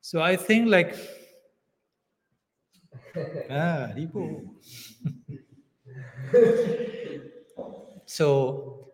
So 0.01 0.21
I 0.21 0.35
think 0.35 0.69
like 0.69 0.95
ah, 3.49 3.89
people. 3.95 4.43
so 8.05 8.89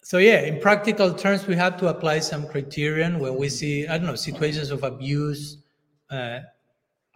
so 0.00 0.18
yeah 0.18 0.40
in 0.42 0.60
practical 0.60 1.12
terms 1.12 1.46
we 1.46 1.56
have 1.56 1.76
to 1.78 1.88
apply 1.88 2.18
some 2.18 2.46
criterion 2.46 3.18
when 3.18 3.34
we 3.36 3.48
see 3.48 3.86
i 3.88 3.96
don't 3.96 4.06
know 4.06 4.14
situations 4.14 4.70
of 4.70 4.82
abuse 4.84 5.58
uh, 6.10 6.40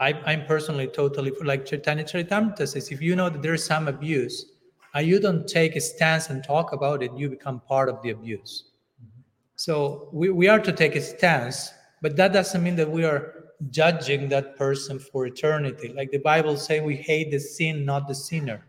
I, 0.01 0.13
i'm 0.27 0.47
personally 0.47 0.87
totally 0.87 1.31
for 1.31 1.45
like 1.45 1.67
chaitanya 1.67 2.05
charitamrita 2.05 2.69
says 2.69 2.91
if 2.91 3.03
you 3.03 3.17
know 3.17 3.29
that 3.29 3.43
there's 3.43 3.65
some 3.65 3.89
abuse 3.89 4.47
and 4.95 5.07
you 5.07 5.21
don't 5.21 5.47
take 5.47 5.77
a 5.77 5.81
stance 5.81 6.31
and 6.31 6.43
talk 6.43 6.73
about 6.73 7.03
it 7.03 7.13
you 7.15 7.29
become 7.29 7.61
part 7.61 7.89
of 7.89 8.03
the 8.03 8.11
abuse. 8.11 8.65
Mm-hmm. 9.03 9.21
So 9.57 10.09
we, 10.13 10.31
we 10.31 10.49
are 10.49 10.61
to 10.61 10.73
take 10.73 10.97
a 10.97 11.01
stance 11.01 11.73
but 12.01 12.17
that 12.17 12.33
doesn't 12.33 12.63
mean 12.63 12.77
that 12.77 12.91
we 12.91 13.05
are 13.05 13.35
judging 13.71 14.29
that 14.29 14.57
person 14.57 15.01
for 15.01 15.27
eternity. 15.27 15.93
Like 15.97 16.11
the 16.11 16.19
bible 16.19 16.57
say 16.57 16.81
we 16.81 16.97
hate 16.97 17.31
the 17.31 17.41
sin 17.41 17.85
not 17.85 18.09
the 18.09 18.15
sinner. 18.15 18.65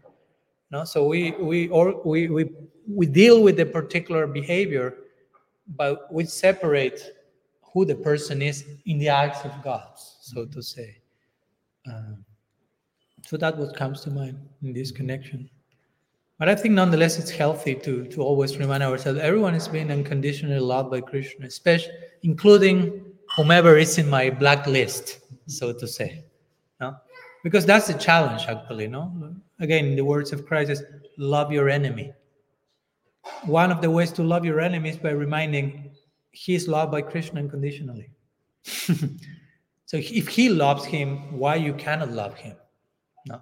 No? 0.72 0.84
So 0.84 1.08
we 1.08 1.32
we 1.32 1.70
or 1.70 2.02
we 2.04 2.28
we, 2.28 2.52
we 2.88 3.06
deal 3.06 3.42
with 3.42 3.58
the 3.58 3.66
particular 3.66 4.28
behavior 4.28 4.98
but 5.76 6.12
we 6.12 6.26
separate 6.26 7.00
who 7.74 7.86
the 7.86 7.96
person 7.96 8.42
is 8.42 8.66
in 8.88 8.98
the 8.98 9.10
eyes 9.10 9.38
of 9.46 9.52
god 9.64 9.90
so 9.96 10.42
mm-hmm. 10.42 10.52
to 10.52 10.64
say 10.64 10.99
um, 11.88 12.24
so 13.26 13.38
that 13.38 13.58
what 13.58 13.76
comes 13.76 14.02
to 14.02 14.10
mind 14.10 14.38
in 14.64 14.74
this 14.74 14.92
connection. 14.92 15.50
But 16.40 16.48
i 16.48 16.56
think 16.56 16.74
nonetheless 16.74 17.20
it's 17.20 17.30
healthy 17.30 17.76
to 17.76 18.06
to 18.08 18.22
always 18.22 18.58
remind 18.58 18.82
ourselves 18.82 19.20
everyone 19.20 19.56
is 19.56 19.68
being 19.68 19.92
unconditionally 19.92 20.60
loved 20.60 20.90
by 20.90 21.02
krishna 21.02 21.46
especially 21.46 21.92
including 22.24 23.04
whomever 23.36 23.78
is 23.78 23.98
in 23.98 24.10
my 24.10 24.30
blacklist 24.30 25.20
so 25.48 25.74
to 25.74 25.86
say 25.86 26.24
no? 26.80 26.96
Because 27.44 27.66
that's 27.66 27.88
the 27.88 27.94
challenge 27.94 28.46
actually 28.48 28.88
no? 28.88 29.36
Again 29.60 29.86
in 29.88 29.96
the 29.98 30.06
words 30.06 30.32
of 30.32 30.46
christ 30.46 30.72
is 30.72 30.82
love 31.18 31.52
your 31.52 31.70
enemy. 31.70 32.14
One 33.44 33.70
of 33.70 33.82
the 33.82 33.92
ways 33.92 34.14
to 34.14 34.24
love 34.24 34.46
your 34.46 34.62
enemy 34.62 34.90
is 34.92 34.98
by 34.98 35.12
reminding 35.12 35.92
he 36.32 36.56
is 36.56 36.68
loved 36.70 36.92
by 36.94 37.02
krishna 37.02 37.42
unconditionally 37.42 38.10
so 39.90 39.98
if 39.98 40.28
he 40.28 40.50
loves 40.50 40.86
him 40.86 41.36
why 41.36 41.56
you 41.56 41.74
cannot 41.74 42.12
love 42.12 42.36
him? 42.36 42.56
No. 43.26 43.42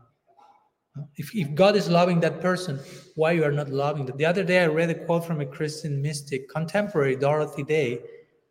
If, 1.18 1.36
if 1.36 1.54
god 1.54 1.76
is 1.76 1.90
loving 1.90 2.22
that 2.22 2.40
person 2.40 2.80
why 3.16 3.34
you 3.34 3.44
are 3.44 3.52
not 3.52 3.68
loving 3.68 4.06
them? 4.06 4.16
The 4.16 4.24
other 4.24 4.46
day 4.46 4.64
i 4.64 4.68
read 4.68 4.90
a 4.90 4.96
quote 4.96 5.26
from 5.26 5.42
a 5.42 5.46
christian 5.46 6.02
mystic 6.02 6.48
contemporary 6.50 7.18
dorothy 7.18 7.64
day. 7.64 8.00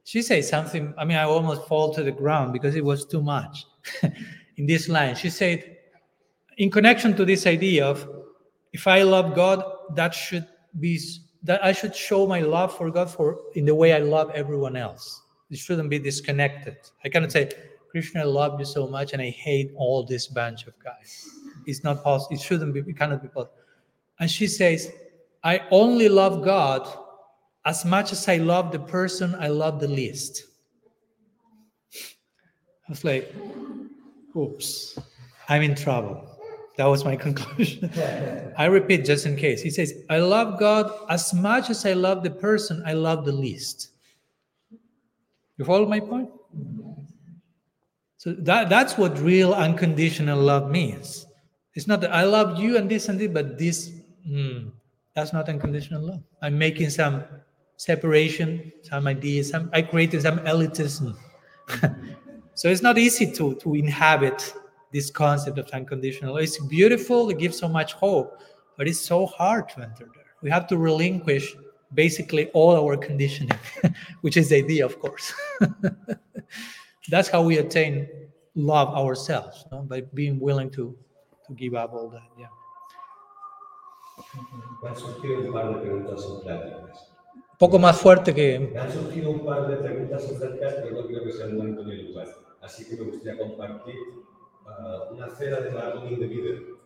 She 0.05 0.21
said 0.21 0.45
something 0.45 0.93
i 0.99 1.07
mean 1.07 1.17
i 1.17 1.23
almost 1.23 1.67
fall 1.69 1.95
to 1.95 2.03
the 2.03 2.13
ground 2.13 2.53
because 2.53 2.77
it 2.77 2.85
was 2.85 3.07
too 3.07 3.23
much 3.23 3.65
in 4.59 4.67
this 4.67 4.91
line. 4.91 5.15
She 5.15 5.31
said 5.31 5.79
in 6.59 6.71
connection 6.71 7.17
to 7.17 7.25
this 7.25 7.47
idea 7.47 7.87
of 7.87 8.07
if 8.75 8.87
i 8.87 9.01
love 9.05 9.35
god 9.35 9.65
that 9.95 10.13
should 10.13 10.47
be 10.81 11.01
that 11.45 11.65
i 11.65 11.73
should 11.73 11.97
show 11.97 12.27
my 12.27 12.41
love 12.41 12.77
for 12.77 12.91
god 12.91 13.09
for 13.09 13.41
in 13.55 13.65
the 13.65 13.75
way 13.75 13.95
i 13.95 14.01
love 14.01 14.31
everyone 14.35 14.77
else. 14.77 15.23
It 15.49 15.59
shouldn't 15.59 15.89
be 15.89 15.99
disconnected. 15.99 16.77
I 17.03 17.09
cannot 17.09 17.33
say 17.33 17.49
krishna 17.97 18.21
i 18.21 18.25
love 18.25 18.61
you 18.61 18.67
so 18.67 18.87
much 18.87 19.15
and 19.15 19.23
i 19.23 19.31
hate 19.31 19.73
all 19.77 20.05
this 20.05 20.27
bunch 20.27 20.67
of 20.67 20.75
guys 20.85 21.25
it's 21.67 21.83
not 21.83 22.05
possible 22.05 22.37
it 22.37 22.41
shouldn't 22.41 22.75
be 22.75 22.81
it 22.81 22.97
cannot 22.97 23.23
be 23.23 23.29
possible 23.29 23.57
and 24.21 24.31
she 24.31 24.47
says 24.47 24.93
i 25.45 25.61
only 25.71 26.09
love 26.09 26.45
god 26.45 26.87
as 27.67 27.85
much 27.85 28.13
as 28.13 28.29
I 28.29 28.37
love 28.37 28.71
the 28.71 28.79
person 28.79 29.35
I 29.35 29.49
love 29.49 29.81
the 29.81 29.89
least. 29.89 30.45
I 31.93 32.91
was 32.91 33.05
like, 33.05 33.35
oops, 34.37 34.97
I'm 35.49 35.63
in 35.63 35.75
trouble. 35.75 36.25
That 36.77 36.85
was 36.87 37.05
my 37.05 37.17
conclusion. 37.27 37.91
I 38.57 38.67
repeat 38.67 39.05
just 39.05 39.27
in 39.27 39.35
case. 39.35 39.61
He 39.61 39.71
says, 39.71 39.93
I 40.09 40.19
love 40.19 40.61
God 40.61 40.93
as 41.11 41.35
much 41.35 41.69
as 41.69 41.85
I 41.85 41.95
love 41.95 42.23
the 42.23 42.31
person 42.31 42.83
I 42.87 42.93
love 42.93 43.25
the 43.25 43.33
least. 43.33 43.91
You 45.59 45.65
follow 45.65 45.87
my 45.87 45.99
point? 45.99 46.31
So 48.27 48.33
that, 48.39 48.69
that's 48.69 48.99
what 48.99 49.17
real 49.21 49.55
unconditional 49.55 50.41
love 50.41 50.69
means. 50.69 51.27
It's 51.75 51.87
not 51.87 52.01
that 52.01 52.13
I 52.13 52.25
love 52.25 52.59
you 52.59 52.77
and 52.77 52.91
this 52.91 53.09
and 53.09 53.21
this, 53.21 53.31
but 53.33 53.57
this, 53.57 53.93
mm, 54.29 54.73
that's 55.15 55.33
not 55.33 55.49
unconditional 55.49 56.03
love. 56.03 56.25
I'm 56.43 56.59
making 56.59 56.91
some 56.91 57.23
separation, 57.77 58.73
some 58.83 59.07
ideas, 59.07 59.51
some 59.51 59.71
I 59.73 59.81
created 59.81 60.23
some 60.23 60.41
elitism. 60.41 61.17
so 62.55 62.69
it's 62.69 62.83
not 62.83 62.99
easy 62.99 63.31
to 63.31 63.55
to 63.55 63.75
inhabit 63.77 64.55
this 64.93 65.09
concept 65.09 65.59
of 65.59 65.71
unconditional. 65.71 66.39
It's 66.39 66.59
beautiful, 66.67 67.31
it 67.31 67.39
gives 67.39 67.57
so 67.57 67.69
much 67.69 67.93
hope, 67.93 68.43
but 68.77 68.89
it's 68.89 68.99
so 68.99 69.27
hard 69.27 69.69
to 69.69 69.83
enter 69.83 70.07
there. 70.13 70.33
We 70.43 70.51
have 70.51 70.67
to 70.67 70.77
relinquish 70.77 71.55
basically 71.95 72.51
all 72.55 72.75
our 72.75 72.97
conditioning, 72.97 73.57
which 74.23 74.37
is 74.37 74.49
the 74.49 74.57
idea, 74.57 74.85
of 74.85 74.99
course. 74.99 75.33
That's 77.09 77.29
how 77.29 77.43
we 77.43 77.59
attain 77.59 78.09
love 78.55 78.89
ourselves, 78.95 79.65
no? 79.71 79.83
by 79.83 80.01
being 80.15 80.41
willing 80.41 80.71
to 80.71 80.97
to 81.47 81.55
give 81.55 81.75
up 81.75 81.93
all 81.93 82.11
that. 82.11 82.29
Yeah. 82.39 82.49
poco 87.59 87.79
más 87.79 87.97
fuerte 87.99 88.35
que... 88.35 88.59
Me 88.59 88.79
han 88.79 88.93
surgido 88.93 89.31
un 89.31 89.45
par 89.45 89.67
de 89.69 89.77
preguntas 89.77 90.25
acerca, 90.25 90.69
pero 90.83 91.03
no 91.03 91.07
creo 91.07 91.25
que 91.25 91.33
sea 91.33 91.47
el 91.47 91.55
momento 91.55 91.85
ni 91.85 91.93
el 91.93 92.09
lugar. 92.09 92.29
Así 92.61 92.89
que 92.89 92.97
me 92.97 93.11
gustaría 93.11 93.39
compartir 93.39 93.95
uh, 94.67 95.15
una 95.15 95.29
cena 95.31 95.61
de 95.61 95.71
maratón 95.71 96.13
indebido 96.13 96.77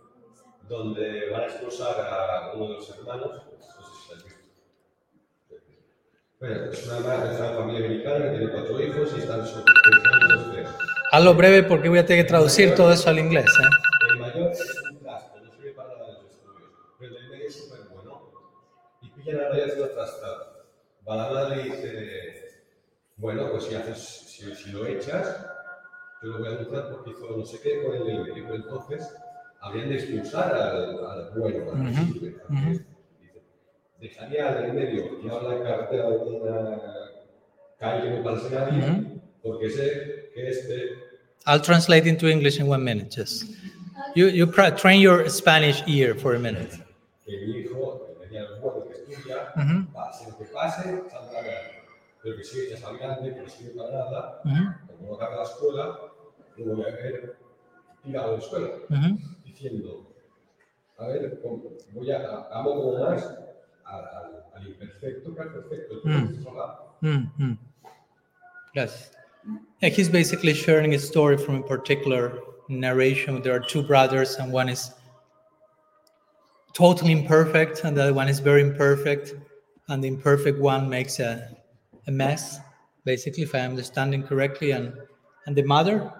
donde 0.68 1.30
van 1.30 1.42
a 1.42 1.47
expulsar 1.47 1.97
a 2.01 2.52
uno 2.55 2.68
de 2.68 2.74
los 2.74 2.90
hermanos, 2.97 3.28
no 3.28 3.59
sé 3.59 3.92
si 4.06 4.12
has 4.14 4.24
visto. 4.24 4.40
Bueno, 6.38 6.64
es 6.70 6.86
una, 6.86 7.32
es 7.32 7.40
una 7.40 7.51
familia 7.51 7.86
americana 7.86 8.30
que 8.30 8.38
tiene 8.38 8.52
cuatro 8.52 8.80
hijos 8.80 9.12
y 9.16 9.20
están 9.20 9.40
tres. 9.40 9.99
Hazlo 11.12 11.35
breve 11.35 11.62
porque 11.65 11.89
voy 11.89 11.99
a 11.99 12.07
tener 12.07 12.24
que 12.24 12.28
traducir 12.28 12.74
todo 12.74 12.93
eso 12.93 13.11
al 13.11 13.19
inglés. 13.19 13.47
¿eh? 13.47 14.12
El 14.12 14.19
mayor 14.20 14.53
es 14.53 14.82
un 14.91 15.01
trasto, 15.01 15.41
no 15.41 15.53
sirve 15.53 15.73
para 15.73 15.89
nada 15.89 16.07
de 16.07 16.12
los 16.12 16.31
estudios, 16.31 16.70
pero 16.99 17.16
el 17.16 17.31
medio 17.31 17.47
es 17.47 17.57
súper 17.57 17.81
bueno 17.93 18.31
y 19.03 19.11
pillan 19.11 19.37
a 19.41 19.49
la 19.49 19.65
haciendo 19.65 19.89
trastado. 19.89 20.66
Va 21.09 21.16
la 21.16 21.31
madre 21.31 21.62
y 21.62 21.65
dice, 21.65 22.65
bueno, 23.16 23.51
pues 23.51 23.65
si, 23.65 23.74
haces, 23.74 23.99
si, 23.99 24.55
si, 24.55 24.70
lo 24.70 24.87
echas, 24.87 25.47
yo 26.23 26.28
lo 26.28 26.39
voy 26.39 26.49
a 26.49 26.51
demostrar 26.53 26.91
porque 26.93 27.11
hizo 27.11 27.37
no 27.37 27.45
sé 27.45 27.61
qué 27.61 27.82
con 27.82 27.95
el 27.97 28.05
del. 28.05 28.55
Entonces, 28.55 29.12
habrían 29.61 29.89
de 29.89 29.97
expulsar 29.97 30.55
al, 30.55 31.05
al 31.05 31.31
bueno, 31.37 31.73
al 31.73 31.95
sirve. 31.95 32.37
Uh 32.49 32.53
-huh. 32.53 32.87
Dejaría 34.01 34.49
al 34.49 34.73
medio 34.73 35.20
llevar 35.20 35.43
la 35.43 35.62
cartera 35.62 36.09
de 36.09 36.16
una 36.16 36.81
calle 37.78 38.11
no 38.11 38.24
pase 38.24 38.55
nadie, 38.55 38.78
uh 38.78 38.82
-huh. 38.82 39.10
Porque 39.42 39.70
sé 39.70 40.30
que 40.34 40.48
este... 40.48 40.98
I'll 41.46 41.60
translate 41.60 42.06
into 42.08 42.28
English 42.28 42.60
in 42.60 42.68
one 42.68 42.84
minute, 42.84 43.10
just. 43.10 43.44
You, 44.14 44.26
you 44.28 44.46
train 44.46 45.00
your 45.00 45.28
Spanish 45.28 45.82
ear 45.86 46.14
for 46.14 46.34
a 46.34 46.38
minute. 46.38 46.70
Que 47.24 47.46
mi 47.46 47.60
hijo 47.60 48.16
tenía 48.20 48.42
los 48.42 48.60
huevos 48.60 48.84
que 48.88 48.94
estudia, 48.94 49.52
uh 49.56 49.60
-huh. 49.60 49.92
pase 49.92 50.30
lo 50.30 50.36
que 50.38 50.44
pase, 50.52 50.82
saldrá 51.10 51.42
grande. 51.42 51.80
Pero 52.22 52.36
que 52.36 52.44
si 52.44 52.60
echas 52.60 52.84
al 52.84 52.98
grande, 52.98 53.34
que 53.34 53.40
no 53.40 53.48
sirve 53.48 53.72
para 53.76 53.90
nada, 53.90 54.40
uh 54.44 54.48
-huh. 54.48 54.86
como 54.86 55.08
no 55.08 55.14
acabe 55.14 55.36
la 55.36 55.42
escuela, 55.42 55.98
lo 56.56 56.76
voy 56.76 56.84
a 56.84 56.94
ver 56.96 57.36
tirado 58.02 58.30
de 58.32 58.36
la 58.36 58.42
escuela, 58.42 58.66
uh 58.66 58.94
-huh. 58.94 59.18
diciendo, 59.44 60.12
a 60.98 61.06
ver, 61.06 61.40
voy 61.92 62.10
a, 62.10 62.48
amo 62.52 62.74
como 62.74 62.98
más 62.98 63.24
al, 63.84 64.04
al, 64.04 64.44
al 64.54 64.66
imperfecto 64.68 65.34
que 65.34 65.40
al 65.40 65.52
perfecto. 65.52 65.94
El 65.94 66.00
perfecto 66.02 66.96
mm. 67.00 67.30
Mm. 67.38 67.58
Yeah, 69.81 69.89
he's 69.89 70.09
basically 70.09 70.55
sharing 70.55 70.94
a 70.94 70.98
story 70.98 71.36
from 71.36 71.57
a 71.57 71.62
particular 71.62 72.39
narration. 72.69 73.43
There 73.43 73.55
are 73.55 73.61
two 73.61 73.82
brothers, 73.82 74.36
and 74.36 74.52
one 74.52 74.69
is 74.69 74.93
totally 76.73 77.12
imperfect 77.12 77.85
and 77.85 77.97
the 77.97 78.02
other 78.02 78.15
one 78.15 78.28
is 78.28 78.40
very 78.40 78.62
imperfect. 78.62 79.35
And 79.89 80.05
the 80.05 80.09
imperfect 80.09 80.59
one 80.59 80.89
makes 80.89 81.19
a, 81.19 81.57
a 82.07 82.11
mess 82.11 82.61
basically 83.05 83.43
if 83.43 83.55
i 83.55 83.59
am 83.59 83.70
understanding 83.70 84.23
correctly. 84.23 84.73
And 84.73 84.93
and 85.47 85.57
the 85.57 85.62
mother? 85.62 86.12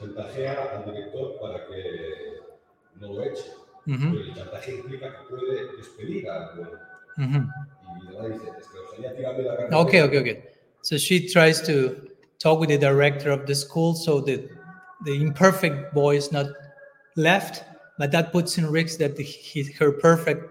Chantajea 0.00 0.74
al 0.74 0.84
director 0.84 1.38
para 1.40 1.58
que 1.66 1.82
no 3.00 3.12
lo 3.12 3.22
eche. 3.22 3.44
Mm-hmm. 3.86 3.94
-huh. 3.94 4.10
pero 4.12 4.24
el 4.24 4.34
chantaje 4.34 4.74
implica 4.74 5.06
que 5.14 5.22
puede 5.30 5.76
despedir 5.76 6.28
al 6.28 6.56
bueno 6.56 6.76
-huh. 7.16 7.24
Mm-hmm. 7.24 7.44
y 8.02 8.12
la 8.12 8.28
dice 8.28 8.48
es 8.58 8.66
que 8.68 8.78
os 8.78 9.16
tirarme 9.16 9.42
la 9.42 9.56
cara 9.56 9.78
okay 9.78 10.00
okay 10.02 10.18
okay. 10.18 10.36
So 10.82 10.98
she 10.98 11.16
tries 11.34 11.62
to 11.62 11.74
talk 12.38 12.60
with 12.60 12.68
the 12.70 12.78
director 12.78 13.30
of 13.30 13.46
the 13.46 13.54
school 13.54 13.94
so 13.94 14.20
that 14.22 14.48
the 15.04 15.14
imperfect 15.20 15.92
boy 15.94 16.16
is 16.16 16.32
not 16.32 16.46
left 17.16 17.64
but 17.98 18.12
that 18.12 18.32
puts 18.32 18.58
in 18.58 18.66
risk 18.70 18.98
that 18.98 19.18
he, 19.18 19.62
her 19.78 19.92
perfect 19.92 20.44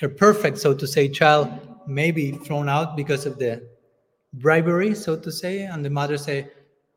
her 0.00 0.08
perfect 0.08 0.58
so 0.58 0.74
to 0.74 0.86
say 0.86 1.08
child 1.08 1.48
may 1.86 2.10
be 2.10 2.32
thrown 2.32 2.68
out 2.68 2.96
because 2.96 3.26
of 3.26 3.38
the 3.38 3.62
bribery 4.34 4.94
so 4.94 5.16
to 5.16 5.30
say 5.32 5.62
and 5.64 5.84
the 5.84 5.90
mother 5.90 6.16
say 6.18 6.48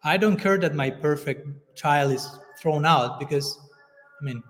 i 0.04 0.18
don't 0.18 0.38
care 0.38 0.58
that 0.58 0.76
my 0.76 0.90
perfect 0.90 1.48
child 1.76 2.12
is 2.12 2.30
thrown 2.60 2.86
out 2.86 3.20
because 3.20 3.60
i 4.22 4.26
mean 4.26 4.44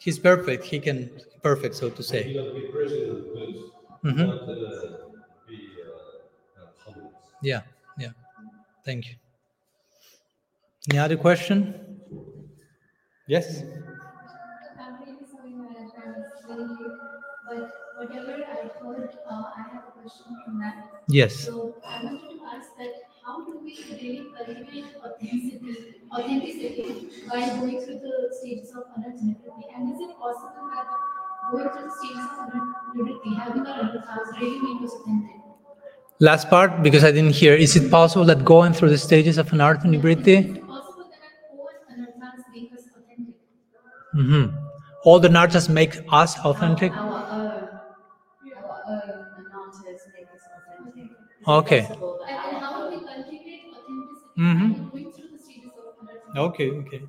he's 0.00 0.18
perfect 0.18 0.64
he 0.64 0.78
can 0.80 1.10
perfect 1.42 1.74
so 1.74 1.90
to 1.90 2.02
say 2.02 2.22
Mhm. 4.04 4.30
be 5.48 5.70
uh, 5.84 6.90
uh. 6.90 6.94
Yeah, 7.42 7.62
yeah. 7.98 8.10
Thank 8.84 9.08
you. 9.10 9.16
Any 10.90 10.98
other 10.98 11.16
question? 11.16 11.74
Yes. 13.26 13.62
I'm 14.78 15.00
really 15.00 15.24
sorry 15.32 15.50
my 15.54 15.72
time 15.96 16.14
is 16.20 16.44
very 16.46 16.64
late, 16.68 16.98
but 17.48 17.70
whatever 17.96 18.44
I 18.44 18.68
heard, 18.78 19.08
uh, 19.30 19.42
I 19.56 19.62
have 19.72 19.84
a 19.88 20.00
question 20.00 20.36
from 20.44 20.58
that. 20.60 20.76
Yes. 21.08 21.34
So 21.46 21.74
I 21.86 22.04
wanted 22.04 22.20
to 22.20 22.44
ask 22.54 22.68
that 22.78 22.92
how 23.24 23.44
do 23.44 23.60
we 23.64 23.72
really 23.92 24.26
cultivate 24.36 24.84
authenticity, 25.02 26.02
authenticity 26.12 27.08
while 27.28 27.56
going 27.60 27.80
through 27.80 28.00
the 28.04 28.14
stages 28.40 28.70
of 28.76 28.84
anartha 28.96 29.34
And 29.76 29.94
is 29.94 30.00
it 30.06 30.18
possible 30.18 30.68
that 30.74 30.86
going 31.50 31.68
through 31.72 31.84
the 31.88 31.94
stages 32.00 32.28
of 32.42 32.48
anartha, 32.52 33.36
having 33.40 33.66
our 33.66 33.80
anarthas 33.88 34.40
really 34.40 34.60
make 34.74 34.82
us 34.84 34.94
authentic? 35.00 35.40
Last 36.20 36.48
part, 36.50 36.82
because 36.82 37.04
I 37.04 37.10
didn't 37.10 37.32
hear. 37.34 37.54
Is 37.54 37.74
it 37.76 37.90
possible 37.90 38.24
that 38.26 38.44
going 38.44 38.72
through 38.72 38.90
the 38.90 38.98
stages 38.98 39.38
of 39.38 39.48
anartha 39.50 39.84
nivritti? 39.94 40.36
Is 40.42 40.56
it 40.56 40.63
Mm-hmm. 44.14 44.56
All 45.04 45.18
the 45.20 45.28
nartas 45.28 45.68
make 45.68 45.96
us 46.10 46.38
authentic. 46.40 46.92
Our 46.92 47.00
own, 47.02 47.68
our 48.56 48.82
own 48.88 49.00
anarthas 49.40 50.00
make 50.14 50.28
us 50.34 50.42
authentic. 50.56 51.04
Is 51.04 51.10
it 51.10 51.48
Okay. 51.48 51.78
And, 51.80 51.88
and 51.90 52.62
how 52.62 52.90
we 52.90 52.96
cultivate 53.04 53.70
authenticity? 53.72 54.38
Mm-hmm. 54.38 54.88
going 54.88 55.12
through 55.12 55.28
the 55.36 55.38
stages 55.42 55.70
of? 56.36 56.38
Okay, 56.38 56.70
okay. 56.70 57.02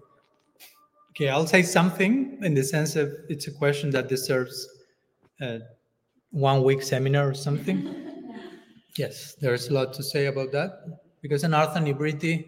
Okay, 1.12 1.30
I'll 1.30 1.48
say 1.48 1.62
something 1.62 2.40
in 2.42 2.54
the 2.54 2.64
sense 2.64 2.96
of 2.98 3.14
it's 3.30 3.48
a 3.48 3.52
question 3.52 3.90
that 3.92 4.10
deserves 4.10 4.68
a 5.42 5.62
one 6.32 6.64
week 6.64 6.82
seminar 6.84 7.30
or 7.30 7.34
something. 7.34 7.80
yes, 8.98 9.36
there's 9.40 9.70
a 9.70 9.74
lot 9.74 9.94
to 9.94 10.04
say 10.04 10.26
about 10.26 10.52
that 10.52 10.72
because 11.22 11.44
anartha 11.44 11.78
nivriti, 11.78 12.46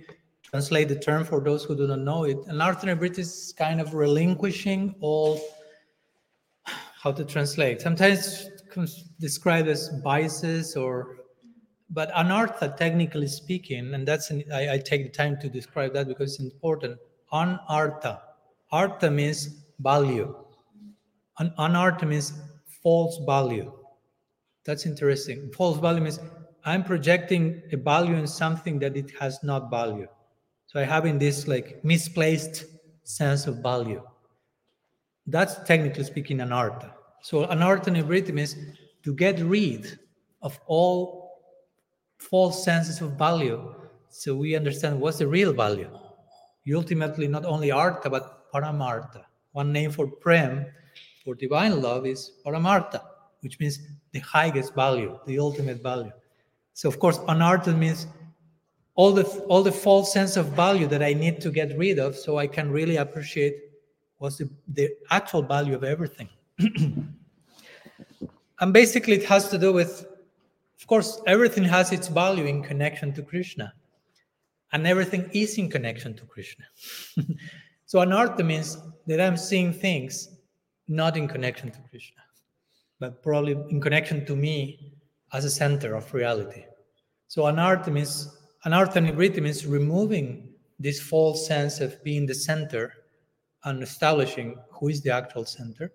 translate 0.57 0.87
the 0.87 0.95
term 0.95 1.23
for 1.23 1.39
those 1.39 1.63
who 1.63 1.75
do 1.75 1.85
not 1.85 1.99
know 1.99 2.23
it, 2.23 2.37
anartha 2.47 2.85
nivriti 2.89 3.19
is 3.19 3.53
kind 3.55 3.79
of 3.79 3.93
relinquishing 3.93 4.95
all, 5.01 5.39
how 7.03 7.11
to 7.11 7.23
translate, 7.23 7.79
sometimes 7.79 8.49
described 9.19 9.67
as 9.67 9.89
biases 10.03 10.75
or 10.75 11.17
but 11.91 12.11
anartha 12.13 12.75
technically 12.75 13.27
speaking 13.27 13.93
and 13.93 14.07
that's 14.07 14.31
an, 14.31 14.43
I, 14.51 14.73
I 14.73 14.77
take 14.79 15.03
the 15.03 15.13
time 15.23 15.37
to 15.41 15.47
describe 15.47 15.93
that 15.93 16.07
because 16.07 16.33
it's 16.33 16.43
important. 16.43 16.97
Anartha 17.31 18.19
artha 18.71 19.11
means 19.11 19.63
value. 19.79 20.35
An, 21.37 21.53
anartha 21.59 22.07
means 22.07 22.33
false 22.81 23.19
value. 23.27 23.71
That's 24.65 24.87
interesting. 24.87 25.51
False 25.55 25.77
value 25.77 26.01
means 26.01 26.19
i'm 26.65 26.83
projecting 26.83 27.61
a 27.71 27.77
value 27.77 28.15
in 28.15 28.27
something 28.27 28.79
that 28.79 28.97
it 28.97 29.11
has 29.19 29.41
not 29.43 29.69
value 29.69 30.07
so 30.67 30.79
i 30.79 30.83
have 30.83 31.05
in 31.05 31.17
this 31.17 31.47
like 31.47 31.83
misplaced 31.83 32.65
sense 33.03 33.47
of 33.47 33.63
value. 33.63 34.03
That's 35.25 35.55
technically 35.65 36.03
speaking 36.03 36.37
anartha 36.39 36.91
so 37.21 37.45
anartha 37.47 37.89
nivriti 37.95 38.33
means 38.33 38.55
to 39.03 39.13
get 39.13 39.39
rid 39.39 39.99
of 40.41 40.59
all 40.65 41.31
false 42.17 42.63
senses 42.63 43.01
of 43.01 43.11
value 43.17 43.73
so 44.09 44.35
we 44.35 44.55
understand 44.55 44.99
what's 44.99 45.17
the 45.17 45.27
real 45.27 45.53
value. 45.53 45.89
Ultimately 46.73 47.27
not 47.27 47.45
only 47.45 47.71
artha 47.71 48.09
but 48.09 48.51
paramartha. 48.53 49.23
One 49.51 49.71
name 49.71 49.91
for 49.91 50.07
prem 50.07 50.65
for 51.23 51.35
divine 51.35 51.81
love 51.81 52.05
is 52.05 52.31
paramartha 52.45 53.01
which 53.41 53.59
means 53.59 53.79
the 54.11 54.19
highest 54.19 54.73
value 54.75 55.19
the 55.25 55.39
ultimate 55.39 55.81
value. 55.81 56.11
So 56.73 56.89
of 56.89 56.99
course 56.99 57.19
anartha 57.19 57.77
means 57.77 58.07
all 58.97 59.13
the 59.13 59.23
all 59.51 59.63
the 59.63 59.71
false 59.71 60.11
sense 60.11 60.35
of 60.35 60.47
value 60.63 60.87
that 60.87 61.01
i 61.01 61.13
need 61.13 61.39
to 61.39 61.49
get 61.49 61.77
rid 61.77 61.97
of 61.99 62.15
so 62.15 62.37
i 62.37 62.45
can 62.45 62.69
really 62.71 62.97
appreciate 62.97 63.55
what's 64.17 64.37
the, 64.37 64.49
the 64.73 64.89
actual 65.11 65.41
value 65.41 65.75
of 65.75 65.83
everything 65.85 66.27
and 68.59 68.73
basically 68.73 69.13
it 69.13 69.23
has 69.23 69.47
to 69.49 69.57
do 69.57 69.71
with 69.71 70.05
of 70.79 70.85
course, 70.85 71.21
everything 71.25 71.63
has 71.63 71.91
its 71.91 72.07
value 72.07 72.45
in 72.45 72.63
connection 72.63 73.11
to 73.13 73.23
Krishna, 73.23 73.73
and 74.71 74.85
everything 74.85 75.29
is 75.33 75.57
in 75.57 75.69
connection 75.69 76.13
to 76.15 76.25
Krishna. 76.25 76.65
so, 77.85 77.99
anartha 77.99 78.45
means 78.45 78.77
that 79.07 79.19
I'm 79.19 79.37
seeing 79.37 79.73
things 79.73 80.29
not 80.87 81.17
in 81.17 81.27
connection 81.27 81.71
to 81.71 81.79
Krishna, 81.89 82.21
but 82.99 83.23
probably 83.23 83.53
in 83.69 83.81
connection 83.81 84.25
to 84.27 84.35
me 84.35 84.93
as 85.33 85.45
a 85.45 85.49
center 85.49 85.95
of 85.95 86.13
reality. 86.13 86.63
So, 87.27 87.43
anartha 87.43 87.91
means 87.91 88.37
anartha 88.67 88.99
nivriti 88.99 89.41
means 89.41 89.65
removing 89.65 90.49
this 90.79 90.99
false 90.99 91.47
sense 91.47 91.79
of 91.79 92.03
being 92.03 92.25
the 92.25 92.35
center 92.35 92.93
and 93.63 93.81
establishing 93.81 94.57
who 94.69 94.89
is 94.89 95.01
the 95.01 95.09
actual 95.09 95.45
center. 95.45 95.91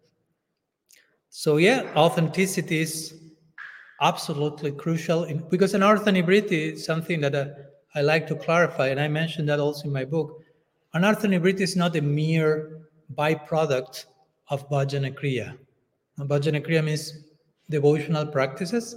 So, 1.28 1.58
yeah, 1.58 1.92
authenticity 1.96 2.80
is 2.80 3.14
absolutely 4.00 4.72
crucial 4.72 5.24
in, 5.24 5.38
because 5.48 5.74
an 5.74 5.82
nivriti 5.82 6.72
is 6.72 6.84
something 6.84 7.20
that 7.20 7.34
uh, 7.34 7.46
I 7.94 8.00
like 8.00 8.26
to 8.28 8.34
clarify, 8.34 8.88
and 8.88 8.98
I 8.98 9.08
mentioned 9.08 9.48
that 9.48 9.60
also 9.60 9.84
in 9.84 9.92
my 9.92 10.04
book. 10.04 10.40
An 10.94 11.02
nivriti 11.02 11.60
is 11.60 11.76
not 11.76 11.96
a 11.96 12.02
mere 12.02 12.80
byproduct 13.14 14.06
of 14.48 14.68
bhajana 14.68 15.14
kriya. 15.18 15.56
And 16.18 16.28
bhajana 16.28 16.66
kriya 16.66 16.84
means 16.84 17.18
devotional 17.70 18.26
practices. 18.26 18.96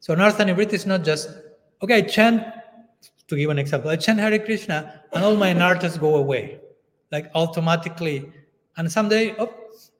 So 0.00 0.14
an 0.14 0.20
nivriti 0.20 0.72
is 0.72 0.86
not 0.86 1.04
just 1.04 1.28
okay. 1.82 1.96
I 1.96 2.00
chant 2.02 2.44
to 3.28 3.36
give 3.36 3.50
an 3.50 3.58
example. 3.58 3.90
I 3.90 3.96
chant 3.96 4.20
Hare 4.20 4.38
Krishna, 4.38 5.02
and 5.12 5.24
all 5.24 5.36
my 5.36 5.52
nartas 5.52 5.98
go 5.98 6.16
away, 6.16 6.60
like 7.10 7.30
automatically. 7.34 8.30
And 8.76 8.90
someday, 8.90 9.34
oh, 9.38 9.52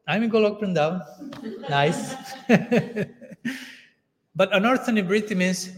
I'm 0.06 0.22
in 0.22 0.30
Golok 0.30 0.60
Vrindavan. 0.60 1.68
Nice. 1.68 2.14
But 4.36 4.52
anartha 4.52 4.88
nivriti 4.88 5.34
means 5.34 5.70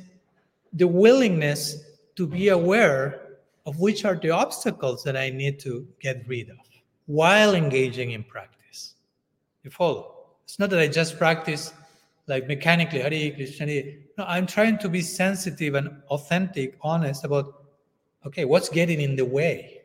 the 0.73 0.89
willingness 0.89 1.85
to 2.17 2.27
be 2.27 2.49
aware 2.49 3.39
of 3.67 3.79
which 3.79 4.05
are 4.05 4.17
the 4.17 4.31
obstacles 4.31 5.05
that 5.05 5.17
I 5.17 5.31
need 5.31 5.61
to 5.61 5.87
get 6.01 6.27
rid 6.27 6.51
of 6.51 6.57
while 7.07 7.55
engaging 7.55 8.11
in 8.11 8.25
practice. 8.25 8.95
You 9.63 9.71
follow? 9.71 10.17
It's 10.45 10.59
not 10.59 10.71
that 10.71 10.81
I 10.81 10.89
just 10.89 11.19
practice 11.19 11.73
like 12.27 12.49
mechanically, 12.49 13.01
Hare 13.01 13.31
Krishna. 13.33 13.83
No, 14.19 14.25
I'm 14.27 14.49
trying 14.49 14.79
to 14.79 14.89
be 14.89 15.01
sensitive 15.01 15.77
and 15.77 16.03
authentic, 16.11 16.77
honest 16.83 17.25
about, 17.25 17.67
okay, 18.27 18.45
what's 18.45 18.69
getting 18.69 19.01
in 19.01 19.15
the 19.15 19.25
way 19.25 19.83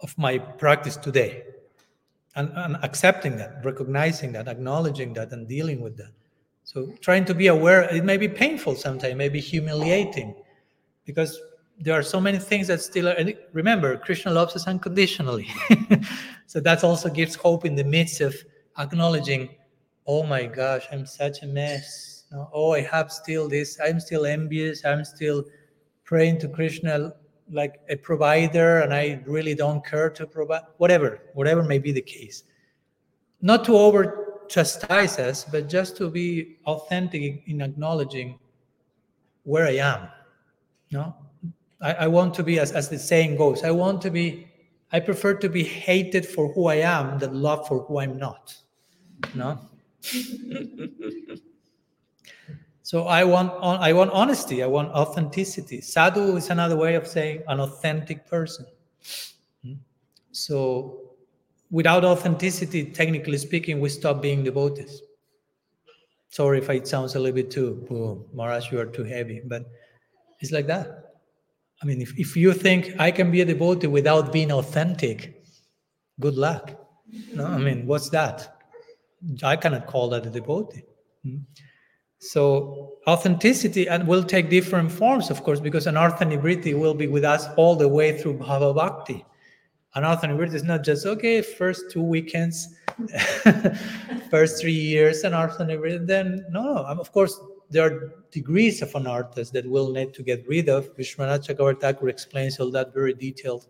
of 0.00 0.16
my 0.18 0.36
practice 0.36 0.98
today? 0.98 1.44
And, 2.36 2.52
and 2.54 2.76
accepting 2.82 3.36
that, 3.38 3.64
recognizing 3.64 4.32
that, 4.32 4.48
acknowledging 4.48 5.14
that, 5.14 5.32
and 5.32 5.48
dealing 5.48 5.80
with 5.80 5.96
that. 5.96 6.12
So 6.62 6.92
trying 7.00 7.24
to 7.24 7.34
be 7.34 7.46
aware, 7.46 7.82
it 7.84 8.04
may 8.04 8.18
be 8.18 8.28
painful 8.28 8.74
sometimes, 8.74 9.14
may 9.16 9.30
be 9.30 9.40
humiliating, 9.40 10.34
because 11.06 11.40
there 11.80 11.98
are 11.98 12.02
so 12.02 12.20
many 12.20 12.38
things 12.38 12.66
that 12.66 12.82
still 12.82 13.08
are. 13.08 13.16
Remember, 13.54 13.96
Krishna 13.96 14.30
loves 14.30 14.54
us 14.56 14.66
unconditionally. 14.66 15.48
so 16.46 16.60
that 16.60 16.84
also 16.84 17.08
gives 17.08 17.34
hope 17.34 17.64
in 17.64 17.74
the 17.74 17.84
midst 17.84 18.20
of 18.20 18.36
acknowledging, 18.78 19.48
oh 20.06 20.22
my 20.24 20.44
gosh, 20.44 20.86
I'm 20.92 21.06
such 21.06 21.42
a 21.42 21.46
mess. 21.46 22.17
No, 22.30 22.50
oh, 22.52 22.72
I 22.72 22.82
have 22.82 23.10
still 23.10 23.48
this. 23.48 23.78
I'm 23.82 24.00
still 24.00 24.26
envious. 24.26 24.84
I'm 24.84 25.04
still 25.04 25.44
praying 26.04 26.40
to 26.40 26.48
Krishna 26.48 27.14
like 27.50 27.80
a 27.88 27.96
provider, 27.96 28.80
and 28.80 28.92
I 28.92 29.22
really 29.26 29.54
don't 29.54 29.84
care 29.84 30.10
to 30.10 30.26
provide. 30.26 30.62
Whatever, 30.76 31.20
whatever 31.34 31.62
may 31.62 31.78
be 31.78 31.92
the 31.92 32.02
case. 32.02 32.44
Not 33.40 33.64
to 33.66 33.76
over 33.76 34.44
chastise 34.48 35.18
us, 35.18 35.44
but 35.44 35.68
just 35.68 35.96
to 35.98 36.10
be 36.10 36.56
authentic 36.66 37.42
in 37.46 37.62
acknowledging 37.62 38.38
where 39.44 39.66
I 39.66 39.76
am. 39.76 40.08
No, 40.90 41.14
I, 41.80 41.94
I 41.94 42.06
want 42.08 42.34
to 42.34 42.42
be, 42.42 42.58
as, 42.58 42.72
as 42.72 42.88
the 42.88 42.98
saying 42.98 43.36
goes, 43.36 43.62
I 43.64 43.70
want 43.70 44.02
to 44.02 44.10
be, 44.10 44.48
I 44.92 45.00
prefer 45.00 45.34
to 45.34 45.48
be 45.48 45.62
hated 45.62 46.26
for 46.26 46.52
who 46.52 46.66
I 46.66 46.76
am 46.76 47.18
than 47.18 47.40
loved 47.40 47.68
for 47.68 47.80
who 47.84 48.00
I'm 48.00 48.18
not. 48.18 48.56
No. 49.34 49.58
so 52.88 53.06
I 53.06 53.22
want, 53.22 53.52
I 53.62 53.92
want 53.92 54.12
honesty. 54.12 54.62
I 54.62 54.66
want 54.66 54.90
authenticity. 54.92 55.82
Sadhu 55.82 56.38
is 56.38 56.48
another 56.48 56.74
way 56.74 56.94
of 56.94 57.06
saying 57.06 57.42
an 57.46 57.60
authentic 57.60 58.26
person. 58.26 58.64
So 60.32 61.10
without 61.70 62.02
authenticity, 62.02 62.86
technically 62.86 63.36
speaking, 63.36 63.78
we 63.80 63.90
stop 63.90 64.22
being 64.22 64.42
devotees. 64.42 65.02
Sorry 66.30 66.60
if 66.60 66.70
it 66.70 66.88
sounds 66.88 67.14
a 67.14 67.18
little 67.18 67.34
bit 67.34 67.50
too, 67.50 67.84
boom, 67.90 68.24
Maharaj, 68.32 68.72
you 68.72 68.80
are 68.80 68.86
too 68.86 69.04
heavy, 69.04 69.42
but 69.44 69.66
it's 70.40 70.50
like 70.50 70.66
that. 70.68 71.12
I 71.82 71.84
mean, 71.84 72.00
if, 72.00 72.18
if 72.18 72.38
you 72.38 72.54
think 72.54 72.98
I 72.98 73.10
can 73.10 73.30
be 73.30 73.42
a 73.42 73.44
devotee 73.44 73.88
without 73.88 74.32
being 74.32 74.50
authentic, 74.50 75.44
good 76.20 76.36
luck. 76.36 76.70
No, 77.34 77.44
I 77.48 77.58
mean, 77.58 77.86
what's 77.86 78.08
that? 78.08 78.62
I 79.42 79.56
cannot 79.56 79.86
call 79.86 80.08
that 80.08 80.24
a 80.24 80.30
devotee. 80.30 80.84
Hmm? 81.22 81.40
So 82.18 82.94
authenticity 83.06 83.88
and 83.88 84.06
will 84.06 84.24
take 84.24 84.50
different 84.50 84.90
forms, 84.90 85.30
of 85.30 85.44
course, 85.44 85.60
because 85.60 85.86
anartha 85.86 86.22
nivriti 86.22 86.78
will 86.78 86.94
be 86.94 87.06
with 87.06 87.24
us 87.24 87.46
all 87.56 87.76
the 87.76 87.88
way 87.88 88.18
through 88.20 88.38
bhava 88.38 88.74
bhakti. 88.74 89.24
Anartha 89.94 90.24
nivriti 90.24 90.54
is 90.54 90.64
not 90.64 90.82
just 90.82 91.06
okay, 91.06 91.40
first 91.42 91.90
two 91.90 92.02
weekends, 92.02 92.74
first 94.30 94.60
three 94.60 94.72
years, 94.72 95.22
anartha 95.22 95.60
nivriti. 95.60 96.06
Then 96.06 96.44
no, 96.50 96.84
um, 96.86 96.98
of 96.98 97.12
course 97.12 97.40
there 97.70 97.84
are 97.84 98.14
degrees 98.32 98.82
of 98.82 98.90
anarthas 98.92 99.52
that 99.52 99.64
we'll 99.64 99.92
need 99.92 100.12
to 100.14 100.22
get 100.24 100.46
rid 100.48 100.68
of. 100.68 100.94
Vishwanath 100.96 101.46
Chakravarti 101.46 102.08
explains 102.08 102.58
all 102.58 102.70
that 102.72 102.92
very 102.92 103.14
detailed 103.14 103.68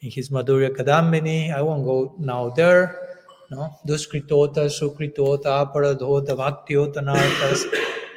in 0.00 0.10
his 0.10 0.30
Madhurya 0.30 0.70
Kadambini. 0.70 1.54
I 1.54 1.60
won't 1.60 1.84
go 1.84 2.14
now 2.18 2.48
there 2.48 3.13
no? 3.54 3.78
Duskritota, 3.86 4.66
Sukritota, 4.68 5.46
Aparadhota, 5.46 6.36
Bhaktiota 6.36 6.96
anarthas. 6.96 7.64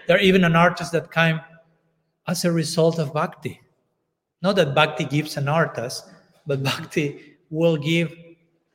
There 0.07 0.17
are 0.17 0.21
even 0.21 0.41
anarthas 0.41 0.91
that 0.91 1.11
come 1.11 1.41
as 2.27 2.45
a 2.45 2.51
result 2.51 2.99
of 2.99 3.13
bhakti. 3.13 3.61
Not 4.41 4.55
that 4.57 4.75
bhakti 4.75 5.05
gives 5.05 5.35
anarthas, 5.35 6.01
but 6.45 6.63
bhakti 6.63 7.37
will 7.49 7.77
give 7.77 8.13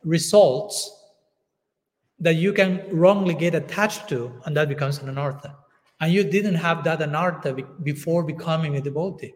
results 0.05 0.91
that 2.19 2.35
you 2.35 2.53
can 2.53 2.85
wrongly 2.91 3.35
get 3.35 3.55
attached 3.55 4.09
to, 4.09 4.33
and 4.45 4.57
that 4.57 4.69
becomes 4.69 4.99
an 4.99 5.15
anartha. 5.15 5.55
And 6.01 6.13
you 6.13 6.25
didn't 6.25 6.57
have 6.57 6.85
that 6.85 7.01
anartha 7.01 7.67
before 7.83 8.23
becoming 8.23 8.77
a 8.77 8.81
devotee. 8.81 9.35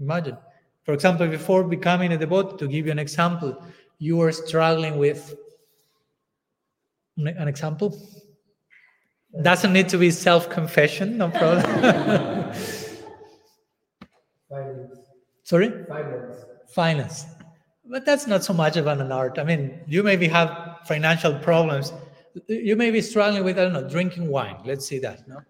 Imagine. 0.00 0.36
For 0.84 0.94
example, 0.94 1.26
before 1.28 1.64
becoming 1.64 2.12
a 2.12 2.18
devotee, 2.18 2.56
to 2.58 2.68
give 2.68 2.86
you 2.86 2.92
an 2.92 2.98
example, 2.98 3.56
you 3.98 4.16
were 4.16 4.32
struggling 4.32 4.98
with 4.98 5.34
an 7.16 7.48
example? 7.48 7.96
Doesn't 9.42 9.72
need 9.72 9.88
to 9.90 9.98
be 9.98 10.10
self 10.10 10.48
confession, 10.48 11.18
no 11.18 11.30
problem. 11.30 11.62
Finance. 14.48 14.98
Sorry? 15.42 15.70
Finance. 15.88 16.36
Finance. 16.68 17.26
But 17.84 18.04
that's 18.04 18.26
not 18.26 18.44
so 18.44 18.52
much 18.52 18.76
of 18.76 18.86
an 18.86 19.12
art. 19.12 19.38
I 19.38 19.44
mean, 19.44 19.80
you 19.86 20.02
maybe 20.02 20.26
have 20.28 20.78
financial 20.84 21.38
problems. 21.38 21.92
You 22.48 22.76
may 22.76 22.90
be 22.90 23.00
struggling 23.00 23.44
with, 23.44 23.58
I 23.58 23.64
don't 23.64 23.72
know, 23.72 23.88
drinking 23.88 24.28
wine. 24.28 24.56
Let's 24.64 24.86
see 24.86 24.98
that, 25.00 25.28
no? 25.28 25.40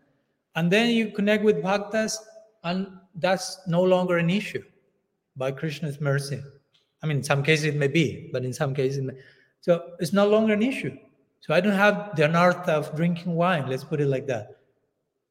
And 0.55 0.70
then 0.70 0.90
you 0.90 1.10
connect 1.10 1.44
with 1.44 1.62
bhaktas, 1.62 2.18
and 2.64 2.88
that's 3.14 3.60
no 3.66 3.82
longer 3.82 4.18
an 4.18 4.30
issue 4.30 4.62
by 5.36 5.52
Krishna's 5.52 6.01
mercy. 6.01 6.43
I 7.02 7.06
mean, 7.06 7.18
in 7.18 7.22
some 7.22 7.43
cases 7.43 7.66
it 7.66 7.76
may 7.76 7.88
be, 7.88 8.30
but 8.32 8.44
in 8.44 8.52
some 8.52 8.74
cases, 8.74 9.02
may. 9.02 9.14
so 9.60 9.93
it's 9.98 10.12
no 10.12 10.26
longer 10.26 10.55
an 10.55 10.62
issue. 10.62 10.97
So 11.40 11.54
I 11.54 11.60
don't 11.60 11.72
have 11.72 12.16
the 12.16 12.22
anartha 12.22 12.68
of 12.68 12.96
drinking 12.96 13.34
wine, 13.34 13.68
let's 13.68 13.84
put 13.84 14.00
it 14.00 14.08
like 14.08 14.26
that. 14.26 14.56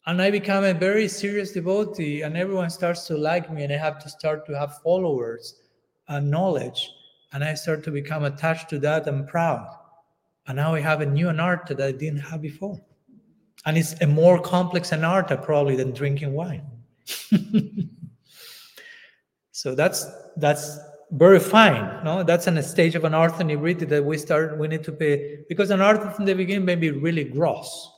And 0.07 0.21
I 0.21 0.29
become 0.29 0.63
a 0.63 0.73
very 0.73 1.07
serious 1.07 1.51
devotee, 1.51 2.21
and 2.21 2.37
everyone 2.37 2.69
starts 2.69 3.07
to 3.07 3.17
like 3.17 3.51
me, 3.51 3.63
and 3.63 3.73
I 3.73 3.77
have 3.77 3.99
to 4.03 4.09
start 4.09 4.45
to 4.45 4.57
have 4.57 4.81
followers 4.83 5.61
and 6.07 6.29
knowledge. 6.29 6.91
And 7.33 7.43
I 7.43 7.55
start 7.55 7.83
to 7.85 7.91
become 7.91 8.23
attached 8.23 8.69
to 8.69 8.79
that 8.79 9.07
and 9.07 9.27
proud. 9.27 9.67
And 10.47 10.57
now 10.57 10.75
I 10.75 10.79
have 10.79 11.01
a 11.01 11.05
new 11.05 11.27
anartha 11.27 11.75
that 11.75 11.81
I 11.81 11.91
didn't 11.91 12.19
have 12.19 12.41
before. 12.41 12.79
And 13.65 13.77
it's 13.77 13.99
a 14.01 14.07
more 14.07 14.39
complex 14.39 14.91
anartha 14.91 15.31
uh, 15.31 15.37
probably 15.37 15.75
than 15.75 15.91
drinking 15.91 16.33
wine. 16.33 16.63
so 19.51 19.73
that's 19.73 20.05
that's 20.37 20.77
very 21.11 21.39
fine. 21.39 22.03
No, 22.03 22.23
that's 22.23 22.47
an 22.47 22.61
stage 22.63 22.95
of 22.95 23.03
anartha 23.03 23.41
nivriti 23.41 23.87
that 23.89 24.03
we 24.03 24.17
start. 24.17 24.57
We 24.57 24.67
need 24.67 24.83
to 24.83 24.91
pay 24.91 25.39
because 25.47 25.69
anartha 25.69 26.13
from 26.15 26.25
the 26.25 26.33
beginning 26.33 26.65
may 26.65 26.75
be 26.75 26.91
really 26.91 27.23
gross, 27.23 27.91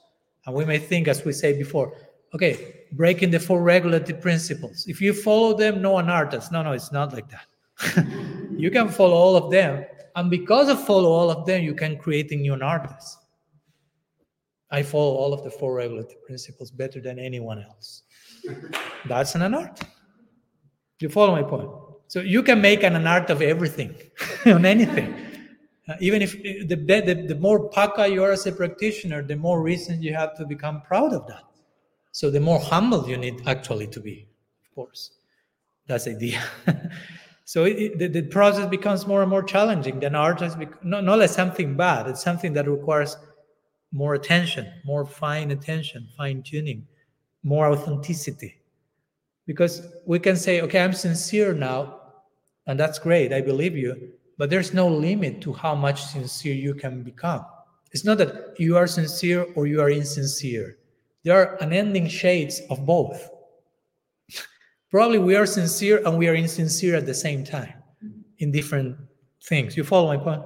and 0.45 0.55
we 0.55 0.65
may 0.65 0.77
think, 0.77 1.07
as 1.07 1.23
we 1.23 1.33
say 1.33 1.57
before, 1.57 1.93
okay, 2.33 2.85
breaking 2.91 3.31
the 3.31 3.39
four 3.39 3.61
regulative 3.61 4.21
principles. 4.21 4.85
If 4.87 5.01
you 5.01 5.13
follow 5.13 5.55
them, 5.55 5.81
no 5.81 5.97
an 5.97 6.09
artist. 6.09 6.51
No, 6.51 6.61
no, 6.61 6.73
it's 6.73 6.91
not 6.91 7.13
like 7.13 7.29
that. 7.29 8.05
you 8.57 8.69
can 8.71 8.89
follow 8.89 9.15
all 9.15 9.35
of 9.35 9.51
them, 9.51 9.85
and 10.15 10.29
because 10.29 10.67
of 10.69 10.83
follow 10.85 11.09
all 11.09 11.31
of 11.31 11.45
them, 11.45 11.63
you 11.63 11.73
can 11.73 11.97
create 11.97 12.31
a 12.31 12.35
new 12.35 12.59
artist. 12.61 13.19
I 14.69 14.83
follow 14.83 15.15
all 15.15 15.33
of 15.33 15.43
the 15.43 15.51
four 15.51 15.73
regulative 15.75 16.21
principles 16.25 16.71
better 16.71 16.99
than 16.99 17.19
anyone 17.19 17.63
else. 17.63 18.03
That's 19.05 19.33
an 19.35 19.41
anartha. 19.41 19.87
You 20.99 21.09
follow 21.09 21.31
my 21.31 21.43
point? 21.43 21.86
So 22.07 22.21
you 22.21 22.41
can 22.41 22.61
make 22.61 22.83
an 22.83 23.05
art 23.05 23.29
of 23.29 23.41
everything, 23.41 23.95
on 24.45 24.65
anything. 24.65 25.13
Uh, 25.87 25.95
even 25.99 26.21
if 26.21 26.35
uh, 26.35 26.65
the, 26.67 26.75
the, 26.75 27.25
the 27.27 27.35
more 27.35 27.69
paka 27.69 28.07
you 28.07 28.23
are 28.23 28.31
as 28.31 28.45
a 28.45 28.51
practitioner, 28.51 29.21
the 29.21 29.35
more 29.35 29.61
reason 29.61 30.01
you 30.01 30.13
have 30.13 30.35
to 30.37 30.45
become 30.45 30.81
proud 30.81 31.13
of 31.13 31.27
that. 31.27 31.43
So 32.11 32.29
the 32.29 32.39
more 32.39 32.59
humble 32.59 33.07
you 33.07 33.17
need 33.17 33.47
actually 33.47 33.87
to 33.87 33.99
be, 33.99 34.27
of 34.63 34.75
course. 34.75 35.11
That's 35.87 36.05
the 36.05 36.11
idea. 36.11 36.41
so 37.45 37.63
it, 37.65 37.77
it, 37.77 37.99
the, 37.99 38.07
the, 38.07 38.21
process 38.23 38.67
becomes 38.67 39.07
more 39.07 39.21
and 39.21 39.29
more 39.29 39.43
challenging. 39.43 39.99
Then 39.99 40.15
art 40.15 40.39
has 40.41 40.55
become 40.55 40.79
not, 40.83 41.03
not 41.03 41.29
something 41.29 41.77
bad, 41.77 42.07
it's 42.07 42.23
something 42.23 42.53
that 42.53 42.67
requires 42.67 43.17
more 43.93 44.15
attention, 44.15 44.71
more 44.83 45.05
fine 45.05 45.51
attention, 45.51 46.07
fine 46.17 46.43
tuning, 46.43 46.85
more 47.43 47.67
authenticity 47.67 48.57
because 49.47 49.81
we 50.05 50.19
can 50.19 50.35
say 50.35 50.61
okay 50.61 50.81
i'm 50.81 50.93
sincere 50.93 51.53
now 51.53 51.96
and 52.67 52.79
that's 52.79 52.99
great 52.99 53.33
i 53.33 53.41
believe 53.41 53.75
you. 53.75 54.11
But 54.37 54.51
there's 54.51 54.71
no 54.71 54.87
limit 54.87 55.41
to 55.41 55.53
how 55.53 55.73
much 55.73 56.03
sincere 56.03 56.53
you 56.53 56.75
can 56.75 57.01
become. 57.01 57.43
It's 57.91 58.05
not 58.05 58.19
that 58.19 58.53
you 58.59 58.77
are 58.77 58.85
sincere 58.85 59.47
or 59.55 59.65
you 59.65 59.81
are 59.81 59.89
insincere. 59.89 60.77
There 61.23 61.35
are 61.35 61.57
unending 61.59 62.07
shades 62.07 62.61
of 62.69 62.85
both. 62.85 63.31
Probably 64.91 65.17
we 65.17 65.35
are 65.35 65.47
sincere 65.47 66.03
and 66.05 66.17
we 66.19 66.27
are 66.27 66.35
insincere 66.35 66.95
at 66.95 67.07
the 67.07 67.15
same 67.15 67.43
time 67.43 67.73
in 68.37 68.51
different 68.51 68.95
things. 69.43 69.75
You 69.75 69.83
follow 69.83 70.07
my 70.07 70.17
point? 70.17 70.43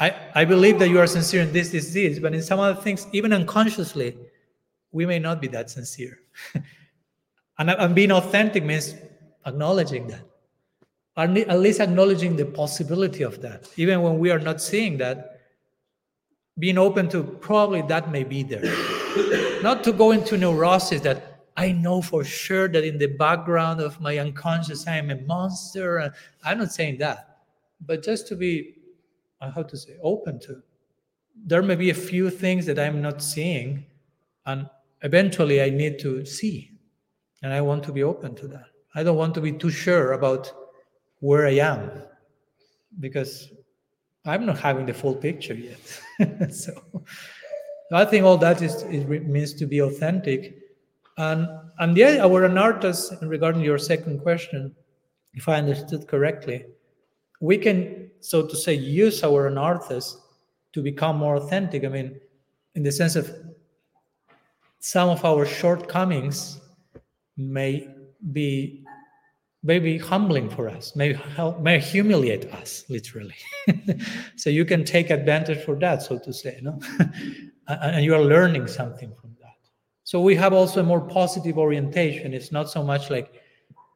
I 0.00 0.14
i 0.34 0.44
believe 0.44 0.78
that 0.80 0.88
you 0.88 0.98
are 0.98 1.06
sincere 1.06 1.42
in 1.42 1.52
this 1.52 1.70
this 1.70 1.94
this 1.94 2.18
but 2.18 2.34
in 2.34 2.42
some 2.42 2.60
other 2.60 2.78
things 2.82 3.06
even 3.12 3.32
unconsciously 3.32 4.18
we 4.92 5.06
may 5.06 5.18
not 5.18 5.40
be 5.40 5.48
that 5.48 5.70
sincere. 5.70 6.18
And, 7.58 7.70
and 7.70 7.94
being 7.94 8.12
authentic 8.12 8.64
means 8.64 8.94
acknowledging 9.46 10.08
that, 10.08 10.20
at 11.16 11.58
least 11.60 11.80
acknowledging 11.80 12.36
the 12.36 12.44
possibility 12.44 13.22
of 13.22 13.40
that. 13.40 13.68
Even 13.76 14.02
when 14.02 14.18
we 14.18 14.30
are 14.30 14.38
not 14.38 14.60
seeing 14.60 14.98
that, 14.98 15.40
being 16.58 16.78
open 16.78 17.08
to 17.08 17.22
probably 17.22 17.82
that 17.82 18.10
may 18.10 18.24
be 18.24 18.42
there. 18.42 18.62
not 19.62 19.84
to 19.84 19.92
go 19.92 20.10
into 20.10 20.36
neurosis 20.36 21.00
that 21.02 21.36
I 21.56 21.72
know 21.72 22.02
for 22.02 22.22
sure 22.22 22.68
that 22.68 22.84
in 22.84 22.98
the 22.98 23.06
background 23.06 23.80
of 23.80 24.00
my 24.00 24.18
unconscious 24.18 24.86
I 24.86 24.96
am 24.96 25.10
a 25.10 25.16
monster. 25.16 26.12
I'm 26.44 26.58
not 26.58 26.72
saying 26.72 26.98
that, 26.98 27.38
but 27.84 28.02
just 28.02 28.26
to 28.28 28.36
be, 28.36 28.74
uh, 29.40 29.50
how 29.50 29.62
to 29.62 29.76
say, 29.76 29.96
open 30.02 30.38
to. 30.40 30.62
There 31.46 31.62
may 31.62 31.76
be 31.76 31.90
a 31.90 31.94
few 31.94 32.30
things 32.30 32.66
that 32.66 32.78
I'm 32.78 33.00
not 33.00 33.22
seeing, 33.22 33.86
and 34.44 34.68
eventually 35.02 35.62
I 35.62 35.70
need 35.70 35.98
to 36.00 36.24
see. 36.26 36.72
And 37.42 37.52
I 37.52 37.60
want 37.60 37.84
to 37.84 37.92
be 37.92 38.02
open 38.02 38.34
to 38.36 38.48
that. 38.48 38.66
I 38.94 39.02
don't 39.02 39.16
want 39.16 39.34
to 39.34 39.40
be 39.40 39.52
too 39.52 39.70
sure 39.70 40.12
about 40.12 40.65
where 41.20 41.46
I 41.46 41.56
am 41.58 41.90
because 43.00 43.50
I'm 44.24 44.46
not 44.46 44.58
having 44.58 44.86
the 44.86 44.94
full 44.94 45.14
picture 45.14 45.54
yet. 45.54 46.52
so 46.52 46.72
I 47.92 48.04
think 48.04 48.24
all 48.24 48.38
that 48.38 48.62
is, 48.62 48.82
is 48.84 49.06
means 49.06 49.54
to 49.54 49.66
be 49.66 49.80
authentic. 49.80 50.58
And 51.18 51.48
and 51.78 51.96
yeah, 51.96 52.18
our 52.22 52.48
anarthas, 52.48 53.16
regarding 53.22 53.62
your 53.62 53.78
second 53.78 54.20
question, 54.20 54.74
if 55.34 55.48
I 55.48 55.56
understood 55.56 56.08
correctly, 56.08 56.64
we 57.40 57.58
can, 57.58 58.10
so 58.20 58.46
to 58.46 58.56
say, 58.56 58.74
use 58.74 59.22
our 59.22 59.50
anarthas 59.50 60.16
to 60.72 60.82
become 60.82 61.16
more 61.16 61.36
authentic. 61.36 61.84
I 61.84 61.88
mean, 61.88 62.20
in 62.74 62.82
the 62.82 62.92
sense 62.92 63.16
of 63.16 63.30
some 64.80 65.08
of 65.08 65.24
our 65.24 65.44
shortcomings 65.44 66.60
may 67.36 67.88
be 68.32 68.85
maybe 69.62 69.98
humbling 69.98 70.48
for 70.48 70.68
us, 70.68 70.94
may 70.94 71.12
help, 71.12 71.60
may 71.60 71.78
humiliate 71.78 72.52
us, 72.54 72.84
literally. 72.88 73.34
so 74.36 74.50
you 74.50 74.64
can 74.64 74.84
take 74.84 75.10
advantage 75.10 75.64
for 75.64 75.76
that, 75.76 76.02
so 76.02 76.18
to 76.18 76.32
say, 76.32 76.60
no? 76.62 76.78
and 77.68 78.04
you 78.04 78.14
are 78.14 78.22
learning 78.22 78.66
something 78.66 79.12
from 79.20 79.36
that. 79.40 79.56
So 80.04 80.20
we 80.20 80.36
have 80.36 80.52
also 80.52 80.80
a 80.80 80.84
more 80.84 81.00
positive 81.00 81.58
orientation. 81.58 82.32
It's 82.32 82.52
not 82.52 82.70
so 82.70 82.82
much 82.82 83.10
like 83.10 83.42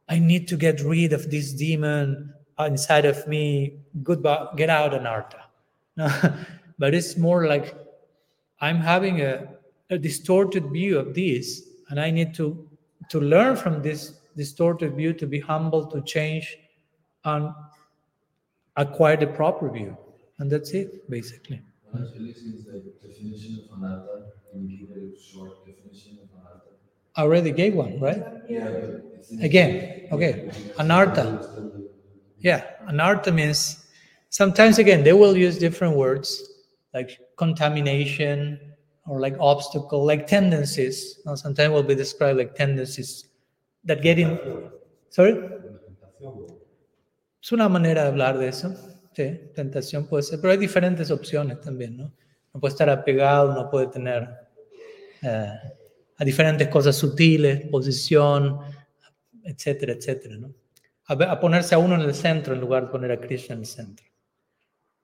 I 0.09 0.19
need 0.19 0.49
to 0.49 0.57
get 0.57 0.81
rid 0.81 1.13
of 1.13 1.31
this 1.31 1.53
demon 1.53 2.35
inside 2.59 3.05
of 3.05 3.27
me. 3.29 3.79
Goodbye, 4.03 4.49
get 4.57 4.69
out, 4.69 4.93
Anartha. 4.93 5.41
No, 5.97 6.09
but 6.79 6.95
it's 6.95 7.17
more 7.17 7.47
like 7.47 7.77
I'm 8.61 8.79
having 8.79 9.21
a, 9.21 9.47
a 9.91 9.99
distorted 9.99 10.71
view 10.71 10.99
of 10.99 11.15
this, 11.15 11.63
and 11.89 12.01
I 12.01 12.11
need 12.11 12.35
to 12.35 12.69
to 13.09 13.21
learn 13.21 13.57
from 13.57 13.83
this 13.83 14.20
distorted 14.37 14.95
view, 14.97 15.13
to 15.15 15.27
be 15.27 15.41
humble, 15.41 15.87
to 15.87 16.01
change, 16.03 16.57
and 17.25 17.53
acquire 18.77 19.17
the 19.17 19.27
proper 19.27 19.71
view. 19.71 19.97
And 20.39 20.51
that's 20.51 20.71
it, 20.73 21.09
basically. 21.11 21.61
Actually, 21.95 22.33
the 22.33 22.93
definition 23.07 23.61
of 23.61 23.79
anartha, 23.79 24.31
can 24.51 24.69
you 24.69 24.87
give 24.87 24.97
a 24.97 25.21
short 25.33 25.67
definition 25.67 26.19
of 26.23 26.29
anartha? 26.39 26.71
I 27.17 27.23
already 27.23 27.51
gave 27.53 27.75
one, 27.75 27.99
right? 28.01 28.23
Yeah. 28.49 28.71
but 28.71 29.05
it's 29.19 29.31
in- 29.33 29.43
Again, 29.43 30.09
okay. 30.13 30.49
Anartha. 30.79 31.27
Yeah, 32.41 32.65
anartha 32.89 33.35
means 33.35 33.85
sometimes 34.31 34.79
again 34.79 35.05
they 35.05 35.13
will 35.13 35.37
use 35.37 35.59
different 35.59 35.97
words 35.97 36.29
like 36.95 37.19
contamination 37.37 38.59
or 39.07 39.21
like 39.21 39.37
obstacle, 39.41 40.05
like 40.07 40.27
tendencies. 40.27 41.19
Sometimes 41.35 41.73
will 41.73 41.83
be 41.83 41.95
described 41.95 42.39
like 42.39 42.55
tendencies 42.55 43.27
that 43.87 43.99
get 44.03 44.19
in. 44.19 44.39
Sorry, 45.09 45.39
es 47.43 47.53
una 47.53 47.69
manera 47.69 48.03
de 48.03 48.09
hablar 48.09 48.39
de 48.39 48.49
eso. 48.49 48.75
Sí, 49.13 49.51
tentación 49.55 50.07
puede 50.07 50.23
ser, 50.23 50.41
pero 50.41 50.53
hay 50.53 50.59
diferentes 50.59 51.11
opciones 51.11 51.61
también, 51.61 51.97
¿no? 51.97 52.13
No 52.53 52.61
puede 52.61 52.73
estar 52.73 52.89
apegado, 52.89 53.53
no 53.53 53.69
puede 53.71 53.89
tener 53.89 54.29
eh, 55.23 55.53
a 56.17 56.25
diferentes 56.25 56.69
cosas 56.69 56.97
sutiles, 56.97 57.67
posición, 57.69 58.61
etcétera, 59.43 59.95
etcétera, 59.95 60.37
¿no? 60.37 60.55
A, 61.07 61.15
a 61.33 61.41
ponerse 61.41 61.75
a 61.75 61.79
uno 61.79 61.97
en 61.97 62.03
el 62.03 62.15
centro 62.15 62.55
en 62.55 62.61
lugar 62.61 62.85
de 62.87 62.91
poner 62.93 63.11
a 63.13 63.21
Krishna 63.21 63.55
en 63.55 63.61
el 63.61 63.67
centro. 63.67 64.07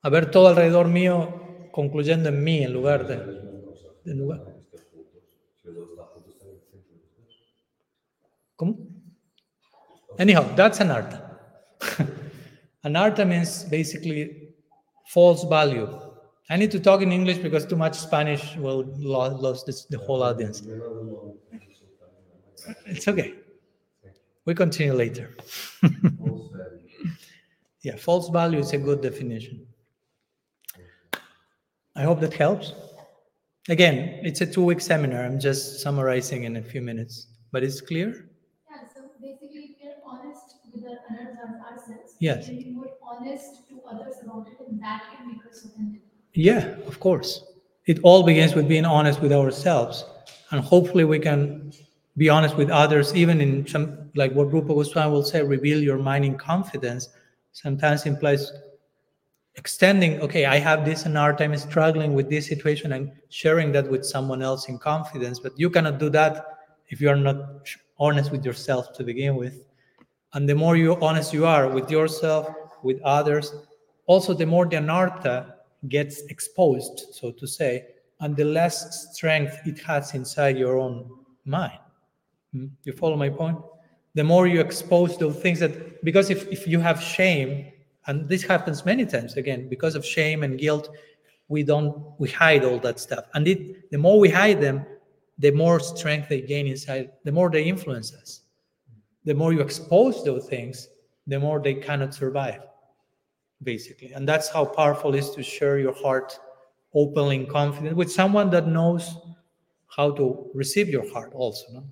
A 0.03 0.09
ver 0.09 0.31
todo 0.31 0.49
alrededor 0.49 0.87
mío 0.87 1.69
concluyendo 1.73 2.29
en 2.29 2.45
mí 2.45 2.63
en 2.63 2.73
lugar 2.73 3.07
de... 3.09 3.15
en 4.11 4.19
lugar- 4.19 4.56
¿Cómo? 8.59 8.77
Anyhow, 10.19 10.55
that's 10.55 10.79
anartha. 10.79 11.21
anartha 12.85 13.27
means 13.27 13.65
basically 13.65 14.49
false 15.09 15.45
value. 15.45 15.89
I 16.49 16.57
need 16.57 16.71
to 16.71 16.81
talk 16.81 17.03
in 17.03 17.13
English 17.13 17.39
because 17.39 17.67
too 17.67 17.77
much 17.77 17.95
Spanish 17.99 18.57
will 18.57 18.85
lose 18.99 19.65
this, 19.65 19.85
the 19.87 19.99
whole 19.99 20.23
audience. 20.23 20.63
It's 22.87 23.07
okay. 23.09 23.35
We 24.45 24.55
continue 24.55 24.93
later. 24.95 25.37
yeah, 27.83 27.97
false 27.97 28.29
value 28.29 28.59
is 28.61 28.73
a 28.73 28.79
good 28.79 29.01
definition. 29.03 29.67
I 31.97 32.03
hope 32.03 32.21
that 32.21 32.35
helps. 32.35 32.73
Again, 33.69 34.21
it's 34.23 34.41
a 34.43 34.47
two 34.47 34.65
week 34.65 34.81
seminar. 34.81 35.25
I'm 35.25 35.41
just 35.41 35.81
summarizing 35.81 36.45
in 36.45 36.57
a 36.57 36.63
few 36.63 36.81
minutes, 36.81 37.27
but 37.51 37.65
it's 37.65 37.81
clear? 37.81 38.29
Yeah, 38.71 38.87
so 38.95 39.11
basically, 39.21 39.77
if 39.81 39.83
we're 39.83 39.95
honest 40.07 40.55
with 40.73 40.85
our 40.85 41.01
others 41.11 41.39
ourselves, 41.67 42.06
Yes. 42.19 42.49
be 42.49 42.65
more 42.71 42.91
honest 43.03 43.69
to 43.69 43.81
others 43.91 44.15
about 44.23 44.49
it, 44.49 44.59
and 44.69 44.81
that 44.83 45.05
can 45.15 45.29
make 45.29 45.45
us 45.47 45.65
authentic. 45.65 46.01
Yeah, 46.35 46.75
of 46.87 46.99
course. 47.01 47.45
It 47.87 47.99
all 48.03 48.23
begins 48.23 48.55
with 48.55 48.69
being 48.69 48.85
honest 48.85 49.21
with 49.21 49.33
ourselves. 49.33 50.05
And 50.51 50.61
hopefully 50.61 51.05
we 51.05 51.19
can 51.19 51.73
be 52.17 52.29
honest 52.29 52.57
with 52.57 52.71
others, 52.71 53.15
even 53.15 53.41
in 53.41 53.67
some, 53.67 54.11
like 54.15 54.33
what 54.33 54.53
Rupa 54.53 54.75
Goswami 54.75 55.13
will 55.13 55.23
say, 55.23 55.43
reveal 55.43 55.81
your 55.83 55.99
mind 55.99 56.25
in 56.25 56.37
confidence. 56.39 57.09
Sometimes 57.53 58.07
implies 58.07 58.53
extending, 59.57 60.21
okay, 60.21 60.45
I 60.45 60.59
have 60.59 60.85
this 60.85 61.05
and 61.07 61.17
our 61.19 61.35
time 61.37 61.53
is 61.53 61.63
struggling 61.63 62.15
with 62.15 62.29
this 62.31 62.47
situation 62.47 62.93
and 62.93 63.13
sharing 63.29 63.73
that 63.73 63.89
with 63.91 64.05
someone 64.05 64.43
else 64.43 64.69
in 64.69 64.79
confidence. 64.79 65.41
But 65.41 65.59
you 65.59 65.71
cannot 65.71 65.99
do 65.99 66.11
that 66.11 66.47
if 66.89 67.01
you 67.01 67.09
are 67.09 67.17
not 67.17 67.69
honest 67.99 68.31
with 68.31 68.45
yourself 68.45 68.93
to 68.95 69.05
begin 69.05 69.37
with. 69.37 69.66
And 70.35 70.49
the 70.49 70.55
more 70.55 70.77
you 70.77 70.97
honest 71.03 71.33
you 71.33 71.47
are 71.47 71.69
with 71.69 71.91
yourself, 71.91 72.49
with 72.83 73.01
others, 73.03 73.55
also 74.07 74.35
the 74.35 74.47
more 74.47 74.67
the 74.67 74.77
anartha 74.77 75.55
gets 75.89 76.23
exposed, 76.23 77.15
so 77.15 77.31
to 77.33 77.47
say, 77.47 77.87
and 78.21 78.37
the 78.37 78.45
less 78.45 79.13
strength 79.13 79.59
it 79.67 79.79
has 79.81 80.15
inside 80.15 80.57
your 80.59 80.79
own 80.79 81.09
mind. 81.45 81.79
Hmm? 82.53 82.67
You 82.85 82.93
follow 82.93 83.17
my 83.17 83.29
point? 83.29 83.59
The 84.15 84.25
more 84.25 84.47
you 84.47 84.61
expose 84.61 85.19
those 85.19 85.37
things 85.37 85.61
that, 85.61 86.03
because 86.03 86.31
if, 86.31 86.49
if 86.49 86.67
you 86.67 86.81
have 86.81 87.03
shame, 87.03 87.73
and 88.07 88.29
this 88.29 88.43
happens 88.43 88.85
many 88.85 89.05
times 89.05 89.37
again, 89.37 89.69
because 89.69 89.95
of 89.95 90.05
shame 90.05 90.43
and 90.43 90.59
guilt, 90.59 90.89
we 91.49 91.63
don't, 91.63 92.19
we 92.19 92.31
hide 92.31 92.65
all 92.65 92.79
that 92.79 92.99
stuff. 92.99 93.27
And 93.35 93.47
it, 93.47 93.91
the 93.91 93.99
more 93.99 94.19
we 94.19 94.31
hide 94.31 94.61
them, 94.61 94.87
the 95.39 95.51
more 95.51 95.81
strength 95.81 96.29
they 96.29 96.41
gain 96.41 96.67
inside, 96.67 97.11
the 97.25 97.33
more 97.33 97.51
they 97.51 97.65
influence 97.65 98.15
us. 98.15 98.41
The 99.27 99.35
more 99.35 99.53
you 99.53 99.61
expose 99.61 100.25
those 100.25 100.49
things, 100.49 100.89
the 101.27 101.39
more 101.39 101.61
they 101.61 101.75
cannot 101.75 102.15
survive 102.15 102.63
basically. 103.63 104.13
And 104.13 104.29
that's 104.29 104.49
how 104.49 104.65
powerful 104.65 105.15
is 105.15 105.31
to 105.31 105.43
share 105.43 105.79
your 105.79 105.95
heart 105.95 106.39
openly 106.95 107.37
and 107.37 107.49
confident 107.49 107.97
with 107.97 108.11
someone 108.11 108.51
that 108.51 108.67
knows 108.67 109.17
how 109.89 110.11
to 110.13 110.51
receive 110.55 110.89
your 110.89 111.11
heart 111.13 111.33
also. 111.35 111.65
No? 111.73 111.85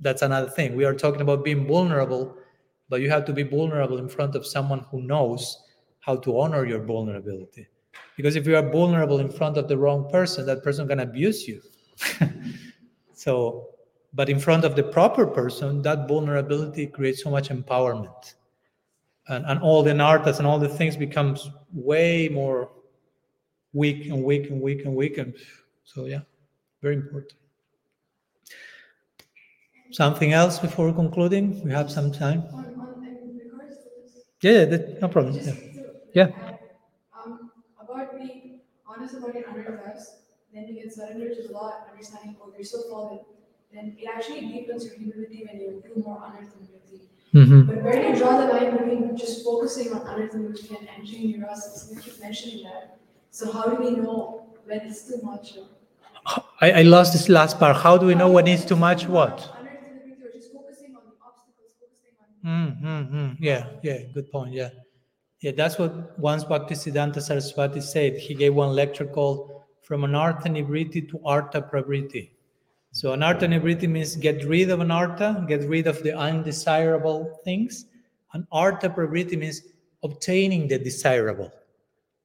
That's 0.00 0.22
another 0.22 0.50
thing. 0.50 0.76
We 0.76 0.84
are 0.84 0.94
talking 0.94 1.20
about 1.20 1.44
being 1.44 1.66
vulnerable, 1.66 2.36
but 2.88 3.00
you 3.00 3.10
have 3.10 3.24
to 3.26 3.32
be 3.32 3.42
vulnerable 3.42 3.98
in 3.98 4.08
front 4.08 4.34
of 4.34 4.46
someone 4.46 4.84
who 4.90 5.02
knows 5.02 5.64
how 6.00 6.16
to 6.16 6.40
honor 6.40 6.66
your 6.66 6.80
vulnerability. 6.80 7.66
Because 8.16 8.36
if 8.36 8.46
you 8.46 8.56
are 8.56 8.70
vulnerable 8.70 9.18
in 9.20 9.30
front 9.30 9.56
of 9.56 9.68
the 9.68 9.76
wrong 9.76 10.10
person, 10.10 10.46
that 10.46 10.62
person 10.62 10.88
can 10.88 11.00
abuse 11.00 11.46
you. 11.46 11.60
so, 13.14 13.69
but 14.12 14.28
in 14.28 14.38
front 14.38 14.64
of 14.64 14.76
the 14.76 14.82
proper 14.82 15.26
person, 15.26 15.82
that 15.82 16.08
vulnerability 16.08 16.86
creates 16.86 17.22
so 17.22 17.30
much 17.30 17.48
empowerment 17.48 18.34
and, 19.28 19.44
and 19.46 19.60
all 19.60 19.82
the 19.82 19.92
nartas 19.92 20.38
and 20.38 20.46
all 20.46 20.58
the 20.58 20.68
things 20.68 20.96
becomes 20.96 21.50
way 21.72 22.28
more 22.28 22.70
weak 23.72 24.06
and 24.06 24.22
weak 24.24 24.50
and 24.50 24.60
weak 24.60 24.84
and 24.84 24.94
weak 24.94 25.18
and 25.18 25.34
so 25.84 26.06
yeah 26.06 26.20
very 26.82 26.96
important 26.96 27.34
something 29.90 30.32
else 30.32 30.58
before 30.58 30.92
concluding 30.92 31.60
we 31.64 31.70
have 31.70 31.90
some 31.90 32.10
time 32.12 32.42
On, 32.52 32.64
on, 32.78 33.04
in 33.04 33.38
regards 33.44 33.76
to 33.78 33.88
this, 34.02 34.24
yeah, 34.42 34.52
yeah 34.52 34.64
that, 34.66 35.00
no 35.02 35.08
problem 35.08 35.34
just 35.34 35.46
yeah. 35.48 35.54
Yeah. 36.12 36.28
Um, 37.24 37.50
about 37.80 38.16
being 38.18 38.60
honest 38.86 39.14
about 39.14 39.34
your 39.34 39.82
lives, 39.86 40.16
then 40.52 40.66
you 40.68 40.82
can 40.82 40.90
surrender 40.90 41.34
to 41.34 41.42
the 41.48 41.52
law 41.52 41.72
and 41.82 41.90
understanding, 41.92 42.36
oh, 42.42 42.52
you're 42.56 42.64
so 42.64 42.82
fallen. 42.90 43.20
Then 43.72 43.96
it 43.98 44.06
actually 44.14 44.40
deepens 44.42 44.84
your 44.84 44.94
humility 44.96 45.44
when 45.46 45.60
you 45.60 45.82
do 45.86 46.02
more 46.02 46.18
unearthability. 46.26 47.00
Mhm. 47.34 47.66
But 47.66 47.82
where 47.82 48.00
do 48.00 48.08
you 48.08 48.16
draw 48.16 48.36
the 48.40 48.52
line 48.52 48.76
between 48.76 49.16
just 49.16 49.44
focusing 49.44 49.92
on 49.92 50.00
unearthability 50.00 50.76
and 50.78 50.88
entering 50.98 51.30
your 51.30 51.46
essence? 51.50 51.88
You 51.90 52.00
keep 52.02 52.20
mentioning 52.20 52.64
that. 52.64 52.98
So 53.30 53.50
how 53.52 53.64
do 53.70 53.76
we 53.84 53.90
know 53.96 54.48
when 54.66 54.80
it's 54.80 55.06
too 55.06 55.20
much? 55.22 55.46
I, 56.60 56.72
I 56.72 56.82
lost 56.82 57.12
this 57.12 57.28
last 57.28 57.58
part 57.58 57.76
how 57.76 57.96
do 57.98 58.06
we 58.06 58.14
know 58.14 58.30
when 58.30 58.46
it's 58.46 58.64
too 58.64 58.76
much 58.76 59.06
what 59.08 59.36
just 60.32 60.52
focusing 60.52 60.94
on 60.96 61.02
the 61.06 61.14
obstacles, 61.26 61.68
focusing 61.80 62.44
mm, 62.44 62.82
mm, 62.82 63.10
mm. 63.12 63.36
yeah 63.40 63.66
yeah 63.82 63.98
good 64.14 64.30
point 64.30 64.52
yeah 64.52 64.70
yeah 65.40 65.52
that's 65.60 65.78
what 65.78 65.92
once 66.18 66.44
bhaktisiddhanta 66.52 67.22
saraswati 67.28 67.80
said 67.80 68.16
he 68.26 68.34
gave 68.42 68.54
one 68.54 68.74
lecture 68.82 69.06
called 69.18 69.40
from 69.88 70.02
anartha 70.10 70.52
nivritti 70.58 71.02
to 71.12 71.20
artha 71.36 71.62
pravritti 71.72 72.22
So 72.92 73.10
anartha 73.10 73.42
nivritti 73.42 73.88
means 73.88 74.16
get 74.16 74.44
rid 74.44 74.70
of 74.70 74.80
anartha, 74.80 75.46
get 75.46 75.62
rid 75.68 75.86
of 75.86 76.02
the 76.02 76.16
undesirable 76.16 77.40
things. 77.44 77.86
And 78.32 78.46
artha 78.50 78.88
pravritti 78.88 79.38
means 79.38 79.62
obtaining 80.02 80.68
the 80.68 80.78
desirable. 80.78 81.52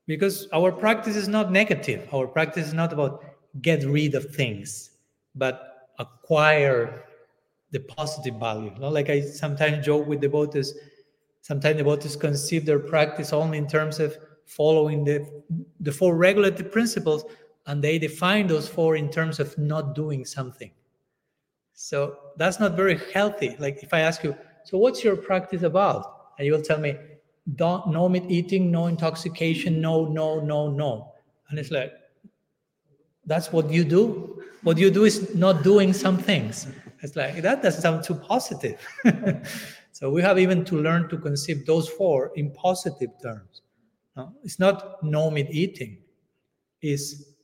Because 0.08 0.48
our 0.54 0.72
practice 0.72 1.16
is 1.16 1.28
not 1.28 1.52
negative. 1.52 2.08
Our 2.14 2.28
practice 2.28 2.68
is 2.68 2.74
not 2.74 2.94
about 2.94 3.24
get 3.62 3.84
rid 3.84 4.16
of 4.16 4.34
things, 4.36 4.92
but 5.36 5.88
acquire 6.00 7.06
the 7.72 7.80
positive 7.80 8.36
value. 8.40 8.72
You 8.74 8.80
know, 8.80 8.90
Like 8.90 9.10
I 9.10 9.22
sometimes 9.22 9.86
joke 9.86 10.08
with 10.08 10.22
devotees, 10.22 10.74
sometimes 11.42 11.78
devotees 11.78 12.16
conceive 12.16 12.66
their 12.66 12.80
practice 12.80 13.34
only 13.34 13.58
in 13.58 13.68
terms 13.68 14.00
of 14.00 14.18
following 14.46 15.04
the, 15.04 15.44
the 15.80 15.92
four 15.92 16.16
regulative 16.16 16.72
principles, 16.72 17.26
and 17.68 17.84
they 17.84 17.98
define 17.98 18.48
those 18.48 18.68
four 18.68 18.96
in 18.96 19.10
terms 19.10 19.40
of 19.40 19.58
not 19.58 19.96
doing 19.96 20.26
something. 20.26 20.72
So 21.74 22.18
that's 22.38 22.60
not 22.60 22.76
very 22.76 23.00
healthy. 23.14 23.56
Like 23.60 23.84
if 23.84 23.94
I 23.94 24.00
ask 24.02 24.24
you, 24.24 24.36
so 24.64 24.78
what's 24.78 25.04
your 25.04 25.16
practice 25.16 25.64
about? 25.64 26.32
And 26.38 26.46
you 26.46 26.54
will 26.54 26.62
tell 26.62 26.80
me, 26.80 26.96
don't 27.56 27.88
no 27.88 28.10
meat 28.10 28.24
eating, 28.28 28.72
no 28.72 28.88
intoxication, 28.88 29.82
no, 29.82 30.06
no, 30.06 30.40
no, 30.40 30.70
no. 30.70 31.14
And 31.50 31.60
it's 31.60 31.72
like, 31.72 31.94
that's 33.26 33.52
what 33.52 33.70
you 33.70 33.84
do. 33.84 34.44
What 34.64 34.78
you 34.78 34.90
do 34.90 35.06
is 35.06 35.36
not 35.36 35.64
doing 35.64 35.94
some 35.94 36.18
things. 36.18 36.68
It's 37.02 37.16
like 37.16 37.42
that 37.42 37.62
doesn't 37.62 37.82
sound 37.82 38.04
too 38.04 38.16
positive. 38.16 38.80
so 39.92 40.10
we 40.10 40.22
have 40.22 40.40
even 40.40 40.66
to 40.66 40.82
learn 40.82 41.08
to 41.10 41.18
conceive 41.18 41.66
those 41.66 41.88
four 41.88 42.32
in 42.36 42.52
positive 42.52 43.12
terms. 43.22 43.62
No, 44.16 44.34
it's 44.44 44.60
not 44.60 45.04
no 45.04 45.30
meat 45.30 45.48
eating. 45.52 45.98
It's 46.82 47.35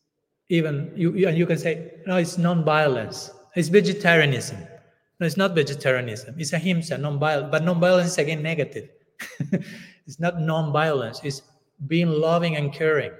even 0.51 0.91
you, 0.95 1.13
you 1.13 1.27
and 1.29 1.37
you 1.37 1.45
can 1.45 1.57
say 1.57 1.93
no, 2.05 2.17
it's 2.17 2.37
non-violence. 2.37 3.31
It's 3.55 3.69
vegetarianism. 3.69 4.57
No, 5.19 5.25
it's 5.25 5.37
not 5.37 5.55
vegetarianism. 5.55 6.35
It's 6.37 6.51
ahimsa, 6.51 6.97
non-violence. 6.97 7.49
But 7.51 7.63
non-violence 7.63 8.11
is 8.11 8.17
again 8.17 8.43
negative. 8.43 8.89
it's 10.05 10.19
not 10.19 10.41
non-violence. 10.41 11.21
It's 11.23 11.41
being 11.87 12.09
loving 12.09 12.57
and 12.57 12.73
caring. 12.73 13.11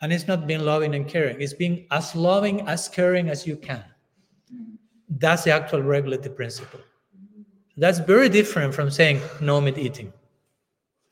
And 0.00 0.12
it's 0.12 0.26
not 0.26 0.46
being 0.46 0.60
loving 0.60 0.94
and 0.94 1.06
caring, 1.08 1.40
it's 1.40 1.54
being 1.54 1.86
as 1.90 2.14
loving 2.14 2.60
as 2.68 2.88
caring 2.88 3.28
as 3.30 3.46
you 3.46 3.56
can. 3.56 3.84
That's 5.08 5.44
the 5.44 5.52
actual 5.52 5.82
regulative 5.82 6.36
principle. 6.36 6.80
That's 7.76 7.98
very 7.98 8.28
different 8.28 8.74
from 8.74 8.90
saying 8.90 9.20
no 9.40 9.60
meat 9.60 9.78
eating. 9.78 10.12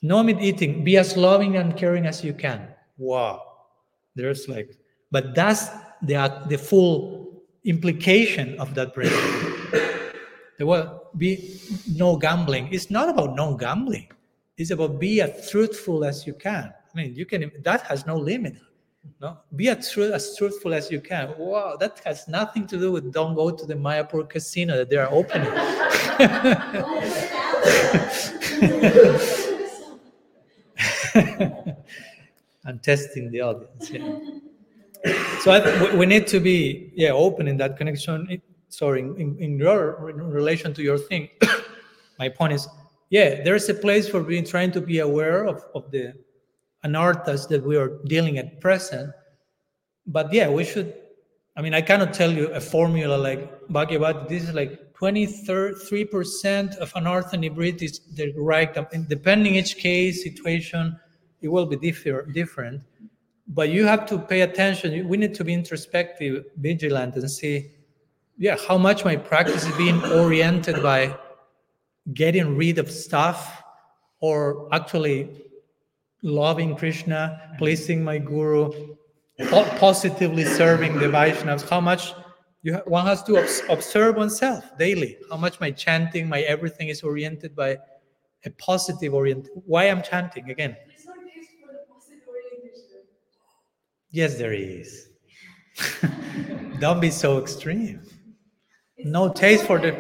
No 0.03 0.23
meat 0.23 0.41
eating, 0.41 0.85
be 0.85 0.97
as 0.99 1.17
loving 1.17 1.57
and 1.57 1.77
caring 1.77 2.07
as 2.07 2.23
you 2.23 2.33
can. 2.33 2.69
Wow. 2.99 3.43
There's 4.15 4.49
like, 4.49 4.77
but 5.17 5.35
that's 5.35 5.71
the, 6.03 6.45
the 6.47 6.59
full 6.59 7.43
implication 7.65 8.61
of 8.61 8.75
that 8.75 8.93
principle. 8.93 9.81
There 10.59 10.67
will 10.67 11.09
be 11.17 11.59
no 11.95 12.19
gambling. 12.19 12.69
It's 12.71 12.91
not 12.91 13.09
about 13.09 13.35
no 13.35 13.57
gambling. 13.57 14.09
It's 14.59 14.73
about 14.73 15.01
be 15.01 15.23
as 15.23 15.51
truthful 15.51 16.05
as 16.05 16.27
you 16.27 16.35
can. 16.35 16.71
I 16.93 16.95
mean, 16.95 17.15
you 17.15 17.25
can 17.25 17.51
that 17.63 17.81
has 17.87 18.05
no 18.05 18.19
limit. 18.19 18.57
No, 19.23 19.39
be 19.55 19.71
as, 19.71 19.97
as 19.97 20.37
truthful 20.37 20.75
as 20.75 20.91
you 20.91 21.01
can. 21.01 21.33
Wow, 21.39 21.79
that 21.81 22.03
has 22.05 22.29
nothing 22.29 22.67
to 22.67 22.79
do 22.79 22.93
with 22.93 23.11
don't 23.11 23.35
go 23.35 23.51
to 23.51 23.65
the 23.65 23.75
Mayapur 23.75 24.29
casino 24.29 24.77
that 24.77 24.91
they 24.91 24.97
are 24.97 25.11
opening. 25.11 25.49
I'm 32.67 32.79
testing 32.81 33.31
the 33.31 33.41
audience. 33.41 33.91
Yeah. 33.91 34.19
So 35.41 35.51
I, 35.51 35.95
we 35.95 36.07
need 36.07 36.27
to 36.29 36.41
be 36.41 36.93
yeah 36.95 37.11
open 37.11 37.49
in 37.49 37.57
that 37.59 37.77
connection. 37.77 38.41
Sorry, 38.69 39.01
in, 39.01 39.37
in 39.39 39.59
your 39.59 40.11
in 40.11 40.17
relation 40.17 40.75
to 40.75 40.83
your 40.83 40.99
thing, 40.99 41.29
my 42.19 42.29
point 42.29 42.53
is 42.53 42.69
yeah, 43.11 43.43
there's 43.43 43.69
a 43.69 43.75
place 43.75 44.09
for 44.09 44.23
being 44.23 44.45
trying 44.45 44.73
to 44.73 44.81
be 44.81 44.99
aware 44.99 45.45
of, 45.45 45.65
of 45.75 45.91
the 45.91 46.15
anarthas 46.85 47.49
that 47.49 47.65
we 47.65 47.77
are 47.77 47.99
dealing 48.07 48.39
at 48.39 48.61
present. 48.61 49.13
But 50.07 50.33
yeah, 50.33 50.49
we 50.49 50.65
should. 50.65 50.95
I 51.57 51.63
mean, 51.63 51.73
I 51.73 51.81
cannot 51.81 52.13
tell 52.13 52.31
you 52.31 52.49
a 52.49 52.61
formula 52.61 53.17
like 53.17 53.69
Bhagavad. 53.69 54.29
This 54.29 54.43
is 54.43 54.55
like 54.55 54.93
23% 54.95 56.77
of 56.77 56.93
anartha 56.95 57.33
and 57.35 57.83
is 57.83 58.01
the 58.15 58.33
right. 58.37 58.75
Depending 59.09 59.55
each 59.55 59.77
case, 59.77 60.23
situation, 60.23 60.99
it 61.41 61.49
will 61.49 61.67
be 61.67 61.77
differ, 61.77 62.27
different. 62.33 62.83
But 63.49 63.69
you 63.69 63.85
have 63.85 64.07
to 64.07 64.19
pay 64.19 64.41
attention. 64.41 65.09
We 65.09 65.17
need 65.17 65.35
to 65.35 65.45
be 65.45 65.55
introspective, 65.55 66.47
vigilant, 66.57 67.15
and 67.15 67.31
see, 67.31 67.71
yeah, 68.37 68.57
how 68.69 68.77
much 68.77 69.05
my 69.05 69.17
practice 69.17 69.65
is 69.67 69.77
being 69.77 70.03
oriented 70.05 70.83
by 70.83 71.17
getting 72.13 72.57
rid 72.57 72.79
of 72.79 72.91
stuff 72.91 73.63
or 74.21 74.69
actually 74.73 75.43
loving 76.23 76.77
Krishna, 76.77 77.55
pleasing 77.59 78.03
my 78.03 78.19
guru, 78.19 78.97
positively 79.79 80.45
serving 80.45 80.99
the 80.99 81.07
Vaishnavas, 81.07 81.69
how 81.69 81.81
much 81.81 82.15
you 82.63 82.75
ha- 82.75 82.83
one 82.87 83.07
has 83.07 83.23
to 83.25 83.39
obs- 83.39 83.63
observe 83.69 84.17
oneself 84.17 84.77
daily, 84.79 85.19
how 85.31 85.37
much 85.37 85.61
my 85.61 85.71
chanting, 85.71 86.29
my 86.29 86.41
everything 86.41 86.89
is 86.89 87.03
oriented 87.03 87.55
by 87.55 87.79
a 88.45 88.51
positive 88.51 89.15
orient. 89.15 89.49
Why 89.67 89.85
I'm 89.85 90.03
chanting 90.03 90.51
again? 90.51 90.77
Yes, 94.11 94.37
there 94.39 94.53
is. 94.53 95.09
Don't 96.81 97.01
be 97.01 97.11
so 97.11 97.39
extreme. 97.39 98.01
no 99.03 99.33
taste 99.33 99.67
for 99.67 99.79
the 99.79 99.93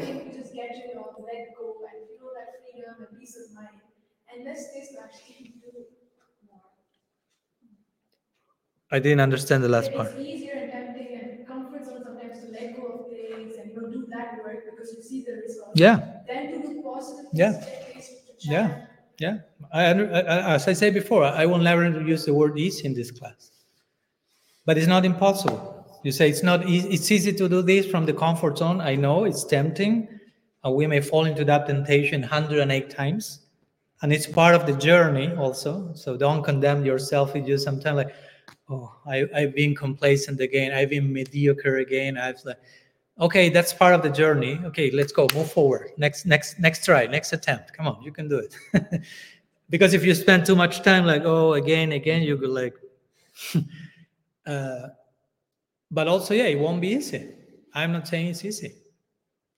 I 8.90 8.98
didn't 8.98 9.20
understand 9.20 9.62
the 9.62 9.68
last 9.68 9.94
part. 9.94 10.12
It's 10.12 10.42
easier 10.44 10.72
and 10.74 10.96
tempting 10.96 11.26
and 11.28 11.46
comfort 11.46 11.82
zone 11.84 12.04
sometimes 12.10 12.40
to 12.40 12.52
let 12.52 12.74
go 12.76 12.88
of 12.98 13.06
things 13.24 13.58
and 13.58 13.66
you 13.66 13.74
know 13.74 13.86
do 13.92 14.06
that 14.10 14.28
work 14.36 14.58
because 14.66 14.92
you 14.92 15.02
see 15.02 15.22
the 15.22 15.32
results. 15.32 15.70
Yeah. 15.74 16.00
Then 16.48 16.62
to 16.64 16.72
do 16.72 16.72
positive. 16.84 17.24
Yeah. 17.34 17.64
Yeah. 18.44 18.78
Yeah. 19.18 19.38
I, 19.72 19.84
I, 19.92 20.54
as 20.54 20.68
I 20.68 20.72
said 20.74 20.94
before, 20.94 21.24
I 21.24 21.46
will 21.46 21.58
never 21.58 21.88
use 22.00 22.24
the 22.26 22.34
word 22.34 22.58
easy 22.58 22.86
in 22.86 22.94
this 22.94 23.10
class, 23.10 23.50
but 24.66 24.76
it's 24.76 24.88
not 24.88 25.04
impossible. 25.04 25.72
You 26.02 26.12
say 26.12 26.28
it's 26.28 26.42
not 26.42 26.68
easy. 26.68 26.88
It's 26.90 27.10
easy 27.10 27.32
to 27.32 27.48
do 27.48 27.62
this 27.62 27.86
from 27.86 28.04
the 28.04 28.12
comfort 28.12 28.58
zone. 28.58 28.80
I 28.80 28.94
know 28.96 29.24
it's 29.24 29.44
tempting, 29.44 30.08
and 30.62 30.74
we 30.74 30.86
may 30.86 31.00
fall 31.00 31.24
into 31.24 31.44
that 31.46 31.66
temptation 31.66 32.20
108 32.20 32.90
times, 32.90 33.46
and 34.02 34.12
it's 34.12 34.26
part 34.26 34.54
of 34.54 34.66
the 34.66 34.74
journey 34.74 35.32
also. 35.34 35.92
So 35.94 36.16
don't 36.16 36.42
condemn 36.42 36.84
yourself. 36.84 37.34
If 37.34 37.48
you 37.48 37.56
sometimes 37.56 37.96
like 37.96 38.14
oh 38.68 38.92
I, 39.06 39.26
i've 39.34 39.54
been 39.54 39.74
complacent 39.74 40.40
again. 40.40 40.72
I've 40.72 40.90
been 40.90 41.12
mediocre 41.12 41.78
again. 41.78 42.18
I've 42.18 42.44
like 42.44 42.60
okay 43.18 43.48
that's 43.48 43.72
part 43.72 43.94
of 43.94 44.02
the 44.02 44.10
journey. 44.10 44.60
Okay 44.64 44.90
let's 44.90 45.12
go. 45.12 45.26
Move 45.34 45.50
forward. 45.50 45.90
Next 45.96 46.26
next 46.26 46.60
next 46.60 46.84
try. 46.84 47.06
Next 47.06 47.32
attempt. 47.32 47.72
Come 47.72 47.86
on 47.88 48.02
you 48.02 48.12
can 48.12 48.28
do 48.28 48.38
it. 48.38 49.02
Because 49.68 49.94
if 49.94 50.04
you 50.04 50.14
spend 50.14 50.46
too 50.46 50.54
much 50.54 50.82
time 50.82 51.06
like 51.06 51.22
oh 51.24 51.54
again 51.54 51.90
again 51.90 52.22
you 52.22 52.36
go 52.36 52.46
like 52.46 52.74
uh, 54.46 54.88
but 55.90 56.08
also 56.08 56.34
yeah 56.34 56.44
it 56.44 56.58
won't 56.58 56.80
be 56.80 56.88
easy 56.88 57.28
i'm 57.74 57.92
not 57.92 58.06
saying 58.08 58.26
it's 58.28 58.44
easy 58.44 58.72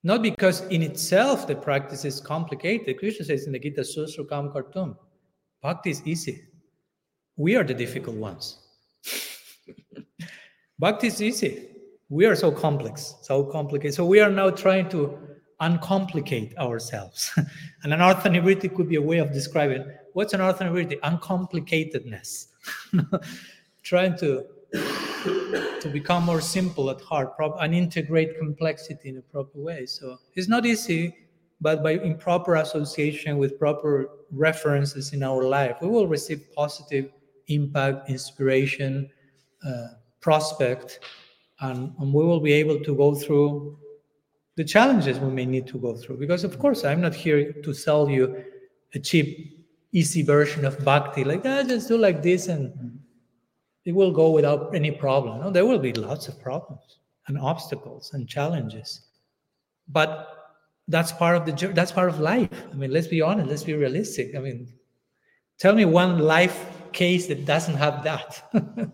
not 0.02 0.22
because 0.22 0.60
in 0.68 0.82
itself 0.82 1.46
the 1.46 1.54
practice 1.54 2.04
is 2.04 2.20
complicated 2.20 2.98
krishna 2.98 3.24
says 3.24 3.46
in 3.46 3.52
the 3.52 3.58
gita 3.58 3.80
susukham 3.80 4.52
kartum 4.52 4.96
bhakti 5.62 5.90
is 5.90 6.02
easy 6.06 6.42
we 7.36 7.56
are 7.56 7.64
the 7.64 7.74
difficult 7.74 8.16
ones 8.16 8.58
Bhakti 10.78 11.08
is 11.08 11.20
easy. 11.20 11.68
We 12.08 12.24
are 12.26 12.36
so 12.36 12.52
complex, 12.52 13.16
so 13.22 13.42
complicated. 13.44 13.94
So 13.94 14.06
we 14.06 14.20
are 14.20 14.30
now 14.30 14.50
trying 14.50 14.88
to 14.90 15.18
uncomplicate 15.60 16.56
ourselves. 16.56 17.32
and 17.82 17.92
an 17.92 18.00
artha 18.00 18.30
could 18.68 18.88
be 18.88 18.94
a 18.94 19.02
way 19.02 19.18
of 19.18 19.32
describing 19.32 19.84
what's 20.12 20.34
an 20.34 20.40
artha 20.40 20.64
Uncomplicatedness. 20.64 22.46
trying 23.82 24.16
to 24.18 24.44
to 24.72 25.90
become 25.92 26.24
more 26.24 26.40
simple 26.40 26.90
at 26.90 27.00
heart 27.00 27.32
and 27.60 27.74
integrate 27.74 28.38
complexity 28.38 29.08
in 29.08 29.18
a 29.18 29.22
proper 29.22 29.58
way. 29.58 29.86
So 29.86 30.18
it's 30.34 30.48
not 30.48 30.66
easy, 30.66 31.14
but 31.60 31.82
by 31.82 31.92
improper 31.92 32.56
association 32.56 33.38
with 33.38 33.58
proper 33.58 34.10
references 34.30 35.12
in 35.12 35.22
our 35.22 35.44
life, 35.44 35.76
we 35.80 35.88
will 35.88 36.06
receive 36.06 36.42
positive 36.54 37.10
impact, 37.48 38.10
inspiration, 38.10 39.10
uh, 39.66 39.88
prospect, 40.20 41.00
and, 41.60 41.92
and 41.98 42.12
we 42.12 42.24
will 42.24 42.40
be 42.40 42.52
able 42.52 42.78
to 42.80 42.94
go 42.94 43.14
through 43.14 43.78
the 44.56 44.64
challenges 44.64 45.18
we 45.18 45.30
may 45.30 45.46
need 45.46 45.66
to 45.68 45.78
go 45.78 45.94
through. 45.96 46.16
Because, 46.16 46.44
of 46.44 46.58
course, 46.58 46.84
I'm 46.84 47.00
not 47.00 47.14
here 47.14 47.52
to 47.52 47.72
sell 47.72 48.10
you 48.10 48.44
a 48.94 48.98
cheap, 48.98 49.66
easy 49.92 50.22
version 50.22 50.64
of 50.64 50.84
bhakti, 50.84 51.24
like, 51.24 51.42
ah, 51.44 51.62
just 51.62 51.88
do 51.88 51.96
like 51.96 52.22
this 52.22 52.48
and 52.48 52.98
it 53.88 53.94
will 53.94 54.12
go 54.12 54.30
without 54.30 54.74
any 54.74 54.90
problem. 54.90 55.40
No, 55.40 55.50
there 55.50 55.64
will 55.64 55.78
be 55.78 55.94
lots 55.94 56.28
of 56.28 56.38
problems 56.38 56.98
and 57.26 57.38
obstacles 57.38 58.12
and 58.12 58.28
challenges. 58.28 59.00
But 59.88 60.10
that's 60.88 61.10
part 61.10 61.36
of 61.36 61.46
the 61.46 61.72
that's 61.72 61.90
part 61.92 62.10
of 62.10 62.20
life. 62.20 62.50
I 62.70 62.74
mean, 62.74 62.92
let's 62.92 63.06
be 63.06 63.22
honest, 63.22 63.48
let's 63.48 63.64
be 63.64 63.72
realistic. 63.72 64.36
I 64.36 64.40
mean, 64.40 64.68
tell 65.58 65.74
me 65.74 65.86
one 65.86 66.18
life 66.18 66.66
case 66.92 67.28
that 67.28 67.46
doesn't 67.46 67.76
have 67.76 68.04
that. 68.04 68.30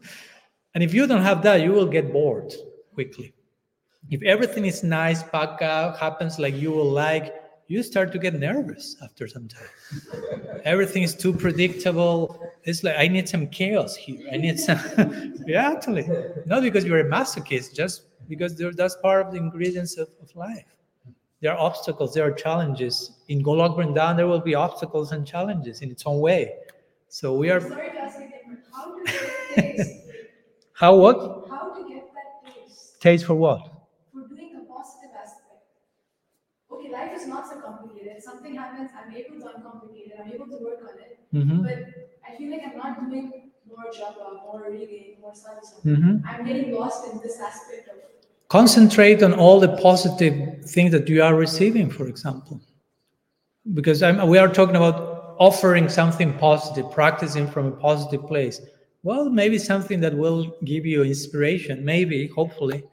And 0.74 0.82
if 0.82 0.92
you 0.92 1.06
don't 1.06 1.22
have 1.22 1.42
that, 1.42 1.62
you 1.62 1.70
will 1.70 1.86
get 1.86 2.12
bored 2.12 2.52
quickly. 2.94 3.32
If 4.10 4.22
everything 4.22 4.64
is 4.66 4.82
nice, 4.82 5.22
paca, 5.22 5.96
happens 5.96 6.40
like 6.40 6.56
you 6.56 6.72
will 6.72 6.90
like, 6.90 7.32
you 7.68 7.82
start 7.82 8.12
to 8.12 8.18
get 8.18 8.34
nervous 8.34 8.96
after 9.02 9.26
some 9.26 9.48
time. 9.48 9.68
everything 10.64 11.02
is 11.02 11.14
too 11.14 11.32
predictable. 11.32 12.40
It's 12.64 12.82
like, 12.84 12.96
I 12.98 13.08
need 13.08 13.28
some 13.28 13.46
chaos 13.48 13.96
here. 13.96 14.26
I 14.32 14.36
need 14.36 14.58
some. 14.60 14.78
yeah, 15.46 15.70
actually. 15.72 16.08
Not 16.46 16.62
because 16.62 16.84
you're 16.84 17.00
a 17.00 17.04
masochist, 17.10 17.74
just 17.74 18.02
because 18.28 18.56
that's 18.76 18.96
part 18.96 19.26
of 19.26 19.32
the 19.32 19.38
ingredients 19.38 19.96
of, 19.98 20.08
of 20.22 20.34
life. 20.36 20.64
There 21.40 21.52
are 21.52 21.58
obstacles, 21.58 22.14
there 22.14 22.26
are 22.26 22.32
challenges. 22.32 23.12
In 23.28 23.42
Golok 23.42 23.76
Vrindavan, 23.76 24.16
there 24.16 24.26
will 24.26 24.40
be 24.40 24.54
obstacles 24.54 25.12
and 25.12 25.26
challenges 25.26 25.82
in 25.82 25.90
its 25.90 26.04
own 26.06 26.20
way. 26.20 26.54
So 27.08 27.34
we 27.36 27.50
are. 27.50 27.60
Sorry 27.60 27.90
to 27.90 27.98
ask 27.98 28.18
again, 28.18 28.62
how 28.72 28.94
do 28.96 29.84
how 30.72 30.96
what? 30.96 31.48
How 31.50 31.74
to 31.74 31.88
get 31.88 32.10
that 32.14 32.52
taste. 32.54 33.00
Taste 33.00 33.26
for 33.26 33.34
what? 33.34 33.60
For 34.12 34.28
doing 34.28 34.56
a 34.56 34.72
positive 34.72 35.10
aspect. 35.16 35.62
Okay, 36.70 36.90
life 36.92 37.12
is 37.14 37.26
not 37.26 37.48
so 37.48 37.60
complicated. 37.60 38.22
Something 38.22 38.54
happens, 38.56 38.90
I'm 38.96 39.12
able 39.14 39.38
to 39.40 39.46
uncomplicate 39.54 40.08
it, 40.12 40.18
I'm 40.20 40.32
able 40.32 40.46
to 40.46 40.58
work 40.64 40.80
on 40.82 40.98
it. 40.98 41.18
Mm-hmm. 41.34 41.62
But 41.62 41.72
I 42.26 42.36
feel 42.36 42.50
like 42.50 42.62
I'm 42.66 42.78
not 42.78 43.00
doing 43.00 43.50
more 43.68 43.84
japa, 43.92 44.42
more 44.44 44.66
reading, 44.70 45.16
more 45.20 45.34
sadhana. 45.34 45.60
Mm-hmm. 45.84 46.26
I'm 46.26 46.46
getting 46.46 46.74
lost 46.74 47.12
in 47.12 47.20
this 47.20 47.40
aspect 47.40 47.88
of. 47.88 47.94
Concentrate 48.48 49.22
on 49.22 49.34
all 49.34 49.58
the 49.58 49.76
positive 49.78 50.64
things 50.64 50.92
that 50.92 51.08
you 51.08 51.22
are 51.22 51.34
receiving, 51.34 51.90
for 51.90 52.06
example. 52.06 52.60
Because 53.72 54.02
I'm, 54.02 54.28
we 54.28 54.38
are 54.38 54.48
talking 54.48 54.76
about 54.76 55.34
offering 55.38 55.88
something 55.88 56.38
positive, 56.38 56.90
practicing 56.92 57.48
from 57.48 57.66
a 57.66 57.72
positive 57.72 58.24
place 58.28 58.60
Well, 59.04 59.28
maybe 59.28 59.58
something 59.58 60.00
that 60.00 60.14
will 60.14 60.56
give 60.64 60.86
you 60.86 61.04
inspiration, 61.04 61.84
maybe, 61.84 62.26
hopefully, 62.28 62.84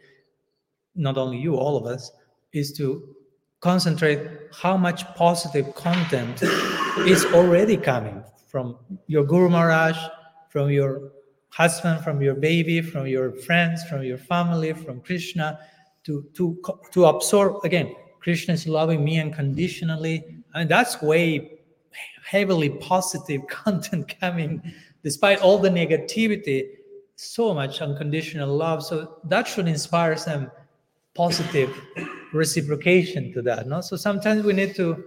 not 0.94 1.18
only 1.18 1.38
you, 1.38 1.56
all 1.56 1.78
of 1.78 1.86
us, 1.86 2.12
is 2.52 2.74
to 2.74 3.16
concentrate 3.62 4.20
how 4.52 4.76
much 4.76 5.06
positive 5.16 5.74
content 5.74 6.44
is 7.08 7.24
already 7.28 7.78
coming 7.78 8.22
from 8.52 8.76
your 9.08 9.24
Guru 9.24 9.50
Maharaj, 9.50 9.98
from 10.50 10.70
your 10.70 11.14
husband, 11.50 12.04
from 12.04 12.22
your 12.22 12.36
baby, 12.36 12.82
from 12.82 13.08
your 13.08 13.32
friends, 13.32 13.84
from 13.86 14.04
your 14.04 14.18
family, 14.18 14.74
from 14.74 15.00
Krishna, 15.00 15.60
to 16.04 16.26
to 16.36 16.62
to 16.92 17.06
absorb 17.06 17.64
again. 17.64 17.96
Krishna 18.20 18.54
is 18.54 18.68
loving 18.68 19.04
me 19.04 19.20
unconditionally, 19.20 20.44
and 20.54 20.70
that's 20.70 21.02
way 21.02 21.60
heavily 22.24 22.70
positive 22.70 23.48
content 23.64 24.14
coming, 24.20 24.62
despite 25.04 25.40
all 25.40 25.58
the 25.58 25.70
negativity. 25.70 26.78
So 27.16 27.54
much 27.54 27.82
unconditional 27.82 28.56
love, 28.56 28.84
so 28.84 29.20
that 29.26 29.48
should 29.48 29.68
inspire 29.68 30.18
some 30.18 30.52
positive 31.14 31.70
reciprocation 32.34 33.32
to 33.34 33.42
that. 33.44 33.68
No, 33.68 33.82
so 33.82 33.96
sometimes 33.96 34.44
we 34.44 34.54
need 34.54 34.76
to 34.76 35.04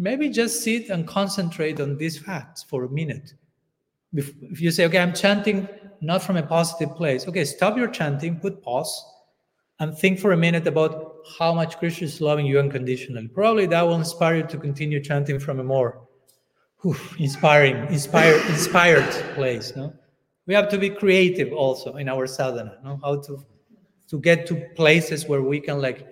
maybe 0.00 0.30
just 0.30 0.64
sit 0.64 0.88
and 0.88 1.06
concentrate 1.06 1.78
on 1.78 1.98
these 1.98 2.18
facts 2.18 2.62
for 2.62 2.84
a 2.84 2.88
minute. 2.88 3.34
If, 4.14 4.32
if 4.42 4.60
you 4.60 4.70
say, 4.70 4.86
okay, 4.86 4.98
I'm 4.98 5.12
chanting 5.12 5.68
not 6.00 6.22
from 6.22 6.38
a 6.38 6.42
positive 6.42 6.96
place, 6.96 7.28
okay, 7.28 7.44
stop 7.44 7.76
your 7.76 7.88
chanting, 7.88 8.40
put 8.40 8.62
pause, 8.62 9.04
and 9.78 9.96
think 9.96 10.18
for 10.18 10.32
a 10.32 10.36
minute 10.36 10.66
about 10.66 11.16
how 11.38 11.52
much 11.52 11.78
Krishna 11.78 12.06
is 12.06 12.20
loving 12.20 12.46
you 12.46 12.58
unconditionally. 12.58 13.28
Probably 13.28 13.66
that 13.66 13.82
will 13.82 13.96
inspire 13.96 14.36
you 14.36 14.42
to 14.44 14.58
continue 14.58 15.00
chanting 15.02 15.38
from 15.38 15.60
a 15.60 15.64
more 15.64 16.00
whew, 16.80 16.96
inspiring, 17.18 17.76
inspired, 17.88 18.40
inspired 18.46 19.10
place. 19.34 19.76
No, 19.76 19.92
we 20.46 20.54
have 20.54 20.70
to 20.70 20.78
be 20.78 20.88
creative 20.88 21.52
also 21.52 21.96
in 21.96 22.08
our 22.08 22.26
sadhana. 22.26 22.78
No, 22.82 22.98
how 23.02 23.20
to 23.20 23.44
to 24.08 24.18
get 24.18 24.46
to 24.46 24.56
places 24.76 25.26
where 25.26 25.42
we 25.42 25.60
can 25.60 25.80
like 25.80 26.06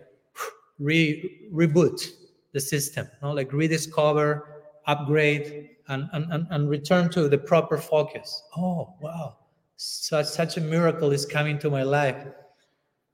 re 0.79 1.49
reboot 1.53 2.07
the 2.53 2.61
system, 2.61 3.09
no, 3.23 3.33
like 3.33 3.53
rediscover, 3.53 4.63
upgrade, 4.87 5.71
and, 5.89 6.09
and, 6.13 6.47
and 6.51 6.69
return 6.69 7.09
to 7.11 7.29
the 7.29 7.39
proper 7.39 7.79
focus. 7.79 8.43
Oh, 8.57 8.95
wow. 9.01 9.37
Such, 9.77 10.27
such 10.27 10.57
a 10.57 10.61
miracle 10.61 11.13
is 11.13 11.25
coming 11.25 11.59
to 11.61 11.71
my 11.71 11.83
life. 11.83 12.27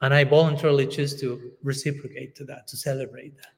And 0.01 0.13
I 0.13 0.25
voluntarily 0.25 0.87
choose 0.87 1.19
to 1.21 1.53
reciprocate 1.63 2.35
to 2.37 2.45
that, 2.45 2.67
to 2.69 2.77
celebrate 2.77 3.37
that. 3.37 3.53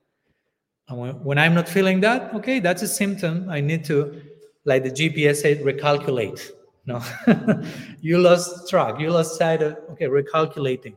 And 0.88 0.98
when, 0.98 1.24
when 1.24 1.38
I'm 1.38 1.54
not 1.54 1.68
feeling 1.68 2.00
that, 2.00 2.34
okay, 2.34 2.60
that's 2.60 2.82
a 2.82 2.88
symptom. 2.88 3.48
I 3.48 3.60
need 3.60 3.84
to, 3.86 4.22
like 4.64 4.84
the 4.84 4.90
GPS 4.90 5.36
said, 5.36 5.60
recalculate. 5.60 6.50
No, 6.86 7.02
you 8.00 8.18
lost 8.18 8.70
track, 8.70 9.00
you 9.00 9.10
lost 9.10 9.36
sight 9.36 9.60
of, 9.60 9.76
okay, 9.90 10.06
recalculating. 10.06 10.94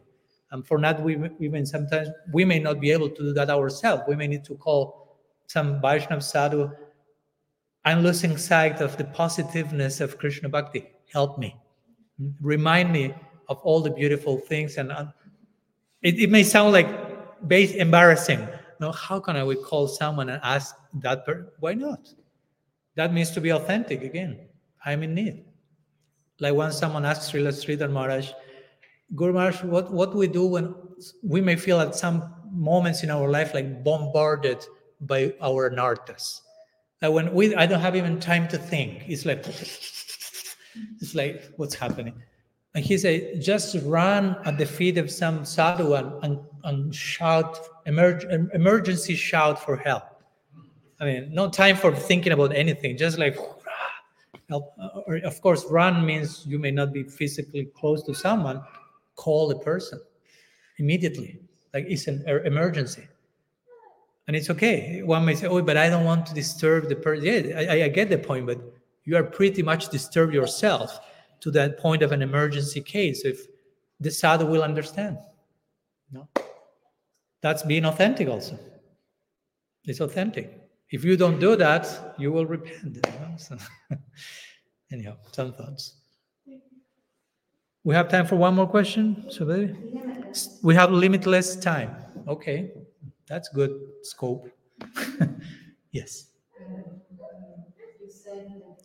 And 0.51 0.65
for 0.65 0.79
that, 0.81 1.01
we 1.03 1.17
even 1.39 1.65
sometimes 1.65 2.09
we 2.33 2.43
may 2.45 2.59
not 2.59 2.79
be 2.79 2.91
able 2.91 3.09
to 3.09 3.21
do 3.21 3.33
that 3.33 3.49
ourselves. 3.49 4.03
We 4.07 4.15
may 4.15 4.27
need 4.27 4.43
to 4.45 4.55
call 4.55 5.17
some 5.47 5.81
Vaishnav 5.81 6.23
sadhu 6.23 6.71
I'm 7.85 8.03
losing 8.03 8.37
sight 8.37 8.81
of 8.81 8.97
the 8.97 9.05
positiveness 9.05 10.01
of 10.01 10.17
Krishna 10.17 10.49
Bhakti. 10.49 10.85
Help 11.11 11.37
me. 11.39 11.55
Remind 12.41 12.91
me 12.91 13.13
of 13.47 13.57
all 13.59 13.81
the 13.81 13.89
beautiful 13.89 14.37
things. 14.37 14.77
And 14.77 14.91
it, 16.01 16.19
it 16.19 16.29
may 16.29 16.43
sound 16.43 16.73
like 16.73 17.47
base 17.47 17.71
embarrassing. 17.73 18.47
No, 18.79 18.91
how 18.91 19.19
can 19.19 19.35
I 19.35 19.43
we 19.43 19.55
call 19.55 19.87
someone 19.87 20.29
and 20.29 20.41
ask 20.43 20.75
that 20.95 21.25
person? 21.25 21.47
Why 21.59 21.73
not? 21.73 22.13
That 22.95 23.13
means 23.13 23.31
to 23.31 23.41
be 23.41 23.51
authentic 23.51 24.03
again. 24.03 24.39
I'm 24.85 25.03
in 25.03 25.13
need. 25.13 25.45
Like 26.39 26.53
when 26.53 26.71
someone 26.71 27.05
asks 27.05 27.31
Srila 27.31 27.53
Sridhar 27.53 27.91
Maharaj, 27.91 28.31
Guru 29.15 29.33
Maharaj, 29.33 29.63
what, 29.63 29.91
what 29.91 30.15
we 30.15 30.27
do 30.27 30.45
when 30.45 30.75
we 31.23 31.41
may 31.41 31.55
feel 31.55 31.79
at 31.79 31.95
some 31.95 32.33
moments 32.51 33.03
in 33.03 33.09
our 33.09 33.29
life 33.29 33.53
like 33.53 33.83
bombarded 33.83 34.65
by 35.01 35.33
our 35.41 35.69
nartas 35.69 36.41
like 37.01 37.11
when 37.11 37.33
we, 37.33 37.55
I 37.55 37.65
don't 37.65 37.79
have 37.79 37.95
even 37.95 38.19
time 38.19 38.47
to 38.49 38.57
think. 38.57 39.03
It's 39.07 39.25
like, 39.25 39.47
it's 39.47 41.15
like, 41.15 41.43
what's 41.57 41.75
happening? 41.75 42.21
And 42.75 42.83
he 42.83 42.97
said, 42.97 43.41
just 43.41 43.77
run 43.83 44.35
at 44.45 44.57
the 44.57 44.65
feet 44.65 44.97
of 44.97 45.09
some 45.09 45.45
sadhu 45.45 45.93
and, 45.93 46.11
and, 46.23 46.39
and 46.63 46.93
shout, 46.93 47.57
emerg, 47.87 48.53
emergency 48.53 49.15
shout 49.15 49.63
for 49.63 49.77
help. 49.77 50.03
I 50.99 51.05
mean, 51.05 51.33
no 51.33 51.49
time 51.49 51.77
for 51.77 51.95
thinking 51.95 52.33
about 52.33 52.53
anything, 52.53 52.97
just 52.97 53.17
like, 53.17 53.37
help. 54.49 54.73
Or 55.07 55.17
of 55.23 55.41
course, 55.41 55.65
run 55.69 56.05
means 56.05 56.45
you 56.45 56.59
may 56.59 56.71
not 56.71 56.91
be 56.91 57.03
physically 57.03 57.69
close 57.75 58.03
to 58.03 58.13
someone, 58.13 58.61
call 59.23 59.47
the 59.47 59.59
person 59.71 59.99
immediately. 60.77 61.39
Like 61.73 61.85
it's 61.87 62.07
an 62.07 62.23
er, 62.27 62.43
emergency 62.45 63.05
and 64.29 64.35
it's 64.35 64.51
okay. 64.51 65.01
One 65.01 65.25
may 65.25 65.33
say, 65.33 65.47
"Oh, 65.47 65.59
but 65.63 65.75
I 65.75 65.89
don't 65.89 66.05
want 66.05 66.27
to 66.27 66.35
disturb 66.35 66.87
the 66.87 66.95
person." 66.95 67.25
Yeah, 67.25 67.73
I, 67.73 67.85
I 67.85 67.89
get 67.89 68.09
the 68.09 68.17
point, 68.19 68.45
but 68.45 68.59
you 69.03 69.17
are 69.17 69.23
pretty 69.23 69.63
much 69.63 69.89
disturbed 69.89 70.35
yourself 70.35 70.99
to 71.39 71.49
that 71.49 71.79
point 71.79 72.03
of 72.03 72.11
an 72.11 72.21
emergency 72.21 72.79
case. 72.79 73.25
If 73.25 73.47
the 73.99 74.11
sadhu 74.11 74.45
will 74.45 74.61
understand, 74.61 75.17
no, 76.11 76.29
that's 77.41 77.63
being 77.63 77.85
authentic. 77.85 78.27
Also, 78.29 78.59
it's 79.85 79.99
authentic. 79.99 80.61
If 80.91 81.03
you 81.03 81.17
don't 81.17 81.39
do 81.39 81.55
that, 81.55 82.13
you 82.19 82.31
will 82.31 82.45
repent. 82.45 82.97
You 82.97 83.19
know? 83.19 83.33
so, 83.35 83.57
anyhow, 84.91 85.15
some 85.31 85.53
thoughts. 85.53 85.95
We 87.89 87.95
have 87.95 88.07
time 88.07 88.27
for 88.27 88.35
one 88.35 88.53
more 88.53 88.67
question. 88.67 89.25
So 89.31 89.45
we 90.61 90.75
have 90.75 90.91
limitless 90.91 91.55
time. 91.55 91.95
Okay. 92.27 92.69
That's 93.27 93.49
good 93.49 93.71
scope. 94.03 94.47
yes. 95.91 96.27
you 96.59 98.07
said 98.07 98.61
that 98.61 98.77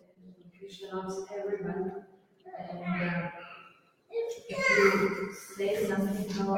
Krishna 0.59 0.97
loves 0.97 1.27
everyone, 1.37 2.05
and 2.59 3.13
uh, 3.13 3.29
if 4.11 4.49
you 4.49 5.35
say 5.55 5.87
something 5.87 6.31
how 6.31 6.57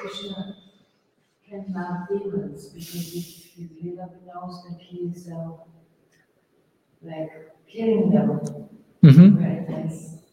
Krishna 0.00 0.56
can 1.48 1.64
love 1.72 2.08
demons, 2.08 2.70
because 2.70 3.14
if, 3.14 3.56
if 3.56 3.84
Lila 3.84 4.08
knows 4.26 4.64
that 4.68 4.80
he 4.80 4.96
is 5.14 5.30
uh, 5.30 5.50
like 7.02 7.30
killing 7.68 8.10
them, 8.10 8.40
mm-hmm. 9.04 9.36
right? 9.36 9.64
That's 9.68 10.27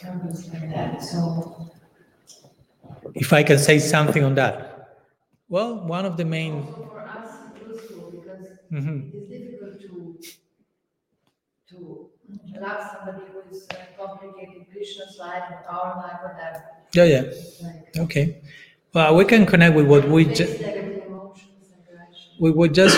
purpose 0.00 0.48
like 0.52 0.70
that. 0.70 1.02
So, 1.02 1.70
if 3.14 3.32
I 3.32 3.42
can 3.42 3.58
say 3.58 3.78
something 3.78 4.24
on 4.24 4.34
that. 4.36 4.96
Well, 5.48 5.86
one 5.86 6.04
of 6.04 6.16
the 6.16 6.24
main. 6.24 6.66
For 6.66 7.00
us, 7.00 7.30
useful 7.66 8.10
because 8.10 8.46
mm-hmm. 8.70 9.08
it 9.08 9.14
is 9.14 9.28
difficult 9.28 9.80
to 9.80 10.20
to 11.70 12.10
love 12.60 12.82
somebody 12.92 13.24
who 13.32 13.40
is 13.50 13.66
uh, 13.70 13.76
complicated 13.98 14.66
Krishna's 14.70 15.16
life 15.18 15.44
or 15.50 15.70
our 15.70 15.96
life 15.96 16.20
or 16.22 16.36
that. 16.38 16.86
Yeah, 16.92 17.04
yeah. 17.04 17.22
Like, 17.62 17.98
okay. 17.98 18.42
Well, 18.94 19.16
we 19.16 19.24
can 19.24 19.46
connect 19.46 19.74
with 19.74 19.86
what 19.86 20.08
we 20.08 20.24
just. 20.24 20.62
We 22.40 22.52
would 22.52 22.72
just 22.72 22.96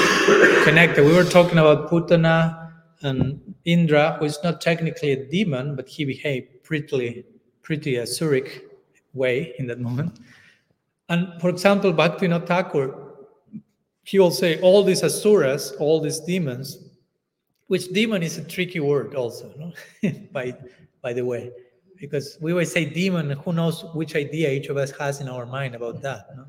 connect. 0.64 0.98
We 0.98 1.14
were 1.14 1.24
talking 1.24 1.56
about 1.56 1.90
Putana 1.90 2.72
and 3.00 3.54
Indra, 3.64 4.18
who 4.18 4.26
is 4.26 4.38
not 4.44 4.60
technically 4.60 5.12
a 5.12 5.24
demon, 5.24 5.76
but 5.76 5.88
he 5.88 6.04
behaved 6.04 6.59
pretty, 6.70 7.24
pretty 7.62 7.98
uh, 7.98 8.04
Asuric 8.04 8.60
way 9.12 9.56
in 9.58 9.66
that 9.66 9.80
moment. 9.80 10.20
And 11.08 11.28
for 11.40 11.48
example, 11.48 11.92
Bhaktivinoda 11.92 12.46
Thakur, 12.46 12.94
he 14.04 14.20
will 14.20 14.30
say 14.30 14.60
all 14.60 14.84
these 14.84 15.02
asuras, 15.02 15.72
all 15.80 16.00
these 16.00 16.20
demons, 16.20 16.78
which 17.66 17.88
demon 17.88 18.22
is 18.22 18.38
a 18.38 18.44
tricky 18.44 18.78
word 18.78 19.16
also, 19.16 19.52
no? 19.58 19.72
by, 20.32 20.56
by 21.02 21.12
the 21.12 21.24
way, 21.24 21.50
because 21.96 22.38
we 22.40 22.52
always 22.52 22.70
say 22.70 22.84
demon, 22.84 23.30
who 23.30 23.52
knows 23.52 23.84
which 23.92 24.14
idea 24.14 24.50
each 24.50 24.68
of 24.68 24.76
us 24.76 24.92
has 24.92 25.20
in 25.20 25.28
our 25.28 25.46
mind 25.46 25.74
about 25.74 26.00
that, 26.02 26.36
no? 26.36 26.46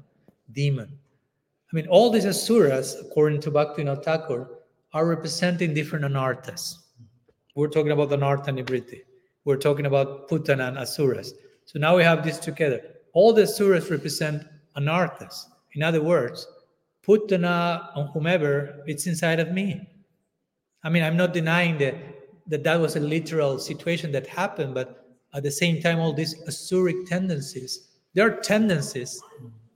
demon. 0.51 0.87
I 0.87 1.75
mean, 1.75 1.87
all 1.87 2.11
these 2.11 2.25
asuras, 2.25 2.95
according 3.01 3.41
to 3.41 3.51
Bhaktivinoda 3.51 4.03
Thakur, 4.03 4.59
are 4.93 5.07
representing 5.07 5.73
different 5.73 6.05
anarthas. 6.05 6.75
We're 7.55 7.69
talking 7.69 7.91
about 7.91 8.09
anartha 8.09 8.49
nivritti. 8.49 9.01
We're 9.45 9.57
talking 9.57 9.85
about 9.85 10.29
putana 10.29 10.67
and 10.67 10.77
asuras. 10.77 11.33
So 11.65 11.79
now 11.79 11.95
we 11.95 12.03
have 12.03 12.23
this 12.23 12.37
together. 12.37 12.81
All 13.13 13.33
the 13.33 13.43
asuras 13.43 13.89
represent 13.89 14.43
anarthas. 14.77 15.45
In 15.73 15.83
other 15.83 16.01
words, 16.01 16.47
putana 17.05 17.89
on 17.95 18.07
whomever, 18.07 18.83
it's 18.85 19.07
inside 19.07 19.39
of 19.39 19.51
me. 19.51 19.87
I 20.83 20.89
mean, 20.89 21.03
I'm 21.03 21.17
not 21.17 21.33
denying 21.33 21.77
that, 21.79 21.95
that 22.47 22.63
that 22.63 22.79
was 22.79 22.95
a 22.95 22.99
literal 22.99 23.59
situation 23.59 24.11
that 24.13 24.27
happened, 24.27 24.73
but 24.73 25.05
at 25.33 25.43
the 25.43 25.51
same 25.51 25.81
time, 25.81 25.99
all 25.99 26.13
these 26.13 26.35
asuric 26.43 27.07
tendencies, 27.07 27.87
there 28.13 28.27
are 28.27 28.41
tendencies 28.41 29.21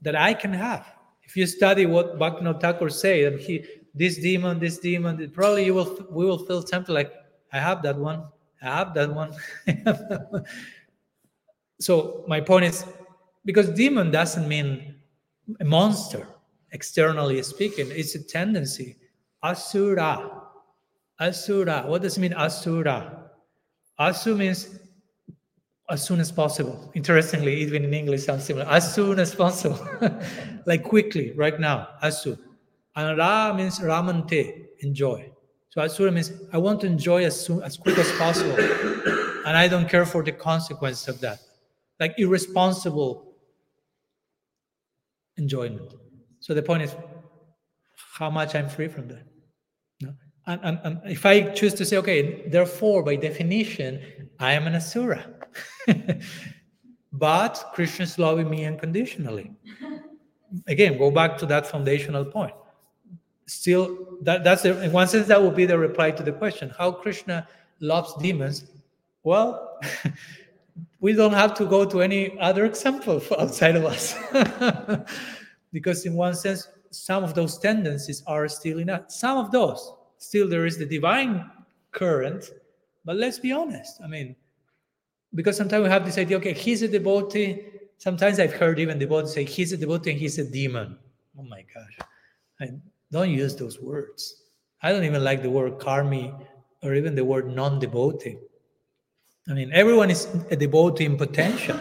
that 0.01 0.15
I 0.15 0.33
can 0.33 0.53
have. 0.53 0.85
If 1.23 1.35
you 1.35 1.47
study 1.47 1.85
what 1.85 2.19
Bhaktivinoda 2.19 2.61
Thakur 2.61 2.89
say, 2.89 3.23
and 3.23 3.39
he, 3.39 3.65
this 3.93 4.17
demon, 4.17 4.59
this 4.59 4.77
demon, 4.77 5.31
probably 5.31 5.65
you 5.65 5.73
will 5.73 6.05
we 6.11 6.25
will 6.25 6.45
feel 6.45 6.65
something 6.65 6.93
like, 6.93 7.11
I 7.53 7.59
have 7.59 7.81
that 7.83 7.97
one, 7.97 8.25
I 8.65 8.77
have 8.77 8.93
that 8.95 9.13
one. 9.13 9.33
so 11.79 12.25
my 12.27 12.41
point 12.41 12.65
is 12.65 12.85
because 13.45 13.69
demon 13.69 14.11
doesn't 14.11 14.47
mean 14.47 14.95
a 15.59 15.65
monster, 15.65 16.27
externally 16.71 17.41
speaking, 17.43 17.87
it's 17.91 18.15
a 18.15 18.23
tendency. 18.23 18.97
Asura. 19.43 20.41
Asura. 21.19 21.83
What 21.85 22.01
does 22.01 22.17
it 22.17 22.21
mean, 22.21 22.33
Asura? 22.33 23.29
Asu 23.99 24.35
means 24.35 24.79
as 25.89 26.03
soon 26.03 26.19
as 26.19 26.31
possible. 26.31 26.91
Interestingly, 26.95 27.55
even 27.61 27.85
in 27.85 27.93
English 27.93 28.25
sounds 28.25 28.43
similar. 28.43 28.65
As 28.65 28.93
soon 28.93 29.19
as 29.19 29.35
possible. 29.35 29.79
like 30.65 30.83
quickly, 30.83 31.31
right 31.33 31.59
now. 31.59 31.89
Asu. 32.03 32.37
And 32.95 33.17
Ra 33.17 33.53
means 33.53 33.79
Ramante, 33.79 34.65
enjoy. 34.79 35.31
So 35.75 35.81
Asura 35.81 36.09
means 36.09 36.31
I 36.53 36.57
want 36.57 36.79
to 36.81 36.87
enjoy 36.87 37.25
as 37.25 37.45
soon 37.45 37.61
as 37.61 37.75
quick 37.75 37.97
as 37.97 38.09
possible. 38.13 38.57
and 39.45 39.57
I 39.57 39.67
don't 39.67 39.89
care 39.89 40.05
for 40.05 40.23
the 40.23 40.31
consequence 40.31 41.09
of 41.09 41.19
that. 41.19 41.39
Like 41.99 42.15
irresponsible 42.17 43.35
enjoyment. 45.35 45.93
So 46.39 46.53
the 46.53 46.63
point 46.63 46.83
is 46.83 46.95
how 48.13 48.29
much 48.29 48.55
I'm 48.55 48.69
free 48.69 48.87
from 48.87 49.09
that. 49.09 49.23
No? 50.01 50.13
And, 50.47 50.61
and, 50.63 50.79
and 50.85 51.01
if 51.11 51.25
I 51.25 51.41
choose 51.41 51.73
to 51.73 51.85
say, 51.85 51.97
okay, 51.97 52.47
therefore, 52.47 53.03
by 53.03 53.17
definition, 53.17 53.99
I 54.39 54.53
am 54.53 54.67
an 54.67 54.75
Asura. 54.75 55.25
but 57.11 57.71
Krishna 57.73 58.03
is 58.03 58.17
loving 58.17 58.49
me 58.49 58.63
unconditionally. 58.63 59.51
Again, 60.67 60.97
go 60.97 61.11
back 61.11 61.37
to 61.39 61.45
that 61.47 61.67
foundational 61.67 62.23
point. 62.23 62.53
Still, 63.47 64.17
that, 64.21 64.43
that's 64.43 64.63
the, 64.63 64.81
in 64.83 64.91
one 64.91 65.07
sense, 65.07 65.27
that 65.27 65.41
would 65.41 65.55
be 65.55 65.65
the 65.65 65.77
reply 65.77 66.11
to 66.11 66.23
the 66.23 66.31
question 66.31 66.71
how 66.77 66.91
Krishna 66.91 67.47
loves 67.79 68.13
demons. 68.21 68.65
Well, 69.23 69.79
we 70.99 71.13
don't 71.13 71.33
have 71.33 71.53
to 71.55 71.65
go 71.65 71.85
to 71.85 72.01
any 72.01 72.39
other 72.39 72.65
example 72.65 73.21
outside 73.37 73.75
of 73.75 73.85
us. 73.85 74.15
because, 75.71 76.05
in 76.05 76.15
one 76.15 76.33
sense, 76.33 76.67
some 76.89 77.23
of 77.23 77.33
those 77.33 77.57
tendencies 77.59 78.23
are 78.25 78.47
still 78.47 78.79
in 78.79 78.89
us. 78.89 79.19
Some 79.19 79.37
of 79.37 79.51
those, 79.51 79.93
still, 80.17 80.47
there 80.47 80.65
is 80.65 80.77
the 80.77 80.85
divine 80.85 81.49
current. 81.91 82.49
But 83.03 83.17
let's 83.17 83.37
be 83.37 83.51
honest. 83.51 84.01
I 84.03 84.07
mean, 84.07 84.35
because 85.35 85.57
sometimes 85.57 85.83
we 85.83 85.89
have 85.89 86.05
this 86.05 86.17
idea 86.17 86.37
okay, 86.37 86.53
he's 86.53 86.81
a 86.81 86.87
devotee. 86.87 87.65
Sometimes 87.97 88.39
I've 88.39 88.53
heard 88.53 88.79
even 88.79 88.97
devotees 88.97 89.33
say 89.33 89.43
he's 89.43 89.71
a 89.71 89.77
devotee 89.77 90.11
and 90.11 90.19
he's 90.19 90.39
a 90.39 90.49
demon. 90.49 90.97
Oh 91.37 91.43
my 91.43 91.63
gosh. 91.73 92.07
I 92.59 92.69
don't 93.15 93.31
use 93.31 93.55
those 93.55 93.79
words. 93.79 94.43
I 94.83 94.91
don't 94.91 95.05
even 95.05 95.23
like 95.23 95.41
the 95.41 95.49
word 95.49 95.79
karmi 95.79 96.37
or 96.83 96.93
even 96.95 97.15
the 97.15 97.23
word 97.23 97.47
non 97.47 97.79
devotee. 97.79 98.37
I 99.49 99.53
mean, 99.53 99.71
everyone 99.73 100.11
is 100.11 100.27
a 100.51 100.55
devotee 100.55 101.05
in 101.05 101.15
potential. 101.15 101.79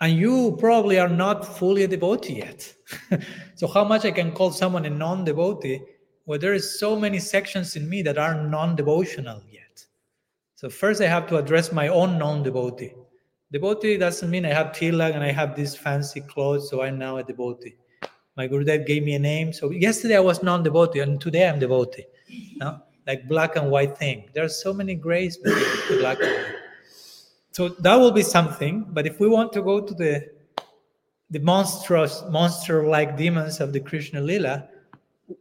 And 0.00 0.16
you 0.16 0.56
probably 0.58 0.98
are 0.98 1.08
not 1.08 1.46
fully 1.58 1.84
a 1.84 1.88
devotee 1.88 2.38
yet. 2.38 2.74
so, 3.54 3.68
how 3.68 3.84
much 3.84 4.04
I 4.04 4.10
can 4.10 4.32
call 4.32 4.50
someone 4.50 4.86
a 4.86 4.90
non 4.90 5.24
devotee 5.24 5.82
where 6.24 6.38
there 6.38 6.54
is 6.54 6.78
so 6.80 6.98
many 6.98 7.18
sections 7.18 7.76
in 7.76 7.88
me 7.88 8.02
that 8.02 8.18
are 8.18 8.34
non 8.34 8.74
devotional 8.74 9.42
yet? 9.48 9.86
So, 10.56 10.68
first 10.68 11.00
I 11.00 11.06
have 11.06 11.28
to 11.28 11.36
address 11.36 11.70
my 11.70 11.88
own 11.88 12.18
non 12.18 12.42
devotee. 12.42 12.94
Devotee 13.52 13.98
doesn't 13.98 14.30
mean 14.30 14.46
I 14.46 14.54
have 14.54 14.72
tilak 14.72 15.14
and 15.14 15.22
I 15.22 15.32
have 15.32 15.54
these 15.54 15.76
fancy 15.76 16.22
clothes, 16.22 16.70
so 16.70 16.82
I'm 16.82 16.98
now 16.98 17.18
a 17.18 17.22
devotee. 17.22 17.76
My 18.36 18.48
Gurudev 18.48 18.86
gave 18.86 19.02
me 19.02 19.14
a 19.14 19.18
name. 19.18 19.52
So, 19.52 19.70
yesterday 19.70 20.16
I 20.16 20.20
was 20.20 20.42
non 20.42 20.62
devotee, 20.62 21.00
and 21.00 21.20
today 21.20 21.48
I'm 21.48 21.58
devotee. 21.58 22.06
No? 22.56 22.80
Like 23.06 23.28
black 23.28 23.56
and 23.56 23.70
white 23.70 23.98
thing. 23.98 24.30
There 24.34 24.44
are 24.44 24.48
so 24.48 24.72
many 24.72 24.94
grays 24.94 25.36
between 25.36 26.00
black 26.00 26.18
and 26.20 26.32
white 26.32 26.60
so 27.52 27.68
that 27.68 27.96
will 27.96 28.12
be 28.12 28.22
something 28.22 28.86
but 28.90 29.06
if 29.06 29.18
we 29.20 29.28
want 29.28 29.52
to 29.52 29.62
go 29.62 29.80
to 29.80 29.94
the 29.94 30.26
the 31.30 31.38
monstrous 31.40 32.22
monster 32.30 32.84
like 32.84 33.16
demons 33.16 33.60
of 33.60 33.72
the 33.72 33.80
krishna 33.80 34.20
lila 34.20 34.68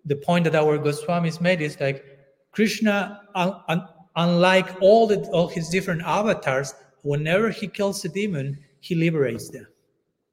the 0.05 0.15
point 0.15 0.43
that 0.43 0.55
our 0.55 0.77
goswamis 0.77 1.39
made 1.41 1.61
is 1.61 1.79
like 1.79 2.03
krishna 2.51 3.21
un, 3.35 3.53
un, 3.67 3.87
unlike 4.15 4.75
all 4.81 5.07
the 5.07 5.19
all 5.29 5.47
his 5.47 5.69
different 5.69 6.01
avatars 6.01 6.73
whenever 7.03 7.49
he 7.49 7.67
kills 7.67 8.03
a 8.05 8.09
demon 8.09 8.57
he 8.79 8.95
liberates 8.95 9.49
them 9.49 9.67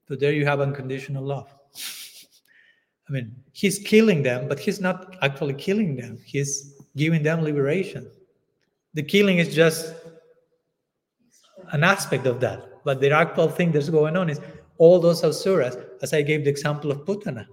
so 0.08 0.16
there 0.16 0.32
you 0.32 0.46
have 0.46 0.60
unconditional 0.60 1.22
love 1.22 1.54
i 3.08 3.12
mean 3.12 3.34
he's 3.52 3.78
killing 3.78 4.22
them 4.22 4.48
but 4.48 4.58
he's 4.58 4.80
not 4.80 5.16
actually 5.22 5.54
killing 5.54 5.96
them 5.96 6.18
he's 6.24 6.74
giving 6.96 7.22
them 7.22 7.42
liberation 7.42 8.08
the 8.94 9.02
killing 9.02 9.38
is 9.38 9.54
just 9.54 9.94
an 11.72 11.84
aspect 11.84 12.26
of 12.26 12.40
that. 12.40 12.82
But 12.84 13.00
the 13.00 13.10
actual 13.10 13.48
thing 13.48 13.72
that's 13.72 13.88
going 13.88 14.16
on 14.16 14.30
is 14.30 14.40
all 14.78 14.98
those 14.98 15.24
asuras, 15.24 15.76
as 16.02 16.12
I 16.12 16.22
gave 16.22 16.44
the 16.44 16.50
example 16.50 16.90
of 16.90 17.04
Putana. 17.04 17.46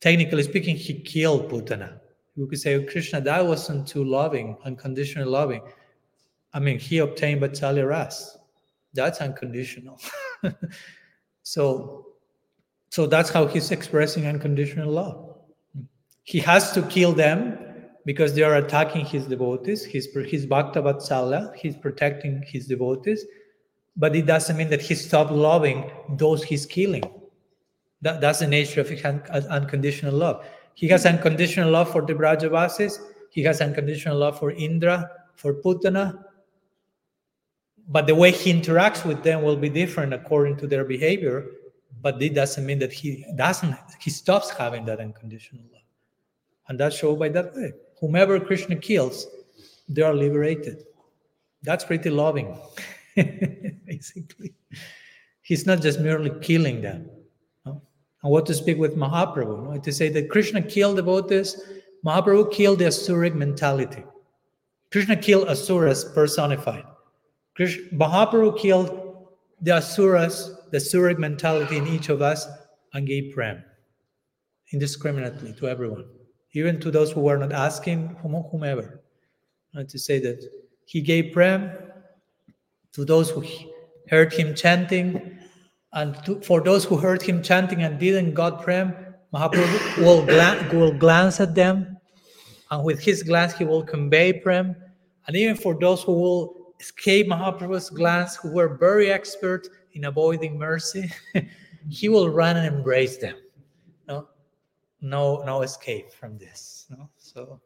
Technically 0.00 0.42
speaking, 0.42 0.76
he 0.76 1.00
killed 1.00 1.50
Putana. 1.50 2.00
You 2.34 2.46
could 2.46 2.60
say, 2.60 2.74
oh, 2.74 2.84
Krishna, 2.84 3.20
that 3.20 3.46
wasn't 3.46 3.86
too 3.86 4.04
loving, 4.04 4.56
unconditional 4.64 5.28
loving. 5.28 5.62
I 6.54 6.60
mean, 6.60 6.78
he 6.78 6.98
obtained 6.98 7.40
Vatsalya 7.40 7.88
Ras. 7.88 8.38
That's 8.94 9.20
unconditional. 9.20 10.00
so, 11.42 12.06
so 12.92 13.06
that's 13.06 13.30
how 13.30 13.46
he's 13.46 13.70
expressing 13.70 14.26
unconditional 14.26 14.90
love. 14.92 15.34
He 16.24 16.38
has 16.40 16.72
to 16.72 16.82
kill 16.82 17.12
them 17.12 17.58
because 18.04 18.34
they 18.34 18.42
are 18.42 18.56
attacking 18.56 19.06
his 19.06 19.26
devotees. 19.26 19.82
He's, 19.82 20.08
he's 20.26 20.44
Bhakta 20.44 20.82
Vatsala, 20.82 21.54
he's 21.54 21.74
protecting 21.74 22.44
his 22.46 22.66
devotees, 22.66 23.24
but 23.96 24.14
it 24.14 24.26
doesn't 24.26 24.58
mean 24.58 24.68
that 24.68 24.82
he 24.82 24.94
stopped 24.94 25.32
loving 25.32 25.90
those 26.18 26.44
he's 26.44 26.66
killing. 26.66 27.02
That, 28.02 28.20
that's 28.20 28.40
the 28.40 28.46
nature 28.46 28.82
of 28.82 28.90
his 28.90 29.02
unconditional 29.02 30.12
love. 30.12 30.44
He 30.74 30.86
has 30.88 31.06
unconditional 31.06 31.70
love 31.70 31.90
for 31.90 32.02
the 32.02 32.12
Brajavasis, 32.12 32.98
he 33.30 33.42
has 33.44 33.62
unconditional 33.62 34.18
love 34.18 34.38
for 34.38 34.50
Indra, 34.50 35.10
for 35.36 35.54
Putana, 35.54 36.22
but 37.88 38.06
the 38.06 38.14
way 38.14 38.32
he 38.32 38.52
interacts 38.52 39.02
with 39.06 39.22
them 39.22 39.40
will 39.42 39.56
be 39.56 39.70
different 39.70 40.12
according 40.12 40.58
to 40.58 40.66
their 40.66 40.84
behavior 40.84 41.46
but 42.02 42.20
it 42.20 42.34
doesn't 42.34 42.66
mean 42.66 42.78
that 42.78 42.92
he 42.92 43.24
doesn't 43.36 43.74
he 44.00 44.10
stops 44.10 44.50
having 44.50 44.84
that 44.84 45.00
unconditional 45.00 45.62
love 45.72 45.82
and 46.68 46.78
that's 46.78 46.96
shown 46.96 47.18
by 47.18 47.28
that 47.28 47.54
way 47.54 47.72
whomever 48.02 48.40
Krishna 48.40 48.76
kills, 48.76 49.26
they 49.88 50.02
are 50.02 50.12
liberated. 50.12 50.84
That's 51.62 51.84
pretty 51.84 52.10
loving, 52.10 52.58
basically. 53.86 54.52
He's 55.40 55.64
not 55.66 55.80
just 55.80 56.00
merely 56.00 56.32
killing 56.40 56.82
them. 56.82 57.08
No? 57.64 57.80
And 58.22 58.32
what 58.32 58.44
to 58.46 58.54
speak 58.54 58.76
with 58.76 58.96
Mahaprabhu? 58.96 59.62
No? 59.64 59.80
To 59.80 59.92
say 59.92 60.08
that 60.10 60.28
Krishna 60.28 60.60
killed 60.60 60.96
devotees, 60.96 61.62
Mahaprabhu 62.04 62.52
killed 62.52 62.80
the 62.80 62.86
Asuric 62.86 63.34
mentality. 63.34 64.02
Krishna 64.90 65.16
killed 65.16 65.48
Asuras 65.48 66.04
personified. 66.04 66.84
Krishna, 67.54 67.84
Mahaprabhu 67.92 68.58
killed 68.58 68.88
the 69.60 69.76
Asuras, 69.76 70.50
the 70.72 70.78
Asuric 70.78 71.18
mentality 71.18 71.76
in 71.76 71.86
each 71.86 72.08
of 72.08 72.20
us, 72.20 72.48
and 72.94 73.06
gave 73.06 73.32
prem 73.32 73.62
indiscriminately 74.72 75.52
to 75.54 75.68
everyone 75.68 76.04
even 76.54 76.78
to 76.80 76.90
those 76.90 77.10
who 77.12 77.20
were 77.20 77.38
not 77.38 77.52
asking, 77.52 78.08
whomever. 78.22 79.00
And 79.74 79.88
to 79.88 79.98
say 79.98 80.18
that 80.20 80.44
he 80.84 81.00
gave 81.00 81.32
prem 81.32 81.70
to 82.92 83.04
those 83.04 83.30
who 83.30 83.44
heard 84.10 84.32
him 84.32 84.54
chanting, 84.54 85.38
and 85.94 86.14
to, 86.24 86.40
for 86.42 86.60
those 86.60 86.84
who 86.84 86.96
heard 86.96 87.22
him 87.22 87.42
chanting 87.42 87.82
and 87.82 87.98
didn't 87.98 88.34
got 88.34 88.62
prem, 88.62 88.94
Mahaprabhu 89.32 90.04
will, 90.04 90.26
gla- 90.26 90.68
will 90.72 90.92
glance 90.92 91.40
at 91.40 91.54
them, 91.54 91.96
and 92.70 92.84
with 92.84 93.00
his 93.00 93.22
glance 93.22 93.54
he 93.54 93.64
will 93.64 93.82
convey 93.82 94.32
prem. 94.34 94.76
And 95.26 95.36
even 95.36 95.56
for 95.56 95.78
those 95.78 96.02
who 96.02 96.12
will 96.12 96.74
escape 96.80 97.28
Mahaprabhu's 97.28 97.88
glance, 97.88 98.36
who 98.36 98.52
were 98.52 98.76
very 98.76 99.10
expert 99.10 99.68
in 99.94 100.04
avoiding 100.04 100.58
mercy, 100.58 101.10
he 101.88 102.08
will 102.08 102.30
run 102.30 102.56
and 102.56 102.74
embrace 102.74 103.16
them. 103.18 103.36
No 104.08 104.28
no 105.02 105.42
no 105.44 105.62
escape 105.62 106.12
from 106.12 106.38
this 106.38 106.86
no? 106.88 107.10
so 107.18 107.60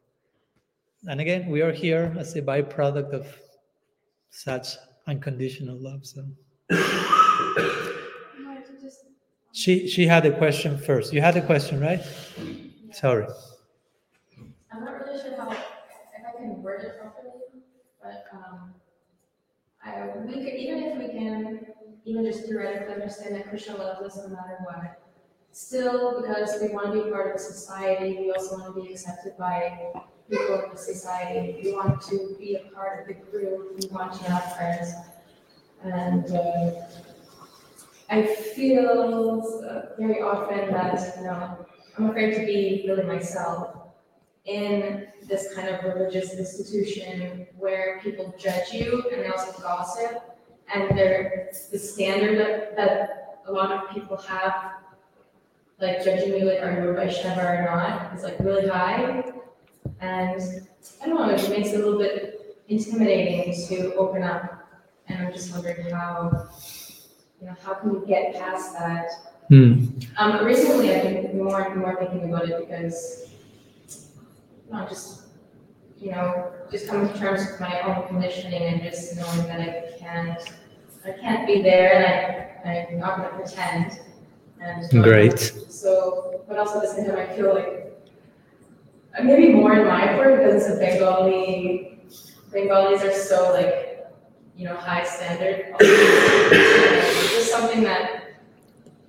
and 1.07 1.21
again 1.21 1.47
we 1.47 1.61
are 1.61 1.71
here 1.71 2.13
as 2.17 2.35
a 2.35 2.41
byproduct 2.41 3.13
of 3.13 3.27
such 4.31 4.75
unconditional 5.07 5.77
love 5.77 6.05
so. 6.05 6.25
She 9.53 9.87
she 9.87 10.05
had 10.05 10.23
a 10.23 10.37
question 10.37 10.77
first. 10.77 11.11
You 11.13 11.21
had 11.21 11.35
a 11.35 11.41
question 11.41 11.79
right? 11.79 12.01
Sorry. 12.91 13.25
I'm 14.71 14.85
not 14.85 14.99
really 14.99 15.19
sure 15.19 15.35
how 15.35 15.49
if 15.49 15.57
i 15.57 16.37
can 16.37 16.61
word 16.61 16.83
it 16.83 16.99
properly 16.99 17.63
but 18.01 18.25
um 18.33 18.73
I, 19.83 20.09
even 20.27 20.83
if 20.83 20.97
we 20.99 21.06
even 22.07 22.25
just 22.25 22.45
theoretically 22.45 22.93
understand 22.93 23.35
that 23.35 23.49
krishna 23.49 23.75
loves 23.77 24.01
us 24.01 24.17
no 24.17 24.29
matter 24.29 24.57
what 24.63 25.07
still, 25.57 26.21
because 26.21 26.55
we 26.61 26.69
want 26.69 26.93
to 26.93 27.03
be 27.03 27.09
part 27.09 27.33
of 27.33 27.41
society, 27.41 28.15
we 28.19 28.31
also 28.31 28.57
want 28.57 28.75
to 28.75 28.81
be 28.81 28.91
accepted 28.91 29.35
by 29.37 29.91
people 30.29 30.61
in 30.61 30.69
the 30.71 30.77
society. 30.77 31.59
We 31.63 31.73
want 31.73 31.99
to 32.03 32.35
be 32.37 32.55
a 32.55 32.75
part 32.75 33.01
of 33.01 33.07
the 33.07 33.15
group. 33.15 33.75
We 33.81 33.89
want 33.89 34.13
to 34.13 34.31
have 34.31 34.55
friends. 34.55 34.93
And 35.83 36.31
uh, 36.31 36.71
I 38.09 38.25
feel 38.25 39.63
uh, 39.67 39.97
very 39.97 40.21
often 40.21 40.71
that 40.73 41.13
you 41.17 41.23
know 41.23 41.65
I'm 41.97 42.09
afraid 42.09 42.35
to 42.35 42.45
be 42.45 42.85
really 42.87 43.03
myself 43.03 43.77
in 44.45 45.07
this 45.27 45.53
kind 45.55 45.69
of 45.69 45.83
religious 45.83 46.33
institution 46.33 47.47
where 47.57 47.99
people 48.01 48.33
judge 48.39 48.71
you 48.71 49.03
and 49.11 49.23
they 49.23 49.27
also 49.27 49.51
gossip 49.61 50.36
and 50.73 50.97
the 51.71 51.79
standard 51.79 52.39
that, 52.39 52.75
that 52.75 53.41
a 53.47 53.51
lot 53.51 53.71
of 53.71 53.89
people 53.93 54.17
have 54.17 54.73
like 55.79 56.03
judging 56.03 56.31
me 56.31 56.43
like 56.43 56.59
are 56.61 56.81
you 56.81 56.89
a 56.89 56.93
Vaishnava 56.93 57.41
or 57.41 57.63
not 57.63 58.15
is 58.15 58.23
like 58.23 58.39
really 58.39 58.67
high. 58.67 59.31
And 60.01 60.67
I 61.01 61.07
don't 61.07 61.15
know 61.15 61.29
it 61.29 61.49
makes 61.49 61.69
it 61.69 61.75
a 61.75 61.85
little 61.85 61.99
bit 61.99 62.57
intimidating 62.67 63.53
to 63.67 63.95
open 63.95 64.23
up. 64.23 64.67
And 65.07 65.25
I'm 65.25 65.33
just 65.33 65.53
wondering 65.53 65.89
how 65.89 66.49
you 67.39 67.47
know 67.47 67.55
how 67.63 67.75
can 67.75 67.99
we 67.99 68.07
get 68.07 68.35
past 68.35 68.73
that? 68.73 69.09
Hmm. 69.49 69.85
um, 70.17 70.43
recently, 70.43 70.93
I've 70.93 71.03
been 71.03 71.37
more 71.37 71.61
and 71.61 71.79
more 71.79 71.95
thinking 71.95 72.27
about 72.27 72.49
it 72.49 72.67
because, 72.67 73.29
not 74.69 74.89
just, 74.89 75.21
you 75.99 76.11
know, 76.11 76.51
just 76.71 76.87
coming 76.87 77.11
to 77.11 77.19
terms 77.19 77.45
with 77.45 77.59
my 77.59 77.81
own 77.81 78.07
conditioning 78.07 78.63
and 78.63 78.81
just 78.81 79.15
knowing 79.15 79.47
that 79.47 79.59
I 79.59 79.97
can't, 79.97 80.39
I 81.05 81.11
can't 81.11 81.47
be 81.47 81.61
there 81.61 82.59
and 82.63 82.69
I, 82.69 82.87
I'm 82.91 82.99
not 82.99 83.17
gonna 83.17 83.29
pretend. 83.29 83.99
And 84.59 85.03
Great. 85.03 85.39
So, 85.39 86.43
but 86.47 86.57
also 86.57 86.77
at 86.77 86.83
the 86.83 86.87
same 86.87 87.05
time, 87.05 87.17
I 87.17 87.35
feel 87.35 87.53
like 87.53 87.93
uh, 89.17 89.23
maybe 89.23 89.53
more 89.53 89.73
in 89.73 89.87
my 89.87 90.07
part 90.07 90.37
because 90.37 90.65
it's 90.65 90.75
a 90.75 90.79
Bengali. 90.79 91.99
Bengalis 92.51 93.01
are 93.03 93.13
so 93.13 93.51
like, 93.53 94.07
you 94.55 94.65
know, 94.65 94.75
high 94.75 95.03
standard. 95.03 95.75
It's 95.79 97.31
just 97.31 97.51
something 97.51 97.83
that 97.83 98.41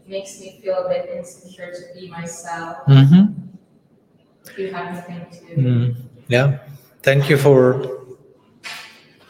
makes 0.07 0.41
me 0.41 0.61
feel 0.63 0.87
a 0.87 0.89
bit 0.89 1.11
insecure 1.15 1.73
to 1.73 1.95
be 1.95 2.09
myself. 2.09 2.79
Mm-hmm. 2.87 4.61
You 4.61 4.73
have 4.73 5.09
anything 5.09 5.47
to? 5.47 5.61
Mm. 5.61 5.97
Yeah. 6.29 6.59
Thank 7.03 7.31
you 7.31 7.39
for 7.39 8.07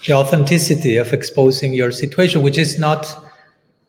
the 0.07 0.15
authenticity 0.15 0.97
of 0.97 1.13
exposing 1.13 1.75
your 1.75 1.93
situation, 1.93 2.43
which 2.43 2.57
is 2.59 2.79
not 2.79 3.25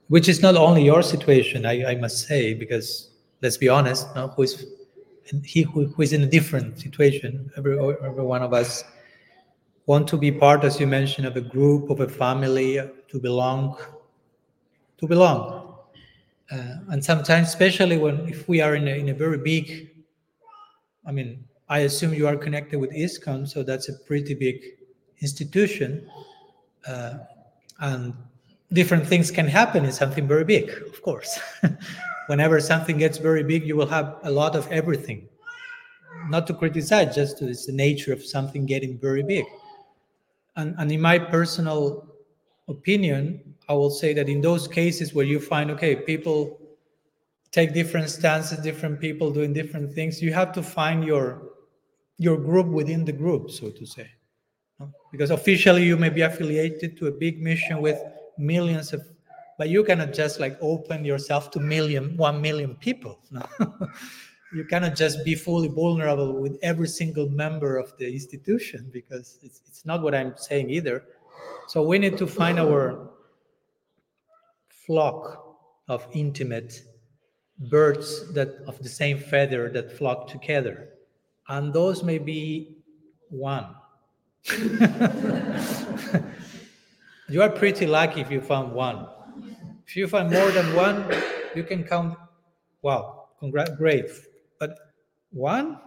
which 0.10 0.28
is 0.28 0.42
not 0.42 0.56
only 0.56 0.84
your 0.84 1.04
situation, 1.04 1.68
I, 1.68 1.92
I 1.92 1.96
must 1.96 2.28
say, 2.28 2.56
because 2.56 3.12
let's 3.42 3.58
be 3.58 3.70
honest, 3.70 4.08
no, 4.16 4.28
who 4.30 4.42
is 4.42 4.66
he 5.44 5.62
who, 5.62 5.86
who 5.88 6.02
is 6.02 6.14
in 6.14 6.24
a 6.24 6.26
different 6.26 6.80
situation. 6.80 7.52
Every 7.58 7.80
every 7.80 8.24
one 8.24 8.42
of 8.42 8.54
us 8.54 8.84
want 9.86 10.08
to 10.10 10.18
be 10.18 10.32
part, 10.32 10.64
as 10.64 10.80
you 10.80 10.88
mentioned, 10.88 11.26
of 11.26 11.38
a 11.38 11.42
group, 11.42 11.90
of 11.90 12.02
a 12.02 12.08
family, 12.08 12.80
to 13.08 13.20
belong, 13.20 13.78
to 14.98 15.08
belong. 15.08 15.76
Uh, 16.52 16.76
and 16.90 17.04
sometimes, 17.04 17.48
especially 17.48 17.98
when 17.98 18.28
if 18.28 18.48
we 18.50 18.60
are 18.60 18.76
in 18.76 18.88
a, 18.88 18.92
in 18.92 19.10
a 19.10 19.14
very 19.14 19.38
big, 19.38 19.92
I 21.06 21.12
mean, 21.12 21.46
I 21.70 21.80
assume 21.80 22.14
you 22.16 22.28
are 22.28 22.36
connected 22.36 22.80
with 22.80 22.92
ISKCON, 22.92 23.48
so 23.48 23.62
that's 23.62 23.90
a 23.90 23.94
pretty 23.94 24.34
big 24.34 24.62
institution, 25.22 26.10
uh, 26.88 27.20
and 27.80 28.14
different 28.74 29.06
things 29.06 29.30
can 29.30 29.48
happen 29.48 29.86
in 29.86 29.92
something 29.92 30.28
very 30.28 30.44
big, 30.44 30.70
of 30.88 31.02
course. 31.04 31.40
Whenever 32.28 32.60
something 32.60 32.98
gets 32.98 33.20
very 33.20 33.44
big, 33.44 33.66
you 33.66 33.76
will 33.76 33.88
have 33.88 34.18
a 34.24 34.32
lot 34.32 34.56
of 34.56 34.72
everything. 34.72 35.28
Not 36.28 36.48
to 36.48 36.54
criticize, 36.54 37.14
just 37.14 37.38
to, 37.38 37.48
it's 37.48 37.68
the 37.68 37.72
nature 37.72 38.14
of 38.14 38.24
something 38.24 38.66
getting 38.66 38.98
very 38.98 39.24
big. 39.24 39.46
And, 40.56 40.76
and 40.80 40.92
in 40.92 41.02
my 41.02 41.20
personal 41.20 42.08
opinion, 42.68 43.56
I 43.68 43.74
will 43.74 43.90
say 43.92 44.14
that 44.14 44.28
in 44.28 44.42
those 44.42 44.68
cases 44.68 45.14
where 45.14 45.26
you 45.26 45.40
find, 45.40 45.70
okay, 45.72 45.96
people 45.96 46.60
take 47.52 47.74
different 47.74 48.10
stances, 48.10 48.60
different 48.60 49.00
people 49.00 49.32
doing 49.32 49.54
different 49.54 49.94
things, 49.94 50.22
you 50.22 50.34
have 50.34 50.52
to 50.54 50.64
find 50.64 51.04
your 51.04 51.49
your 52.20 52.38
group 52.38 52.68
within 52.68 53.06
the 53.06 53.12
group, 53.12 53.50
so 53.50 53.72
to 53.72 53.86
say. 53.86 54.08
Because 55.12 55.32
officially 55.32 55.84
you 55.84 55.98
may 55.98 56.10
be 56.10 56.22
affiliated 56.22 56.98
to 56.98 57.08
a 57.08 57.12
big 57.12 57.42
mission 57.42 57.82
with 57.82 58.00
millions 58.38 58.94
of 58.94 59.02
but 59.58 59.68
you 59.68 59.84
cannot 59.84 60.14
just 60.14 60.40
like 60.40 60.58
open 60.62 61.04
yourself 61.04 61.52
to 61.52 61.60
million 61.60 62.16
one 62.16 62.42
million 62.42 62.76
people 62.76 63.20
no? 63.30 63.46
you 64.54 64.64
cannot 64.64 64.96
just 64.96 65.24
be 65.26 65.36
fully 65.36 65.68
vulnerable 65.68 66.42
with 66.42 66.58
every 66.62 66.88
single 66.88 67.30
member 67.30 67.76
of 67.76 67.92
the 67.98 68.08
institution 68.12 68.90
because 68.94 69.38
it's, 69.44 69.62
it's 69.68 69.86
not 69.86 70.02
what 70.02 70.16
i'm 70.16 70.34
saying 70.38 70.70
either 70.70 71.04
so 71.68 71.84
we 71.84 72.00
need 72.00 72.18
to 72.18 72.26
find 72.26 72.58
our 72.58 73.10
flock 74.86 75.58
of 75.90 76.08
intimate 76.14 76.82
birds 77.70 78.32
that 78.34 78.50
of 78.66 78.82
the 78.82 78.88
same 78.88 79.20
feather 79.20 79.70
that 79.70 79.92
flock 79.98 80.30
together 80.30 80.88
and 81.50 81.74
those 81.74 82.04
may 82.04 82.18
be 82.18 82.78
one. 83.30 83.76
You 87.30 87.44
are 87.44 87.50
pretty 87.50 87.86
lucky 87.86 88.22
if 88.22 88.32
you 88.32 88.42
found 88.42 88.74
one. 88.74 89.06
If 89.86 89.96
you 89.96 90.08
find 90.08 90.32
more 90.32 90.50
than 90.50 90.76
one 90.76 91.06
you 91.56 91.64
can 91.64 91.84
count 91.84 92.18
wow 92.82 93.28
congrats 93.40 93.72
great. 93.78 94.10
But 94.60 94.72
one 95.32 95.80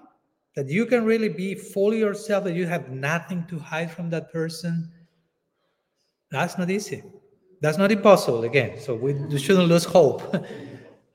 that 0.54 0.68
you 0.68 0.86
can 0.86 1.04
really 1.04 1.28
be 1.28 1.56
fully 1.56 1.98
yourself 1.98 2.44
that 2.44 2.54
you 2.54 2.66
have 2.66 2.90
nothing 2.90 3.44
to 3.48 3.58
hide 3.58 3.90
from 3.90 4.08
that 4.10 4.32
person 4.32 4.88
that's 6.30 6.56
not 6.56 6.70
easy. 6.70 7.02
That's 7.60 7.76
not 7.76 7.92
impossible 7.92 8.44
again. 8.44 8.80
So 8.80 8.94
we, 8.94 9.12
we 9.12 9.38
shouldn't 9.38 9.68
lose 9.68 9.84
hope 9.84 10.22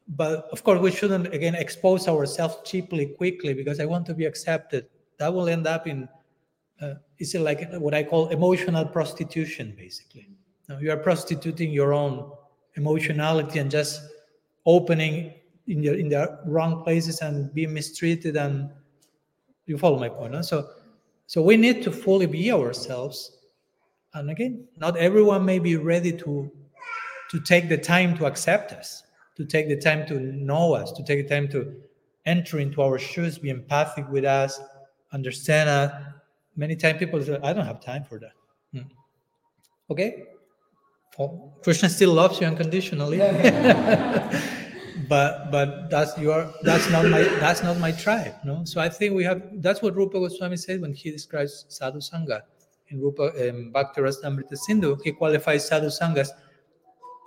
but 0.08 0.48
of 0.52 0.64
course 0.64 0.80
we 0.80 0.92
shouldn't 0.92 1.34
again 1.34 1.56
expose 1.56 2.08
ourselves 2.08 2.58
cheaply 2.64 3.08
quickly 3.08 3.54
because 3.54 3.80
i 3.80 3.86
want 3.86 4.06
to 4.06 4.14
be 4.14 4.26
accepted. 4.26 4.88
That 5.18 5.34
will 5.34 5.50
end 5.50 5.66
up 5.68 5.88
in 5.88 6.08
uh, 6.82 6.96
is 7.18 7.34
it 7.36 7.42
like 7.42 7.70
what 7.74 7.94
i 7.94 8.04
call 8.04 8.30
emotional 8.30 8.86
prostitution 8.86 9.74
basically. 9.78 10.30
Now, 10.70 10.80
you 10.80 10.92
are 10.92 10.98
prostituting 10.98 11.72
your 11.72 11.94
own 11.94 12.32
emotionality 12.76 13.60
and 13.60 13.72
just 13.72 14.02
opening 14.66 15.34
in 15.68 15.82
the 15.82 15.98
in 15.98 16.10
the 16.10 16.40
wrong 16.46 16.84
places 16.84 17.22
and 17.22 17.54
being 17.54 17.74
mistreated 17.74 18.38
and 18.38 18.70
you 19.66 19.78
follow 19.78 20.00
my 20.00 20.10
point 20.10 20.34
huh? 20.34 20.44
so 20.44 20.70
so 21.26 21.42
we 21.42 21.58
need 21.58 21.84
to 21.84 21.92
fully 21.92 22.26
be 22.26 22.52
ourselves. 22.52 23.40
And 24.14 24.30
again 24.30 24.68
not 24.78 24.96
everyone 24.96 25.44
may 25.44 25.60
be 25.60 25.76
ready 25.76 26.14
to 26.14 26.50
to 27.32 27.40
take 27.42 27.68
the 27.68 27.78
time 27.78 28.18
to 28.20 28.26
accept 28.26 28.72
us 28.72 29.04
to 29.38 29.46
take 29.46 29.70
the 29.70 29.78
time 29.78 30.06
to 30.08 30.20
know 30.20 30.74
us 30.74 30.92
to 30.92 31.04
take 31.04 31.28
the 31.28 31.36
time 31.36 31.48
to 31.48 31.74
enter 32.26 32.60
into 32.60 32.82
our 32.82 33.00
shoes 33.00 33.38
be 33.38 33.50
empathic 33.50 34.06
with 34.10 34.26
us 34.26 34.60
understand 35.14 35.70
us. 35.70 35.92
Many 36.56 36.76
times 36.76 37.00
people 37.00 37.22
say 37.24 37.40
i 37.44 37.54
don't 37.54 37.66
have 37.66 37.82
time 37.82 38.04
for 38.04 38.20
that. 38.20 38.34
Hmm. 38.74 38.88
okay? 39.92 40.24
Well, 41.18 41.54
krishna 41.64 41.90
still 41.90 42.14
loves 42.14 42.42
you 42.42 42.48
unconditionally. 42.48 43.20
But 45.08 45.52
but 45.52 45.90
that's 45.90 46.18
your 46.18 46.52
that's 46.64 46.90
not 46.90 47.06
my 47.06 47.24
that's 47.40 47.64
not 47.64 47.78
my 47.78 47.92
tribe 47.92 48.34
no? 48.44 48.66
So 48.66 48.82
i 48.82 48.90
think 48.90 49.14
we 49.14 49.24
have 49.24 49.42
that's 49.62 49.82
what 49.82 49.96
rupa 49.96 50.20
goswami 50.20 50.58
said 50.58 50.82
when 50.82 50.94
he 50.94 51.12
describes 51.12 51.66
sadhu 51.70 52.00
sangha. 52.00 52.42
In 52.90 53.00
rupa 53.00 53.32
um, 53.50 53.72
bhakti 53.72 54.02
sindhu 54.56 54.98
he 55.04 55.12
qualifies 55.12 55.68
sadhu 55.68 55.88
sanghas 55.88 56.30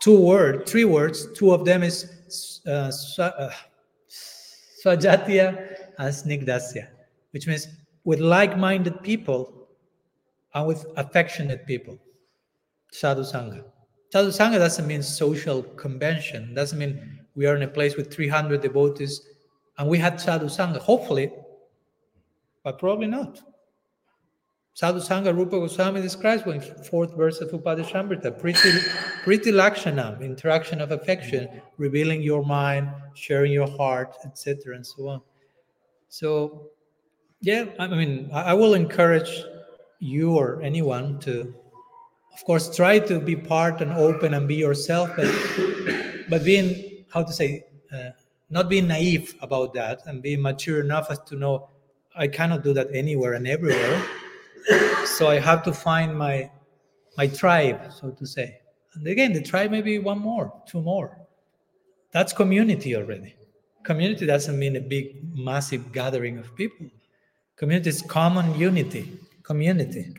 two 0.00 0.18
words 0.18 0.70
three 0.70 0.84
words 0.84 1.28
two 1.32 1.52
of 1.52 1.64
them 1.64 1.82
is 1.82 2.60
uh, 2.66 2.88
swa- 2.88 3.34
uh, 3.38 3.50
and 5.98 6.14
snigdasya 6.14 6.88
which 7.32 7.46
means 7.46 7.68
with 8.04 8.20
like-minded 8.20 9.02
people 9.02 9.68
and 10.54 10.66
with 10.66 10.86
affectionate 10.96 11.66
people. 11.66 11.98
Sadhu 12.92 13.22
sangha. 13.22 13.64
Sadhu 14.12 14.30
sangha 14.30 14.58
doesn't 14.58 14.86
mean 14.86 15.02
social 15.02 15.62
convention. 15.62 16.54
Doesn't 16.54 16.78
mean 16.78 17.20
we 17.34 17.46
are 17.46 17.54
in 17.54 17.62
a 17.62 17.68
place 17.68 17.96
with 17.96 18.12
300 18.12 18.60
devotees 18.60 19.22
and 19.78 19.88
we 19.88 19.98
had 19.98 20.20
sadhu 20.20 20.46
sangha. 20.46 20.78
Hopefully 20.78 21.32
but 22.64 22.78
probably 22.78 23.06
not 23.06 23.40
sadhu 24.74 25.00
sangha 25.00 25.34
rupa 25.34 25.58
goswami 25.58 26.00
describes 26.00 26.46
in 26.46 26.60
fourth 26.84 27.14
verse 27.16 27.40
of 27.40 27.50
upadeshamrita 27.50 28.38
pretty 28.38 28.70
priti 29.24 29.52
lakshanam 29.52 30.20
interaction 30.22 30.80
of 30.80 30.92
affection 30.92 31.48
revealing 31.76 32.22
your 32.22 32.44
mind 32.44 32.88
sharing 33.14 33.52
your 33.52 33.68
heart 33.68 34.14
etc 34.24 34.74
and 34.76 34.86
so 34.86 35.08
on 35.08 35.20
so 36.08 36.68
yeah 37.40 37.64
i 37.78 37.86
mean 37.86 38.30
i 38.32 38.42
I 38.52 38.54
will 38.54 38.74
encourage 38.74 39.32
you 39.98 40.36
or 40.36 40.62
anyone 40.62 41.18
to 41.26 41.54
of 42.34 42.44
course 42.44 42.74
try 42.74 42.98
to 43.10 43.20
be 43.20 43.36
part 43.36 43.82
and 43.82 43.92
open 43.92 44.34
and 44.34 44.48
be 44.48 44.56
yourself 44.66 45.10
but 45.16 45.30
but 46.30 46.44
being 46.44 46.68
how 47.12 47.22
to 47.22 47.32
say 47.32 47.64
uh, 47.92 48.10
not 48.50 48.68
being 48.68 48.86
naive 48.86 49.34
about 49.42 49.74
that 49.74 50.06
and 50.06 50.22
being 50.22 50.40
mature 50.42 50.80
enough 50.80 51.10
as 51.10 51.18
to 51.30 51.36
know 51.36 51.68
I 52.16 52.26
cannot 52.26 52.64
do 52.64 52.72
that 52.74 52.88
anywhere 52.92 53.34
and 53.34 53.46
everywhere. 53.46 54.02
So 55.04 55.28
I 55.28 55.38
have 55.38 55.62
to 55.64 55.72
find 55.72 56.16
my 56.16 56.50
my 57.16 57.26
tribe, 57.26 57.92
so 57.92 58.10
to 58.10 58.26
say. 58.26 58.58
And 58.94 59.06
again, 59.06 59.32
the 59.32 59.42
tribe 59.42 59.70
may 59.70 59.82
be 59.82 59.98
one 59.98 60.18
more, 60.18 60.52
two 60.66 60.80
more. 60.80 61.18
That's 62.12 62.32
community 62.32 62.96
already. 62.96 63.36
Community 63.82 64.26
doesn't 64.26 64.58
mean 64.58 64.76
a 64.76 64.80
big, 64.80 65.16
massive 65.36 65.92
gathering 65.92 66.38
of 66.38 66.54
people. 66.56 66.86
Community 67.56 67.90
is 67.90 68.02
common 68.02 68.58
unity, 68.58 69.18
community. 69.42 70.14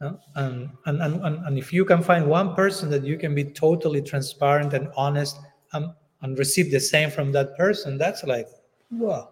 no? 0.00 0.18
And, 0.34 0.70
and, 0.86 1.00
and, 1.00 1.24
and 1.24 1.46
and 1.46 1.58
if 1.58 1.72
you 1.72 1.84
can 1.84 2.02
find 2.02 2.26
one 2.26 2.54
person 2.54 2.90
that 2.90 3.04
you 3.04 3.16
can 3.16 3.34
be 3.34 3.44
totally 3.44 4.02
transparent 4.02 4.74
and 4.74 4.88
honest 4.96 5.38
and, 5.72 5.86
and 6.22 6.38
receive 6.38 6.70
the 6.70 6.80
same 6.80 7.10
from 7.10 7.32
that 7.32 7.56
person, 7.56 7.98
that's 7.98 8.24
like, 8.24 8.48
wow, 8.90 9.30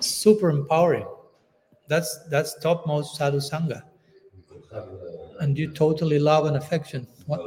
super 0.00 0.50
empowering. 0.50 1.06
That's 1.92 2.10
that's 2.30 2.54
topmost 2.64 3.16
sadhu 3.16 3.36
sangha. 3.38 3.82
And 5.40 5.58
you 5.58 5.70
totally 5.72 6.18
love 6.18 6.46
and 6.46 6.56
affection. 6.56 7.06
What? 7.26 7.40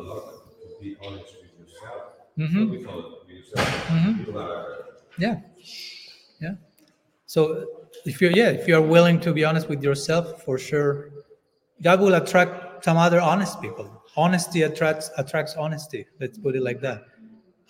Mhm. 2.37 2.81
Yourself. 3.27 3.87
Mhm. 3.87 4.25
Yeah, 5.17 5.39
yeah. 6.41 6.55
So 7.25 7.67
if 8.05 8.21
you're 8.21 8.31
yeah, 8.31 8.49
if 8.49 8.67
you 8.67 8.75
are 8.75 8.81
willing 8.81 9.19
to 9.21 9.33
be 9.33 9.45
honest 9.45 9.69
with 9.69 9.81
yourself, 9.83 10.43
for 10.43 10.57
sure, 10.59 11.09
God 11.81 12.01
will 12.01 12.15
attract 12.15 12.83
some 12.85 12.97
other 12.97 13.21
honest 13.21 13.61
people. 13.61 13.89
Honesty 14.17 14.63
attracts 14.63 15.09
attracts 15.17 15.55
honesty. 15.55 16.05
Let's 16.19 16.37
put 16.37 16.55
it 16.55 16.63
like 16.63 16.81
that. 16.81 17.05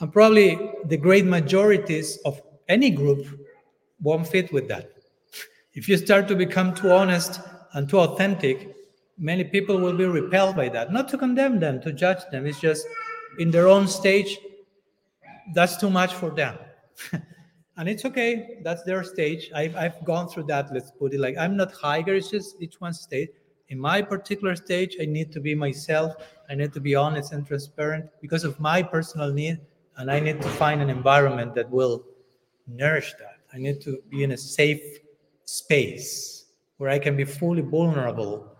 And 0.01 0.11
probably 0.11 0.59
the 0.85 0.97
great 0.97 1.25
majorities 1.25 2.17
of 2.25 2.41
any 2.67 2.89
group 2.89 3.27
won't 4.01 4.27
fit 4.27 4.51
with 4.51 4.67
that. 4.69 4.91
If 5.75 5.89
you 5.89 5.97
start 5.97 6.29
to 6.29 6.35
become 6.35 6.73
too 6.73 6.91
honest 6.91 7.41
and 7.73 7.89
too 7.89 7.99
authentic, 7.99 8.73
many 9.17 9.43
people 9.43 9.77
will 9.77 9.95
be 9.95 10.05
repelled 10.05 10.55
by 10.55 10.69
that. 10.69 10.93
Not 10.93 11.09
to 11.09 11.17
condemn 11.17 11.59
them, 11.59 11.81
to 11.81 11.91
judge 11.91 12.23
them. 12.31 12.45
It's 12.45 12.61
just 12.61 12.87
in 13.39 13.51
their 13.51 13.67
own 13.67 13.85
stage, 13.89 14.37
that's 15.53 15.75
too 15.75 15.89
much 15.89 16.13
for 16.13 16.29
them. 16.31 16.57
and 17.77 17.89
it's 17.89 18.05
okay. 18.05 18.59
That's 18.63 18.83
their 18.83 19.03
stage. 19.03 19.51
I've, 19.53 19.75
I've 19.75 20.03
gone 20.05 20.29
through 20.29 20.43
that. 20.43 20.73
Let's 20.73 20.91
put 20.91 21.13
it 21.13 21.19
like 21.19 21.37
I'm 21.37 21.57
not 21.57 21.73
higher. 21.73 22.15
It's 22.15 22.29
just 22.29 22.61
each 22.61 22.79
one 22.79 22.93
stage. 22.93 23.29
In 23.67 23.77
my 23.77 24.01
particular 24.01 24.55
stage, 24.55 24.95
I 25.01 25.05
need 25.05 25.33
to 25.33 25.41
be 25.41 25.55
myself. 25.55 26.15
I 26.49 26.55
need 26.55 26.71
to 26.73 26.79
be 26.79 26.95
honest 26.95 27.33
and 27.33 27.45
transparent 27.45 28.09
because 28.21 28.45
of 28.45 28.57
my 28.61 28.81
personal 28.81 29.33
need. 29.33 29.59
And 29.97 30.09
I 30.09 30.21
need 30.21 30.41
to 30.41 30.49
find 30.49 30.81
an 30.81 30.89
environment 30.89 31.53
that 31.55 31.69
will 31.69 32.05
nourish 32.65 33.13
that. 33.19 33.39
I 33.53 33.57
need 33.57 33.81
to 33.81 34.01
be 34.09 34.23
in 34.23 34.31
a 34.31 34.37
safe 34.37 34.99
space 35.45 36.45
where 36.77 36.89
I 36.89 36.99
can 36.99 37.15
be 37.15 37.23
fully 37.23 37.61
vulnerable 37.61 38.51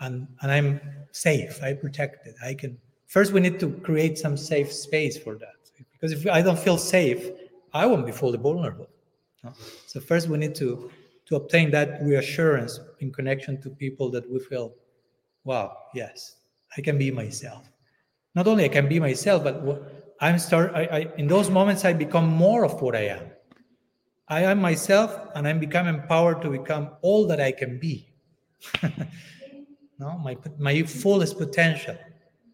and, 0.00 0.26
and 0.42 0.52
I'm 0.52 0.80
safe. 1.12 1.62
I 1.62 1.74
protected. 1.74 2.34
I 2.44 2.54
can 2.54 2.78
first 3.06 3.32
we 3.32 3.40
need 3.40 3.60
to 3.60 3.70
create 3.70 4.18
some 4.18 4.36
safe 4.36 4.72
space 4.72 5.16
for 5.16 5.36
that. 5.36 5.54
Because 5.92 6.12
if 6.12 6.26
I 6.26 6.42
don't 6.42 6.58
feel 6.58 6.78
safe, 6.78 7.30
I 7.72 7.86
won't 7.86 8.04
be 8.04 8.12
fully 8.12 8.38
vulnerable. 8.38 8.88
So 9.86 10.00
first 10.00 10.28
we 10.28 10.38
need 10.38 10.54
to 10.56 10.90
to 11.26 11.36
obtain 11.36 11.70
that 11.70 12.02
reassurance 12.02 12.80
in 13.00 13.12
connection 13.12 13.60
to 13.62 13.70
people 13.70 14.10
that 14.10 14.28
we 14.30 14.38
feel, 14.40 14.74
wow, 15.44 15.76
yes, 15.94 16.36
I 16.76 16.80
can 16.80 16.98
be 16.98 17.10
myself. 17.10 17.70
Not 18.34 18.46
only 18.46 18.64
I 18.64 18.68
can 18.68 18.88
be 18.88 18.98
myself, 18.98 19.44
but 19.44 20.14
I'm 20.20 20.38
start. 20.38 20.72
I, 20.74 20.84
I 20.84 20.98
in 21.16 21.26
those 21.26 21.50
moments 21.50 21.84
I 21.84 21.92
become 21.92 22.28
more 22.28 22.64
of 22.64 22.80
what 22.80 22.96
I 22.96 23.06
am. 23.06 23.31
I 24.28 24.42
am 24.42 24.60
myself, 24.60 25.18
and 25.34 25.46
I'm 25.46 25.58
become 25.58 25.86
empowered 25.86 26.42
to 26.42 26.50
become 26.50 26.90
all 27.02 27.26
that 27.26 27.40
I 27.40 27.52
can 27.52 27.78
be. 27.78 28.08
no, 29.98 30.18
my 30.18 30.36
my 30.58 30.82
fullest 30.82 31.38
potential. 31.38 31.96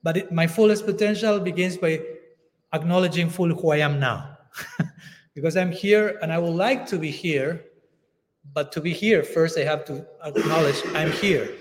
But 0.03 0.16
it, 0.16 0.32
my 0.32 0.47
fullest 0.47 0.86
potential 0.86 1.40
begins 1.40 1.77
by 1.77 2.01
acknowledging 2.73 3.28
fully 3.28 3.55
who 3.55 3.70
I 3.70 3.78
am 3.78 4.01
now, 4.01 4.39
because 5.35 5.57
I'm 5.57 5.73
here 5.73 6.19
and 6.23 6.32
I 6.32 6.39
would 6.39 6.55
like 6.55 6.86
to 6.86 6.99
be 6.99 7.11
here. 7.11 7.65
But 8.55 8.73
to 8.73 8.81
be 8.81 8.95
here, 8.95 9.23
first 9.23 9.59
I 9.59 9.65
have 9.65 9.85
to 9.86 10.07
acknowledge 10.24 10.82
I'm 10.95 11.12
here, 11.12 11.53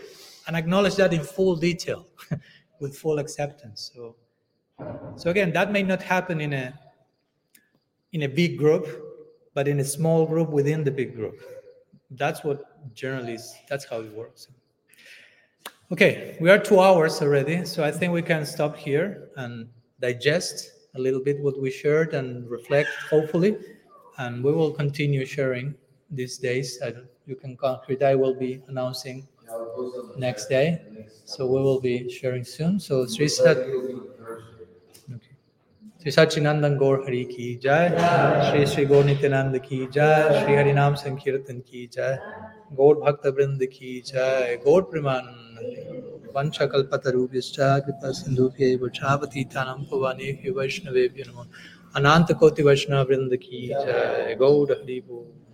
and 0.48 0.56
acknowledge 0.56 0.96
that 0.96 1.14
in 1.14 1.22
full 1.22 1.56
detail, 1.58 2.08
with 2.80 2.98
full 2.98 3.20
acceptance. 3.20 3.92
So, 3.94 4.16
so 5.18 5.30
again, 5.30 5.52
that 5.52 5.72
may 5.72 5.84
not 5.84 6.02
happen 6.02 6.40
in 6.40 6.54
a 6.54 6.74
in 8.14 8.24
a 8.24 8.28
big 8.28 8.58
group, 8.58 8.88
but 9.58 9.68
in 9.68 9.80
a 9.80 9.84
small 9.84 10.28
group 10.28 10.50
within 10.52 10.84
the 10.84 10.92
big 10.92 11.16
group. 11.16 11.42
That's 12.12 12.44
what 12.44 12.94
generally 12.94 13.34
is, 13.34 13.56
that's 13.68 13.86
how 13.86 14.02
it 14.02 14.14
works. 14.14 14.50
Okay, 15.92 16.38
we 16.40 16.52
are 16.52 16.60
two 16.60 16.80
hours 16.80 17.20
already, 17.24 17.66
so 17.66 17.84
I 17.84 17.90
think 17.90 18.14
we 18.14 18.22
can 18.22 18.46
stop 18.46 18.78
here 18.78 19.30
and 19.36 19.68
digest 20.00 20.74
a 20.94 21.00
little 21.00 21.24
bit 21.24 21.40
what 21.40 21.60
we 21.60 21.72
shared 21.72 22.14
and 22.14 22.48
reflect, 22.48 22.90
hopefully, 23.10 23.58
and 24.20 24.44
we 24.44 24.52
will 24.52 24.72
continue 24.72 25.26
sharing 25.26 25.74
these 26.12 26.38
days. 26.38 26.78
I 26.86 26.94
you 27.26 27.36
can 27.36 27.58
concrete, 27.58 28.04
I 28.04 28.14
will 28.14 28.36
be 28.36 28.62
announcing 28.68 29.28
next 30.18 30.50
day, 30.50 30.82
so 31.26 31.48
we 31.48 31.60
will 31.60 31.82
be 31.82 32.08
sharing 32.12 32.44
soon. 32.44 32.80
So 32.80 33.08
Sri 33.08 33.28
Shri 36.02 36.12
Sachinandan 36.12 36.76
गौर 36.76 37.04
हरि 37.08 37.24
की 37.24 37.60
जय। 37.64 37.90
श्री 38.52 38.66
श्री 38.66 38.86
गौर 38.86 39.06
नित्यानंद 39.06 39.58
की 39.58 39.78
जय। 39.78 40.44
श्री 40.44 40.56
हरि 40.56 40.74
नाम 40.74 40.94
संकीर्तन 40.94 41.60
की 41.60 41.90
जय। 41.94 42.20
गौर 42.74 42.96
भक्त 42.96 43.28
वृंद 43.28 43.66
की 43.66 44.04
जय। 44.06 44.60
गौर 44.66 44.82
प्रमानंद 44.82 45.60
वैष्णवे 50.58 51.08
अनंत 51.96 52.32
कोटि 52.32 52.64
वैष्णव 52.64 53.02
वृंद 53.02 53.36
की 53.36 53.68
जय। 53.68 54.36
गौर 54.40 54.72
हरि 54.72 55.02
बोल। 55.08 55.47